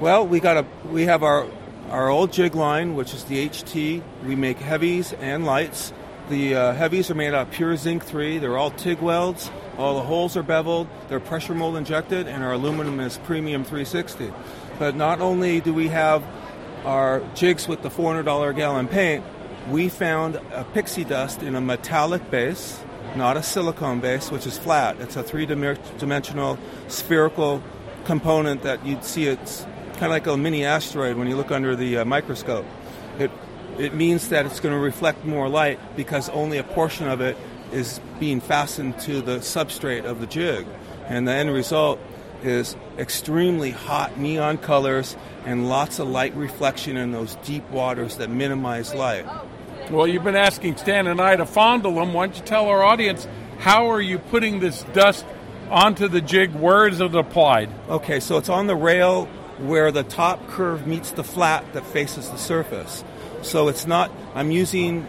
Well, 0.00 0.26
we 0.26 0.40
got 0.40 0.58
a 0.58 0.66
we 0.90 1.06
have 1.06 1.22
our 1.22 1.46
our 1.90 2.10
old 2.10 2.32
jig 2.32 2.54
line, 2.54 2.94
which 2.96 3.14
is 3.14 3.24
the 3.24 3.48
HT. 3.48 4.02
We 4.26 4.36
make 4.36 4.58
heavies 4.58 5.14
and 5.22 5.46
lights. 5.46 5.92
The 6.28 6.54
uh, 6.54 6.72
heavies 6.74 7.10
are 7.10 7.14
made 7.14 7.32
out 7.32 7.48
of 7.48 7.50
pure 7.54 7.74
zinc 7.74 8.04
three. 8.04 8.36
They're 8.36 8.58
all 8.58 8.70
TIG 8.70 9.00
welds. 9.00 9.50
All 9.78 9.94
the 9.94 10.02
holes 10.02 10.36
are 10.36 10.42
beveled. 10.42 10.86
They're 11.08 11.20
pressure 11.20 11.54
mold 11.54 11.76
injected, 11.76 12.28
and 12.28 12.44
our 12.44 12.52
aluminum 12.52 13.00
is 13.00 13.16
premium 13.24 13.64
360. 13.64 14.30
But 14.78 14.94
not 14.94 15.22
only 15.22 15.62
do 15.62 15.72
we 15.72 15.88
have 15.88 16.22
our 16.84 17.22
jigs 17.34 17.66
with 17.66 17.80
the 17.80 17.88
$400 17.88 18.50
a 18.50 18.52
gallon 18.52 18.88
paint, 18.88 19.24
we 19.70 19.88
found 19.88 20.34
a 20.52 20.66
pixie 20.74 21.04
dust 21.04 21.42
in 21.42 21.54
a 21.54 21.62
metallic 21.62 22.30
base, 22.30 22.78
not 23.16 23.38
a 23.38 23.42
silicone 23.42 24.00
base, 24.00 24.30
which 24.30 24.46
is 24.46 24.58
flat. 24.58 25.00
It's 25.00 25.16
a 25.16 25.22
three-dimensional 25.22 26.58
spherical 26.88 27.62
component 28.04 28.64
that 28.64 28.84
you'd 28.84 29.02
see 29.02 29.28
it's 29.28 29.62
kind 29.92 30.04
of 30.04 30.10
like 30.10 30.26
a 30.26 30.36
mini 30.36 30.66
asteroid 30.66 31.16
when 31.16 31.26
you 31.26 31.36
look 31.36 31.50
under 31.50 31.74
the 31.74 31.98
uh, 31.98 32.04
microscope. 32.04 32.66
It 33.18 33.30
it 33.78 33.94
means 33.94 34.28
that 34.28 34.46
it's 34.46 34.60
going 34.60 34.74
to 34.74 34.80
reflect 34.80 35.24
more 35.24 35.48
light 35.48 35.78
because 35.96 36.28
only 36.30 36.58
a 36.58 36.64
portion 36.64 37.08
of 37.08 37.20
it 37.20 37.36
is 37.72 38.00
being 38.18 38.40
fastened 38.40 38.98
to 39.00 39.20
the 39.20 39.38
substrate 39.38 40.04
of 40.04 40.20
the 40.20 40.26
jig, 40.26 40.66
and 41.06 41.28
the 41.28 41.32
end 41.32 41.52
result 41.52 42.00
is 42.42 42.76
extremely 42.98 43.70
hot 43.70 44.16
neon 44.16 44.58
colors 44.58 45.16
and 45.44 45.68
lots 45.68 45.98
of 45.98 46.08
light 46.08 46.34
reflection 46.34 46.96
in 46.96 47.12
those 47.12 47.34
deep 47.36 47.68
waters 47.70 48.16
that 48.16 48.30
minimize 48.30 48.94
light. 48.94 49.26
Well, 49.90 50.06
you've 50.06 50.24
been 50.24 50.36
asking 50.36 50.76
Stan 50.76 51.06
and 51.06 51.20
I 51.20 51.36
to 51.36 51.46
fondle 51.46 51.94
them. 51.94 52.12
Why 52.12 52.26
don't 52.26 52.36
you 52.36 52.44
tell 52.44 52.68
our 52.68 52.82
audience 52.82 53.26
how 53.58 53.90
are 53.90 54.00
you 54.00 54.18
putting 54.18 54.60
this 54.60 54.82
dust 54.92 55.24
onto 55.70 56.08
the 56.08 56.20
jig? 56.20 56.54
Where 56.54 56.86
is 56.86 57.00
it 57.00 57.14
applied? 57.14 57.70
Okay, 57.88 58.20
so 58.20 58.36
it's 58.38 58.48
on 58.48 58.66
the 58.66 58.76
rail 58.76 59.26
where 59.58 59.90
the 59.90 60.04
top 60.04 60.46
curve 60.48 60.86
meets 60.86 61.10
the 61.10 61.24
flat 61.24 61.72
that 61.72 61.84
faces 61.86 62.30
the 62.30 62.36
surface. 62.36 63.02
So 63.42 63.68
it's 63.68 63.86
not, 63.86 64.10
I'm 64.34 64.50
using 64.50 65.06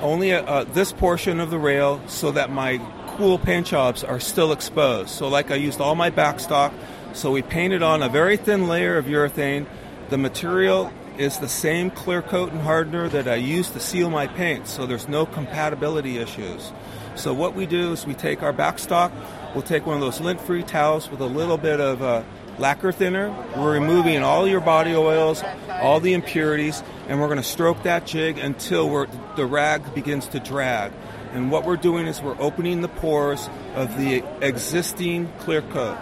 only 0.00 0.30
a, 0.30 0.42
uh, 0.44 0.64
this 0.64 0.92
portion 0.92 1.40
of 1.40 1.50
the 1.50 1.58
rail 1.58 2.00
so 2.06 2.32
that 2.32 2.50
my 2.50 2.80
cool 3.16 3.38
paint 3.38 3.66
jobs 3.66 4.02
are 4.02 4.20
still 4.20 4.52
exposed. 4.52 5.10
So, 5.10 5.28
like 5.28 5.50
I 5.50 5.54
used 5.54 5.80
all 5.80 5.94
my 5.94 6.10
backstock, 6.10 6.72
so 7.12 7.30
we 7.30 7.42
painted 7.42 7.82
on 7.82 8.02
a 8.02 8.08
very 8.08 8.36
thin 8.36 8.66
layer 8.68 8.96
of 8.96 9.06
urethane. 9.06 9.66
The 10.10 10.18
material 10.18 10.92
is 11.16 11.38
the 11.38 11.48
same 11.48 11.90
clear 11.90 12.22
coat 12.22 12.50
and 12.50 12.60
hardener 12.60 13.08
that 13.08 13.28
I 13.28 13.36
use 13.36 13.70
to 13.70 13.80
seal 13.80 14.10
my 14.10 14.26
paint, 14.26 14.66
so 14.66 14.84
there's 14.84 15.08
no 15.08 15.26
compatibility 15.26 16.18
issues. 16.18 16.72
So, 17.14 17.32
what 17.32 17.54
we 17.54 17.66
do 17.66 17.92
is 17.92 18.04
we 18.04 18.14
take 18.14 18.42
our 18.42 18.52
backstock, 18.52 19.12
we'll 19.54 19.62
take 19.62 19.86
one 19.86 19.94
of 19.94 20.00
those 20.00 20.20
lint 20.20 20.40
free 20.40 20.64
towels 20.64 21.08
with 21.08 21.20
a 21.20 21.26
little 21.26 21.58
bit 21.58 21.80
of 21.80 22.02
uh, 22.02 22.24
lacquer 22.58 22.92
thinner. 22.92 23.30
We're 23.56 23.74
removing 23.74 24.22
all 24.22 24.46
your 24.46 24.60
body 24.60 24.94
oils, 24.94 25.42
all 25.68 26.00
the 26.00 26.12
impurities, 26.12 26.82
and 27.08 27.20
we're 27.20 27.28
going 27.28 27.38
to 27.38 27.42
stroke 27.42 27.82
that 27.84 28.06
jig 28.06 28.38
until 28.38 29.06
the 29.36 29.46
rag 29.46 29.94
begins 29.94 30.28
to 30.28 30.40
drag. 30.40 30.92
And 31.32 31.50
what 31.50 31.64
we're 31.64 31.76
doing 31.76 32.06
is 32.06 32.22
we're 32.22 32.40
opening 32.40 32.80
the 32.80 32.88
pores 32.88 33.48
of 33.74 33.96
the 33.98 34.24
existing 34.40 35.32
clear 35.40 35.62
coat. 35.62 35.98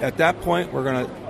At 0.00 0.18
that 0.18 0.40
point, 0.40 0.72
we're 0.72 0.84
going 0.84 1.06
to 1.06 1.20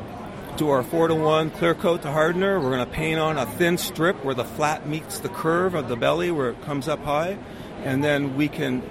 do 0.56 0.68
our 0.68 0.82
4 0.82 1.08
to 1.08 1.14
1 1.14 1.50
clear 1.52 1.74
coat 1.74 2.02
to 2.02 2.12
hardener. 2.12 2.60
We're 2.60 2.70
going 2.70 2.86
to 2.86 2.92
paint 2.92 3.18
on 3.18 3.38
a 3.38 3.46
thin 3.46 3.78
strip 3.78 4.22
where 4.24 4.34
the 4.34 4.44
flat 4.44 4.86
meets 4.86 5.20
the 5.20 5.30
curve 5.30 5.74
of 5.74 5.88
the 5.88 5.96
belly 5.96 6.30
where 6.30 6.50
it 6.50 6.60
comes 6.62 6.86
up 6.86 7.02
high. 7.02 7.38
And 7.82 8.04
then 8.04 8.36
we 8.36 8.48
can 8.48 8.82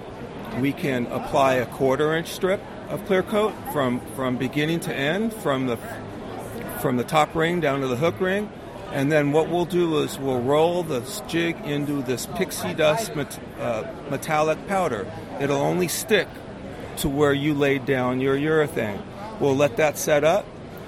we 0.58 0.72
can 0.72 1.06
apply 1.06 1.54
a 1.54 1.66
quarter 1.66 2.12
inch 2.16 2.26
strip 2.26 2.60
of 2.90 3.06
clear 3.06 3.22
coat 3.22 3.54
from, 3.72 4.00
from 4.14 4.36
beginning 4.36 4.80
to 4.80 4.94
end, 4.94 5.32
from 5.32 5.66
the 5.66 5.78
from 6.80 6.96
the 6.96 7.04
top 7.04 7.34
ring 7.34 7.60
down 7.60 7.80
to 7.82 7.88
the 7.88 7.96
hook 7.96 8.18
ring. 8.20 8.50
And 8.92 9.12
then 9.12 9.32
what 9.32 9.48
we'll 9.48 9.66
do 9.66 9.98
is 9.98 10.18
we'll 10.18 10.40
roll 10.40 10.82
this 10.82 11.22
jig 11.28 11.56
into 11.64 12.02
this 12.02 12.26
pixie 12.26 12.74
dust 12.74 13.14
met, 13.14 13.38
uh, 13.60 13.84
metallic 14.10 14.66
powder. 14.66 15.06
It'll 15.40 15.60
only 15.60 15.86
stick 15.88 16.26
to 16.96 17.08
where 17.08 17.32
you 17.32 17.54
laid 17.54 17.84
down 17.86 18.20
your 18.20 18.36
urethane. 18.36 19.00
We'll 19.38 19.56
let 19.56 19.76
that 19.76 19.96
set 19.96 20.24
up. 20.24 20.44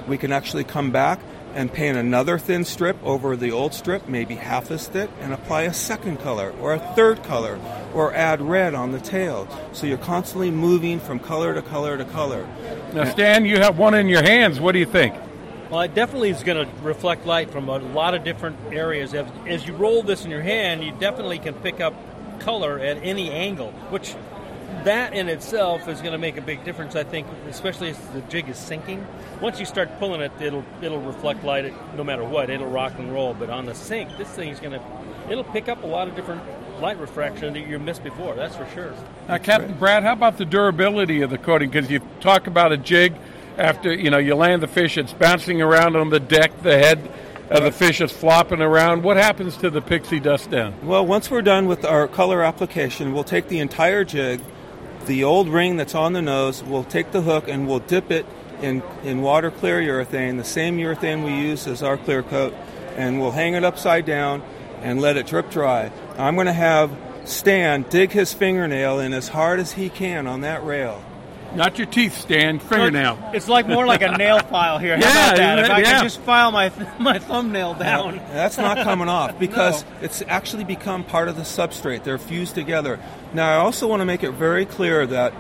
We 0.09 0.19
can 0.19 0.33
actually 0.33 0.65
come 0.65 0.91
back 0.91 1.21
and 1.55 1.73
paint 1.73 1.97
another 1.97 2.39
thin 2.39 2.65
strip 2.65 2.97
over 3.03 3.37
the 3.37 3.51
old 3.51 3.75
strip, 3.75 4.09
maybe 4.09 4.35
half 4.35 4.71
as 4.71 4.87
thick, 4.87 5.11
and 5.21 5.33
apply 5.33 5.63
a 5.63 5.75
second 5.75 6.19
color 6.21 6.53
or 6.61 6.75
a 6.75 6.79
third 6.79 7.23
color 7.23 7.59
or 7.95 8.13
add 8.15 8.41
red 8.41 8.75
on 8.75 8.93
the 8.93 9.01
tail. 9.01 9.49
So 9.73 9.87
you're 9.87 9.99
constantly 9.99 10.51
moving 10.51 11.01
from 11.01 11.19
color 11.19 11.55
to 11.55 11.63
color 11.63 11.97
to 11.97 12.05
color. 12.05 12.47
Now, 12.95 13.05
Stan, 13.05 13.45
you 13.45 13.59
have 13.59 13.79
one 13.79 13.95
in 13.95 14.09
your 14.09 14.23
hands. 14.23 14.61
What 14.61 14.73
do 14.73 14.79
you 14.79 14.87
think? 14.87 15.15
Well, 15.71 15.81
it 15.81 15.95
definitely 15.95 16.31
is 16.31 16.43
going 16.43 16.67
to 16.67 16.73
reflect 16.83 17.25
light 17.25 17.51
from 17.51 17.69
a 17.69 17.79
lot 17.79 18.15
of 18.15 18.25
different 18.25 18.59
areas. 18.71 19.15
As, 19.15 19.27
as 19.47 19.67
you 19.67 19.75
roll 19.75 20.03
this 20.03 20.25
in 20.25 20.31
your 20.31 20.43
hand, 20.43 20.85
you 20.85 20.93
definitely 20.93 21.39
can 21.39 21.55
pick 21.55 21.81
up 21.81 21.95
color 22.41 22.79
at 22.79 22.99
any 22.99 23.31
angle, 23.31 23.73
which 23.89 24.15
that 24.85 25.15
in 25.15 25.29
itself 25.29 25.89
is 25.89 26.01
going 26.01 26.13
to 26.13 26.19
make 26.19 26.37
a 26.37 26.43
big 26.43 26.65
difference. 26.65 26.97
I 26.97 27.05
think, 27.05 27.27
especially 27.49 27.91
as 27.91 27.99
the 28.09 28.21
jig 28.23 28.49
is 28.49 28.59
sinking. 28.59 29.07
Once 29.41 29.59
you 29.59 29.67
start 29.67 29.99
pulling 29.99 30.21
it, 30.21 30.33
it'll 30.41 30.65
it'll 30.81 31.01
reflect 31.01 31.45
light 31.45 31.73
no 31.97 32.05
matter 32.05 32.25
what. 32.25 32.51
It'll 32.51 32.69
rock 32.69 32.95
and 32.99 33.13
roll. 33.13 33.35
But 33.35 33.51
on 33.51 33.67
the 33.67 33.75
sink, 33.75 34.17
this 34.19 34.29
thing's 34.29 34.61
going 34.61 34.73
to 34.73 34.83
it'll 35.31 35.45
pick 35.45 35.69
up 35.69 35.83
a 35.83 35.87
lot 35.87 36.09
of 36.09 36.17
different 36.17 36.43
light 36.81 36.99
refraction 36.99 37.55
that 37.55 37.67
you 37.67 37.79
missed 37.79 38.03
before. 38.03 38.35
That's 38.35 38.57
for 38.57 38.69
sure. 38.71 38.93
Now, 39.29 39.39
Captain 39.39 39.75
Brad, 39.79 40.03
how 40.03 40.13
about 40.13 40.39
the 40.39 40.45
durability 40.45 41.23
of 41.23 41.31
the 41.31 41.39
coating? 41.39 41.71
Because 41.71 41.91
you 41.91 42.01
talk 42.21 42.47
about 42.47 42.73
a 42.73 42.77
jig 42.77 43.15
after 43.59 43.93
you 43.93 44.11
know 44.11 44.19
you 44.19 44.35
land 44.35 44.63
the 44.63 44.69
fish, 44.69 44.99
it's 44.99 45.13
bouncing 45.13 45.63
around 45.63 45.97
on 45.97 46.11
the 46.11 46.21
deck, 46.21 46.63
the 46.63 46.79
head 46.79 47.11
of 47.51 47.65
the 47.65 47.73
fish 47.73 48.01
is 48.01 48.11
flopping 48.11 48.63
around. 48.63 49.03
What 49.03 49.17
happens 49.17 49.57
to 49.59 49.71
the 49.71 49.83
pixie 49.83 50.21
dust 50.21 50.51
then? 50.51 50.75
Well, 50.87 51.05
once 51.05 51.31
we're 51.31 51.43
done 51.43 51.67
with 51.67 51.85
our 51.85 52.09
color 52.09 52.43
application, 52.43 53.13
we'll 53.13 53.25
take 53.25 53.49
the 53.49 53.59
entire 53.59 54.05
jig 54.05 54.41
the 55.07 55.25
old 55.25 55.49
ring 55.49 55.77
that's 55.77 55.95
on 55.95 56.13
the 56.13 56.23
nose, 56.23 56.63
we'll 56.63 56.85
take 56.85 57.13
the 57.13 57.23
hook 57.23 57.49
and 57.49 57.67
we'll 57.69 57.81
dip 57.81 58.11
it 58.11 58.27
in, 58.61 58.83
in 59.03 59.23
water 59.23 59.51
clear 59.51 59.81
urethane, 59.81 60.37
the 60.37 60.45
same 60.45 60.79
urethane 60.79 61.25
we 61.25 61.35
use 61.35 61.67
as 61.67 61.83
our 61.83 61.97
clear 61.97 62.23
coat, 62.23 62.55
and 62.97 63.21
we'll 63.21 63.33
hang 63.33 63.55
it 63.55 63.65
upside 63.65 64.07
down 64.07 64.43
and 64.81 65.01
let 65.01 65.17
it 65.17 65.27
drip 65.27 65.51
dry. 65.51 65.91
I'm 66.17 66.35
going 66.35 66.47
to 66.47 66.53
have 66.53 66.91
Stan 67.25 67.83
dig 67.83 68.11
his 68.11 68.33
fingernail 68.33 68.99
in 68.99 69.13
as 69.13 69.29
hard 69.29 69.61
as 69.61 69.73
he 69.73 69.89
can 69.89 70.27
on 70.27 70.41
that 70.43 70.65
rail. 70.65 71.03
Not 71.55 71.79
your 71.79 71.87
teeth, 71.87 72.17
Stan. 72.19 72.59
Fingernail. 72.59 73.31
It's 73.35 73.49
like 73.49 73.69
more 73.69 73.87
like 73.87 74.03
a 74.03 74.17
nail 74.17 74.39
file 74.41 74.79
here. 74.79 74.97
How 74.97 75.03
Yeah, 75.03 75.27
about 75.27 75.37
that? 75.37 75.59
If 75.59 75.71
I 75.71 75.79
yeah. 75.79 75.85
can 75.93 76.05
just 76.05 76.21
file 76.21 76.51
my 76.51 76.71
my 76.99 77.19
thumbnail 77.19 77.75
down. 77.75 78.17
Now, 78.17 78.29
that's 78.33 78.57
not 78.57 78.79
coming 78.79 79.09
off 79.09 79.39
because 79.41 79.85
it's 80.01 80.23
actually 80.29 80.65
become 80.65 81.05
part 81.05 81.29
of 81.29 81.37
the 81.37 81.43
substrate. 81.43 82.05
They're 82.05 82.19
fused 82.19 82.55
together. 82.55 82.99
Now, 83.35 83.51
I 83.53 83.57
also 83.57 83.87
want 83.87 84.01
to 84.01 84.07
make 84.07 84.23
it 84.23 84.33
very 84.33 84.65
clear 84.65 85.07
that 85.07 85.35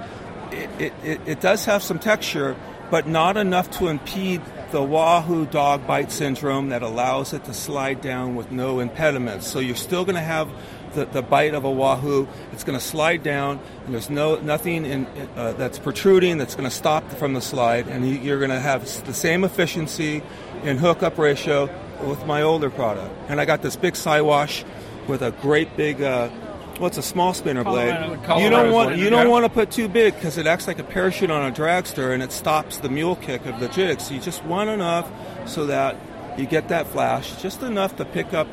it, 0.50 0.70
it, 0.80 0.92
it, 1.02 1.20
it 1.26 1.40
does 1.40 1.64
have 1.64 1.82
some 1.82 1.98
texture, 1.98 2.56
but 2.90 3.06
not 3.06 3.36
enough 3.36 3.70
to 3.78 3.88
impede 3.88 4.42
the 4.70 4.82
Wahoo 4.82 5.46
dog 5.46 5.86
bite 5.86 6.10
syndrome 6.10 6.70
that 6.70 6.82
allows 6.82 7.32
it 7.32 7.44
to 7.44 7.54
slide 7.54 8.00
down 8.00 8.36
with 8.36 8.50
no 8.50 8.80
impediments. 8.80 9.46
So 9.46 9.58
you're 9.60 9.76
still 9.76 10.04
going 10.04 10.16
to 10.16 10.20
have 10.20 10.50
the, 10.94 11.06
the 11.06 11.22
bite 11.22 11.54
of 11.54 11.64
a 11.64 11.70
Wahoo. 11.70 12.28
It's 12.52 12.64
going 12.64 12.78
to 12.78 12.84
slide 12.84 13.22
down, 13.22 13.60
and 13.84 13.94
there's 13.94 14.10
no 14.10 14.36
nothing 14.36 14.84
in, 14.86 15.06
uh, 15.36 15.52
that's 15.52 15.78
protruding 15.78 16.38
that's 16.38 16.54
going 16.54 16.68
to 16.68 16.74
stop 16.74 17.08
from 17.12 17.34
the 17.34 17.40
slide, 17.40 17.88
and 17.88 18.08
you, 18.08 18.16
you're 18.16 18.38
going 18.38 18.50
to 18.50 18.60
have 18.60 18.82
the 19.06 19.14
same 19.14 19.44
efficiency 19.44 20.22
in 20.64 20.78
hookup 20.78 21.18
ratio 21.18 21.68
with 22.04 22.24
my 22.26 22.42
older 22.42 22.70
product. 22.70 23.14
And 23.28 23.40
I 23.40 23.44
got 23.44 23.62
this 23.62 23.76
big 23.76 23.94
Siwash 23.94 24.64
with 25.08 25.22
a 25.22 25.30
great 25.30 25.76
big. 25.76 26.02
Uh, 26.02 26.30
well, 26.78 26.86
it's 26.88 26.98
a 26.98 27.02
small 27.02 27.34
spinner 27.34 27.64
blade. 27.64 27.94
Colorado- 28.24 28.38
you 28.38 28.50
don't 28.50 28.72
want 28.72 28.96
you 28.96 29.10
don't 29.10 29.28
want 29.28 29.44
to 29.44 29.50
put 29.50 29.70
too 29.70 29.88
big 29.88 30.14
because 30.14 30.38
it 30.38 30.46
acts 30.46 30.66
like 30.66 30.78
a 30.78 30.84
parachute 30.84 31.30
on 31.30 31.50
a 31.50 31.54
dragster 31.54 32.12
and 32.12 32.22
it 32.22 32.32
stops 32.32 32.78
the 32.78 32.88
mule 32.88 33.16
kick 33.16 33.46
of 33.46 33.60
the 33.60 33.68
jig. 33.68 34.00
So 34.00 34.14
you 34.14 34.20
just 34.20 34.44
want 34.44 34.70
enough 34.70 35.10
so 35.46 35.66
that 35.66 35.96
you 36.38 36.46
get 36.46 36.68
that 36.68 36.86
flash, 36.88 37.40
just 37.42 37.62
enough 37.62 37.96
to 37.96 38.04
pick 38.04 38.32
up 38.32 38.48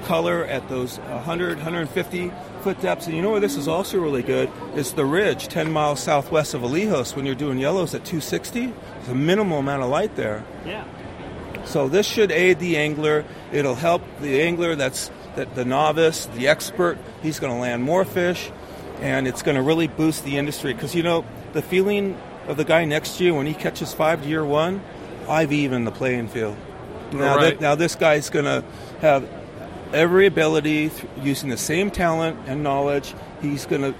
color 0.00 0.44
at 0.44 0.68
those 0.68 0.98
100, 0.98 1.58
150 1.58 2.32
foot 2.62 2.80
depths. 2.80 3.06
And 3.06 3.16
you 3.16 3.22
know 3.22 3.30
where 3.30 3.40
this 3.40 3.56
is 3.56 3.68
also 3.68 3.98
really 3.98 4.22
good 4.22 4.50
is 4.74 4.92
the 4.92 5.04
ridge 5.04 5.48
10 5.48 5.72
miles 5.72 6.00
southwest 6.00 6.54
of 6.54 6.62
Alijos 6.62 7.16
when 7.16 7.26
you're 7.26 7.34
doing 7.34 7.58
yellows 7.58 7.94
at 7.94 8.04
260. 8.04 8.66
There's 8.66 9.08
a 9.08 9.14
minimal 9.14 9.58
amount 9.58 9.82
of 9.82 9.90
light 9.90 10.16
there. 10.16 10.44
Yeah. 10.66 10.84
So 11.64 11.88
this 11.88 12.06
should 12.06 12.32
aid 12.32 12.58
the 12.58 12.76
angler. 12.76 13.24
It'll 13.52 13.74
help 13.74 14.02
the 14.20 14.42
angler 14.42 14.74
that's 14.74 15.10
that 15.36 15.54
the 15.54 15.64
novice, 15.64 16.26
the 16.34 16.48
expert. 16.48 16.98
He's 17.22 17.38
going 17.38 17.52
to 17.52 17.58
land 17.58 17.82
more 17.84 18.04
fish, 18.04 18.50
and 19.00 19.28
it's 19.28 19.42
going 19.42 19.56
to 19.56 19.62
really 19.62 19.86
boost 19.86 20.24
the 20.24 20.36
industry. 20.38 20.74
Because 20.74 20.94
you 20.94 21.02
know 21.02 21.24
the 21.52 21.62
feeling 21.62 22.18
of 22.48 22.56
the 22.56 22.64
guy 22.64 22.84
next 22.84 23.18
to 23.18 23.24
you 23.24 23.34
when 23.34 23.46
he 23.46 23.54
catches 23.54 23.92
five 23.94 24.22
to 24.22 24.28
year 24.28 24.44
one, 24.44 24.82
I've 25.28 25.52
even 25.52 25.84
the 25.84 25.92
playing 25.92 26.28
field. 26.28 26.56
Now, 27.12 27.36
Right. 27.36 27.42
that, 27.54 27.60
now 27.60 27.74
this 27.74 27.94
guy's 27.94 28.30
going 28.30 28.44
to 28.46 28.64
have 29.00 29.28
every 29.92 30.26
ability 30.26 30.90
using 31.22 31.50
the 31.50 31.56
same 31.56 31.90
talent 31.90 32.38
and 32.46 32.62
knowledge. 32.62 33.14
He's 33.40 33.66
going 33.66 33.82
to 33.82 33.94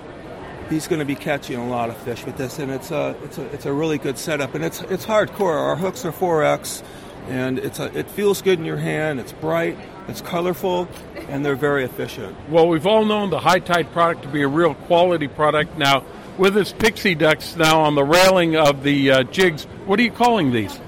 he's 0.70 0.86
going 0.86 1.00
to 1.00 1.04
be 1.04 1.16
catching 1.16 1.56
a 1.56 1.68
lot 1.68 1.90
of 1.90 1.96
fish 1.98 2.24
with 2.24 2.36
this, 2.36 2.58
and 2.58 2.70
it's 2.70 2.90
a 2.90 3.16
it's 3.24 3.38
a 3.38 3.44
it's 3.52 3.66
a 3.66 3.72
really 3.72 3.98
good 3.98 4.16
setup, 4.16 4.54
and 4.54 4.64
it's 4.64 4.80
it's 4.82 5.04
hardcore. 5.04 5.58
Our 5.58 5.76
hooks 5.76 6.04
are 6.04 6.12
4x, 6.12 6.82
and 7.28 7.58
it's 7.58 7.78
a 7.78 7.96
it 7.98 8.10
feels 8.10 8.40
good 8.40 8.58
in 8.58 8.64
your 8.64 8.78
hand. 8.78 9.20
It's 9.20 9.32
bright, 9.32 9.76
it's 10.08 10.20
colorful, 10.20 10.88
and 11.28 11.44
they're 11.44 11.56
very 11.56 11.84
efficient. 11.84 12.36
Well, 12.48 12.68
we've 12.68 12.86
all 12.86 13.04
known 13.04 13.30
the 13.30 13.40
high 13.40 13.58
tide 13.58 13.92
product 13.92 14.22
to 14.22 14.28
be 14.28 14.42
a 14.42 14.48
real 14.48 14.74
quality 14.74 15.28
product. 15.28 15.76
Now, 15.76 16.04
with 16.38 16.54
this 16.54 16.72
pixie 16.72 17.14
dust 17.14 17.56
now 17.56 17.82
on 17.82 17.94
the 17.94 18.04
railing 18.04 18.56
of 18.56 18.82
the 18.82 19.10
uh, 19.10 19.22
jigs, 19.24 19.64
what 19.86 19.98
are 19.98 20.02
you 20.02 20.12
calling 20.12 20.52
these? 20.52 20.78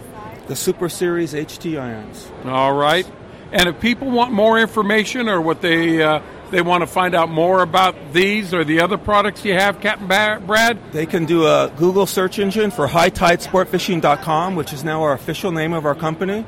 The 0.46 0.56
Super 0.56 0.88
Series 0.88 1.34
HT 1.34 1.80
irons. 1.80 2.30
All 2.44 2.72
right. 2.72 3.06
And 3.52 3.68
if 3.68 3.80
people 3.80 4.10
want 4.10 4.32
more 4.32 4.58
information 4.58 5.28
or 5.28 5.40
what 5.40 5.60
they 5.60 6.02
uh, 6.02 6.22
they 6.50 6.62
want 6.62 6.82
to 6.82 6.86
find 6.86 7.14
out 7.14 7.30
more 7.30 7.62
about 7.62 7.94
these 8.12 8.52
or 8.52 8.64
the 8.64 8.80
other 8.80 8.98
products 8.98 9.44
you 9.44 9.54
have, 9.54 9.80
Captain 9.80 10.06
Brad, 10.06 10.92
They 10.92 11.06
can 11.06 11.24
do 11.24 11.46
a 11.46 11.72
Google 11.76 12.06
search 12.06 12.38
engine 12.38 12.70
for 12.70 12.86
hightidesportfishing.com, 12.88 14.54
which 14.54 14.72
is 14.72 14.84
now 14.84 15.02
our 15.02 15.12
official 15.12 15.50
name 15.50 15.72
of 15.72 15.86
our 15.86 15.94
company. 15.94 16.44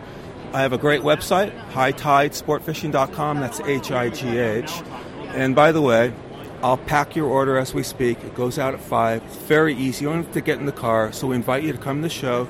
I 0.53 0.61
have 0.61 0.73
a 0.73 0.79
great 0.79 1.03
website, 1.03 1.53
hightidesportfishing.com. 1.73 3.41
That's 3.41 3.61
H 3.61 3.91
I 3.91 4.09
G 4.09 4.39
H. 4.39 4.73
And 5.35 5.55
by 5.55 5.73
the 5.73 5.83
way, 5.83 6.13
I'll 6.63 6.79
pack 6.79 7.17
your 7.17 7.27
order 7.27 7.59
as 7.59 7.75
we 7.75 7.83
speak. 7.83 8.23
It 8.25 8.35
goes 8.35 8.59
out 8.59 8.73
at 8.73 8.81
5. 8.81 9.23
It's 9.25 9.37
very 9.37 9.75
easy. 9.75 10.05
You 10.05 10.11
don't 10.11 10.25
have 10.25 10.33
to 10.33 10.41
get 10.41 10.59
in 10.59 10.65
the 10.65 10.73
car. 10.73 11.13
So 11.13 11.27
we 11.27 11.37
invite 11.37 11.65
you 11.65 11.73
to 11.73 11.79
come 11.79 11.99
to 11.99 12.09
the 12.09 12.15
show 12.15 12.49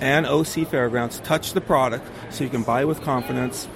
and 0.00 0.26
OC 0.26 0.66
Fairgrounds, 0.68 1.20
touch 1.20 1.52
the 1.52 1.60
product 1.60 2.06
so 2.30 2.44
you 2.44 2.50
can 2.50 2.62
buy 2.62 2.84
with 2.84 3.00
confidence. 3.02 3.68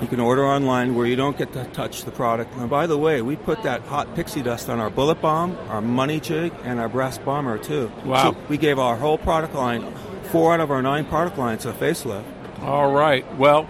You 0.00 0.06
can 0.06 0.20
order 0.20 0.46
online 0.46 0.94
where 0.94 1.06
you 1.06 1.16
don't 1.16 1.36
get 1.36 1.52
to 1.54 1.64
touch 1.64 2.04
the 2.04 2.12
product. 2.12 2.54
And 2.54 2.70
by 2.70 2.86
the 2.86 2.96
way, 2.96 3.20
we 3.20 3.34
put 3.34 3.64
that 3.64 3.82
hot 3.82 4.14
pixie 4.14 4.42
dust 4.42 4.68
on 4.68 4.78
our 4.78 4.90
bullet 4.90 5.20
bomb, 5.20 5.56
our 5.68 5.80
money 5.80 6.20
jig, 6.20 6.52
and 6.62 6.78
our 6.78 6.88
brass 6.88 7.18
bomber 7.18 7.58
too. 7.58 7.90
Wow. 8.04 8.32
So 8.32 8.38
we 8.48 8.58
gave 8.58 8.78
our 8.78 8.96
whole 8.96 9.18
product 9.18 9.54
line, 9.54 9.92
four 10.30 10.54
out 10.54 10.60
of 10.60 10.70
our 10.70 10.82
nine 10.82 11.04
product 11.04 11.36
lines, 11.36 11.66
a 11.66 11.72
facelift. 11.72 12.24
All 12.60 12.92
right. 12.92 13.24
Well, 13.36 13.68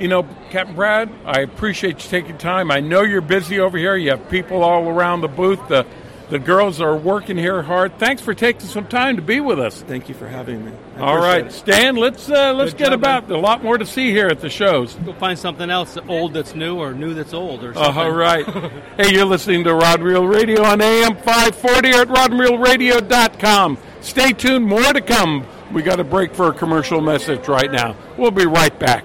you 0.00 0.08
know, 0.08 0.26
Captain 0.50 0.74
Brad, 0.74 1.10
I 1.24 1.40
appreciate 1.40 2.02
you 2.02 2.10
taking 2.10 2.38
time. 2.38 2.70
I 2.70 2.80
know 2.80 3.02
you're 3.02 3.20
busy 3.20 3.60
over 3.60 3.78
here. 3.78 3.96
You 3.96 4.10
have 4.10 4.28
people 4.28 4.64
all 4.64 4.88
around 4.88 5.20
the 5.20 5.28
booth. 5.28 5.60
The 5.68 5.86
the 6.30 6.38
girls 6.38 6.80
are 6.80 6.96
working 6.96 7.36
here 7.36 7.60
hard. 7.62 7.98
Thanks 7.98 8.22
for 8.22 8.32
taking 8.34 8.66
some 8.66 8.86
time 8.86 9.16
to 9.16 9.22
be 9.22 9.40
with 9.40 9.58
us. 9.60 9.82
Thank 9.82 10.08
you 10.08 10.14
for 10.14 10.26
having 10.28 10.64
me. 10.64 10.72
I 10.96 11.00
All 11.00 11.16
appreciate 11.18 11.28
right, 11.42 11.46
it. 11.46 11.52
Stan. 11.52 11.96
Let's 11.96 12.30
uh, 12.30 12.54
let's 12.54 12.72
Good 12.72 12.78
get 12.78 12.84
job, 12.90 12.98
about 13.00 13.30
a 13.30 13.36
lot 13.36 13.62
more 13.62 13.76
to 13.78 13.84
see 13.84 14.10
here 14.10 14.28
at 14.28 14.40
the 14.40 14.48
shows. 14.48 14.94
Go 14.94 15.12
find 15.12 15.38
something 15.38 15.68
else 15.70 15.98
old 16.08 16.32
that's 16.34 16.54
new 16.54 16.76
or 16.78 16.94
new 16.94 17.12
that's 17.14 17.34
old 17.34 17.62
or 17.64 17.70
Uh, 17.70 17.74
something. 17.84 18.02
all 18.02 18.12
right. 18.12 18.46
hey, 18.96 19.12
you're 19.12 19.24
listening 19.26 19.64
to 19.64 19.74
Rod 19.74 20.00
Reel 20.02 20.26
Radio 20.26 20.62
on 20.62 20.80
AM 20.80 21.16
540 21.16 21.90
or 21.92 22.00
at 22.02 22.08
rodandreelradio.com. 22.08 23.78
Stay 24.00 24.32
tuned. 24.32 24.66
More 24.66 24.92
to 24.92 25.00
come. 25.00 25.46
We 25.72 25.82
got 25.82 26.00
a 26.00 26.04
break 26.04 26.34
for 26.34 26.48
a 26.48 26.52
commercial 26.52 27.00
message 27.00 27.46
right 27.48 27.70
now. 27.70 27.96
We'll 28.16 28.30
be 28.30 28.46
right 28.46 28.76
back. 28.78 29.04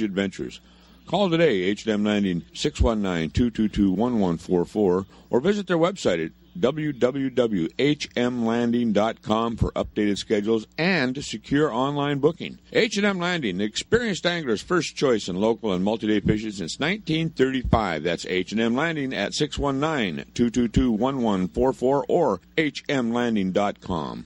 adventures. 0.01 0.59
Call 1.07 1.29
today, 1.29 1.63
H&M 1.63 2.05
619-222-1144, 2.05 5.05
or 5.29 5.41
visit 5.41 5.67
their 5.67 5.77
website 5.77 6.25
at 6.25 6.31
www.hmlanding.com 6.57 9.57
for 9.57 9.71
updated 9.71 10.17
schedules 10.17 10.65
and 10.77 11.23
secure 11.23 11.73
online 11.73 12.19
booking. 12.19 12.59
H&M 12.71 13.17
Landing, 13.19 13.57
the 13.57 13.63
experienced 13.63 14.23
angler's 14.25 14.61
first 14.61 14.95
choice 14.95 15.27
in 15.27 15.37
local 15.37 15.73
and 15.73 15.83
multi-day 15.83 16.19
fishing 16.19 16.51
since 16.51 16.79
1935. 16.79 18.03
That's 18.03 18.25
H&M 18.25 18.75
Landing 18.75 19.13
at 19.13 19.31
619-222-1144 19.31 22.03
or 22.07 22.41
hmlanding.com. 22.57 24.25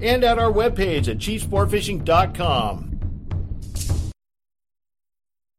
and 0.00 0.24
at 0.24 0.38
our 0.38 0.52
webpage 0.52 1.08
at 1.08 1.18
chiefsportfishing.com. 1.18 2.93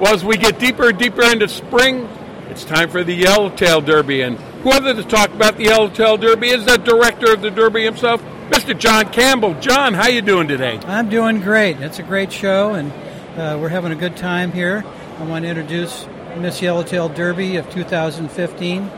Well, 0.00 0.12
as 0.12 0.24
we 0.24 0.36
get 0.36 0.58
deeper 0.58 0.88
and 0.88 0.98
deeper 0.98 1.22
into 1.22 1.46
spring, 1.46 2.08
it's 2.50 2.64
time 2.64 2.90
for 2.90 3.04
the 3.04 3.14
Yellowtail 3.14 3.80
Derby. 3.80 4.22
And 4.22 4.36
who 4.38 4.72
other 4.72 4.92
to 4.92 5.04
talk 5.04 5.30
about 5.30 5.56
the 5.56 5.64
Yellowtail 5.64 6.16
Derby 6.16 6.48
is 6.48 6.64
the 6.64 6.78
director 6.78 7.32
of 7.32 7.42
the 7.42 7.50
Derby 7.50 7.84
himself, 7.84 8.20
Mr. 8.50 8.76
John 8.76 9.12
Campbell. 9.12 9.54
John, 9.60 9.94
how 9.94 10.08
you 10.08 10.20
doing 10.20 10.48
today? 10.48 10.80
I'm 10.84 11.08
doing 11.08 11.40
great. 11.40 11.80
It's 11.80 12.00
a 12.00 12.02
great 12.02 12.32
show, 12.32 12.74
and 12.74 12.90
uh, 13.38 13.56
we're 13.60 13.68
having 13.68 13.92
a 13.92 13.96
good 13.96 14.16
time 14.16 14.50
here. 14.50 14.84
I 15.18 15.24
want 15.26 15.44
to 15.44 15.48
introduce 15.48 16.08
Miss 16.38 16.60
Yellowtail 16.60 17.10
Derby 17.10 17.54
of 17.56 17.70
2015, 17.70 18.90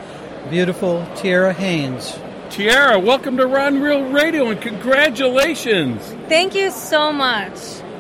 beautiful 0.48 1.06
Tiara 1.16 1.52
Haynes. 1.52 2.18
Tiara, 2.48 2.98
welcome 2.98 3.36
to 3.36 3.46
Ron 3.46 3.82
Real 3.82 4.02
Radio, 4.10 4.48
and 4.48 4.62
congratulations. 4.62 6.02
Thank 6.26 6.54
you 6.54 6.70
so 6.70 7.12
much. 7.12 7.52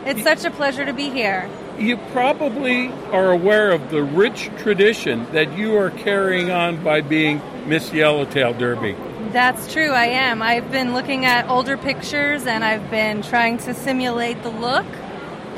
It's 0.06 0.22
such 0.22 0.46
a 0.46 0.50
pleasure 0.50 0.86
to 0.86 0.94
be 0.94 1.10
here. 1.10 1.50
You 1.78 1.98
probably 2.12 2.88
are 3.12 3.30
aware 3.30 3.70
of 3.70 3.90
the 3.90 4.02
rich 4.02 4.50
tradition 4.58 5.26
that 5.32 5.58
you 5.58 5.76
are 5.76 5.90
carrying 5.90 6.50
on 6.50 6.82
by 6.82 7.02
being 7.02 7.42
Miss 7.66 7.92
Yellowtail 7.92 8.54
Derby. 8.54 8.96
That's 9.32 9.70
true, 9.70 9.90
I 9.90 10.06
am. 10.06 10.40
I've 10.40 10.70
been 10.70 10.94
looking 10.94 11.26
at 11.26 11.50
older 11.50 11.76
pictures 11.76 12.46
and 12.46 12.64
I've 12.64 12.90
been 12.90 13.20
trying 13.20 13.58
to 13.58 13.74
simulate 13.74 14.42
the 14.42 14.48
look. 14.48 14.86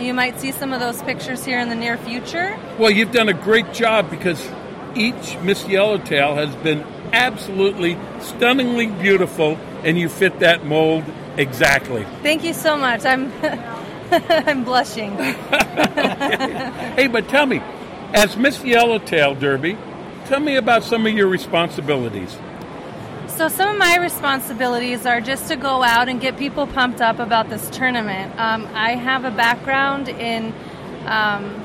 You 0.01 0.13
might 0.13 0.41
see 0.41 0.51
some 0.51 0.73
of 0.73 0.81
those 0.81 1.03
pictures 1.03 1.45
here 1.45 1.61
in 1.61 1.69
the 1.69 1.77
near 1.77 1.97
future. 1.97 2.59
Well, 2.79 2.91
you've 2.91 3.13
done 3.13 3.29
a 3.29 3.35
great 3.35 3.73
job 3.73 4.11
because 4.11 4.45
each 4.97 5.39
Miss 5.43 5.67
Yellowtail 5.69 6.35
has 6.35 6.55
been 6.57 6.85
absolutely 7.13 7.97
stunningly 8.21 8.87
beautiful, 8.87 9.57
and 9.85 9.99
you 9.99 10.09
fit 10.09 10.41
that 10.41 10.65
mold 10.65 11.05
exactly. 11.37 12.05
Thank 12.23 12.45
you 12.45 12.53
so 12.53 12.77
much. 12.77 13.05
I'm 13.05 13.31
I'm 14.47 14.65
blushing. 14.65 15.17
hey, 15.17 17.09
but 17.09 17.29
tell 17.29 17.47
me, 17.47 17.61
as 18.15 18.37
Miss 18.37 18.65
Yellowtail 18.65 19.35
Derby, 19.35 19.77
tell 20.27 20.41
me 20.41 20.57
about 20.57 20.83
some 20.83 21.07
of 21.07 21.13
your 21.13 21.29
responsibilities. 21.29 22.37
So, 23.29 23.49
some 23.49 23.69
of 23.69 23.79
my 23.79 23.99
responsibilities 23.99 25.07
are 25.07 25.21
just 25.21 25.49
to 25.49 25.57
go 25.57 25.83
out 25.83 26.09
and 26.09 26.21
get 26.21 26.37
people 26.39 26.67
pumped 26.67 27.01
up 27.01 27.19
about 27.19 27.51
this 27.51 27.69
tournament. 27.71 28.33
Um, 28.39 28.67
I 28.73 28.97
have 28.97 29.25
a 29.25 29.31
background 29.31 30.09
in 30.09 30.53
um, 31.05 31.63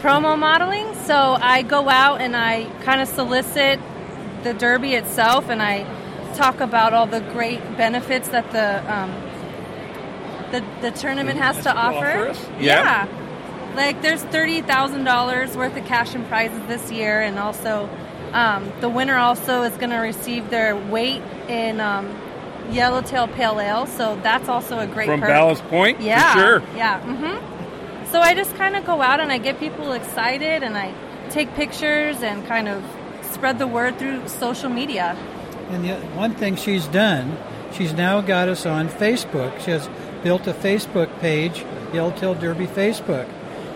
promo 0.00 0.38
modeling, 0.38 0.94
so 1.04 1.14
I 1.14 1.62
go 1.62 1.88
out 1.88 2.20
and 2.20 2.36
I 2.36 2.64
kind 2.82 3.00
of 3.00 3.08
solicit 3.08 3.80
the 4.42 4.52
Derby 4.52 4.94
itself 4.94 5.48
and 5.48 5.62
I 5.62 5.84
talk 6.34 6.60
about 6.60 6.92
all 6.92 7.06
the 7.06 7.20
great 7.20 7.60
benefits 7.76 8.28
that 8.28 8.50
the 8.52 8.94
um, 8.94 9.10
the, 10.52 10.64
the 10.80 10.90
tournament 10.90 11.38
has 11.38 11.62
to 11.64 11.74
offer. 11.74 12.34
Yeah. 12.60 13.08
Like 13.74 14.00
there's 14.00 14.22
thirty 14.22 14.62
thousand 14.62 15.04
dollars 15.04 15.56
worth 15.56 15.76
of 15.76 15.84
cash 15.84 16.14
and 16.14 16.26
prizes 16.28 16.66
this 16.66 16.90
year, 16.90 17.20
and 17.20 17.38
also 17.38 17.90
um, 18.32 18.72
the 18.80 18.88
winner 18.88 19.16
also 19.16 19.62
is 19.62 19.76
going 19.76 19.90
to 19.90 19.98
receive 19.98 20.48
their 20.50 20.74
weight 20.74 21.22
in 21.48 21.80
um, 21.80 22.08
yellowtail 22.70 23.28
pale 23.28 23.60
ale. 23.60 23.86
So 23.86 24.18
that's 24.22 24.48
also 24.48 24.78
a 24.78 24.86
great 24.86 25.06
From 25.06 25.20
perk. 25.20 25.28
Ballast 25.28 25.62
Point? 25.64 25.98
For 25.98 26.04
Yeah, 26.04 26.34
sure. 26.34 26.62
Yeah. 26.74 27.00
Mm-hmm. 27.00 28.12
So 28.12 28.20
I 28.20 28.34
just 28.34 28.54
kind 28.54 28.76
of 28.76 28.86
go 28.86 29.02
out 29.02 29.20
and 29.20 29.30
I 29.30 29.38
get 29.38 29.58
people 29.58 29.92
excited, 29.92 30.62
and 30.62 30.76
I 30.76 30.94
take 31.28 31.52
pictures 31.54 32.22
and 32.22 32.46
kind 32.46 32.68
of 32.68 32.82
spread 33.32 33.58
the 33.58 33.66
word 33.66 33.98
through 33.98 34.26
social 34.28 34.70
media. 34.70 35.16
And 35.68 35.84
the 35.84 35.96
one 36.16 36.32
thing 36.34 36.56
she's 36.56 36.86
done, 36.86 37.36
she's 37.72 37.92
now 37.92 38.22
got 38.22 38.48
us 38.48 38.64
on 38.64 38.88
Facebook. 38.88 39.60
She 39.60 39.72
has 39.72 39.86
built 40.26 40.48
a 40.48 40.52
Facebook 40.52 41.20
page, 41.20 41.64
Yellowtail 41.94 42.34
Derby 42.34 42.66
Facebook, 42.66 43.28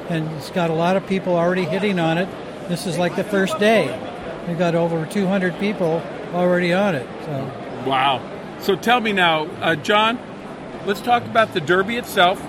and 0.09 0.29
it's 0.33 0.51
got 0.51 0.69
a 0.69 0.73
lot 0.73 0.97
of 0.97 1.07
people 1.07 1.37
already 1.37 1.63
hitting 1.63 2.01
on 2.01 2.19
it. 2.19 2.29
This 2.69 2.89
is 2.89 2.99
like 2.99 3.15
the 3.15 3.23
first 3.23 3.57
day. 3.61 3.87
We've 4.49 4.59
got 4.59 4.75
over 4.75 5.07
200 5.07 5.61
people 5.61 6.03
already 6.35 6.73
on 6.73 6.97
it. 6.97 7.07
So 7.25 7.85
Wow. 7.87 8.21
So 8.59 8.75
tell 8.75 9.01
me 9.01 9.13
now, 9.13 9.45
uh, 9.61 9.77
John, 9.77 10.19
let's 10.87 11.01
talk 11.01 11.25
about 11.25 11.55
the 11.55 11.61
Derby 11.61 11.97
itself. 11.97 12.41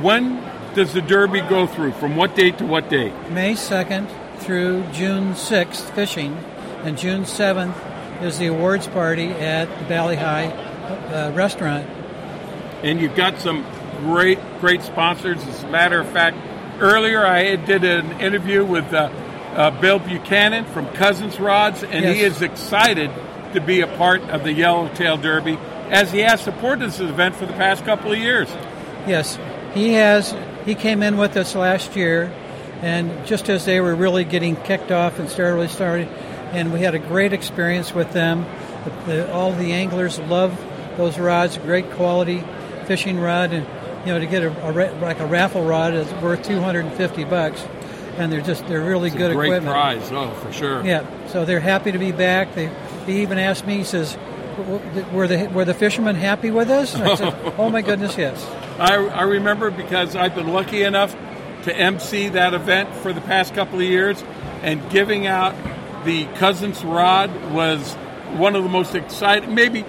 When 0.00 0.42
does 0.74 0.94
the 0.94 1.02
Derby 1.02 1.42
go 1.42 1.66
through? 1.66 1.92
From 1.92 2.16
what 2.16 2.34
date 2.34 2.56
to 2.58 2.64
what 2.64 2.88
date? 2.88 3.12
May 3.28 3.52
2nd 3.52 4.08
through 4.38 4.84
June 4.90 5.34
6th, 5.34 5.94
fishing, 5.94 6.34
and 6.82 6.96
June 6.96 7.24
7th 7.24 8.22
is 8.22 8.38
the 8.38 8.46
awards 8.46 8.86
party 8.86 9.28
at 9.32 9.66
the 9.80 9.84
Valley 9.84 10.16
High 10.16 10.46
uh, 10.46 11.30
restaurant. 11.34 11.86
And 12.82 13.00
you've 13.00 13.16
got 13.16 13.40
some 13.40 13.66
great, 13.98 14.38
great 14.60 14.82
sponsors. 14.82 15.42
As 15.44 15.64
a 15.64 15.68
matter 15.68 16.00
of 16.00 16.08
fact, 16.10 16.36
earlier 16.80 17.26
I 17.26 17.56
did 17.56 17.84
an 17.84 18.20
interview 18.20 18.64
with 18.64 18.92
uh, 18.92 19.10
uh, 19.54 19.70
Bill 19.80 19.98
Buchanan 19.98 20.64
from 20.66 20.86
Cousins 20.88 21.40
Rods, 21.40 21.82
and 21.82 22.04
he 22.04 22.20
is 22.20 22.42
excited 22.42 23.10
to 23.54 23.60
be 23.60 23.80
a 23.80 23.86
part 23.86 24.22
of 24.22 24.44
the 24.44 24.52
Yellowtail 24.52 25.16
Derby, 25.16 25.58
as 25.90 26.12
he 26.12 26.20
has 26.20 26.40
supported 26.40 26.90
this 26.90 27.00
event 27.00 27.34
for 27.34 27.46
the 27.46 27.52
past 27.54 27.84
couple 27.84 28.12
of 28.12 28.18
years. 28.18 28.48
Yes, 29.06 29.38
he 29.74 29.94
has. 29.94 30.34
He 30.64 30.74
came 30.74 31.02
in 31.02 31.16
with 31.16 31.36
us 31.36 31.54
last 31.54 31.96
year, 31.96 32.32
and 32.82 33.26
just 33.26 33.48
as 33.48 33.64
they 33.64 33.80
were 33.80 33.94
really 33.94 34.24
getting 34.24 34.54
kicked 34.54 34.92
off 34.92 35.18
and 35.18 35.36
really 35.38 35.68
started, 35.68 36.06
and 36.52 36.72
we 36.72 36.80
had 36.80 36.94
a 36.94 36.98
great 36.98 37.32
experience 37.32 37.92
with 37.92 38.12
them. 38.12 38.46
The, 38.84 38.90
the, 39.06 39.32
all 39.32 39.52
the 39.52 39.72
anglers 39.72 40.20
love 40.20 40.56
those 40.96 41.18
rods, 41.18 41.56
great 41.58 41.90
quality 41.92 42.44
fishing 42.88 43.20
rod, 43.20 43.52
and 43.52 43.64
you 44.06 44.12
know 44.12 44.18
to 44.18 44.26
get 44.26 44.42
a, 44.42 44.68
a 44.68 44.72
like 45.00 45.20
a 45.20 45.26
raffle 45.26 45.62
rod 45.64 45.94
is 45.94 46.10
worth 46.14 46.42
250 46.42 47.24
bucks, 47.24 47.64
and 48.16 48.32
they're 48.32 48.40
just 48.40 48.66
they're 48.66 48.82
really 48.84 49.08
It's 49.08 49.14
a 49.14 49.18
good 49.18 49.34
great 49.34 49.48
equipment. 49.48 49.72
prize, 49.72 50.10
oh, 50.10 50.30
for 50.42 50.52
sure. 50.52 50.84
Yeah, 50.84 51.04
so 51.28 51.44
they're 51.44 51.60
happy 51.60 51.92
to 51.92 51.98
be 51.98 52.10
back. 52.12 52.54
They, 52.54 52.70
he 53.06 53.22
even 53.22 53.38
asked 53.38 53.66
me, 53.66 53.76
he 53.78 53.84
says, 53.84 54.16
"W- 54.56 54.78
w- 54.78 55.06
"Were 55.16 55.28
the 55.28 55.46
were 55.50 55.64
the 55.64 55.74
fishermen 55.74 56.16
happy 56.16 56.50
with 56.50 56.70
us?" 56.70 56.94
And 56.94 57.04
I 57.04 57.14
said, 57.14 57.34
"Oh 57.58 57.70
my 57.70 57.82
goodness, 57.82 58.16
yes." 58.18 58.44
I, 58.80 58.94
I 58.96 59.22
remember 59.22 59.70
because 59.70 60.16
I've 60.16 60.34
been 60.34 60.48
lucky 60.52 60.82
enough 60.82 61.14
to 61.64 61.76
MC 61.76 62.28
that 62.30 62.54
event 62.54 62.94
for 62.96 63.12
the 63.12 63.20
past 63.20 63.54
couple 63.54 63.78
of 63.78 63.84
years 63.84 64.22
and 64.62 64.88
giving 64.90 65.26
out 65.26 65.54
the 66.04 66.26
Cousins 66.36 66.84
rod 66.84 67.30
was 67.52 67.94
one 68.36 68.54
of 68.54 68.62
the 68.62 68.68
most 68.68 68.94
exciting. 68.94 69.54
Maybe, 69.54 69.84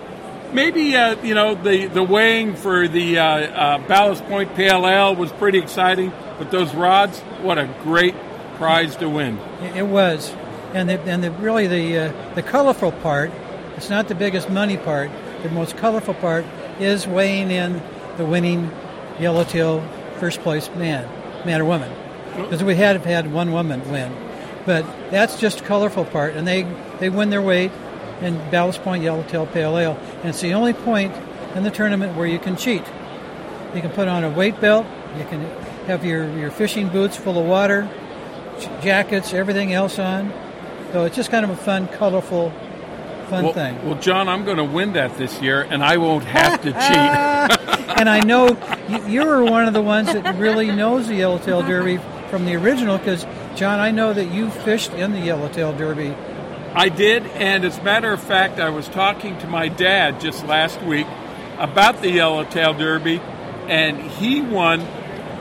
maybe 0.54 0.96
uh, 0.96 1.22
you 1.24 1.34
know 1.34 1.56
the 1.56 1.88
the 1.88 2.04
weighing 2.04 2.56
for 2.56 2.88
the 2.88 3.20
uh, 3.20 3.26
uh, 3.26 3.88
Ballast 3.88 4.24
Point 4.26 4.54
PLL 4.56 5.18
was 5.18 5.32
pretty 5.34 5.60
exciting, 5.60 6.12
but 6.38 6.52
those 6.52 6.74
rods, 6.74 7.20
what 7.42 7.58
a 7.58 7.70
great 7.84 8.16
prize 8.56 8.96
to 8.98 9.10
win! 9.10 9.40
It 9.76 9.86
was, 9.86 10.34
and 10.74 10.90
the, 10.90 11.00
and 11.02 11.24
the, 11.24 11.32
really 11.32 11.68
the 11.68 11.98
uh, 11.98 12.34
the 12.36 12.44
colorful 12.44 12.92
part. 12.92 13.32
It's 13.78 13.90
not 13.90 14.08
the 14.08 14.16
biggest 14.16 14.50
money 14.50 14.78
part. 14.78 15.10
The 15.44 15.50
most 15.50 15.78
colorful 15.78 16.14
part 16.16 16.46
is 16.80 17.08
weighing 17.08 17.50
in 17.50 17.82
the 18.18 18.26
winning 18.26 18.72
yellowtail 19.20 19.88
first 20.18 20.42
place 20.42 20.70
man, 20.76 21.08
man 21.46 21.62
or 21.62 21.66
woman, 21.66 21.92
because 22.36 22.64
we 22.64 22.76
had 22.76 22.98
had 23.02 23.32
one 23.32 23.52
woman 23.52 23.90
win. 23.90 24.14
But 24.66 24.86
that's 25.10 25.40
just 25.40 25.64
colorful 25.64 26.06
part, 26.06 26.36
and 26.36 26.48
they 26.48 26.64
they 27.00 27.10
win 27.10 27.30
their 27.30 27.42
weight 27.42 27.72
in 28.22 28.36
Ballast 28.52 28.82
Point 28.82 29.04
Yellowtail 29.04 29.48
Pale 29.48 29.78
Ale, 29.78 29.98
and 30.18 30.30
it's 30.30 30.42
the 30.42 30.54
only 30.54 30.74
point 30.74 31.14
in 31.56 31.64
the 31.64 31.72
tournament 31.72 32.16
where 32.16 32.28
you 32.28 32.40
can 32.40 32.56
cheat. 32.56 32.84
You 33.74 33.82
can 33.82 33.92
put 33.92 34.08
on 34.08 34.24
a 34.24 34.30
weight 34.30 34.60
belt. 34.60 34.86
You 35.18 35.26
can 35.26 35.42
have 35.86 36.06
your, 36.06 36.30
your 36.38 36.52
fishing 36.52 36.90
boots 36.90 37.16
full 37.16 37.40
of 37.40 37.46
water, 37.46 37.90
jackets, 38.82 39.34
everything 39.34 39.74
else 39.74 40.00
on. 40.00 40.32
So 40.92 41.06
it's 41.06 41.16
just 41.16 41.32
kind 41.32 41.44
of 41.44 41.52
a 41.52 41.56
fun, 41.56 41.88
colorful, 41.88 42.52
fun 43.30 43.46
well, 43.46 43.54
thing. 43.54 43.86
Well, 43.86 44.00
John, 44.00 44.28
I'm 44.28 44.44
going 44.44 44.58
to 44.58 44.64
win 44.64 44.94
that 44.94 45.18
this 45.18 45.40
year, 45.42 45.62
and 45.62 45.84
I 45.84 45.98
won't 45.98 46.26
have 46.26 46.62
to 46.62 46.72
cheat. 46.72 47.98
and 48.00 48.10
I 48.10 48.22
know 48.22 48.58
you, 48.88 49.08
you 49.08 49.26
were 49.26 49.44
one 49.44 49.68
of 49.68 49.74
the 49.74 49.82
ones 49.82 50.12
that 50.12 50.36
really 50.36 50.72
knows 50.72 51.08
the 51.08 51.16
Yellowtail 51.16 51.64
Derby 51.64 52.00
from 52.30 52.46
the 52.46 52.56
original 52.56 52.98
because, 52.98 53.26
John, 53.56 53.80
I 53.80 53.92
know 53.92 54.14
that 54.14 54.32
you 54.32 54.50
fished 54.50 54.94
in 54.94 55.12
the 55.12 55.20
Yellowtail 55.20 55.78
Derby. 55.78 56.16
I 56.80 56.88
did, 56.88 57.26
and 57.26 57.66
as 57.66 57.78
a 57.78 57.84
matter 57.84 58.14
of 58.14 58.22
fact, 58.22 58.58
I 58.58 58.70
was 58.70 58.88
talking 58.88 59.38
to 59.40 59.48
my 59.48 59.68
dad 59.68 60.22
just 60.22 60.46
last 60.48 60.82
week 60.84 61.08
about 61.58 62.02
the 62.02 62.10
Yellowtail 62.10 62.74
Derby, 62.76 63.20
and 63.68 64.00
he 64.00 64.40
won 64.40 64.80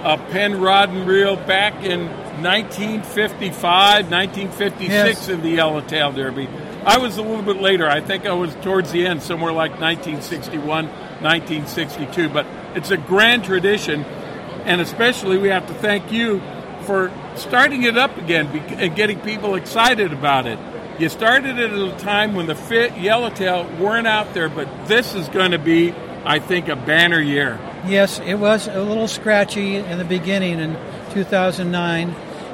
a 0.03 0.19
pen, 0.33 0.61
rod 0.61 0.89
and 0.89 1.07
reel 1.07 1.37
back 1.37 1.85
in 1.85 2.09
1955, 2.43 4.11
1956 4.11 4.89
Yes. 4.91 5.29
in 5.29 5.43
the 5.43 5.51
Yellowtail 5.51 6.11
Derby. 6.11 6.49
I 6.85 6.99
was 6.99 7.19
a 7.19 7.23
little 7.23 7.45
bit 7.45 7.61
later. 7.63 7.89
I 7.89 8.01
think 8.01 8.27
I 8.27 8.33
was 8.33 8.53
towards 8.57 8.91
the 8.91 9.07
end, 9.07 9.23
somewhere 9.23 9.53
like 9.53 9.81
1961, 9.81 10.87
1962. 11.23 12.29
But 12.31 12.47
it's 12.75 12.91
a 12.91 12.97
grand 12.97 13.45
tradition, 13.45 14.05
and 14.65 14.81
especially 14.81 15.39
we 15.39 15.51
have 15.51 15.69
to 15.69 15.75
thank 15.75 16.11
you 16.11 16.43
for 16.81 17.13
starting 17.37 17.85
it 17.85 17.97
up 17.97 18.17
again 18.19 18.49
and 18.49 18.97
getting 18.97 19.21
people 19.21 19.55
excited 19.55 20.13
about 20.13 20.49
it. 20.49 20.59
You 20.99 21.09
started 21.09 21.59
it 21.59 21.73
at 21.73 21.79
a 21.79 21.97
time 21.99 22.35
when 22.35 22.47
the 22.47 22.55
fit 22.55 22.97
yellowtail 22.99 23.65
weren't 23.79 24.07
out 24.07 24.35
there, 24.35 24.49
but 24.49 24.89
this 24.89 25.15
is 25.15 25.29
going 25.29 25.53
to 25.53 25.59
be, 25.59 25.95
I 26.25 26.39
think, 26.39 26.69
a 26.69 26.77
banner 26.77 27.21
year. 27.21 27.59
Yes, 27.87 28.19
it 28.21 28.35
was 28.35 28.67
a 28.67 28.83
little 28.83 29.09
scratchy 29.09 29.77
in 29.77 29.99
the 29.99 30.05
beginning 30.05 30.59
in 30.59 30.77
2009, 31.13 32.11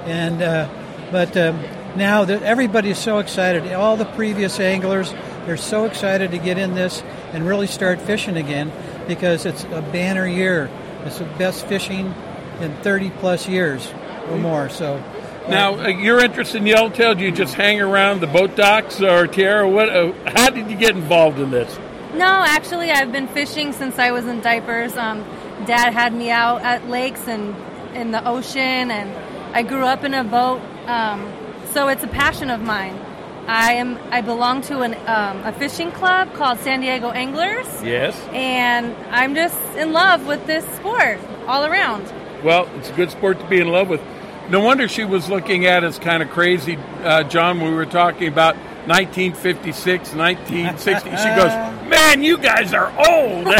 and 0.07 0.43
uh, 0.43 0.69
but 1.11 1.37
um, 1.37 1.63
now 1.97 2.25
that 2.25 2.43
everybody's 2.43 2.99
so 2.99 3.19
excited, 3.19 3.73
all 3.73 3.97
the 3.97 4.05
previous 4.05 4.61
anglers 4.61 5.15
they're 5.47 5.57
so 5.59 5.85
excited 5.85 6.31
to 6.31 6.39
get 6.39 6.57
in 6.57 6.75
this 6.75 7.03
and 7.33 7.47
really 7.47 7.67
start 7.67 8.01
fishing 8.01 8.37
again 8.37 8.73
because 9.07 9.45
it's 9.45 9.65
a 9.65 9.83
banner 9.93 10.27
year. 10.27 10.71
It's 11.05 11.19
the 11.19 11.25
best 11.25 11.67
fishing 11.67 12.15
in 12.61 12.75
30 12.77 13.11
plus 13.11 13.47
years 13.47 13.87
or 14.31 14.39
more. 14.39 14.71
So 14.71 15.03
Now, 15.49 15.75
uh, 15.75 15.89
you're 15.89 16.25
interested 16.25 16.59
in 16.59 16.67
yellowtail? 16.67 17.17
Do 17.17 17.25
you 17.25 17.31
just 17.31 17.55
hang 17.55 17.81
around 17.81 18.21
the 18.21 18.27
boat 18.27 18.57
docks 18.57 19.01
or 19.03 19.27
Tiara? 19.27 19.69
What? 19.69 19.91
Uh, 19.91 20.13
how 20.27 20.49
did 20.51 20.71
you 20.71 20.77
get 20.77 20.97
involved 20.97 21.39
in 21.39 21.51
this? 21.51 21.79
No, 22.15 22.43
actually, 22.47 22.91
I've 22.91 23.13
been 23.13 23.29
fishing 23.29 23.73
since 23.73 23.99
I 23.99 24.11
was 24.13 24.27
in 24.27 24.41
diapers. 24.41 24.97
Um, 24.97 25.19
Dad 25.67 25.93
had 25.93 26.15
me 26.15 26.31
out 26.31 26.63
at 26.63 26.89
lakes 26.89 27.27
and 27.29 27.55
in 27.95 28.11
the 28.11 28.27
ocean, 28.27 28.91
and 28.91 29.11
I 29.55 29.63
grew 29.63 29.85
up 29.85 30.03
in 30.03 30.15
a 30.15 30.25
boat. 30.25 30.61
Um, 30.87 31.31
so 31.73 31.89
it's 31.89 32.05
a 32.05 32.09
passion 32.09 32.51
of 32.51 32.61
mine. 32.63 32.99
I 33.47 33.75
am. 33.75 33.99
I 34.11 34.23
belong 34.23 34.63
to 34.63 34.81
an, 34.81 34.95
um, 35.07 35.45
a 35.45 35.53
fishing 35.53 35.93
club 35.93 36.33
called 36.33 36.59
San 36.61 36.81
Diego 36.81 37.11
Anglers, 37.11 37.67
Yes. 37.83 38.19
and 38.33 38.95
I'm 39.11 39.35
just 39.35 39.59
in 39.77 39.93
love 39.93 40.27
with 40.27 40.47
this 40.47 40.65
sport 40.77 41.19
all 41.47 41.67
around. 41.67 42.11
Well, 42.43 42.67
it's 42.77 42.89
a 42.89 42.95
good 42.95 43.11
sport 43.11 43.39
to 43.41 43.47
be 43.47 43.61
in 43.61 43.69
love 43.69 43.91
with. 43.91 44.01
No 44.49 44.61
wonder 44.61 44.89
she 44.89 45.05
was 45.05 45.29
looking 45.31 45.65
at 45.67 45.85
us 45.85 45.99
kind 45.99 46.23
of 46.23 46.31
crazy, 46.31 46.77
uh, 47.03 47.23
John, 47.25 47.61
we 47.63 47.71
were 47.71 47.87
talking 47.87 48.29
about 48.29 48.57
1956, 48.87 50.15
1960. 50.15 51.11
she 51.11 51.17
goes, 51.17 51.51
Man, 51.89 52.23
you 52.23 52.37
guys 52.37 52.75
are 52.75 52.89
old. 52.91 53.47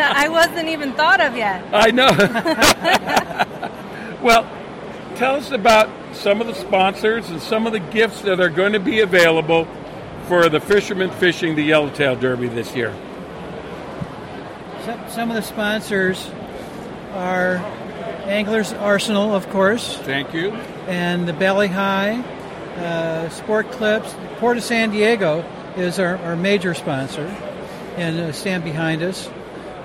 I 0.00 0.28
wasn't 0.28 0.68
even 0.68 0.92
thought 0.92 1.20
of 1.20 1.34
yet. 1.36 1.64
I 1.72 1.90
know. 1.90 2.10
well, 4.22 4.46
tell 5.16 5.36
us 5.36 5.50
about 5.50 5.88
some 6.14 6.42
of 6.42 6.46
the 6.46 6.54
sponsors 6.54 7.30
and 7.30 7.40
some 7.40 7.66
of 7.66 7.72
the 7.72 7.80
gifts 7.80 8.20
that 8.22 8.38
are 8.40 8.50
going 8.50 8.74
to 8.74 8.80
be 8.80 9.00
available 9.00 9.66
for 10.26 10.50
the 10.50 10.60
fishermen 10.60 11.10
fishing 11.12 11.54
the 11.54 11.62
Yellowtail 11.62 12.16
Derby 12.16 12.48
this 12.48 12.76
year. 12.76 12.94
some, 14.84 15.08
some 15.08 15.30
of 15.30 15.36
the 15.36 15.42
sponsors 15.42 16.30
are 17.12 17.56
Anglers 18.28 18.74
Arsenal, 18.74 19.34
of 19.34 19.48
course. 19.48 19.96
Thank 19.96 20.34
you. 20.34 20.52
and 20.86 21.26
the 21.26 21.32
Valley 21.32 21.68
High, 21.68 22.20
uh, 22.76 23.28
Sport 23.30 23.70
Clips. 23.72 24.14
Port 24.36 24.58
of 24.58 24.62
San 24.62 24.90
Diego 24.90 25.44
is 25.76 25.98
our, 25.98 26.18
our 26.18 26.36
major 26.36 26.74
sponsor 26.74 27.26
and 27.96 28.20
uh, 28.20 28.32
stand 28.32 28.64
behind 28.64 29.02
us. 29.02 29.26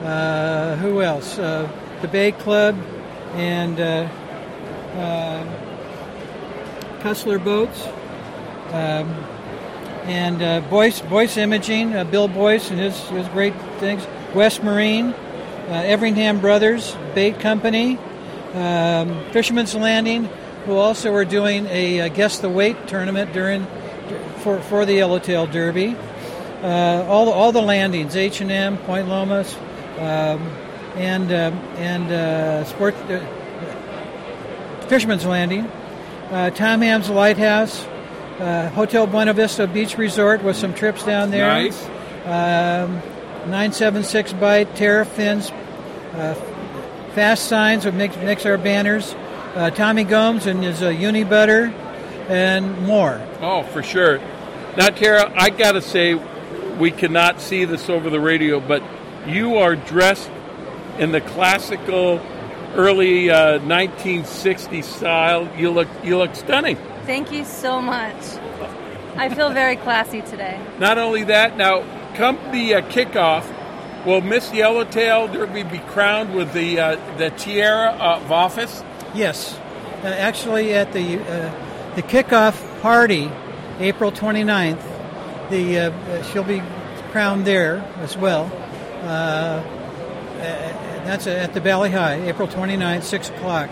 Uh, 0.02 0.76
who 0.82 1.02
else? 1.02 1.40
Uh, 1.40 1.72
the 2.02 2.08
Bay 2.10 2.34
Club 2.34 2.78
and 3.36 3.80
uh, 3.80 4.10
uh, 4.98 5.46
Cussler 7.02 7.42
Boats. 7.44 7.88
Um, 8.74 9.10
and 10.04 10.42
uh, 10.42 10.60
Boyce, 10.70 11.00
Boyce 11.00 11.38
Imaging, 11.38 11.96
uh, 11.96 12.04
Bill 12.04 12.28
Boyce 12.28 12.70
and 12.70 12.80
his, 12.80 13.00
his 13.08 13.28
great 13.30 13.54
things. 13.80 14.06
West 14.36 14.62
Marine, 14.62 15.14
uh, 15.70 15.84
Everingham 15.86 16.42
Brothers, 16.42 16.94
Bait 17.16 17.40
Company, 17.40 17.98
um, 18.54 19.24
Fisherman's 19.32 19.76
Landing, 19.76 20.26
who 20.66 20.76
also 20.76 21.14
are 21.14 21.26
doing 21.26 21.66
a, 21.68 22.02
uh 22.02 22.08
Guess 22.10 22.40
the 22.40 22.50
Weight 22.50 22.88
tournament 22.88 23.34
during 23.34 23.66
for, 24.38 24.60
for 24.62 24.86
the 24.86 24.94
Yellowtail 24.94 25.48
Derby. 25.48 25.96
Uh, 26.62 27.06
all, 27.10 27.26
the, 27.26 27.32
all 27.32 27.52
the 27.52 27.62
landings, 27.62 28.16
H&M, 28.16 28.78
Point 28.80 29.10
Lomas, 29.10 29.54
um, 29.98 30.42
and, 30.96 31.32
um 31.32 31.54
and 31.78 32.12
uh, 32.12 32.64
Sport, 32.64 32.96
uh, 33.10 33.20
Fisherman's 34.88 35.26
Landing. 35.26 35.70
Uh, 36.32 36.50
Tom 36.52 36.82
Ham's 36.82 37.10
Lighthouse, 37.10 37.86
uh, 38.40 38.70
Hotel 38.70 39.06
Buena 39.08 39.34
Vista 39.34 39.68
Beach 39.68 39.98
Resort 39.98 40.44
with 40.44 40.56
some 40.56 40.74
trips 40.74 41.04
down 41.04 41.32
there. 41.32 41.46
Nice. 41.46 41.84
Um, 42.26 43.02
976 43.50 44.34
Bite, 44.34 44.76
Terra 44.76 45.06
Fins, 45.06 45.52
uh, 46.14 46.34
Fast 47.14 47.48
Signs 47.48 47.86
would 47.86 47.94
mix, 47.94 48.18
mix 48.18 48.46
our 48.46 48.58
banners. 48.58 49.14
Uh, 49.54 49.70
Tommy 49.70 50.04
Gomes 50.04 50.48
and 50.48 50.64
his 50.64 50.82
uh, 50.82 50.90
Uni 50.90 51.24
Butter, 51.24 51.66
and 52.28 52.82
more. 52.88 53.22
Oh, 53.40 53.62
for 53.62 53.84
sure. 53.84 54.18
Now, 54.78 54.88
Tara, 54.88 55.32
I 55.36 55.52
got 55.52 55.74
to 55.74 55.82
say, 55.82 56.16
we 56.80 56.90
cannot 56.90 57.40
see 57.40 57.66
this 57.66 57.88
over 57.88 58.10
the 58.10 58.20
radio, 58.20 58.60
but 58.60 58.82
you 59.28 59.58
are 59.58 59.76
dressed 59.76 60.32
in 60.98 61.12
the 61.12 61.22
classical 61.22 62.20
early 62.74 63.30
uh, 63.30 63.60
1960s 63.60 64.84
style. 64.84 65.48
You 65.56 65.70
look, 65.70 65.88
you 66.04 66.18
look 66.18 66.36
stunning. 66.36 66.78
Thank 67.06 67.32
you 67.32 67.46
so 67.46 67.80
much. 67.80 68.16
I 69.16 69.30
feel 69.30 69.52
very 69.52 69.76
classy 69.76 70.24
today. 70.24 70.60
Not 70.80 70.98
only 70.98 71.26
that, 71.26 71.58
now 71.58 71.84
come 72.16 72.40
the 72.52 72.76
uh, 72.76 72.82
kickoff, 72.90 73.44
will 74.06 74.22
Miss 74.22 74.54
Yellowtail 74.54 75.28
Derby 75.28 75.64
be 75.64 75.80
crowned 75.80 76.34
with 76.36 76.54
the 76.54 76.80
uh, 76.80 77.18
the 77.18 77.30
tiara 77.32 77.92
of 77.92 78.32
office? 78.32 78.84
Yes, 79.14 79.58
uh, 80.04 80.08
actually, 80.08 80.74
at 80.74 80.94
the 80.94 81.20
uh, 81.20 81.96
the 81.96 82.04
kickoff 82.04 82.82
party, 82.82 83.32
April 83.80 84.12
29th, 84.12 84.82
the 85.50 85.80
uh, 85.80 85.92
uh, 85.92 86.24
she'll 86.24 86.44
be 86.44 86.62
crowned 87.12 87.46
there 87.46 87.78
as 88.00 88.18
well. 88.18 88.52
Uh, 89.04 89.06
uh, 89.06 90.74
that's 91.06 91.28
at 91.28 91.54
the 91.54 91.60
Valley 91.60 91.92
High, 91.92 92.16
April 92.28 92.48
29th, 92.48 93.04
six 93.04 93.30
o'clock, 93.30 93.70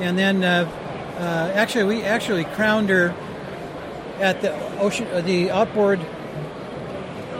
and 0.00 0.18
then 0.18 0.42
uh, 0.42 0.68
uh, 1.18 1.52
actually 1.54 1.84
we 1.84 2.02
actually 2.02 2.44
crowned 2.44 2.88
her 2.88 3.14
at 4.18 4.40
the 4.40 4.54
ocean, 4.78 5.06
uh, 5.12 5.20
the 5.20 5.50
outboard 5.50 6.00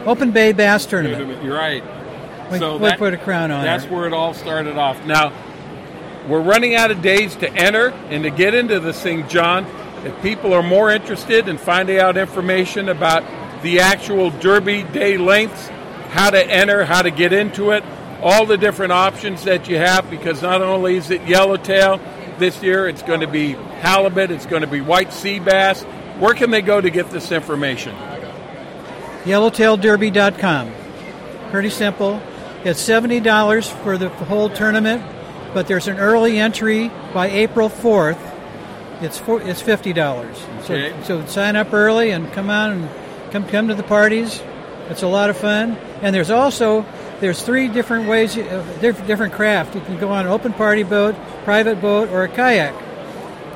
Open 0.05 0.31
Bay 0.31 0.53
Bass 0.53 0.85
Tournament. 0.85 1.43
You're 1.43 1.57
right. 1.57 1.83
We- 2.51 2.59
so 2.59 2.77
we 2.77 2.87
that- 2.89 2.97
put 2.99 3.13
a 3.13 3.17
crown 3.17 3.51
on 3.51 3.63
That's 3.63 3.83
her. 3.85 3.95
where 3.95 4.07
it 4.07 4.13
all 4.13 4.33
started 4.33 4.77
off. 4.77 5.05
Now, 5.05 5.31
we're 6.27 6.39
running 6.41 6.75
out 6.75 6.91
of 6.91 7.01
days 7.01 7.35
to 7.37 7.51
enter 7.53 7.93
and 8.09 8.23
to 8.23 8.29
get 8.29 8.53
into 8.53 8.79
this 8.79 8.99
thing, 9.01 9.27
John. 9.27 9.65
If 10.05 10.21
people 10.21 10.53
are 10.53 10.63
more 10.63 10.89
interested 10.91 11.47
in 11.47 11.57
finding 11.57 11.99
out 11.99 12.17
information 12.17 12.87
about 12.89 13.23
the 13.63 13.79
actual 13.81 14.29
Derby 14.29 14.83
day 14.83 15.17
lengths, 15.17 15.69
how 16.11 16.29
to 16.29 16.45
enter, 16.51 16.85
how 16.85 17.01
to 17.01 17.11
get 17.11 17.33
into 17.33 17.71
it, 17.71 17.83
all 18.21 18.45
the 18.45 18.57
different 18.57 18.91
options 18.93 19.43
that 19.43 19.67
you 19.67 19.77
have, 19.77 20.09
because 20.09 20.41
not 20.41 20.61
only 20.61 20.95
is 20.95 21.11
it 21.11 21.21
yellowtail 21.27 21.99
this 22.39 22.61
year, 22.63 22.87
it's 22.87 23.01
going 23.01 23.19
to 23.21 23.27
be 23.27 23.53
halibut, 23.81 24.31
it's 24.31 24.45
going 24.45 24.61
to 24.61 24.67
be 24.67 24.81
white 24.81 25.11
sea 25.11 25.39
bass. 25.39 25.83
Where 26.19 26.33
can 26.33 26.49
they 26.51 26.61
go 26.61 26.79
to 26.79 26.89
get 26.89 27.09
this 27.11 27.31
information? 27.31 27.93
yellowtailderby.com. 29.25 30.71
Pretty 31.51 31.69
simple. 31.69 32.21
It's 32.67 32.81
seventy 32.81 33.21
dollars 33.21 33.69
for 33.69 33.97
the 33.97 34.09
whole 34.09 34.49
tournament, 34.49 35.01
but 35.53 35.67
there's 35.67 35.87
an 35.87 35.99
early 35.99 36.37
entry 36.37 36.91
by 37.13 37.29
April 37.29 37.69
fourth. 37.69 38.19
It's 38.99 39.17
for, 39.17 39.41
it's 39.41 39.61
fifty 39.61 39.93
dollars. 39.93 40.35
Okay. 40.63 40.91
So, 41.03 41.21
so 41.21 41.25
sign 41.27 41.55
up 41.55 41.71
early 41.71 42.11
and 42.11 42.29
come 42.33 42.49
on 42.49 42.71
and 42.71 43.31
come 43.31 43.47
come 43.47 43.69
to 43.69 43.73
the 43.73 43.83
parties. 43.83 44.43
It's 44.89 45.01
a 45.01 45.07
lot 45.07 45.29
of 45.29 45.37
fun. 45.37 45.77
And 46.01 46.13
there's 46.13 46.29
also 46.29 46.85
there's 47.21 47.41
three 47.41 47.69
different 47.69 48.09
ways, 48.09 48.37
uh, 48.37 48.65
different 48.81 49.31
craft. 49.31 49.73
You 49.73 49.79
can 49.79 49.97
go 49.97 50.09
on 50.09 50.25
an 50.25 50.31
open 50.33 50.51
party 50.51 50.83
boat, 50.83 51.15
private 51.45 51.79
boat, 51.79 52.09
or 52.09 52.23
a 52.23 52.27
kayak. 52.27 52.73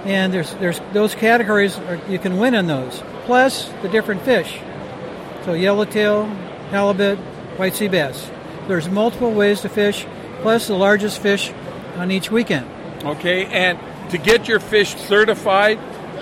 And 0.06 0.32
there's 0.34 0.54
there's 0.56 0.80
those 0.94 1.16
categories 1.16 1.78
are, 1.78 2.00
you 2.08 2.18
can 2.18 2.38
win 2.38 2.56
in 2.56 2.66
those. 2.66 3.04
Plus 3.26 3.68
the 3.82 3.90
different 3.90 4.22
fish. 4.22 4.58
So 5.44 5.52
yellowtail, 5.52 6.28
halibut, 6.72 7.18
white 7.58 7.76
sea 7.76 7.90
bass. 7.90 8.32
There's 8.72 8.88
multiple 8.88 9.34
ways 9.34 9.60
to 9.62 9.70
fish, 9.70 10.08
plus 10.44 10.68
the 10.68 10.78
largest 10.78 11.22
fish 11.22 11.52
on 11.98 12.10
each 12.10 12.32
weekend. 12.32 12.66
Okay, 13.04 13.46
and 13.48 13.78
to 14.12 14.18
get 14.18 14.48
your 14.48 14.62
fish 14.62 14.96
certified 14.96 15.78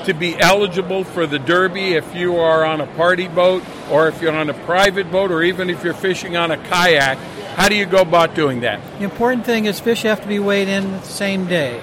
to 0.05 0.15
be 0.15 0.35
eligible 0.35 1.03
for 1.03 1.27
the 1.27 1.37
Derby, 1.37 1.93
if 1.93 2.15
you 2.15 2.37
are 2.37 2.65
on 2.65 2.81
a 2.81 2.87
party 2.87 3.27
boat 3.27 3.61
or 3.91 4.07
if 4.07 4.19
you're 4.19 4.35
on 4.35 4.49
a 4.49 4.55
private 4.65 5.11
boat 5.11 5.29
or 5.29 5.43
even 5.43 5.69
if 5.69 5.83
you're 5.83 5.93
fishing 5.93 6.37
on 6.37 6.49
a 6.49 6.57
kayak, 6.57 7.19
how 7.55 7.69
do 7.69 7.75
you 7.75 7.85
go 7.85 8.01
about 8.01 8.33
doing 8.33 8.61
that? 8.61 8.81
The 8.97 9.03
important 9.03 9.45
thing 9.45 9.65
is 9.65 9.79
fish 9.79 10.01
have 10.01 10.19
to 10.23 10.27
be 10.27 10.39
weighed 10.39 10.69
in 10.69 10.91
the 10.91 11.03
same 11.03 11.45
day. 11.45 11.79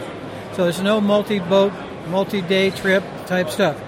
So 0.54 0.64
there's 0.64 0.82
no 0.82 1.00
multi-boat, 1.00 1.72
multi-day 2.08 2.70
trip 2.70 3.04
type 3.26 3.50
stuff. 3.50 3.80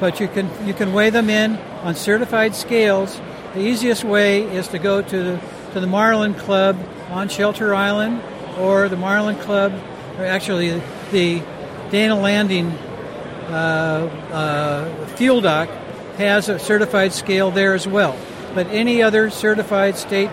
But 0.00 0.20
you 0.20 0.28
can 0.28 0.50
you 0.66 0.74
can 0.74 0.92
weigh 0.92 1.08
them 1.08 1.30
in 1.30 1.56
on 1.82 1.94
certified 1.94 2.54
scales. 2.54 3.18
The 3.54 3.60
easiest 3.60 4.04
way 4.04 4.42
is 4.42 4.68
to 4.68 4.78
go 4.78 5.00
to 5.00 5.22
the, 5.22 5.40
to 5.76 5.80
the 5.80 5.86
Marlin 5.86 6.32
Club 6.32 6.78
on 7.10 7.28
Shelter 7.28 7.74
Island 7.74 8.22
or 8.58 8.88
the 8.88 8.96
Marlin 8.96 9.36
Club, 9.36 9.74
or 10.16 10.24
actually 10.24 10.70
the 11.12 11.42
Dana 11.90 12.18
Landing 12.18 12.68
uh, 12.68 14.08
uh, 14.32 15.06
fuel 15.16 15.42
dock 15.42 15.68
has 16.16 16.48
a 16.48 16.58
certified 16.58 17.12
scale 17.12 17.50
there 17.50 17.74
as 17.74 17.86
well. 17.86 18.18
But 18.54 18.68
any 18.68 19.02
other 19.02 19.28
certified 19.28 19.98
state 19.98 20.30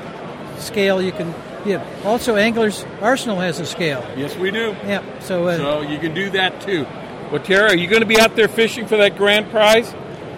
scale 0.59 1.01
you 1.01 1.11
can 1.11 1.35
yeah. 1.65 1.85
Also, 2.05 2.37
Anglers 2.37 2.85
Arsenal 3.01 3.41
has 3.41 3.59
a 3.59 3.65
scale. 3.65 4.05
Yes, 4.15 4.37
we 4.37 4.49
do. 4.49 4.73
Yeah. 4.85 5.03
So, 5.19 5.47
uh, 5.47 5.57
So 5.57 5.81
you 5.81 5.99
can 5.99 6.13
do 6.13 6.29
that 6.29 6.61
too. 6.61 6.85
Well, 7.33 7.43
Tara, 7.43 7.71
are 7.71 7.75
you 7.75 7.87
going 7.87 8.01
to 8.01 8.07
be 8.07 8.19
out 8.19 8.37
there 8.37 8.47
fishing 8.47 8.87
for 8.87 8.95
that 8.95 9.17
grand 9.17 9.49
prize? 9.49 9.93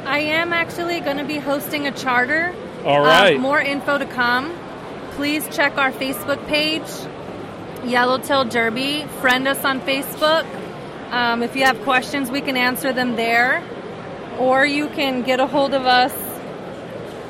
I 0.06 0.20
am 0.20 0.52
actually 0.52 1.00
going 1.00 1.18
to 1.18 1.24
be 1.24 1.38
hosting 1.38 1.86
a 1.86 1.92
charter. 1.92 2.56
All 2.84 3.02
right. 3.02 3.40
more 3.40 3.60
info 3.60 4.00
to 4.00 4.06
come. 4.08 4.56
Please 5.16 5.48
check 5.56 5.78
our 5.78 5.92
Facebook 5.92 6.46
page, 6.48 6.84
Yellowtail 7.86 8.46
Derby. 8.46 9.06
Friend 9.22 9.48
us 9.48 9.64
on 9.64 9.80
Facebook. 9.82 10.46
Um, 11.12 11.42
if 11.42 11.56
you 11.56 11.64
have 11.64 11.80
questions, 11.84 12.30
we 12.30 12.42
can 12.42 12.58
answer 12.58 12.92
them 12.92 13.16
there. 13.16 13.64
Or 14.40 14.66
you 14.66 14.90
can 14.90 15.22
get 15.22 15.40
a 15.40 15.48
hold 15.48 15.74
of 15.74 15.86
us. 15.86 16.12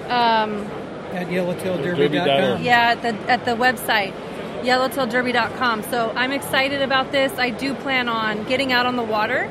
Um, 0.10 0.66
at 1.14 1.28
yellowtailderby.com. 1.28 2.64
yeah, 2.64 2.92
at 2.92 3.02
the 3.04 3.10
at 3.32 3.46
the 3.46 3.52
website, 3.52 4.14
yellowtailderby.com. 4.64 5.84
So 5.84 6.12
I'm 6.16 6.32
excited 6.32 6.82
about 6.82 7.12
this. 7.12 7.32
I 7.38 7.52
do 7.52 7.76
plan 7.76 8.10
on 8.10 8.44
getting 8.46 8.72
out 8.74 8.86
on 8.88 8.96
the 8.96 9.04
water. 9.04 9.44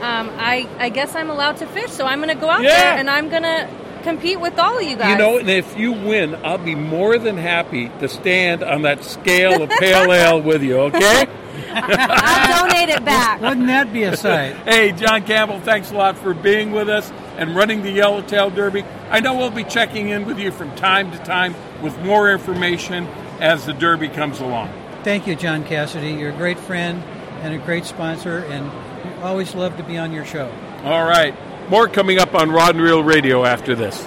Um, 0.00 0.30
I 0.38 0.66
I 0.78 0.88
guess 0.88 1.14
I'm 1.14 1.28
allowed 1.28 1.58
to 1.58 1.66
fish, 1.66 1.90
so 1.90 2.06
I'm 2.06 2.20
going 2.22 2.34
to 2.34 2.40
go 2.40 2.48
out 2.48 2.62
Yeah. 2.62 2.70
there 2.70 2.98
and 2.98 3.10
I'm 3.10 3.28
going 3.28 3.42
to 3.42 3.68
compete 4.04 4.38
with 4.38 4.58
all 4.58 4.78
of 4.78 4.84
you 4.84 4.96
guys. 4.96 5.10
You 5.10 5.18
know, 5.18 5.38
and 5.38 5.50
if 5.50 5.76
you 5.76 5.92
win, 5.92 6.36
I'll 6.44 6.58
be 6.58 6.74
more 6.74 7.18
than 7.18 7.36
happy 7.36 7.88
to 8.00 8.08
stand 8.08 8.62
on 8.62 8.82
that 8.82 9.02
scale 9.02 9.62
of 9.62 9.70
pale 9.70 10.12
ale 10.12 10.40
with 10.40 10.62
you, 10.62 10.78
okay? 10.78 11.26
I'll 11.74 12.68
donate 12.68 12.88
it 12.90 13.04
back. 13.04 13.40
Wouldn't 13.40 13.66
that 13.66 13.92
be 13.92 14.04
a 14.04 14.16
sight? 14.16 14.56
hey, 14.64 14.92
John 14.92 15.24
Campbell, 15.24 15.60
thanks 15.60 15.90
a 15.90 15.94
lot 15.94 16.16
for 16.18 16.34
being 16.34 16.70
with 16.70 16.88
us 16.88 17.10
and 17.36 17.56
running 17.56 17.82
the 17.82 17.90
Yellowtail 17.90 18.50
Derby. 18.50 18.84
I 19.10 19.20
know 19.20 19.36
we'll 19.36 19.50
be 19.50 19.64
checking 19.64 20.10
in 20.10 20.24
with 20.24 20.38
you 20.38 20.52
from 20.52 20.74
time 20.76 21.10
to 21.10 21.18
time 21.18 21.54
with 21.82 21.98
more 22.00 22.30
information 22.30 23.06
as 23.40 23.66
the 23.66 23.72
Derby 23.72 24.08
comes 24.08 24.40
along. 24.40 24.72
Thank 25.02 25.26
you, 25.26 25.34
John 25.34 25.64
Cassidy. 25.64 26.12
You're 26.12 26.30
a 26.30 26.36
great 26.36 26.58
friend 26.58 27.02
and 27.42 27.54
a 27.54 27.58
great 27.58 27.84
sponsor, 27.84 28.38
and 28.38 28.70
we 29.04 29.22
always 29.22 29.54
love 29.54 29.76
to 29.76 29.82
be 29.82 29.98
on 29.98 30.12
your 30.12 30.24
show. 30.24 30.50
All 30.84 31.04
right. 31.04 31.34
More 31.68 31.88
coming 31.88 32.18
up 32.18 32.34
on 32.34 32.50
Rod 32.50 32.74
and 32.74 32.84
Reel 32.84 33.02
Radio 33.02 33.44
after 33.44 33.74
this. 33.74 34.06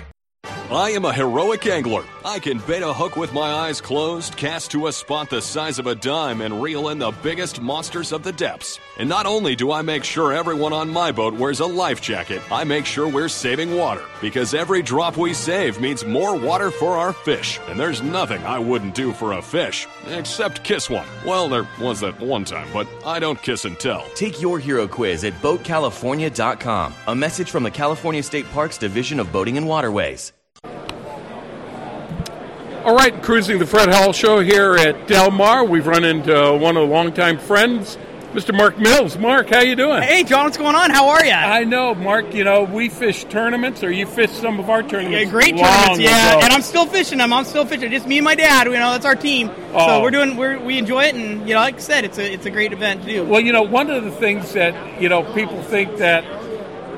I 0.71 0.91
am 0.91 1.03
a 1.03 1.11
heroic 1.11 1.67
angler. 1.67 2.05
I 2.23 2.39
can 2.39 2.59
bait 2.59 2.81
a 2.81 2.93
hook 2.93 3.17
with 3.17 3.33
my 3.33 3.51
eyes 3.51 3.81
closed, 3.81 4.37
cast 4.37 4.71
to 4.71 4.87
a 4.87 4.93
spot 4.93 5.29
the 5.29 5.41
size 5.41 5.79
of 5.79 5.87
a 5.87 5.95
dime, 5.95 6.39
and 6.39 6.61
reel 6.61 6.87
in 6.87 6.97
the 6.97 7.11
biggest 7.21 7.59
monsters 7.59 8.13
of 8.13 8.23
the 8.23 8.31
depths. 8.31 8.79
And 8.97 9.09
not 9.09 9.25
only 9.25 9.53
do 9.53 9.73
I 9.73 9.81
make 9.81 10.05
sure 10.05 10.31
everyone 10.31 10.71
on 10.71 10.89
my 10.89 11.11
boat 11.11 11.33
wears 11.33 11.59
a 11.59 11.65
life 11.65 11.99
jacket, 11.99 12.41
I 12.49 12.63
make 12.63 12.85
sure 12.85 13.09
we're 13.09 13.27
saving 13.27 13.75
water. 13.75 14.01
Because 14.21 14.53
every 14.53 14.81
drop 14.81 15.17
we 15.17 15.33
save 15.33 15.81
means 15.81 16.05
more 16.05 16.37
water 16.37 16.71
for 16.71 16.95
our 16.95 17.11
fish. 17.11 17.59
And 17.67 17.77
there's 17.77 18.01
nothing 18.01 18.41
I 18.45 18.57
wouldn't 18.57 18.95
do 18.95 19.11
for 19.11 19.33
a 19.33 19.41
fish, 19.41 19.89
except 20.07 20.63
kiss 20.63 20.89
one. 20.89 21.07
Well, 21.25 21.49
there 21.49 21.67
was 21.81 21.99
that 21.99 22.17
one 22.21 22.45
time, 22.45 22.69
but 22.71 22.87
I 23.05 23.19
don't 23.19 23.41
kiss 23.41 23.65
and 23.65 23.77
tell. 23.77 24.07
Take 24.15 24.39
your 24.41 24.57
hero 24.57 24.87
quiz 24.87 25.25
at 25.25 25.33
BoatCalifornia.com. 25.41 26.93
A 27.07 27.15
message 27.15 27.51
from 27.51 27.63
the 27.63 27.71
California 27.71 28.23
State 28.23 28.49
Parks 28.53 28.77
Division 28.77 29.19
of 29.19 29.33
Boating 29.33 29.57
and 29.57 29.67
Waterways. 29.67 30.31
All 32.83 32.95
right, 32.95 33.21
cruising 33.21 33.59
the 33.59 33.67
Fred 33.67 33.89
Hall 33.89 34.11
Show 34.11 34.39
here 34.39 34.73
at 34.73 35.07
Del 35.07 35.29
Mar. 35.29 35.63
We've 35.63 35.85
run 35.85 36.03
into 36.03 36.33
one 36.59 36.75
of 36.75 36.87
the 36.87 36.91
longtime 36.91 37.37
friends, 37.37 37.95
Mr. 38.33 38.57
Mark 38.57 38.79
Mills. 38.79 39.19
Mark, 39.19 39.51
how 39.51 39.61
you 39.61 39.75
doing? 39.75 40.01
Hey, 40.01 40.23
John, 40.23 40.45
what's 40.45 40.57
going 40.57 40.75
on? 40.75 40.89
How 40.89 41.09
are 41.09 41.23
you? 41.23 41.31
I 41.31 41.63
know, 41.63 41.93
Mark. 41.93 42.33
You 42.33 42.43
know, 42.43 42.63
we 42.63 42.89
fish 42.89 43.23
tournaments, 43.25 43.83
or 43.83 43.91
you 43.91 44.07
fish 44.07 44.31
some 44.31 44.59
of 44.59 44.71
our 44.71 44.81
tournaments. 44.81 45.25
Yeah, 45.25 45.29
great 45.29 45.55
tournaments, 45.55 45.99
yeah. 45.99 46.31
ago. 46.31 46.39
And 46.43 46.51
I'm 46.51 46.63
still 46.63 46.87
fishing 46.87 47.19
them. 47.19 47.31
I'm 47.31 47.45
still 47.45 47.65
fishing. 47.65 47.91
Just 47.91 48.07
me 48.07 48.17
and 48.17 48.25
my 48.25 48.33
dad. 48.33 48.65
You 48.65 48.73
know, 48.73 48.89
that's 48.89 49.05
our 49.05 49.15
team. 49.15 49.51
Oh. 49.73 49.85
So 49.85 50.01
we're 50.01 50.09
doing. 50.09 50.35
We're, 50.35 50.57
we 50.57 50.79
enjoy 50.79 51.03
it, 51.03 51.13
and 51.13 51.47
you 51.47 51.53
know, 51.53 51.61
like 51.61 51.75
I 51.75 51.79
said, 51.79 52.03
it's 52.03 52.17
a 52.17 52.33
it's 52.33 52.47
a 52.47 52.51
great 52.51 52.73
event 52.73 53.03
to 53.03 53.07
do. 53.07 53.23
Well, 53.23 53.41
you 53.41 53.53
know, 53.53 53.61
one 53.61 53.91
of 53.91 54.03
the 54.03 54.11
things 54.11 54.53
that 54.53 54.99
you 54.99 55.07
know 55.07 55.21
people 55.35 55.61
think 55.61 55.97
that 55.97 56.23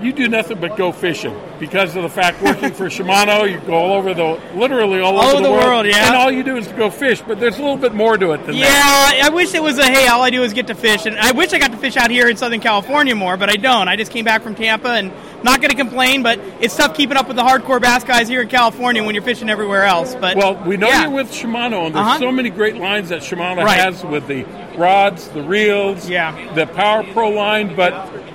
you 0.03 0.13
do 0.13 0.27
nothing 0.27 0.59
but 0.59 0.75
go 0.77 0.91
fishing 0.91 1.39
because 1.59 1.95
of 1.95 2.03
the 2.03 2.09
fact 2.09 2.41
working 2.41 2.71
for 2.73 2.85
Shimano, 2.85 3.49
you 3.49 3.59
go 3.61 3.73
all 3.73 3.93
over 3.93 4.13
the 4.13 4.39
literally 4.55 4.99
all, 4.99 5.15
All 5.17 5.23
over 5.23 5.37
over 5.37 5.43
the 5.43 5.51
world, 5.51 5.85
yeah. 5.85 6.07
and 6.07 6.15
all 6.15 6.31
you 6.31 6.43
do 6.43 6.57
is 6.57 6.67
go 6.69 6.89
fish. 6.89 7.21
But 7.21 7.39
there's 7.39 7.57
a 7.57 7.61
little 7.61 7.77
bit 7.77 7.93
more 7.93 8.17
to 8.17 8.31
it 8.33 8.45
than 8.45 8.55
Yeah, 8.55 8.67
that. 8.69 9.13
Yeah, 9.17 9.25
I 9.27 9.29
wish 9.29 9.53
it 9.53 9.63
was 9.63 9.77
a 9.79 9.85
hey, 9.85 10.07
all 10.07 10.21
I 10.21 10.29
do 10.29 10.43
is 10.43 10.53
get 10.53 10.67
to 10.67 10.75
fish, 10.75 11.05
and 11.05 11.17
I 11.17 11.31
wish 11.31 11.53
I 11.53 11.59
got 11.59 11.71
to 11.71 11.77
fish 11.77 11.95
out 11.97 12.11
here 12.11 12.27
in 12.29 12.35
Southern 12.37 12.59
California 12.59 13.15
more, 13.15 13.37
but 13.37 13.49
I 13.49 13.55
don't. 13.55 13.87
I 13.87 13.95
just 13.95 14.11
came 14.11 14.25
back 14.25 14.41
from 14.41 14.55
Tampa, 14.55 14.89
and 14.89 15.11
not 15.43 15.59
going 15.59 15.71
to 15.71 15.77
complain, 15.77 16.23
but 16.23 16.39
it's 16.61 16.75
tough 16.75 16.95
keeping 16.95 17.17
up 17.17 17.27
with 17.27 17.35
the 17.37 17.43
hardcore 17.43 17.81
bass 17.81 18.03
guys 18.03 18.27
here 18.27 18.41
in 18.41 18.47
California 18.47 19.03
when 19.03 19.13
you're 19.15 19.23
fishing 19.23 19.49
everywhere 19.49 19.83
else. 19.83 20.15
But 20.15 20.37
Well, 20.37 20.55
we 20.65 20.77
know 20.77 20.87
yeah. 20.87 21.01
you're 21.03 21.11
with 21.11 21.31
Shimano, 21.31 21.85
and 21.87 21.95
there's 21.95 22.05
Uh-huh. 22.07 22.19
so 22.19 22.31
many 22.31 22.49
great 22.49 22.77
lines 22.77 23.09
that 23.09 23.21
Shimano 23.21 23.63
Right. 23.63 23.77
has 23.79 24.03
with 24.05 24.27
the 24.27 24.45
rods, 24.77 25.27
the 25.29 25.41
reels, 25.43 26.09
Yeah. 26.09 26.33
the 26.55 26.65
Power 26.65 27.03
Pro 27.13 27.29
line. 27.29 27.75
But 27.75 27.93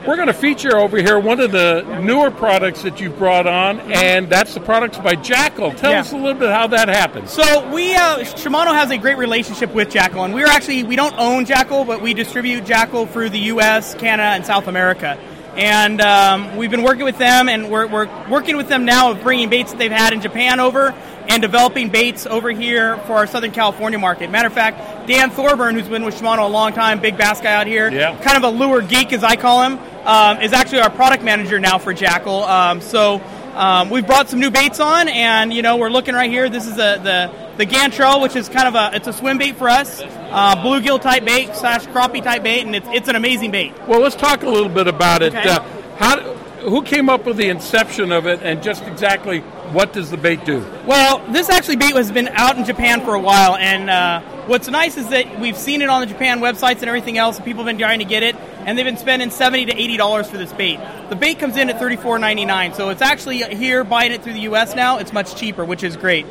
we're 0.08 0.16
going 0.16 0.28
to 0.28 0.32
feature 0.32 0.78
over 0.78 0.96
here 0.96 1.18
one 1.18 1.38
of 1.38 1.52
the 1.52 1.82
newer 2.02 2.30
products 2.30 2.82
that 2.82 2.98
you've 2.98 3.18
brought 3.18 3.46
on, 3.46 3.78
and 3.92 4.28
that's 4.30 4.54
the 4.54 4.60
products 4.60 4.96
by 4.96 5.12
Jackall. 5.14 5.76
Tell 5.76 5.90
Yeah. 5.92 6.00
us 6.00 6.12
a 6.12 6.16
little 6.16 6.32
bit 6.40 6.50
how 6.50 6.66
that 6.68 6.88
happened. 6.88 7.28
So 7.28 7.68
we 7.70 7.94
uh, 7.94 8.18
Shimano 8.20 8.72
has 8.74 8.90
a 8.90 8.96
great 8.96 9.18
relationship 9.18 9.74
with 9.74 9.90
Jackall, 9.90 10.24
and 10.24 10.32
we're 10.34 10.46
actually 10.46 10.82
we 10.84 10.96
don't 10.96 11.14
own 11.18 11.44
Jackall, 11.44 11.86
but 11.86 12.00
we 12.00 12.14
distribute 12.14 12.64
Jackall 12.64 13.06
through 13.08 13.28
the 13.30 13.38
U.S., 13.52 13.94
Canada, 13.94 14.30
and 14.30 14.46
South 14.46 14.66
America. 14.66 15.18
and 15.56 16.00
um, 16.00 16.56
we've 16.56 16.70
been 16.70 16.84
working 16.84 17.04
with 17.04 17.18
them, 17.18 17.48
and 17.48 17.70
we're, 17.70 17.86
we're 17.86 18.08
working 18.30 18.56
with 18.56 18.68
them 18.68 18.84
now 18.84 19.10
of 19.10 19.22
bringing 19.22 19.48
baits 19.50 19.72
that 19.72 19.78
they've 19.78 19.90
had 19.90 20.12
in 20.12 20.20
Japan 20.20 20.60
over 20.60 20.94
and 21.28 21.42
developing 21.42 21.90
baits 21.90 22.26
over 22.26 22.50
here 22.50 22.96
for 23.06 23.12
our 23.14 23.26
Southern 23.26 23.50
California 23.52 23.98
market. 23.98 24.30
Matter 24.30 24.48
of 24.48 24.54
fact, 24.54 25.06
Dan 25.08 25.30
Thorburn, 25.30 25.74
who's 25.74 25.88
been 25.88 26.04
with 26.04 26.14
Shimano 26.18 26.44
a 26.44 26.48
long 26.48 26.72
time, 26.72 27.00
big 27.00 27.16
bass 27.16 27.40
guy 27.40 27.52
out 27.54 27.66
here, 27.66 27.90
Yeah. 27.90 28.16
kind 28.22 28.36
of 28.36 28.44
a 28.44 28.48
lure 28.50 28.80
geek 28.80 29.12
as 29.12 29.22
I 29.22 29.36
call 29.36 29.62
him, 29.64 29.78
um, 30.06 30.40
is 30.40 30.52
actually 30.52 30.80
our 30.80 30.90
product 30.90 31.22
manager 31.22 31.58
now 31.60 31.78
for 31.78 31.92
Jackall. 31.94 32.48
Um, 32.48 32.80
so 32.80 33.20
um, 33.54 33.90
we've 33.90 34.06
brought 34.06 34.28
some 34.30 34.40
new 34.40 34.50
baits 34.50 34.80
on, 34.80 35.08
and 35.08 35.52
you 35.52 35.62
know 35.62 35.76
we're 35.76 35.90
looking 35.90 36.14
right 36.14 36.30
here. 36.30 36.48
This 36.48 36.66
is 36.66 36.76
the 36.76 37.00
the 37.02 37.30
the 37.56 37.66
Gantrel, 37.66 38.22
which 38.22 38.36
is 38.36 38.48
kind 38.48 38.68
of 38.68 38.74
a 38.76 38.94
it's 38.96 39.08
a 39.08 39.12
swim 39.12 39.36
bait 39.36 39.56
for 39.56 39.68
us, 39.68 40.00
uh, 40.00 40.54
bluegill 40.56 41.00
type 41.02 41.24
bait 41.24 41.54
slash 41.56 41.84
crappie 41.86 42.22
type 42.22 42.44
bait, 42.44 42.64
and 42.64 42.76
it's 42.76 42.86
it's 42.92 43.08
an 43.08 43.16
amazing 43.16 43.50
bait. 43.50 43.74
Well, 43.88 44.00
let's 44.00 44.14
talk 44.14 44.44
a 44.44 44.48
little 44.48 44.68
bit 44.68 44.86
about 44.86 45.22
it. 45.22 45.34
Okay. 45.34 45.48
Uh, 45.48 45.60
how, 45.98 46.16
who 46.60 46.82
came 46.82 47.08
up 47.08 47.24
with 47.24 47.36
the 47.36 47.48
inception 47.48 48.12
of 48.12 48.26
it, 48.26 48.40
and 48.42 48.62
just 48.62 48.82
exactly 48.84 49.40
what 49.72 49.92
does 49.92 50.10
the 50.10 50.16
bait 50.16 50.44
do? 50.44 50.64
Well, 50.86 51.18
this 51.30 51.50
actually 51.50 51.76
bait 51.76 51.94
has 51.94 52.10
been 52.10 52.28
out 52.28 52.56
in 52.56 52.64
Japan 52.64 53.04
for 53.04 53.14
a 53.14 53.20
while, 53.20 53.56
and 53.56 53.90
uh, 53.90 54.20
what's 54.46 54.68
nice 54.68 54.96
is 54.96 55.08
that 55.10 55.40
we've 55.40 55.56
seen 55.56 55.82
it 55.82 55.88
on 55.88 56.00
the 56.00 56.06
Japan 56.06 56.40
websites 56.40 56.76
and 56.76 56.84
everything 56.84 57.18
else, 57.18 57.36
and 57.36 57.44
people 57.44 57.64
have 57.64 57.68
been 57.68 57.78
trying 57.78 57.98
to 57.98 58.04
get 58.04 58.22
it, 58.22 58.34
and 58.64 58.76
they've 58.76 58.84
been 58.84 58.96
spending 58.96 59.30
seventy 59.30 59.66
to 59.66 59.74
eighty 59.74 59.96
dollars 59.96 60.28
for 60.28 60.38
this 60.38 60.52
bait. 60.52 60.80
The 61.10 61.16
bait 61.16 61.38
comes 61.38 61.56
in 61.56 61.70
at 61.70 61.78
thirty 61.78 61.96
four 61.96 62.18
ninety 62.18 62.44
nine, 62.44 62.74
so 62.74 62.88
it's 62.90 63.02
actually 63.02 63.42
here 63.54 63.84
buying 63.84 64.12
it 64.12 64.22
through 64.22 64.34
the 64.34 64.40
U.S. 64.40 64.74
now. 64.74 64.98
It's 64.98 65.12
much 65.12 65.36
cheaper, 65.36 65.64
which 65.64 65.82
is 65.82 65.96
great. 65.96 66.26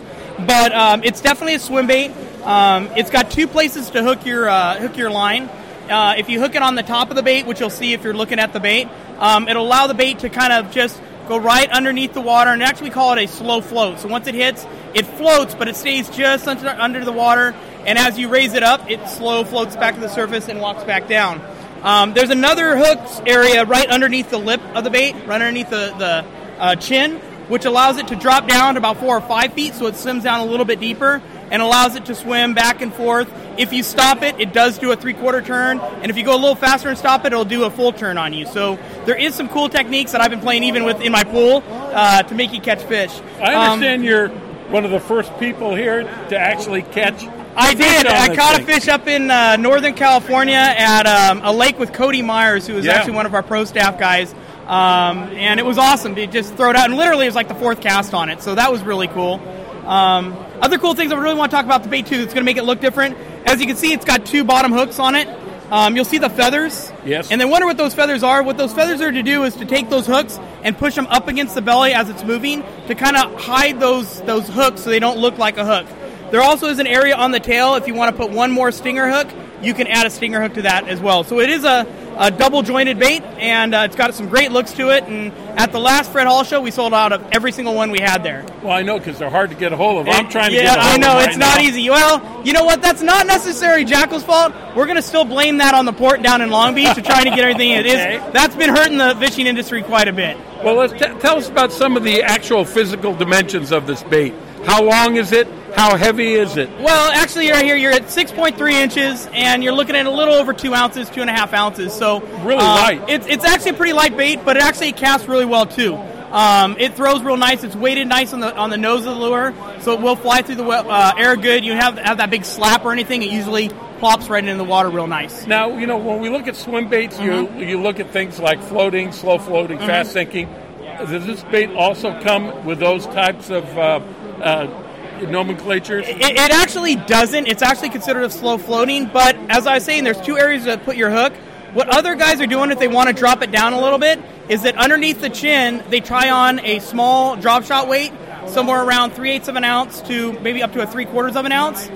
But 0.45 0.71
um, 0.73 1.03
it's 1.03 1.21
definitely 1.21 1.55
a 1.55 1.59
swim 1.59 1.87
bait. 1.87 2.11
Um, 2.43 2.89
it's 2.95 3.09
got 3.09 3.31
two 3.31 3.47
places 3.47 3.89
to 3.91 4.03
hook 4.03 4.25
your 4.25 4.49
uh, 4.49 4.79
hook 4.79 4.97
your 4.97 5.09
line. 5.09 5.49
Uh, 5.89 6.15
if 6.17 6.27
you 6.29 6.39
hook 6.39 6.53
it 6.55 6.61
on 6.61 6.75
the 6.75 6.83
top 6.83 7.09
of 7.09 7.15
the 7.15 7.23
bait, 7.23 7.45
which 7.45 7.61
you'll 7.61 7.69
see 7.69 7.93
if 7.93 8.03
you're 8.03 8.13
looking 8.13 8.39
at 8.39 8.51
the 8.51 8.59
bait, 8.59 8.89
um, 9.19 9.47
it'll 9.47 9.65
allow 9.65 9.87
the 9.87 9.93
bait 9.93 10.19
to 10.19 10.29
kind 10.29 10.53
of 10.53 10.71
just 10.71 11.01
go 11.27 11.37
right 11.37 11.69
underneath 11.69 12.13
the 12.13 12.21
water, 12.21 12.51
and 12.51 12.63
actually 12.63 12.89
we 12.89 12.93
call 12.93 13.13
it 13.17 13.23
a 13.23 13.27
slow 13.27 13.61
float. 13.61 13.99
So 13.99 14.07
once 14.07 14.27
it 14.27 14.35
hits, 14.35 14.65
it 14.93 15.05
floats, 15.05 15.55
but 15.55 15.67
it 15.67 15.75
stays 15.75 16.09
just 16.09 16.47
under, 16.47 16.69
under 16.69 17.03
the 17.03 17.11
water, 17.11 17.53
and 17.85 17.97
as 17.97 18.17
you 18.17 18.29
raise 18.29 18.53
it 18.53 18.63
up, 18.63 18.89
it 18.89 19.07
slow 19.07 19.43
floats 19.43 19.75
back 19.75 19.95
to 19.95 20.01
the 20.01 20.09
surface 20.09 20.47
and 20.47 20.59
walks 20.59 20.83
back 20.83 21.07
down. 21.07 21.41
Um, 21.83 22.13
there's 22.13 22.31
another 22.31 22.77
hook 22.77 23.27
area 23.27 23.63
right 23.65 23.87
underneath 23.89 24.29
the 24.29 24.39
lip 24.39 24.61
of 24.73 24.83
the 24.83 24.89
bait, 24.89 25.13
right 25.25 25.41
underneath 25.41 25.69
the, 25.69 25.93
the 25.97 26.25
uh, 26.59 26.75
chin, 26.75 27.17
which 27.49 27.65
allows 27.65 27.97
it 27.97 28.07
to 28.07 28.15
drop 28.15 28.47
down 28.47 28.73
to 28.73 28.79
about 28.79 28.97
four 28.97 29.17
or 29.17 29.21
five 29.21 29.53
feet, 29.53 29.73
so 29.73 29.87
it 29.87 29.95
swims 29.95 30.23
down 30.23 30.41
a 30.41 30.45
little 30.45 30.65
bit 30.65 30.79
deeper 30.79 31.21
and 31.51 31.61
allows 31.61 31.95
it 31.95 32.05
to 32.05 32.15
swim 32.15 32.53
back 32.53 32.81
and 32.81 32.93
forth. 32.93 33.31
If 33.57 33.73
you 33.73 33.83
stop 33.83 34.21
it, 34.21 34.39
it 34.39 34.53
does 34.53 34.77
do 34.77 34.91
a 34.91 34.95
three 34.95 35.13
quarter 35.13 35.41
turn, 35.41 35.79
and 35.79 36.09
if 36.09 36.17
you 36.17 36.23
go 36.23 36.33
a 36.33 36.39
little 36.39 36.55
faster 36.55 36.89
and 36.89 36.97
stop 36.97 37.25
it, 37.25 37.33
it'll 37.33 37.45
do 37.45 37.63
a 37.63 37.69
full 37.71 37.91
turn 37.91 38.17
on 38.17 38.33
you. 38.33 38.45
So 38.45 38.77
there 39.05 39.15
is 39.15 39.33
some 39.33 39.49
cool 39.49 39.69
techniques 39.69 40.11
that 40.11 40.21
I've 40.21 40.29
been 40.31 40.41
playing 40.41 40.63
even 40.63 40.83
with 40.83 41.01
in 41.01 41.11
my 41.11 41.23
pool 41.23 41.63
uh, 41.67 42.23
to 42.23 42.35
make 42.35 42.53
you 42.53 42.61
catch 42.61 42.83
fish. 42.83 43.11
I 43.41 43.53
Um, 43.55 43.71
understand 43.71 44.03
you're 44.03 44.29
one 44.69 44.85
of 44.85 44.91
the 44.91 44.99
first 44.99 45.37
people 45.39 45.73
here 45.75 46.03
to 46.29 46.37
actually 46.37 46.81
catch. 46.83 47.25
I 47.55 47.73
did. 47.73 48.05
I 48.05 48.35
caught 48.35 48.55
thing. 48.57 48.63
a 48.63 48.67
fish 48.67 48.87
up 48.87 49.07
in 49.07 49.31
uh, 49.31 49.55
Northern 49.55 49.95
California 49.95 50.53
at 50.55 51.07
um, 51.07 51.41
a 51.43 51.51
lake 51.51 51.79
with 51.79 51.91
Cody 51.93 52.21
Myers, 52.21 52.67
who 52.67 52.75
was 52.75 52.85
Yeah. 52.85 52.93
actually 52.93 53.13
one 53.13 53.25
of 53.25 53.33
our 53.33 53.41
pro 53.41 53.65
staff 53.65 53.97
guys. 53.97 54.35
Um, 54.67 55.29
and 55.33 55.59
it 55.59 55.65
was 55.65 55.77
awesome 55.77 56.13
to 56.15 56.27
just 56.27 56.53
throw 56.55 56.69
it 56.69 56.75
out. 56.75 56.89
And 56.89 56.97
literally, 56.97 57.25
it 57.25 57.29
was 57.29 57.35
like 57.35 57.47
the 57.47 57.55
fourth 57.55 57.79
cast 57.81 58.13
on 58.13 58.29
it. 58.29 58.43
So 58.43 58.53
that 58.55 58.71
was 58.71 58.81
really 58.83 59.07
cool. 59.07 59.39
Um, 59.87 60.37
other 60.61 60.77
cool 60.77 60.95
things 60.95 61.11
I 61.11 61.15
really 61.15 61.35
want 61.35 61.49
to 61.49 61.55
talk 61.55 61.65
about 61.65 61.83
the 61.83 61.89
bait 61.89 62.07
too. 62.07 62.17
That's 62.17 62.33
going 62.33 62.45
to 62.45 62.49
make 62.49 62.57
it 62.57 62.63
look 62.63 62.81
different. 62.81 63.17
As 63.45 63.61
you 63.61 63.67
can 63.67 63.77
see, 63.77 63.93
it's 63.93 64.05
got 64.05 64.25
two 64.25 64.43
bottom 64.43 64.71
hooks 64.71 64.99
on 64.99 65.15
it. 65.15 65.27
Um, 65.71 65.95
you'll 65.95 66.05
see 66.05 66.17
the 66.17 66.29
feathers. 66.29 66.91
Yes. 67.05 67.31
And 67.31 67.41
then 67.41 67.49
wonder 67.49 67.67
what 67.67 67.77
those 67.77 67.93
feathers 67.93 68.23
are. 68.23 68.41
What 68.43 68.57
those 68.57 68.73
feathers 68.73 69.01
are 69.01 69.11
to 69.11 69.23
do 69.23 69.43
is 69.43 69.55
to 69.55 69.65
take 69.65 69.89
those 69.89 70.05
hooks 70.05 70.39
and 70.63 70.77
push 70.77 70.95
them 70.95 71.07
up 71.07 71.27
against 71.27 71.55
the 71.55 71.61
belly 71.61 71.93
as 71.93 72.09
it's 72.09 72.23
moving 72.23 72.63
to 72.87 72.95
kind 72.95 73.17
of 73.17 73.41
hide 73.41 73.79
those 73.79 74.21
those 74.21 74.47
hooks 74.47 74.81
so 74.81 74.89
they 74.89 74.99
don't 74.99 75.17
look 75.17 75.37
like 75.37 75.57
a 75.57 75.65
hook. 75.65 75.87
There 76.31 76.41
also 76.41 76.67
is 76.67 76.79
an 76.79 76.87
area 76.87 77.15
on 77.15 77.31
the 77.31 77.39
tail 77.39 77.75
if 77.75 77.87
you 77.87 77.93
want 77.93 78.15
to 78.15 78.21
put 78.21 78.31
one 78.31 78.51
more 78.51 78.71
stinger 78.71 79.09
hook, 79.09 79.27
you 79.61 79.73
can 79.73 79.87
add 79.87 80.05
a 80.05 80.09
stinger 80.09 80.41
hook 80.41 80.53
to 80.55 80.61
that 80.63 80.87
as 80.87 80.99
well. 80.99 81.23
So 81.23 81.39
it 81.39 81.49
is 81.49 81.63
a, 81.63 81.85
a 82.17 82.31
double 82.31 82.61
jointed 82.61 82.99
bait 82.99 83.21
and 83.23 83.73
uh, 83.73 83.79
it's 83.85 83.95
got 83.95 84.13
some 84.13 84.27
great 84.29 84.51
looks 84.51 84.71
to 84.73 84.89
it. 84.95 85.03
And 85.05 85.31
at 85.59 85.71
the 85.71 85.79
last 85.79 86.11
Fred 86.11 86.27
Hall 86.27 86.43
show, 86.43 86.61
we 86.61 86.71
sold 86.71 86.93
out 86.93 87.11
of 87.11 87.25
every 87.31 87.51
single 87.51 87.73
one 87.73 87.89
we 87.91 87.99
had 87.99 88.23
there. 88.23 88.45
Well, 88.61 88.71
I 88.71 88.83
know 88.83 88.97
because 88.99 89.17
they're 89.17 89.29
hard 89.29 89.49
to 89.49 89.55
get 89.55 89.73
a 89.73 89.77
hold 89.77 90.01
of. 90.07 90.13
I'm 90.13 90.29
trying 90.29 90.51
to 90.51 90.55
get 90.57 90.77
a 90.77 90.81
hold 90.81 90.93
I 90.93 90.97
know 90.97 91.17
of 91.19 91.27
it's 91.27 91.37
not 91.37 91.57
now. 91.57 91.63
easy. 91.63 91.89
Well, 91.89 92.45
you 92.45 92.53
know 92.53 92.63
what? 92.65 92.81
That's 92.81 93.01
not 93.01 93.25
necessarily 93.27 93.85
Jackall's 93.85 94.23
fault. 94.23 94.53
We're 94.75 94.85
going 94.85 94.97
to 94.97 95.01
still 95.01 95.25
blame 95.25 95.57
that 95.57 95.73
on 95.73 95.85
the 95.85 95.93
port 95.93 96.21
down 96.21 96.41
in 96.41 96.49
Long 96.49 96.75
Beach 96.75 96.93
to 96.95 97.01
trying 97.01 97.25
to 97.25 97.31
get 97.31 97.39
everything. 97.39 97.71
It 97.71 97.85
Okay. 97.87 98.15
is 98.17 98.33
that's 98.33 98.55
been 98.55 98.69
hurting 98.69 98.97
the 98.97 99.15
fishing 99.19 99.47
industry 99.47 99.81
quite 99.81 100.07
a 100.07 100.13
bit. 100.13 100.37
Well, 100.63 100.75
let's 100.75 100.93
t- 100.93 100.99
tell 101.19 101.37
us 101.37 101.49
about 101.49 101.71
some 101.71 101.97
of 101.97 102.03
the 102.03 102.21
actual 102.23 102.65
physical 102.65 103.15
dimensions 103.15 103.71
of 103.71 103.87
this 103.87 104.03
bait. 104.03 104.33
How 104.65 104.83
long 104.83 105.15
is 105.15 105.31
it? 105.31 105.47
How 105.77 105.95
heavy 105.95 106.33
is 106.33 106.57
it? 106.57 106.69
Well, 106.79 107.11
actually, 107.11 107.51
right 107.51 107.63
here 107.63 107.75
you're 107.75 107.91
at 107.91 108.05
6.3 108.05 108.71
inches, 108.71 109.27
and 109.31 109.63
you're 109.63 109.73
looking 109.73 109.95
at 109.95 110.07
a 110.07 110.09
little 110.11 110.33
over 110.33 110.51
two 110.51 110.73
ounces, 110.73 111.07
two 111.07 111.21
and 111.21 111.29
a 111.29 111.33
half 111.33 111.53
ounces. 111.53 111.93
So 111.93 112.21
Really 112.43 112.55
uh, 112.61 112.75
light. 112.81 113.03
It's 113.07 113.27
it's 113.27 113.45
actually 113.45 113.71
a 113.71 113.73
pretty 113.75 113.93
light 113.93 114.17
bait, 114.17 114.39
but 114.43 114.57
it 114.57 114.63
actually 114.63 114.91
casts 114.93 115.27
really 115.27 115.45
well 115.45 115.67
too. 115.67 115.93
Um, 115.95 116.75
it 116.79 116.95
throws 116.95 117.21
real 117.21 117.37
nice. 117.37 117.63
It's 117.63 117.75
weighted 117.75 118.07
nice 118.07 118.33
on 118.33 118.39
the 118.39 118.55
on 118.55 118.71
the 118.71 118.77
nose 118.77 119.05
of 119.05 119.15
the 119.15 119.21
lure, 119.21 119.53
so 119.79 119.93
it 119.93 120.01
will 120.01 120.15
fly 120.15 120.41
through 120.41 120.55
the 120.55 120.65
uh, 120.67 121.13
air 121.15 121.35
good. 121.35 121.63
You 121.63 121.73
have 121.73 121.99
have 121.99 122.17
that 122.17 122.31
big 122.31 122.43
slap 122.43 122.83
or 122.83 122.91
anything. 122.91 123.21
It 123.21 123.29
usually 123.29 123.69
plops 123.99 124.29
right 124.29 124.43
into 124.43 124.57
the 124.57 124.63
water 124.63 124.89
real 124.89 125.05
nice. 125.05 125.45
Now, 125.45 125.77
you 125.77 125.85
know, 125.85 125.97
when 125.97 126.19
we 126.21 126.29
look 126.29 126.47
at 126.47 126.55
swim 126.55 126.89
baits, 126.89 127.17
Mm-hmm. 127.17 127.59
you 127.59 127.65
you 127.67 127.81
look 127.81 127.99
at 127.99 128.09
things 128.11 128.39
like 128.39 128.63
floating, 128.63 129.11
slow 129.11 129.37
floating, 129.37 129.77
fast 129.77 130.11
sinking. 130.11 130.49
Does 130.81 131.23
this 131.27 131.43
bait 131.43 131.69
also 131.75 132.19
come 132.21 132.65
with 132.65 132.79
those 132.79 133.05
types 133.05 133.51
of 133.51 133.63
uh, 133.77 133.99
uh, 134.41 134.83
nomenclatures? 135.23 136.07
It, 136.07 136.21
it 136.21 136.51
actually 136.51 136.95
doesn't. 136.95 137.47
It's 137.47 137.61
actually 137.61 137.89
considered 137.89 138.23
a 138.23 138.29
slow 138.29 138.57
floating. 138.57 139.07
But 139.07 139.35
as 139.49 139.67
I 139.67 139.75
was 139.75 139.83
saying, 139.83 140.03
there's 140.03 140.21
two 140.21 140.37
areas 140.37 140.65
to 140.65 140.77
put 140.77 140.95
your 140.97 141.09
hook. 141.09 141.33
What 141.73 141.89
other 141.89 142.15
guys 142.15 142.39
are 142.41 142.47
doing 142.47 142.71
if 142.71 142.79
they 142.79 142.87
want 142.87 143.09
to 143.09 143.13
drop 143.13 143.43
it 143.43 143.51
down 143.51 143.73
a 143.73 143.81
little 143.81 143.99
bit 143.99 144.19
is 144.49 144.63
that 144.63 144.77
underneath 144.77 145.21
the 145.21 145.29
chin, 145.29 145.83
they 145.89 145.99
try 145.99 146.29
on 146.29 146.59
a 146.59 146.79
small 146.79 147.35
drop 147.35 147.65
shot 147.65 147.87
weight, 147.87 148.11
somewhere 148.47 148.81
around 148.81 149.11
three 149.11 149.31
eighths 149.31 149.47
of 149.47 149.55
an 149.57 149.63
ounce 149.63 150.01
to 150.03 150.33
maybe 150.39 150.63
up 150.63 150.71
to 150.73 150.81
a 150.81 150.87
three 150.87 151.05
quarters 151.05 151.35
of 151.35 151.45
an 151.45 151.51
ounce, 151.51 151.87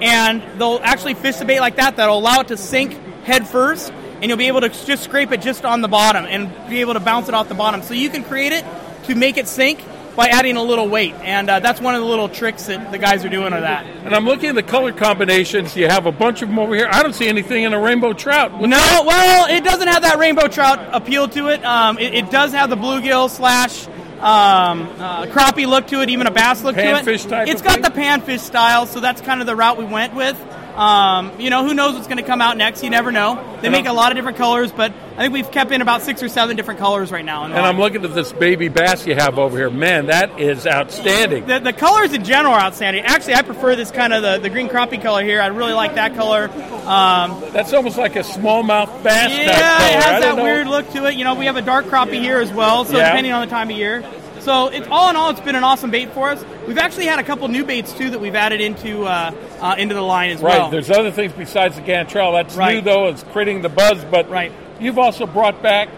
and 0.00 0.42
they'll 0.60 0.80
actually 0.82 1.14
fish 1.14 1.36
the 1.36 1.44
bait 1.44 1.60
like 1.60 1.76
that. 1.76 1.96
That'll 1.96 2.18
allow 2.18 2.40
it 2.40 2.48
to 2.48 2.56
sink 2.56 2.92
head 3.24 3.46
first, 3.46 3.92
and 3.92 4.26
you'll 4.26 4.38
be 4.38 4.46
able 4.46 4.60
to 4.60 4.68
just 4.68 5.02
scrape 5.02 5.32
it 5.32 5.42
just 5.42 5.64
on 5.64 5.80
the 5.80 5.88
bottom 5.88 6.24
and 6.24 6.50
be 6.70 6.80
able 6.80 6.94
to 6.94 7.00
bounce 7.00 7.28
it 7.28 7.34
off 7.34 7.48
the 7.48 7.54
bottom. 7.54 7.82
So 7.82 7.94
you 7.94 8.08
can 8.08 8.22
create 8.22 8.52
it 8.52 8.64
to 9.04 9.14
make 9.14 9.36
it 9.36 9.48
sink 9.48 9.80
by 10.16 10.28
adding 10.28 10.56
a 10.56 10.62
little 10.62 10.88
weight, 10.88 11.14
and 11.16 11.48
uh, 11.50 11.60
that's 11.60 11.80
one 11.80 11.94
of 11.94 12.00
the 12.00 12.06
little 12.06 12.28
tricks 12.28 12.64
that 12.66 12.90
the 12.90 12.98
guys 12.98 13.24
are 13.24 13.28
doing 13.28 13.52
with 13.52 13.62
that. 13.62 13.84
And 13.84 14.14
I'm 14.14 14.24
looking 14.24 14.48
at 14.48 14.54
the 14.54 14.62
color 14.62 14.90
combinations. 14.92 15.76
You 15.76 15.88
have 15.88 16.06
a 16.06 16.12
bunch 16.12 16.40
of 16.42 16.48
them 16.48 16.58
over 16.58 16.74
here. 16.74 16.88
I 16.90 17.02
don't 17.02 17.12
see 17.14 17.28
anything 17.28 17.64
in 17.64 17.72
a 17.74 17.78
rainbow 17.78 18.14
trout. 18.14 18.52
What's 18.52 18.62
No, 18.66 18.76
that? 18.78 19.04
well, 19.06 19.46
it 19.54 19.62
doesn't 19.62 19.88
have 19.88 20.02
that 20.02 20.18
rainbow 20.18 20.48
trout 20.48 20.80
appeal 20.92 21.28
to 21.28 21.48
it. 21.48 21.62
Um, 21.64 21.98
it, 21.98 22.14
it 22.14 22.30
does 22.30 22.52
have 22.52 22.70
the 22.70 22.76
bluegill 22.76 23.28
slash 23.28 23.86
um, 24.16 24.88
uh, 24.98 25.26
crappie 25.26 25.66
look 25.66 25.86
to 25.88 26.00
it, 26.00 26.08
even 26.08 26.26
a 26.26 26.30
bass 26.30 26.64
look 26.64 26.76
to 26.76 26.80
it. 26.80 27.04
Type 27.28 27.48
It's 27.48 27.60
got 27.62 27.74
thing? 27.74 27.82
the 27.82 27.90
panfish 27.90 28.40
style, 28.40 28.86
so 28.86 29.00
that's 29.00 29.20
kind 29.20 29.42
of 29.42 29.46
the 29.46 29.54
route 29.54 29.76
we 29.76 29.84
went 29.84 30.14
with. 30.14 30.36
Um, 30.76 31.40
you 31.40 31.48
know, 31.48 31.66
who 31.66 31.72
knows 31.72 31.94
what's 31.94 32.06
going 32.06 32.18
to 32.18 32.22
come 32.22 32.42
out 32.42 32.56
next? 32.58 32.84
You 32.84 32.90
never 32.90 33.10
know. 33.10 33.58
They 33.62 33.70
make 33.70 33.86
a 33.86 33.92
lot 33.92 34.12
of 34.12 34.16
different 34.16 34.36
colors, 34.36 34.70
but 34.70 34.92
I 34.92 35.22
think 35.22 35.32
we've 35.32 35.50
kept 35.50 35.70
in 35.72 35.80
about 35.80 36.02
six 36.02 36.22
or 36.22 36.28
seven 36.28 36.54
different 36.56 36.78
colors 36.80 37.10
right 37.10 37.24
now. 37.24 37.44
And 37.44 37.54
I'm 37.54 37.78
looking 37.78 38.04
at 38.04 38.14
this 38.14 38.30
baby 38.32 38.68
bass 38.68 39.06
you 39.06 39.14
have 39.14 39.38
over 39.38 39.56
here. 39.56 39.70
Man, 39.70 40.06
that 40.06 40.38
is 40.38 40.66
outstanding. 40.66 41.46
The, 41.46 41.60
the 41.60 41.72
colors 41.72 42.12
in 42.12 42.24
general 42.24 42.52
are 42.52 42.60
outstanding. 42.60 43.04
Actually, 43.04 43.34
I 43.36 43.42
prefer 43.42 43.74
this 43.74 43.90
kind 43.90 44.12
of 44.12 44.22
the, 44.22 44.38
the 44.38 44.50
green 44.50 44.68
crappie 44.68 45.00
color 45.02 45.24
here. 45.24 45.40
I 45.40 45.46
really 45.46 45.72
like 45.72 45.94
that 45.94 46.14
color. 46.14 46.50
Um, 46.86 47.40
That's 47.52 47.72
almost 47.72 47.96
like 47.96 48.14
a 48.16 48.20
smallmouth 48.20 49.02
bass 49.02 49.30
yeah, 49.30 49.46
it 49.46 50.02
has 50.02 50.22
that 50.22 50.36
know. 50.36 50.42
weird 50.44 50.66
look 50.66 50.90
to 50.92 51.06
it. 51.06 51.14
You 51.16 51.24
know, 51.24 51.34
we 51.34 51.46
have 51.46 51.56
a 51.56 51.62
dark 51.62 51.86
crappie 51.86 52.20
here 52.20 52.38
as 52.38 52.52
well, 52.52 52.84
so 52.84 52.96
Yeah. 52.98 53.08
depending 53.08 53.32
on 53.32 53.40
the 53.40 53.50
time 53.50 53.70
of 53.70 53.76
year. 53.76 54.04
So 54.46 54.68
it's 54.68 54.86
all 54.86 55.10
in 55.10 55.16
all, 55.16 55.30
it's 55.30 55.40
been 55.40 55.56
an 55.56 55.64
awesome 55.64 55.90
bait 55.90 56.12
for 56.12 56.30
us. 56.30 56.44
We've 56.68 56.78
actually 56.78 57.06
had 57.06 57.18
a 57.18 57.24
couple 57.24 57.48
new 57.48 57.64
baits 57.64 57.92
too 57.92 58.10
that 58.10 58.20
we've 58.20 58.36
added 58.36 58.60
into 58.60 59.02
uh, 59.02 59.32
uh, 59.60 59.74
into 59.76 59.96
the 59.96 60.00
line 60.02 60.30
as 60.30 60.40
Right. 60.40 60.52
well. 60.54 60.62
Right. 60.62 60.70
There's 60.70 60.88
other 60.88 61.10
things 61.10 61.32
besides 61.32 61.74
the 61.74 61.82
Gantrell. 61.82 62.32
That's 62.32 62.56
new 62.56 62.80
though. 62.80 63.08
It's 63.08 63.24
creating 63.24 63.62
the 63.62 63.68
buzz. 63.68 64.04
But 64.04 64.30
right. 64.30 64.52
you've 64.78 65.00
also 65.00 65.26
brought 65.26 65.64
back 65.64 65.88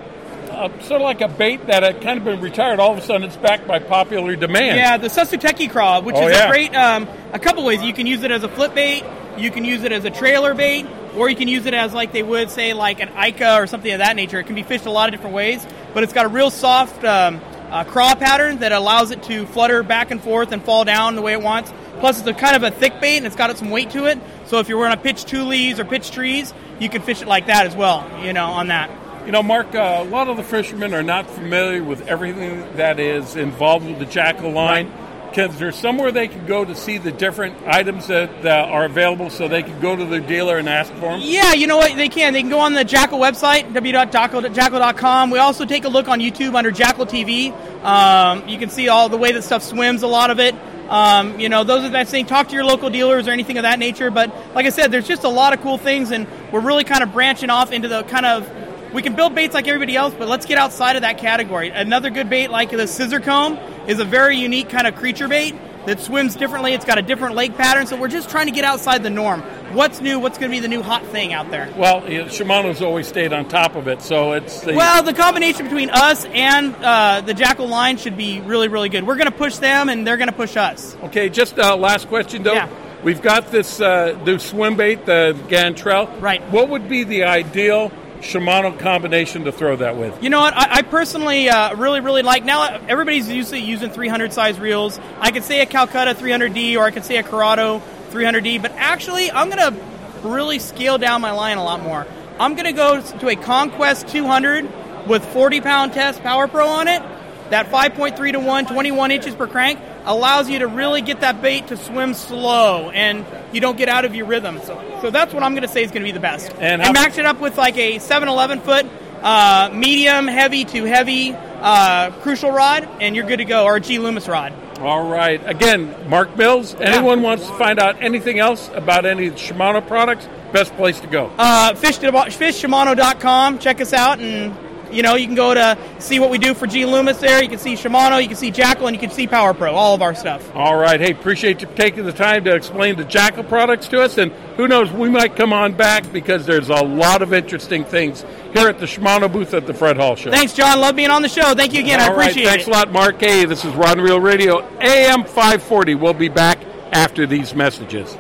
uh, 0.51 0.71
sort 0.81 1.03
of 1.03 1.03
like 1.03 1.21
a 1.21 1.29
bait 1.29 1.67
that 1.67 1.83
had 1.83 2.01
kind 2.01 2.17
of 2.19 2.25
been 2.25 2.41
retired. 2.41 2.81
All 2.81 2.91
of 2.93 2.97
a 2.97 3.03
sudden, 3.03 3.25
it's 3.25 3.37
back 3.37 3.67
by 3.67 3.81
popular 3.81 4.35
demand. 4.35 4.79
Yeah, 4.79 4.97
the 4.97 5.09
Sasuteki 5.09 5.71
craw, 5.71 6.01
which 6.01 6.17
Oh, 6.17 6.27
is 6.27 6.35
yeah. 6.35 6.47
a 6.47 6.51
great 6.51 6.75
um, 6.75 7.07
a 7.35 7.39
couple 7.39 7.67
ways. 7.67 7.83
You 7.83 7.93
can 7.93 8.07
use 8.07 8.23
it 8.23 8.31
as 8.31 8.45
a 8.45 8.49
flip 8.49 8.75
bait, 8.75 9.05
you 9.37 9.51
can 9.51 9.67
use 9.67 9.83
it 9.85 9.93
as 9.93 10.07
a 10.07 10.11
trailer 10.11 10.55
bait, 10.55 10.87
or 11.19 11.29
you 11.29 11.37
can 11.37 11.49
use 11.49 11.67
it 11.67 11.75
as 11.75 11.93
like 11.93 12.13
they 12.13 12.23
would 12.23 12.49
say 12.51 12.73
like 12.73 13.01
an 13.01 13.11
Ika 13.15 13.57
or 13.57 13.67
something 13.67 13.93
of 13.93 13.99
that 13.99 14.17
nature. 14.17 14.41
It 14.41 14.45
can 14.47 14.55
be 14.55 14.63
fished 14.63 14.87
a 14.87 14.91
lot 14.91 15.11
of 15.11 15.13
different 15.13 15.37
ways, 15.37 15.67
but 15.93 16.03
it's 16.03 16.15
got 16.15 16.25
a 16.25 16.31
real 16.31 16.51
soft 16.51 17.05
um, 17.05 17.43
uh, 17.71 17.85
craw 17.85 18.15
pattern 18.15 18.59
that 18.59 18.73
allows 18.73 19.11
it 19.11 19.23
to 19.25 19.47
flutter 19.47 19.83
back 19.83 20.11
and 20.11 20.23
forth 20.23 20.53
and 20.53 20.63
fall 20.63 20.85
down 20.85 21.17
the 21.17 21.23
way 21.23 21.33
it 21.33 21.43
wants. 21.43 21.73
Plus, 22.01 22.19
it's 22.19 22.29
a 22.29 22.35
kind 22.35 22.57
of 22.57 22.63
a 22.63 22.71
thick 22.71 23.01
bait 23.01 23.17
and 23.17 23.27
it's 23.27 23.37
got 23.37 23.57
some 23.59 23.71
weight 23.71 23.91
to 23.91 24.07
it. 24.07 24.19
So 24.47 24.59
if 24.59 24.69
you're 24.69 24.83
going 24.83 24.97
to 24.97 25.03
pitch 25.03 25.25
tules 25.25 25.79
or 25.79 25.85
pitch 25.85 26.11
trees, 26.11 26.55
you 26.79 26.89
can 26.89 27.03
fish 27.03 27.23
it 27.23 27.29
like 27.29 27.47
that 27.47 27.67
as 27.67 27.75
well. 27.75 28.09
You 28.25 28.33
know, 28.33 28.47
on 28.47 28.69
that. 28.69 28.91
You 29.27 29.33
know, 29.33 29.43
Mark, 29.43 29.75
uh, 29.75 29.99
a 30.01 30.05
lot 30.05 30.29
of 30.29 30.39
the 30.39 30.43
fishermen 30.43 30.95
are 30.95 31.03
not 31.03 31.29
familiar 31.29 31.85
with 31.85 32.07
everything 32.09 32.77
that 32.77 32.99
is 32.99 33.37
involved 33.37 33.87
with 33.87 33.99
the 33.99 34.07
jackall 34.07 34.55
line. 34.55 34.91
Is 35.37 35.59
there 35.59 35.73
somewhere 35.73 36.11
they 36.11 36.29
can 36.29 36.47
go 36.47 36.65
to 36.65 36.75
see 36.75 36.99
the 36.99 37.13
different 37.13 37.57
items 37.67 38.07
that 38.09 38.45
uh, 38.45 38.67
are 38.71 38.85
available 38.85 39.31
so 39.31 39.49
they 39.49 39.63
can 39.63 39.79
go 39.81 39.95
to 39.95 40.05
their 40.05 40.21
dealer 40.21 40.59
and 40.59 40.69
ask 40.69 40.93
for 40.95 41.11
them? 41.11 41.21
Yeah, 41.23 41.53
you 41.53 41.67
know 41.67 41.77
what? 41.77 41.95
They 41.97 42.09
can. 42.09 42.33
They 42.33 42.41
can 42.41 42.51
go 42.51 42.61
on 42.61 42.73
the 42.73 42.85
Jackall 42.85 43.21
website, 43.21 43.73
www.jackall.com. 43.73 45.31
We 45.31 45.39
also 45.39 45.65
take 45.65 45.85
a 45.85 45.89
look 45.89 46.09
on 46.09 46.21
YouTube 46.21 46.55
under 46.55 46.73
Jackall 46.73 47.09
TV. 47.09 47.53
Um, 47.85 48.49
you 48.49 48.59
can 48.59 48.71
see 48.71 48.89
all 48.89 49.09
the 49.09 49.17
way 49.17 49.33
that 49.33 49.43
stuff 49.43 49.63
swims, 49.63 50.03
a 50.03 50.09
lot 50.09 50.31
of 50.31 50.41
it. 50.41 50.55
Um, 50.89 51.39
you 51.39 51.49
know, 51.49 51.65
those 51.65 51.85
are 51.85 51.91
that 51.91 52.09
saying 52.09 52.27
talk 52.27 52.49
to 52.49 52.55
your 52.55 52.65
local 52.65 52.89
dealers 52.89 53.29
or 53.29 53.31
anything 53.31 53.59
of 53.59 53.63
that 53.63 53.79
nature. 53.79 54.11
But 54.11 54.35
like 54.55 54.67
I 54.67 54.71
said, 54.71 54.91
there's 54.91 55.07
just 55.07 55.25
a 55.25 55.29
lot 55.29 55.53
of 55.53 55.61
cool 55.61 55.79
things, 55.79 56.11
and 56.11 56.27
we're 56.51 56.61
really 56.61 56.85
kind 56.85 57.03
of 57.03 57.13
branching 57.13 57.51
off 57.51 57.73
into 57.73 57.89
the 57.89 58.05
kind 58.05 58.25
of 58.25 58.49
we 58.93 59.03
can 59.03 59.15
build 59.15 59.35
baits 59.35 59.55
like 59.55 59.69
everybody 59.69 59.97
else, 59.97 60.15
but 60.15 60.29
let's 60.29 60.47
get 60.47 60.59
outside 60.59 60.97
of 60.97 61.03
that 61.03 61.19
category. 61.19 61.71
Another 61.71 62.11
good 62.11 62.31
bait 62.31 62.49
like 62.49 62.71
the 62.71 62.87
scissor 62.87 63.21
comb 63.21 63.57
is 63.87 63.99
a 63.99 64.05
very 64.05 64.37
unique 64.37 64.69
kind 64.69 64.87
of 64.87 64.97
creature 64.97 65.29
bait 65.29 65.55
that 65.87 66.01
swims 66.01 66.37
differently. 66.37 66.75
It's 66.75 66.85
got 66.85 66.99
a 66.99 67.03
different 67.03 67.35
leg 67.35 67.55
pattern, 67.57 67.87
so 67.87 67.97
we're 67.97 68.09
just 68.09 68.29
trying 68.29 68.47
to 68.47 68.53
get 68.53 68.65
outside 68.65 69.03
the 69.03 69.11
norm. 69.11 69.41
What's 69.73 70.01
new? 70.01 70.19
What's 70.19 70.39
going 70.39 70.51
to 70.51 70.57
be 70.57 70.61
the 70.61 70.69
new 70.69 70.83
hot 70.83 71.05
thing 71.07 71.33
out 71.33 71.51
there? 71.51 71.73
Well, 71.77 72.03
Shimano's 72.03 72.83
always 72.83 73.07
stayed 73.07 73.33
on 73.33 73.49
top 73.49 73.75
of 73.75 73.89
it, 73.89 74.03
so 74.03 74.33
it's 74.33 74.61
the 74.61 74.75
well, 74.75 75.03
the 75.03 75.15
combination 75.15 75.65
between 75.65 75.91
us 75.91 76.25
and 76.27 76.75
uh, 76.77 77.23
the 77.23 77.35
Jackall 77.35 77.69
line 77.69 77.97
should 77.97 78.17
be 78.17 78.41
really, 78.41 78.69
really 78.69 78.89
good. 78.89 79.07
We're 79.07 79.17
going 79.17 79.31
to 79.31 79.37
push 79.37 79.57
them, 79.57 79.89
and 79.89 80.07
they're 80.07 80.17
going 80.17 80.31
to 80.31 80.35
push 80.35 80.57
us. 80.57 80.97
Okay, 81.05 81.29
just 81.29 81.59
uh, 81.59 81.77
last 81.77 82.09
question 82.09 82.43
though. 82.43 82.55
Yeah. 82.55 82.69
We've 83.03 83.23
got 83.23 83.53
this 83.53 83.81
uh, 83.81 84.21
new 84.25 84.39
swim 84.41 84.77
bait, 84.77 85.07
the 85.07 85.39
Gantrell. 85.47 86.21
Right. 86.21 86.43
What 86.51 86.69
would 86.69 86.89
be 86.89 87.05
the 87.05 87.25
ideal 87.25 87.93
Shimano 88.21 88.79
combination 88.79 89.45
to 89.45 89.53
throw 89.53 89.77
that 89.77 89.97
with? 89.97 90.23
You 90.23 90.31
know 90.31 90.41
what? 90.41 90.55
I, 90.55 90.79
I 90.79 90.83
personally 90.83 91.49
uh, 91.49 91.75
really, 91.77 92.01
really 92.01 92.23
like. 92.23 92.45
Now 92.45 92.79
everybody's 92.89 93.29
usually 93.29 93.61
using 93.61 93.91
300 93.91 94.33
size 94.33 94.59
reels. 94.59 94.99
I 95.21 95.31
could 95.31 95.45
say 95.45 95.61
a 95.61 95.67
Calcutta 95.67 96.15
300D, 96.15 96.77
or 96.77 96.85
I 96.85 96.91
could 96.91 97.05
say 97.05 97.17
a 97.17 97.23
Curado 97.23 97.81
300D. 98.11 98.61
But 98.61 98.73
actually, 98.73 99.31
I'm 99.31 99.51
going 99.51 99.73
to 99.73 100.29
really 100.29 100.59
scale 100.59 100.99
down 100.99 101.21
my 101.21 101.33
line 101.33 101.59
a 101.59 101.65
lot 101.65 101.83
more. 101.83 102.07
I'm 102.39 102.55
going 102.55 102.67
to 102.67 102.73
go 102.73 103.01
to 103.01 103.29
a 103.29 103.37
Conquest 103.37 104.09
200 104.09 105.09
with 105.09 105.25
40 105.25 105.61
pound 105.61 105.93
test 105.93 106.21
Power 106.23 106.49
Pro 106.49 106.67
on 106.67 106.89
it. 106.89 107.03
That 107.51 107.71
5.3 107.71 108.33
to 108.33 108.41
1, 108.41 108.67
21 108.67 109.11
inches 109.11 109.35
per 109.35 109.47
crank 109.47 109.79
allows 110.05 110.49
you 110.49 110.59
to 110.61 110.67
really 110.67 111.03
get 111.03 111.21
that 111.21 111.43
bait 111.43 111.69
to 111.69 111.77
swim 111.77 112.15
slow 112.15 112.91
and 112.91 113.25
you 113.53 113.61
don't 113.61 113.77
get 113.77 113.89
out 113.89 114.05
of 114.05 114.15
your 114.15 114.27
rhythm. 114.27 114.61
So, 114.65 114.99
so 115.03 115.11
that's 115.11 115.33
what 115.33 115.43
I'm 115.43 115.53
going 115.53 115.63
to 115.63 115.69
say 115.69 115.83
is 115.83 115.91
going 115.91 116.03
to 116.03 116.09
be 116.09 116.13
the 116.13 116.21
best. 116.21 116.53
And 116.59 116.83
And, 116.83 116.95
match 116.95 117.19
it 117.19 117.27
up 117.27 117.41
with 117.41 117.57
like 117.57 117.77
a 117.77 117.99
7 117.99 118.29
11 118.29 118.61
foot 118.61 118.87
uh, 119.23 119.71
medium, 119.73 120.27
heavy 120.27 120.65
to 120.65 120.85
heavy 120.85 121.35
uh, 121.35 122.11
crucial 122.23 122.51
rod, 122.51 122.89
and 123.01 123.17
you're 123.17 123.27
good 123.27 123.39
to 123.39 123.45
go, 123.45 123.65
or 123.65 123.77
a 123.77 123.81
G 123.81 123.99
Loomis 123.99 124.29
rod. 124.29 124.53
All 124.81 125.09
right. 125.09 125.45
Again, 125.45 126.09
Mark 126.09 126.37
Mills. 126.37 126.75
Anyone 126.77 127.23
wants 127.23 127.47
to 127.47 127.53
find 127.55 127.81
out 127.81 128.01
anything 128.01 128.39
else 128.39 128.71
about 128.75 129.07
any 129.07 129.27
of 129.27 129.35
the 129.35 129.41
Shimano 129.41 129.85
products? 129.85 130.29
Best 130.53 130.73
place 130.77 131.01
to 131.01 131.09
go. 131.09 131.33
Uh, 131.37 131.75
fish, 131.75 131.99
fishshimano.com. 131.99 133.59
Check 133.59 133.81
us 133.81 133.93
out, 133.93 134.21
and 134.21 134.55
you 134.91 135.03
know 135.03 135.15
you 135.15 135.27
can 135.27 135.35
go 135.35 135.55
to 135.55 135.79
see 135.99 136.19
what 136.19 136.31
we 136.31 136.39
do 136.39 136.55
for 136.55 136.67
G 136.67 136.85
Loomis 136.85 137.19
there. 137.19 137.43
You 137.43 137.49
can 137.49 137.59
see 137.59 137.75
Shimano, 137.75 138.21
you 138.21 138.29
can 138.29 138.37
see 138.37 138.51
Jackall, 138.51 138.87
and 138.87 138.95
you 138.95 139.01
can 139.01 139.11
see 139.11 139.27
Power 139.27 139.55
Pro. 139.55 139.73
All 139.75 139.95
of 139.95 140.03
our 140.03 140.15
stuff. 140.15 140.55
All 140.55 140.77
right. 140.77 141.01
Hey, 141.01 141.13
appreciate 141.13 141.61
you 141.61 141.69
taking 141.75 142.05
the 142.05 142.13
time 142.13 142.45
to 142.45 142.55
explain 142.55 142.97
the 142.97 143.05
Jackall 143.05 143.49
products 143.49 143.89
to 143.89 144.01
us. 144.01 144.19
And 144.19 144.33
who 144.57 144.69
knows, 144.69 144.91
we 144.91 145.09
might 145.09 145.37
come 145.37 145.53
on 145.53 145.75
back 145.75 146.11
because 146.13 146.47
there's 146.47 146.69
a 146.69 146.75
lot 146.75 147.23
of 147.23 147.33
interesting 147.33 147.85
things 147.85 148.25
here 148.53 148.69
at 148.69 148.79
the 148.79 148.87
Shimano 148.87 149.33
booth 149.33 149.55
at 149.55 149.67
the 149.67 149.75
Fred 149.75 149.97
Hall 149.97 150.17
Show. 150.17 150.31
Thanks, 150.31 150.55
John. 150.55 150.81
Love 150.81 150.97
being 150.97 151.11
on 151.11 151.23
the 151.23 151.29
show. 151.29 151.55
Thank 151.55 151.73
you 151.73 151.81
again. 151.81 152.01
I 152.01 152.09
All 152.09 152.17
right, 152.17 152.31
appreciate 152.31 152.49
Thanks 152.49 152.67
it. 152.67 152.73
Thanks 152.73 152.85
a 152.85 152.87
lot, 152.87 152.93
Mark. 152.93 153.21
Hey, 153.21 153.45
this 153.45 153.65
is 153.65 153.75
Rod 153.75 153.99
and 153.99 154.03
Reel 154.03 154.21
Radio, 154.21 154.67
AM 154.81 155.25
540. 155.25 155.95
We'll 155.95 156.15
be 156.15 156.29
back 156.29 156.59
after 156.93 157.27
these 157.27 157.55
messages. 157.55 158.17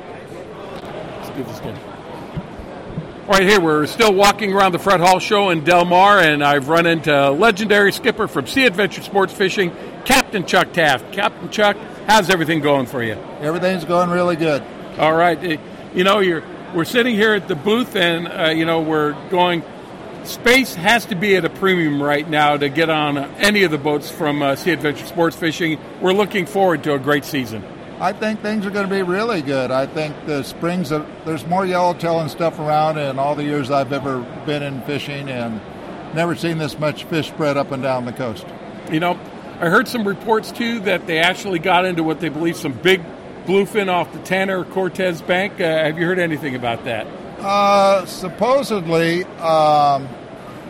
Let's 0.83 1.31
do 1.31 1.45
this 1.45 1.59
again. 1.61 1.88
Right, 3.29 3.43
here 3.43 3.61
we're 3.61 3.85
still 3.85 4.15
walking 4.15 4.55
around 4.55 4.73
the 4.73 4.79
Fred 4.79 5.01
Hall 5.01 5.19
Show 5.19 5.51
in 5.51 5.63
Del 5.63 5.85
Mar, 5.85 6.19
and 6.19 6.43
I've 6.43 6.71
run 6.71 6.87
into 6.87 7.31
legendary 7.31 7.93
skipper 7.93 8.27
from 8.27 8.47
Sea 8.47 8.65
Adventure 8.65 9.03
Sports 9.03 9.35
Fishing, 9.35 9.71
Captain 10.07 10.47
Chuck 10.47 10.73
Taft. 10.73 11.13
Captain 11.13 11.51
Chuck, 11.51 11.77
how's 12.07 12.31
everything 12.31 12.61
going 12.61 12.87
for 12.87 13.03
you? 13.03 13.19
Everything's 13.41 13.85
going 13.85 14.09
really 14.09 14.37
good. 14.37 14.63
All 14.97 15.15
right, 15.15 15.39
eh, 15.45 15.59
you 15.93 16.05
know 16.05 16.21
you're 16.21 16.43
we're 16.75 16.87
sitting 16.87 17.17
here 17.17 17.35
at 17.35 17.49
the 17.49 17.55
booth, 17.55 17.97
and 17.97 18.29
uh, 18.29 18.49
you 18.49 18.65
know 18.65 18.81
we're 18.81 19.13
going. 19.29 19.63
Space 20.25 20.75
has 20.77 21.05
to 21.07 21.15
be 21.15 21.37
at 21.37 21.45
a 21.45 21.51
premium 21.51 22.03
right 22.03 22.27
now 22.27 22.57
to 22.57 22.71
get 22.71 22.89
on 22.89 23.19
any 23.19 23.63
of 23.63 23.71
the 23.71 23.77
boats 23.77 24.11
from 24.11 24.41
uh, 24.41 24.57
Sea 24.57 24.71
Adventure 24.71 25.05
Sports 25.05 25.37
Fishing. 25.37 25.79
We're 26.01 26.15
looking 26.15 26.47
forward 26.47 26.83
to 26.85 26.95
a 26.95 26.99
great 26.99 27.27
season. 27.27 27.63
I 28.01 28.13
think 28.13 28.41
things 28.43 28.65
are 28.65 28.71
going 28.71 28.89
to 28.89 28.95
be 28.95 29.03
really 29.03 29.43
good. 29.43 29.73
I 29.73 29.87
think 29.87 30.15
the 30.25 30.45
springs, 30.45 30.93
of, 30.93 31.05
there's 31.25 31.45
more 31.47 31.67
yellowtail 31.67 32.21
and 32.21 32.31
stuff 32.31 32.61
around 32.61 32.97
in 32.97 33.19
all 33.19 33.35
the 33.35 33.43
years 33.43 33.73
I've 33.73 33.93
ever 33.93 34.21
been 34.47 34.63
in 34.63 34.83
fishing, 34.83 35.29
and 35.29 35.61
never 36.15 36.37
seen 36.37 36.59
this 36.59 36.79
much 36.79 37.05
fish 37.05 37.27
spread 37.27 37.57
up 37.57 37.73
and 37.73 37.83
down 37.83 38.05
the 38.05 38.13
coast. 38.13 38.47
You 38.93 39.01
know, 39.01 39.19
I 39.61 39.69
heard 39.69 39.89
some 39.89 40.07
reports 40.07 40.53
too 40.53 40.79
that 40.81 41.09
they 41.09 41.19
actually 41.19 41.59
got 41.59 41.85
into 41.85 42.05
what 42.05 42.21
they 42.21 42.29
believe 42.29 42.57
some 42.57 42.73
big 42.73 43.03
bluefin 43.47 43.89
off 43.89 44.13
the 44.13 44.21
Tanner 44.21 44.65
Cortes 44.65 45.21
Bank. 45.21 45.55
Uh, 45.55 45.65
have 45.65 45.99
you 45.99 46.07
heard 46.07 46.21
anything 46.21 46.55
about 46.55 46.85
that? 46.85 47.07
Uh, 47.41 48.07
supposedly, 48.07 49.25
um, 49.25 50.07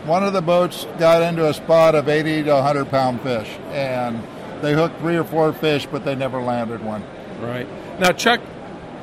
one 0.07 0.23
of 0.23 0.33
the 0.33 0.41
boats 0.41 0.87
got 0.97 1.21
into 1.21 1.47
a 1.47 1.53
spot 1.53 1.93
of 1.93 2.09
80 2.09 2.43
to 2.45 2.53
100 2.55 2.89
pound 2.89 3.21
fish, 3.21 3.49
and 3.71 4.19
they 4.63 4.73
hooked 4.73 4.97
three 4.99 5.15
or 5.15 5.23
four 5.23 5.53
fish, 5.53 5.85
but 5.85 6.03
they 6.03 6.15
never 6.15 6.41
landed 6.41 6.83
one. 6.83 7.03
Right. 7.41 7.67
Now, 7.99 8.11
Chuck, 8.11 8.41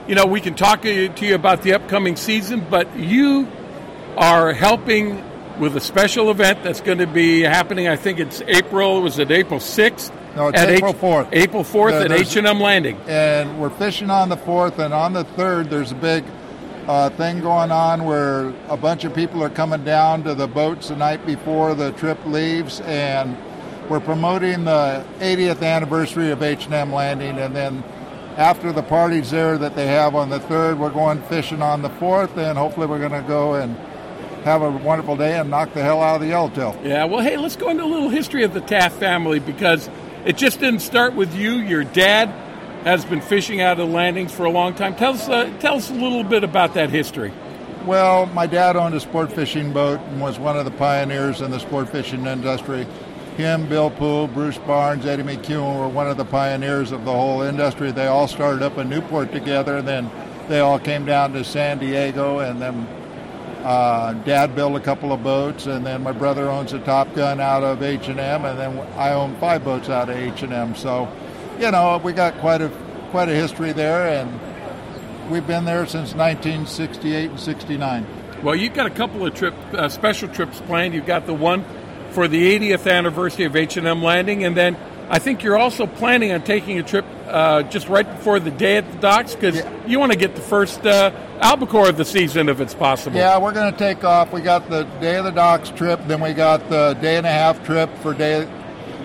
you 0.09 0.15
know, 0.15 0.27
we 0.27 0.41
can 0.41 0.55
talk 0.55 0.83
to 0.83 1.11
you, 1.21 1.35
about 1.35 1.63
the 1.63 1.75
upcoming 1.75 2.17
season, 2.17 2.65
but 2.71 2.97
you 2.97 3.49
are 4.17 4.53
helping 4.53 5.23
with 5.59 5.77
a 5.77 5.81
special 5.81 6.31
event 6.31 6.63
that's 6.63 6.81
going 6.81 6.99
to 6.99 7.07
be 7.07 7.41
happening. 7.43 7.89
I 7.89 7.97
think 7.97 8.19
it's 8.21 8.43
April. 8.43 9.03
Was 9.03 9.19
it 9.19 9.31
April 9.31 9.59
sixth? 9.61 10.13
No, 10.37 10.49
it's 10.49 10.61
April 10.61 10.91
H- 10.95 11.01
4th. 11.01 11.29
April 11.33 11.65
fourth 11.65 11.95
at 11.95 12.13
H 12.13 12.37
and 12.37 12.47
M 12.47 12.61
Landing. 12.61 12.99
and 13.07 13.59
we're 13.59 13.71
fishing 13.71 14.11
on 14.11 14.29
the 14.29 14.37
fourth 14.37 14.79
and 14.79 14.93
on 14.93 15.15
the 15.15 15.25
third 15.25 15.71
there's 15.71 15.93
a 15.93 15.97
big 15.97 16.25
uh, 16.87 17.09
thing 17.11 17.41
going 17.41 17.73
on 17.73 18.05
where 18.05 18.53
a 18.69 18.77
bunch 18.77 19.05
of 19.05 19.15
people 19.15 19.43
are 19.43 19.49
coming 19.49 19.83
down 19.83 20.23
to 20.25 20.35
the 20.35 20.47
boats 20.47 20.89
the 20.89 20.97
night 20.97 21.25
before 21.25 21.75
the 21.75 21.91
trip 21.93 22.19
leaves 22.27 22.81
and 22.83 23.35
we're 23.89 23.99
promoting 23.99 24.65
the 24.65 25.05
80th 25.21 25.63
anniversary 25.63 26.31
of 26.31 26.43
h&m 26.43 26.93
landing 26.93 27.39
and 27.39 27.57
then 27.57 27.83
after 28.37 28.73
the 28.73 28.83
parties 28.83 29.31
there 29.31 29.57
that 29.59 29.75
they 29.75 29.87
have 29.87 30.15
on 30.15 30.29
the 30.29 30.41
third 30.41 30.79
we're 30.79 30.91
going 30.91 31.23
fishing 31.23 31.63
on 31.63 31.83
the 31.83 31.91
fourth 31.91 32.37
and 32.37 32.59
hopefully 32.59 32.87
we're 32.87 32.99
going 32.99 33.11
to 33.11 33.27
go 33.27 33.55
and 33.55 33.77
have 34.45 34.63
a 34.63 34.71
wonderful 34.71 35.17
day 35.17 35.39
and 35.39 35.51
knock 35.51 35.73
the 35.73 35.83
hell 35.83 36.01
out 36.01 36.17
of 36.17 36.21
the 36.21 36.29
yellowtail 36.29 36.79
Yeah. 36.85 37.05
Well, 37.05 37.21
hey, 37.21 37.37
let's 37.37 37.57
go 37.57 37.71
into 37.71 37.83
a 37.83 37.87
little 37.87 38.11
history 38.11 38.45
of 38.45 38.55
the 38.55 38.61
Taft 38.61 38.97
family 39.01 39.41
because 39.41 39.89
it 40.25 40.37
just 40.37 40.61
didn't 40.61 40.81
start 40.81 41.15
with 41.15 41.35
you. 41.35 41.55
Your 41.55 41.85
dad 41.85 42.29
has 42.85 43.05
been 43.05 43.21
fishing 43.21 43.61
out 43.61 43.81
of 43.81 43.89
the 43.89 43.93
landings 43.93 44.33
for 44.33 44.45
a 44.45 44.51
long 44.51 44.75
time. 44.75 44.95
Tell 44.95 45.15
us, 45.15 45.29
uh, 45.29 45.53
tell 45.59 45.75
us 45.75 45.91
a 45.91 45.95
little 45.95 46.23
bit 46.23 46.45
about 46.45 46.75
that 46.75 46.91
history. 46.91 47.33
Well, 47.85 48.27
my 48.27 48.47
dad 48.47 48.77
owned 48.77 48.95
a 48.95 49.01
sport 49.01 49.33
fishing 49.33 49.73
boat 49.73 50.01
and 50.01 50.21
was 50.21 50.39
one 50.39 50.57
of 50.57 50.65
the 50.65 50.71
pioneers 50.73 51.41
in 51.41 51.51
the 51.51 51.59
sport 51.59 51.89
fishing 51.89 52.27
industry. 52.27 52.87
Him, 53.37 53.69
Bill 53.69 53.91
Poole, 53.91 54.29
Bruce 54.29 54.57
Barnes, 54.57 55.05
Eddie 55.05 55.23
McEwen 55.23 55.79
were 55.79 55.89
one 55.89 56.09
of 56.09 56.17
the 56.17 56.25
pioneers 56.25 56.91
of 56.91 57.05
the 57.05 57.13
whole 57.13 57.43
industry. 57.43 57.93
They 57.93 58.07
all 58.07 58.27
started 58.27 58.63
up 58.63 58.79
in 58.79 58.89
Newport 58.89 59.31
together, 59.31 59.77
and 59.77 59.87
then 59.87 60.11
they 60.49 60.61
all 60.61 60.79
came 60.79 61.05
down 61.05 61.35
to 61.35 61.45
San 61.45 61.79
Diego, 61.79 62.39
and 62.39 62.63
then 62.63 62.87
uh, 63.63 64.15
Dad 64.25 64.55
built 64.55 64.75
a 64.75 64.81
couple 64.81 65.13
of 65.13 65.23
boats, 65.23 65.67
and 65.67 65.85
then 65.85 66.03
my 66.03 66.13
brother 66.13 66.49
owns 66.49 66.73
a 66.73 66.79
Top 66.79 67.15
Gun 67.15 67.39
out 67.39 67.63
of 67.63 67.83
H 67.83 68.09
and 68.09 68.19
M, 68.19 68.47
and 68.47 68.59
then 68.59 68.79
I 68.97 69.13
own 69.13 69.37
five 69.37 69.63
boats 69.63 69.91
out 69.91 70.09
of 70.09 70.17
H 70.17 70.43
and 70.43 70.55
M. 70.55 70.75
So, 70.75 71.07
you 71.61 71.71
know, 71.71 72.01
we 72.03 72.15
got 72.15 72.39
quite 72.39 72.63
a 72.63 72.71
quite 73.11 73.29
a 73.29 73.35
history 73.35 73.73
there, 73.73 74.07
and 74.09 75.31
we've 75.31 75.47
been 75.47 75.67
there 75.67 75.85
since 75.85 76.15
1968 76.15 77.31
and 77.31 77.41
69. 77.41 78.07
Well, 78.43 78.55
you've 78.55 78.75
got 78.75 78.87
a 78.87 78.91
couple 78.91 79.27
of 79.27 79.35
trip 79.35 79.55
uh, 79.75 79.89
special 79.91 80.29
trips 80.29 80.61
planned. 80.61 80.95
You've 80.95 81.07
got 81.07 81.27
the 81.27 81.35
one 81.35 81.65
for 82.17 82.29
the 82.29 82.59
80th 82.59 82.91
anniversary 82.91 83.45
of 83.45 83.55
H&M 83.55 84.03
Landing, 84.03 84.45
and 84.45 84.57
then 84.57 84.75
I 85.11 85.19
think 85.19 85.43
you're 85.43 85.59
also 85.59 85.87
planning 85.87 86.33
on 86.33 86.43
taking 86.43 86.79
a 86.79 86.83
trip 86.83 87.05
uh, 87.27 87.65
just 87.65 87.91
right 87.91 88.11
before 88.11 88.41
the 88.41 88.51
day 88.51 88.79
at 88.79 88.91
the 88.91 88.99
docks 89.01 89.35
because 89.35 89.63
you 89.87 89.99
want 89.99 90.13
to 90.13 90.19
get 90.19 90.35
the 90.35 90.41
first 90.41 90.87
uh, 90.87 91.11
albacore 91.43 91.91
of 91.91 91.99
the 91.99 92.07
season 92.07 92.49
if 92.49 92.59
it's 92.59 92.73
possible. 92.73 93.19
Yeah, 93.19 93.37
we're 93.37 93.53
going 93.53 93.71
to 93.71 93.79
take 93.79 94.03
off. 94.03 94.33
We 94.33 94.41
got 94.41 94.71
the 94.71 94.85
day 94.99 95.17
of 95.17 95.27
the 95.27 95.31
docks 95.31 95.69
trip, 95.69 96.01
then 96.07 96.23
we 96.23 96.33
got 96.33 96.71
the 96.71 96.95
day 97.03 97.19
and 97.19 97.27
a 97.27 97.31
half 97.31 97.63
trip 97.67 97.95
for 97.99 98.15
day 98.15 98.49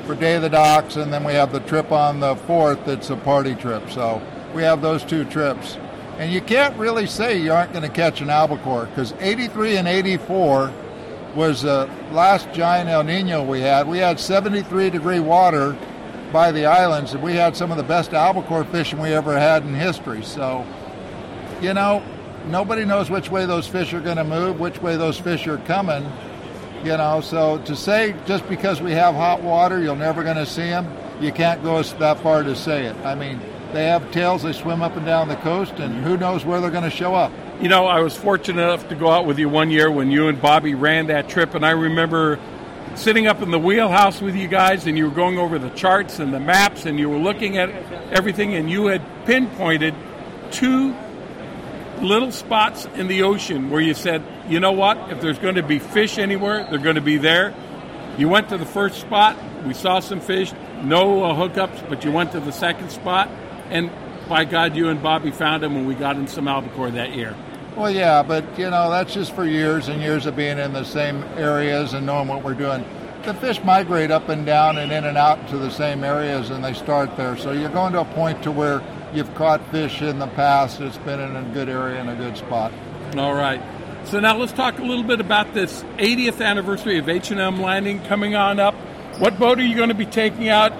for 0.05 0.15
day 0.15 0.35
of 0.35 0.41
the 0.41 0.49
docks, 0.49 0.95
and 0.95 1.11
then 1.11 1.25
we 1.25 1.33
have 1.33 1.51
the 1.51 1.59
trip 1.59 1.91
on 1.91 2.21
the 2.21 2.37
fourth. 2.37 2.85
That's 2.85 3.09
a 3.09 3.17
party 3.17 3.55
trip. 3.55 3.91
So 3.91 4.21
we 4.55 4.63
have 4.63 4.81
those 4.81 5.03
two 5.03 5.25
trips, 5.25 5.75
and 6.17 6.31
you 6.31 6.39
can't 6.39 6.77
really 6.77 7.07
say 7.07 7.41
you 7.41 7.51
aren't 7.51 7.73
going 7.73 7.83
to 7.83 7.93
catch 7.93 8.21
an 8.21 8.29
albacore 8.29 8.85
because 8.85 9.13
83 9.19 9.75
and 9.75 9.87
84 9.89 10.73
was 11.35 11.61
the 11.61 11.89
last 12.11 12.51
giant 12.53 12.89
El 12.89 13.03
Nino 13.03 13.43
we 13.43 13.61
had. 13.61 13.87
We 13.87 13.99
had 13.99 14.19
73 14.19 14.89
degree 14.89 15.19
water 15.19 15.77
by 16.31 16.51
the 16.51 16.65
islands, 16.65 17.13
and 17.13 17.21
we 17.21 17.33
had 17.33 17.55
some 17.55 17.71
of 17.71 17.77
the 17.77 17.83
best 17.83 18.13
albacore 18.13 18.63
fishing 18.65 18.99
we 18.99 19.13
ever 19.13 19.37
had 19.37 19.63
in 19.63 19.73
history. 19.73 20.23
So, 20.23 20.65
you 21.61 21.73
know, 21.73 22.03
nobody 22.47 22.85
knows 22.85 23.09
which 23.09 23.29
way 23.29 23.45
those 23.45 23.67
fish 23.67 23.93
are 23.93 24.01
going 24.01 24.17
to 24.17 24.23
move, 24.23 24.59
which 24.59 24.81
way 24.81 24.97
those 24.97 25.17
fish 25.17 25.47
are 25.47 25.57
coming. 25.59 26.09
You 26.83 26.97
know, 26.97 27.21
so 27.21 27.59
to 27.59 27.75
say 27.75 28.15
just 28.25 28.47
because 28.49 28.81
we 28.81 28.91
have 28.93 29.13
hot 29.13 29.43
water, 29.43 29.81
you're 29.81 29.95
never 29.95 30.23
going 30.23 30.37
to 30.37 30.47
see 30.47 30.63
them, 30.63 30.91
you 31.21 31.31
can't 31.31 31.61
go 31.63 31.81
that 31.83 32.19
far 32.21 32.43
to 32.43 32.55
say 32.55 32.85
it. 32.85 32.95
I 33.05 33.13
mean, 33.13 33.39
they 33.71 33.85
have 33.85 34.11
tails, 34.11 34.41
they 34.41 34.53
swim 34.53 34.81
up 34.81 34.95
and 34.97 35.05
down 35.05 35.27
the 35.27 35.35
coast, 35.37 35.73
and 35.73 36.03
who 36.03 36.17
knows 36.17 36.43
where 36.43 36.59
they're 36.59 36.71
going 36.71 36.83
to 36.83 36.89
show 36.89 37.13
up. 37.13 37.31
You 37.61 37.69
know, 37.69 37.85
I 37.85 37.99
was 37.99 38.17
fortunate 38.17 38.59
enough 38.59 38.89
to 38.89 38.95
go 38.95 39.11
out 39.11 39.27
with 39.27 39.37
you 39.37 39.47
one 39.47 39.69
year 39.69 39.91
when 39.91 40.09
you 40.09 40.29
and 40.29 40.41
Bobby 40.41 40.73
ran 40.73 41.05
that 41.07 41.29
trip, 41.29 41.53
and 41.53 41.63
I 41.63 41.69
remember 41.69 42.39
sitting 42.95 43.27
up 43.27 43.43
in 43.43 43.51
the 43.51 43.59
wheelhouse 43.59 44.19
with 44.19 44.35
you 44.35 44.47
guys, 44.47 44.87
and 44.87 44.97
you 44.97 45.07
were 45.07 45.13
going 45.13 45.37
over 45.37 45.59
the 45.59 45.69
charts 45.69 46.17
and 46.17 46.33
the 46.33 46.39
maps, 46.39 46.87
and 46.87 46.97
you 46.97 47.07
were 47.07 47.19
looking 47.19 47.59
at 47.59 47.69
everything, 48.11 48.55
and 48.55 48.67
you 48.67 48.87
had 48.87 49.03
pinpointed 49.27 49.93
two 50.49 50.95
little 52.01 52.31
spots 52.31 52.85
in 52.95 53.07
the 53.07 53.21
ocean 53.21 53.69
where 53.69 53.79
you 53.79 53.93
said, 53.93 54.23
you 54.49 54.59
know 54.59 54.71
what, 54.71 55.11
if 55.11 55.21
there's 55.21 55.37
going 55.37 55.53
to 55.53 55.61
be 55.61 55.77
fish 55.77 56.17
anywhere, 56.17 56.65
they're 56.67 56.79
going 56.79 56.95
to 56.95 56.99
be 56.99 57.17
there. 57.17 57.53
You 58.17 58.27
went 58.27 58.49
to 58.49 58.57
the 58.57 58.65
first 58.65 58.99
spot, 58.99 59.37
we 59.67 59.75
saw 59.75 59.99
some 59.99 60.19
fish, 60.19 60.51
no 60.81 61.23
uh, 61.23 61.35
hookups, 61.35 61.87
but 61.87 62.03
you 62.05 62.11
went 62.11 62.31
to 62.31 62.39
the 62.39 62.51
second 62.51 62.89
spot, 62.89 63.29
and 63.69 63.91
by 64.27 64.45
God, 64.45 64.75
you 64.75 64.89
and 64.89 65.03
Bobby 65.03 65.29
found 65.29 65.61
them 65.61 65.75
when 65.75 65.85
we 65.85 65.93
got 65.93 66.15
in 66.15 66.25
some 66.25 66.47
albacore 66.47 66.89
that 66.89 67.13
year. 67.15 67.35
Well, 67.75 67.89
yeah, 67.89 68.21
but 68.21 68.59
you 68.59 68.69
know 68.69 68.91
that's 68.91 69.13
just 69.13 69.33
for 69.33 69.45
years 69.45 69.87
and 69.87 70.01
years 70.01 70.25
of 70.25 70.35
being 70.35 70.57
in 70.57 70.73
the 70.73 70.83
same 70.83 71.23
areas 71.37 71.93
and 71.93 72.05
knowing 72.05 72.27
what 72.27 72.43
we're 72.43 72.53
doing. 72.53 72.83
The 73.23 73.33
fish 73.35 73.63
migrate 73.63 74.11
up 74.11 74.29
and 74.29 74.45
down 74.45 74.77
and 74.77 74.91
in 74.91 75.05
and 75.05 75.17
out 75.17 75.47
to 75.49 75.57
the 75.57 75.69
same 75.69 76.03
areas, 76.03 76.49
and 76.49 76.63
they 76.63 76.73
start 76.73 77.15
there. 77.15 77.37
So 77.37 77.51
you're 77.51 77.69
going 77.69 77.93
to 77.93 78.01
a 78.01 78.05
point 78.05 78.43
to 78.43 78.51
where 78.51 78.81
you've 79.13 79.33
caught 79.35 79.65
fish 79.71 80.01
in 80.01 80.19
the 80.19 80.27
past. 80.27 80.81
It's 80.81 80.97
been 80.99 81.19
in 81.19 81.35
a 81.35 81.43
good 81.53 81.69
area 81.69 82.01
and 82.01 82.09
a 82.09 82.15
good 82.15 82.35
spot. 82.37 82.73
All 83.15 83.33
right. 83.33 83.61
So 84.05 84.19
now 84.19 84.37
let's 84.37 84.51
talk 84.51 84.79
a 84.79 84.83
little 84.83 85.03
bit 85.03 85.21
about 85.21 85.53
this 85.53 85.83
80th 85.97 86.43
anniversary 86.43 86.97
of 86.97 87.07
H&M 87.07 87.61
Landing 87.61 88.03
coming 88.03 88.35
on 88.35 88.59
up. 88.59 88.73
What 89.19 89.37
boat 89.37 89.59
are 89.59 89.63
you 89.63 89.75
going 89.75 89.89
to 89.89 89.95
be 89.95 90.07
taking 90.07 90.49
out? 90.49 90.71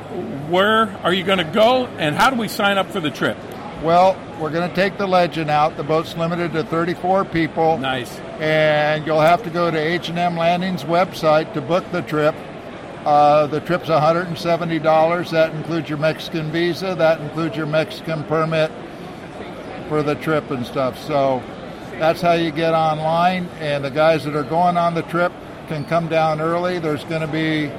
Where 0.49 0.89
are 1.03 1.13
you 1.13 1.23
going 1.23 1.37
to 1.37 1.43
go? 1.43 1.85
And 1.85 2.15
how 2.15 2.31
do 2.31 2.37
we 2.37 2.47
sign 2.47 2.77
up 2.77 2.89
for 2.89 2.99
the 2.99 3.11
trip? 3.11 3.37
Well, 3.81 4.15
we're 4.39 4.51
going 4.51 4.69
to 4.69 4.75
take 4.75 4.99
the 4.99 5.07
Legend 5.07 5.49
out. 5.49 5.75
The 5.75 5.83
boat's 5.83 6.15
limited 6.15 6.53
to 6.53 6.63
34 6.63 7.25
people. 7.25 7.79
Nice. 7.79 8.15
And 8.39 9.07
you'll 9.07 9.21
have 9.21 9.41
to 9.43 9.49
go 9.49 9.71
to 9.71 9.77
H&M 9.77 10.37
Landing's 10.37 10.83
website 10.83 11.51
to 11.55 11.61
book 11.61 11.83
the 11.91 12.03
trip. 12.03 12.35
Uh, 13.05 13.47
the 13.47 13.59
trip's 13.59 13.89
$170. 13.89 15.31
That 15.31 15.55
includes 15.55 15.89
your 15.89 15.97
Mexican 15.97 16.51
visa. 16.51 16.93
That 16.93 17.21
includes 17.21 17.57
your 17.57 17.65
Mexican 17.65 18.23
permit 18.25 18.71
for 19.89 20.03
the 20.03 20.13
trip 20.13 20.51
and 20.51 20.63
stuff. 20.63 20.99
So 20.99 21.41
that's 21.93 22.21
how 22.21 22.33
you 22.33 22.51
get 22.51 22.75
online. 22.75 23.47
And 23.59 23.83
the 23.83 23.89
guys 23.89 24.23
that 24.25 24.35
are 24.35 24.43
going 24.43 24.77
on 24.77 24.93
the 24.93 25.01
trip 25.03 25.31
can 25.67 25.85
come 25.85 26.07
down 26.07 26.39
early. 26.39 26.77
There's 26.77 27.03
going 27.05 27.21
to 27.21 27.27
be 27.27 27.71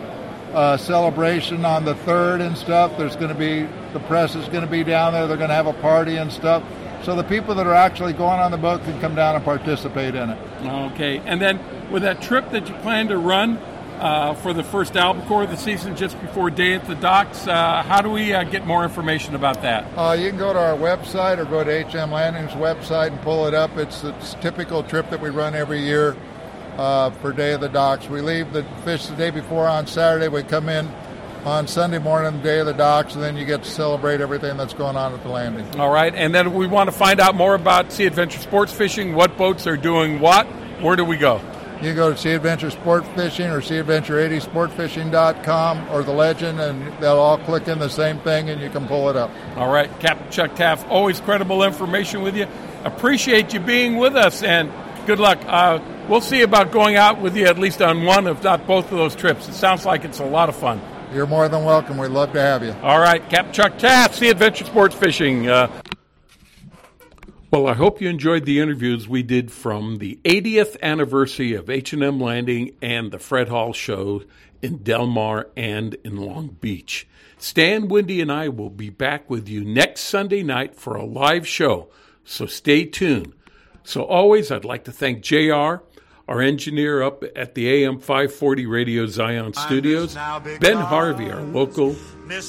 a 0.55 0.79
celebration 0.79 1.65
on 1.65 1.85
the 1.85 1.95
third 1.95 2.41
and 2.41 2.57
stuff. 2.57 2.97
There's 2.99 3.17
going 3.17 3.31
to 3.31 3.35
be 3.35 3.69
the 3.93 4.01
press 4.01 4.35
is 4.35 4.47
going 4.49 4.65
to 4.65 4.71
be 4.71 4.85
down 4.85 5.13
there. 5.13 5.27
They're 5.27 5.37
going 5.37 5.49
to 5.49 5.55
have 5.55 5.67
a 5.67 5.73
party 5.75 6.17
and 6.17 6.33
stuff. 6.33 6.63
So 7.05 7.17
the 7.17 7.25
people 7.25 7.55
that 7.57 7.67
are 7.67 7.75
actually 7.75 8.13
going 8.13 8.39
on 8.39 8.51
the 8.51 8.59
boat 8.59 8.83
can 8.85 9.01
come 9.01 9.15
down 9.15 9.35
and 9.35 9.45
participate 9.45 10.15
in 10.15 10.31
it. 10.31 10.39
Okay. 10.63 11.19
And 11.19 11.41
then 11.41 11.59
with 11.91 12.03
that 12.03 12.23
trip 12.23 12.51
that 12.51 12.69
you 12.69 12.75
plan 12.77 13.09
to 13.09 13.19
run 13.19 13.57
uh, 13.99 14.35
for 14.35 14.53
the 14.53 14.63
first 14.63 14.97
albacore 14.97 15.45
of 15.45 15.51
the 15.51 15.57
season 15.57 15.97
just 15.97 16.21
before 16.21 16.51
day 16.51 16.75
at 16.75 16.87
the 16.87 16.95
docks, 16.95 17.47
uh, 17.47 17.83
how 17.83 18.03
do 18.03 18.11
we 18.11 18.33
uh, 18.33 18.45
get 18.45 18.67
more 18.67 18.85
information 18.85 19.35
about 19.35 19.63
that? 19.63 19.85
Uh, 19.97 20.13
you 20.13 20.29
can 20.29 20.39
go 20.39 20.53
to 20.53 20.59
our 20.59 20.77
website 20.77 21.39
or 21.39 21.45
go 21.45 21.65
to 21.65 21.83
HM 21.83 22.13
Landing's 22.13 22.53
website 22.53 23.09
and 23.09 23.21
pull 23.23 23.47
it 23.47 23.55
up. 23.55 23.77
It's 23.77 24.03
the 24.03 24.13
typical 24.41 24.83
trip 24.83 25.11
that 25.11 25.21
we 25.21 25.31
run 25.31 25.55
every 25.55 25.81
year 25.81 26.17
uh, 26.77 27.11
for 27.11 27.33
Day 27.33 27.53
of 27.53 27.61
the 27.61 27.69
Docks. 27.69 28.09
We 28.09 28.21
leave 28.21 28.53
the 28.53 28.65
fish 28.85 29.07
the 29.07 29.17
day 29.17 29.31
before 29.31 29.67
on 29.69 29.87
Saturday. 29.87 30.29
We 30.29 30.43
come 30.43 30.69
in 30.69 30.89
on 31.45 31.67
Sunday 31.67 31.99
morning, 31.99 32.39
the 32.39 32.43
day 32.43 32.59
of 32.61 32.67
the 32.67 32.73
docks, 32.73 33.15
and 33.15 33.23
then 33.23 33.37
you 33.37 33.45
get 33.45 33.65
to 33.65 33.71
celebrate 33.71 34.21
everything 34.21 34.57
that's 34.57 34.75
going 34.75 34.97
on 34.97 35.13
at 35.13 35.23
the 35.23 35.29
landing. 35.29 35.81
All 35.81 35.91
right, 35.91 36.15
and 36.15 36.35
then 36.35 36.55
we 36.55 36.67
want 36.67 36.89
to 36.89 36.97
find 36.97 37.21
out 37.21 37.35
more 37.35 37.55
about 37.55 37.93
Sea 37.93 38.07
Adventure 38.07 38.39
Sports 38.39 38.73
Fishing. 38.73 39.15
What 39.15 39.37
boats 39.37 39.67
are 39.67 39.77
doing 39.77 40.21
what? 40.21 40.47
Where 40.81 40.97
do 40.97 41.05
we 41.05 41.17
go? 41.17 41.41
You 41.77 41.89
can 41.89 41.97
go 41.97 42.11
to 42.13 42.17
Sea 42.17 42.35
Adventure 42.35 42.71
Sport 42.71 43.05
Fishing 43.17 43.51
or 43.51 43.61
Sea 43.61 43.79
Adventure 43.79 44.15
80sportfishing.com 44.15 45.91
or 45.91 46.05
the 46.05 46.13
Legend, 46.13 46.61
and 46.61 46.93
they'll 47.03 47.19
all 47.19 47.39
click 47.39 47.67
in 47.67 47.81
the 47.81 47.89
same 47.89 48.21
thing, 48.21 48.51
and 48.51 48.61
you 48.61 48.71
can 48.71 48.87
pull 48.87 49.11
it 49.11 49.17
up. 49.17 49.33
All 49.57 49.73
right, 49.73 49.91
Captain 49.99 50.31
Chuck 50.31 50.55
Taft, 50.55 50.89
always 50.89 51.19
credible 51.19 51.65
information 51.65 52.23
with 52.23 52.37
you. 52.37 52.47
Appreciate 52.85 53.53
you 53.53 53.59
being 53.59 53.97
with 53.97 54.15
us, 54.15 54.45
and 54.45 54.71
good 55.07 55.21
luck. 55.21 55.41
Uh, 55.47 55.81
we'll 56.09 56.21
see 56.21 56.43
about 56.43 56.73
going 56.73 56.97
out 56.97 57.21
with 57.21 57.37
you 57.37 57.47
at 57.47 57.59
least 57.59 57.83
on 57.83 58.05
one, 58.05 58.27
if 58.27 58.43
not 58.43 58.67
both 58.67 58.91
of 58.91 58.99
those 58.99 59.15
trips. 59.15 59.49
It 59.49 59.55
sounds 59.55 59.85
like 59.85 60.05
it's 60.05 60.21
a 60.21 60.25
lot 60.25 60.49
of 60.49 60.57
fun. 60.57 60.81
You're 61.13 61.27
more 61.27 61.49
than 61.49 61.65
welcome. 61.65 61.99
We'd 61.99 62.09
love 62.09 62.33
to 62.33 62.41
have 62.41 62.65
you. 62.65 62.73
All 62.83 62.99
right, 62.99 63.21
Captain 63.29 63.53
Chuck 63.53 63.79
Taft, 63.79 64.15
Sea 64.15 64.31
Adventure 64.31 64.65
Sports 64.65 64.95
Fishing. 64.95 65.49
Uh, 65.49 65.71
well, 67.51 67.67
I 67.67 67.75
hope 67.75 68.01
you 68.01 68.09
enjoyed 68.09 68.47
the 68.47 68.61
interviews 68.61 69.07
we 69.07 69.23
did 69.23 69.53
from 69.53 69.99
the 69.99 70.19
80th 70.25 70.81
anniversary 70.81 71.53
of 71.53 71.69
H&M 71.69 72.19
Landing 72.19 72.77
and 72.81 73.11
the 73.11 73.19
Fred 73.19 73.49
Hall 73.51 73.75
Show 73.75 74.23
in 74.63 74.79
Del 74.79 75.07
Mar 75.07 75.49
and 75.55 75.95
in 76.03 76.17
Long 76.17 76.57
Beach. 76.61 77.07
Stan, 77.37 77.89
Wendy, 77.89 78.23
and 78.23 78.33
I 78.33 78.49
will 78.49 78.71
be 78.71 78.89
back 78.89 79.29
with 79.29 79.49
you 79.49 79.65
next 79.65 80.03
Sunday 80.03 80.43
night 80.43 80.77
for 80.77 80.95
a 80.95 81.05
live 81.05 81.47
show, 81.47 81.91
so 82.25 82.47
stay 82.47 82.87
tuned. 82.87 83.35
So 83.85 84.05
always, 84.05 84.51
I'd 84.51 84.65
like 84.65 84.85
to 84.85 84.93
thank 84.93 85.23
JR 85.23 85.83
our 86.29 86.41
engineer 86.41 87.03
up 87.03 87.25
at 87.37 87.55
the 87.55 87.69
AM 87.69 87.99
540 87.99 88.67
Radio 88.67 89.07
Zion 89.07 89.53
Studios, 89.55 90.15
Ben 90.61 90.77
Harvey, 90.77 91.31
our 91.31 91.43
local 91.43 91.97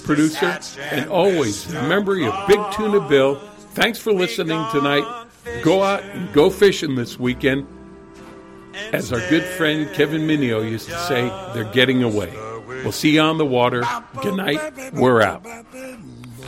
producer, 0.04 0.60
and 0.80 1.10
always 1.10 1.72
in 1.74 1.90
memory 1.90 2.26
of 2.26 2.48
big 2.48 2.60
tuna 2.72 3.08
bill. 3.10 3.36
Thanks 3.74 4.00
for 4.00 4.14
listening 4.14 4.64
tonight. 4.72 5.28
Go 5.64 5.84
out 5.84 6.04
and 6.04 6.32
go 6.34 6.50
fishing 6.50 6.96
this 6.96 7.20
weekend. 7.20 7.68
As 8.92 9.12
our 9.12 9.20
good 9.30 9.44
friend 9.44 9.92
Kevin 9.94 10.22
Minio 10.22 10.68
used 10.68 10.88
to 10.90 10.98
say, 11.00 11.28
they're 11.54 11.72
getting 11.74 12.04
away. 12.04 12.32
We'll 12.68 12.92
see 12.92 13.12
you 13.12 13.22
on 13.22 13.38
the 13.38 13.46
water. 13.46 13.84
Good 14.22 14.36
night. 14.36 14.94
We're 14.94 15.22
out. 15.22 15.46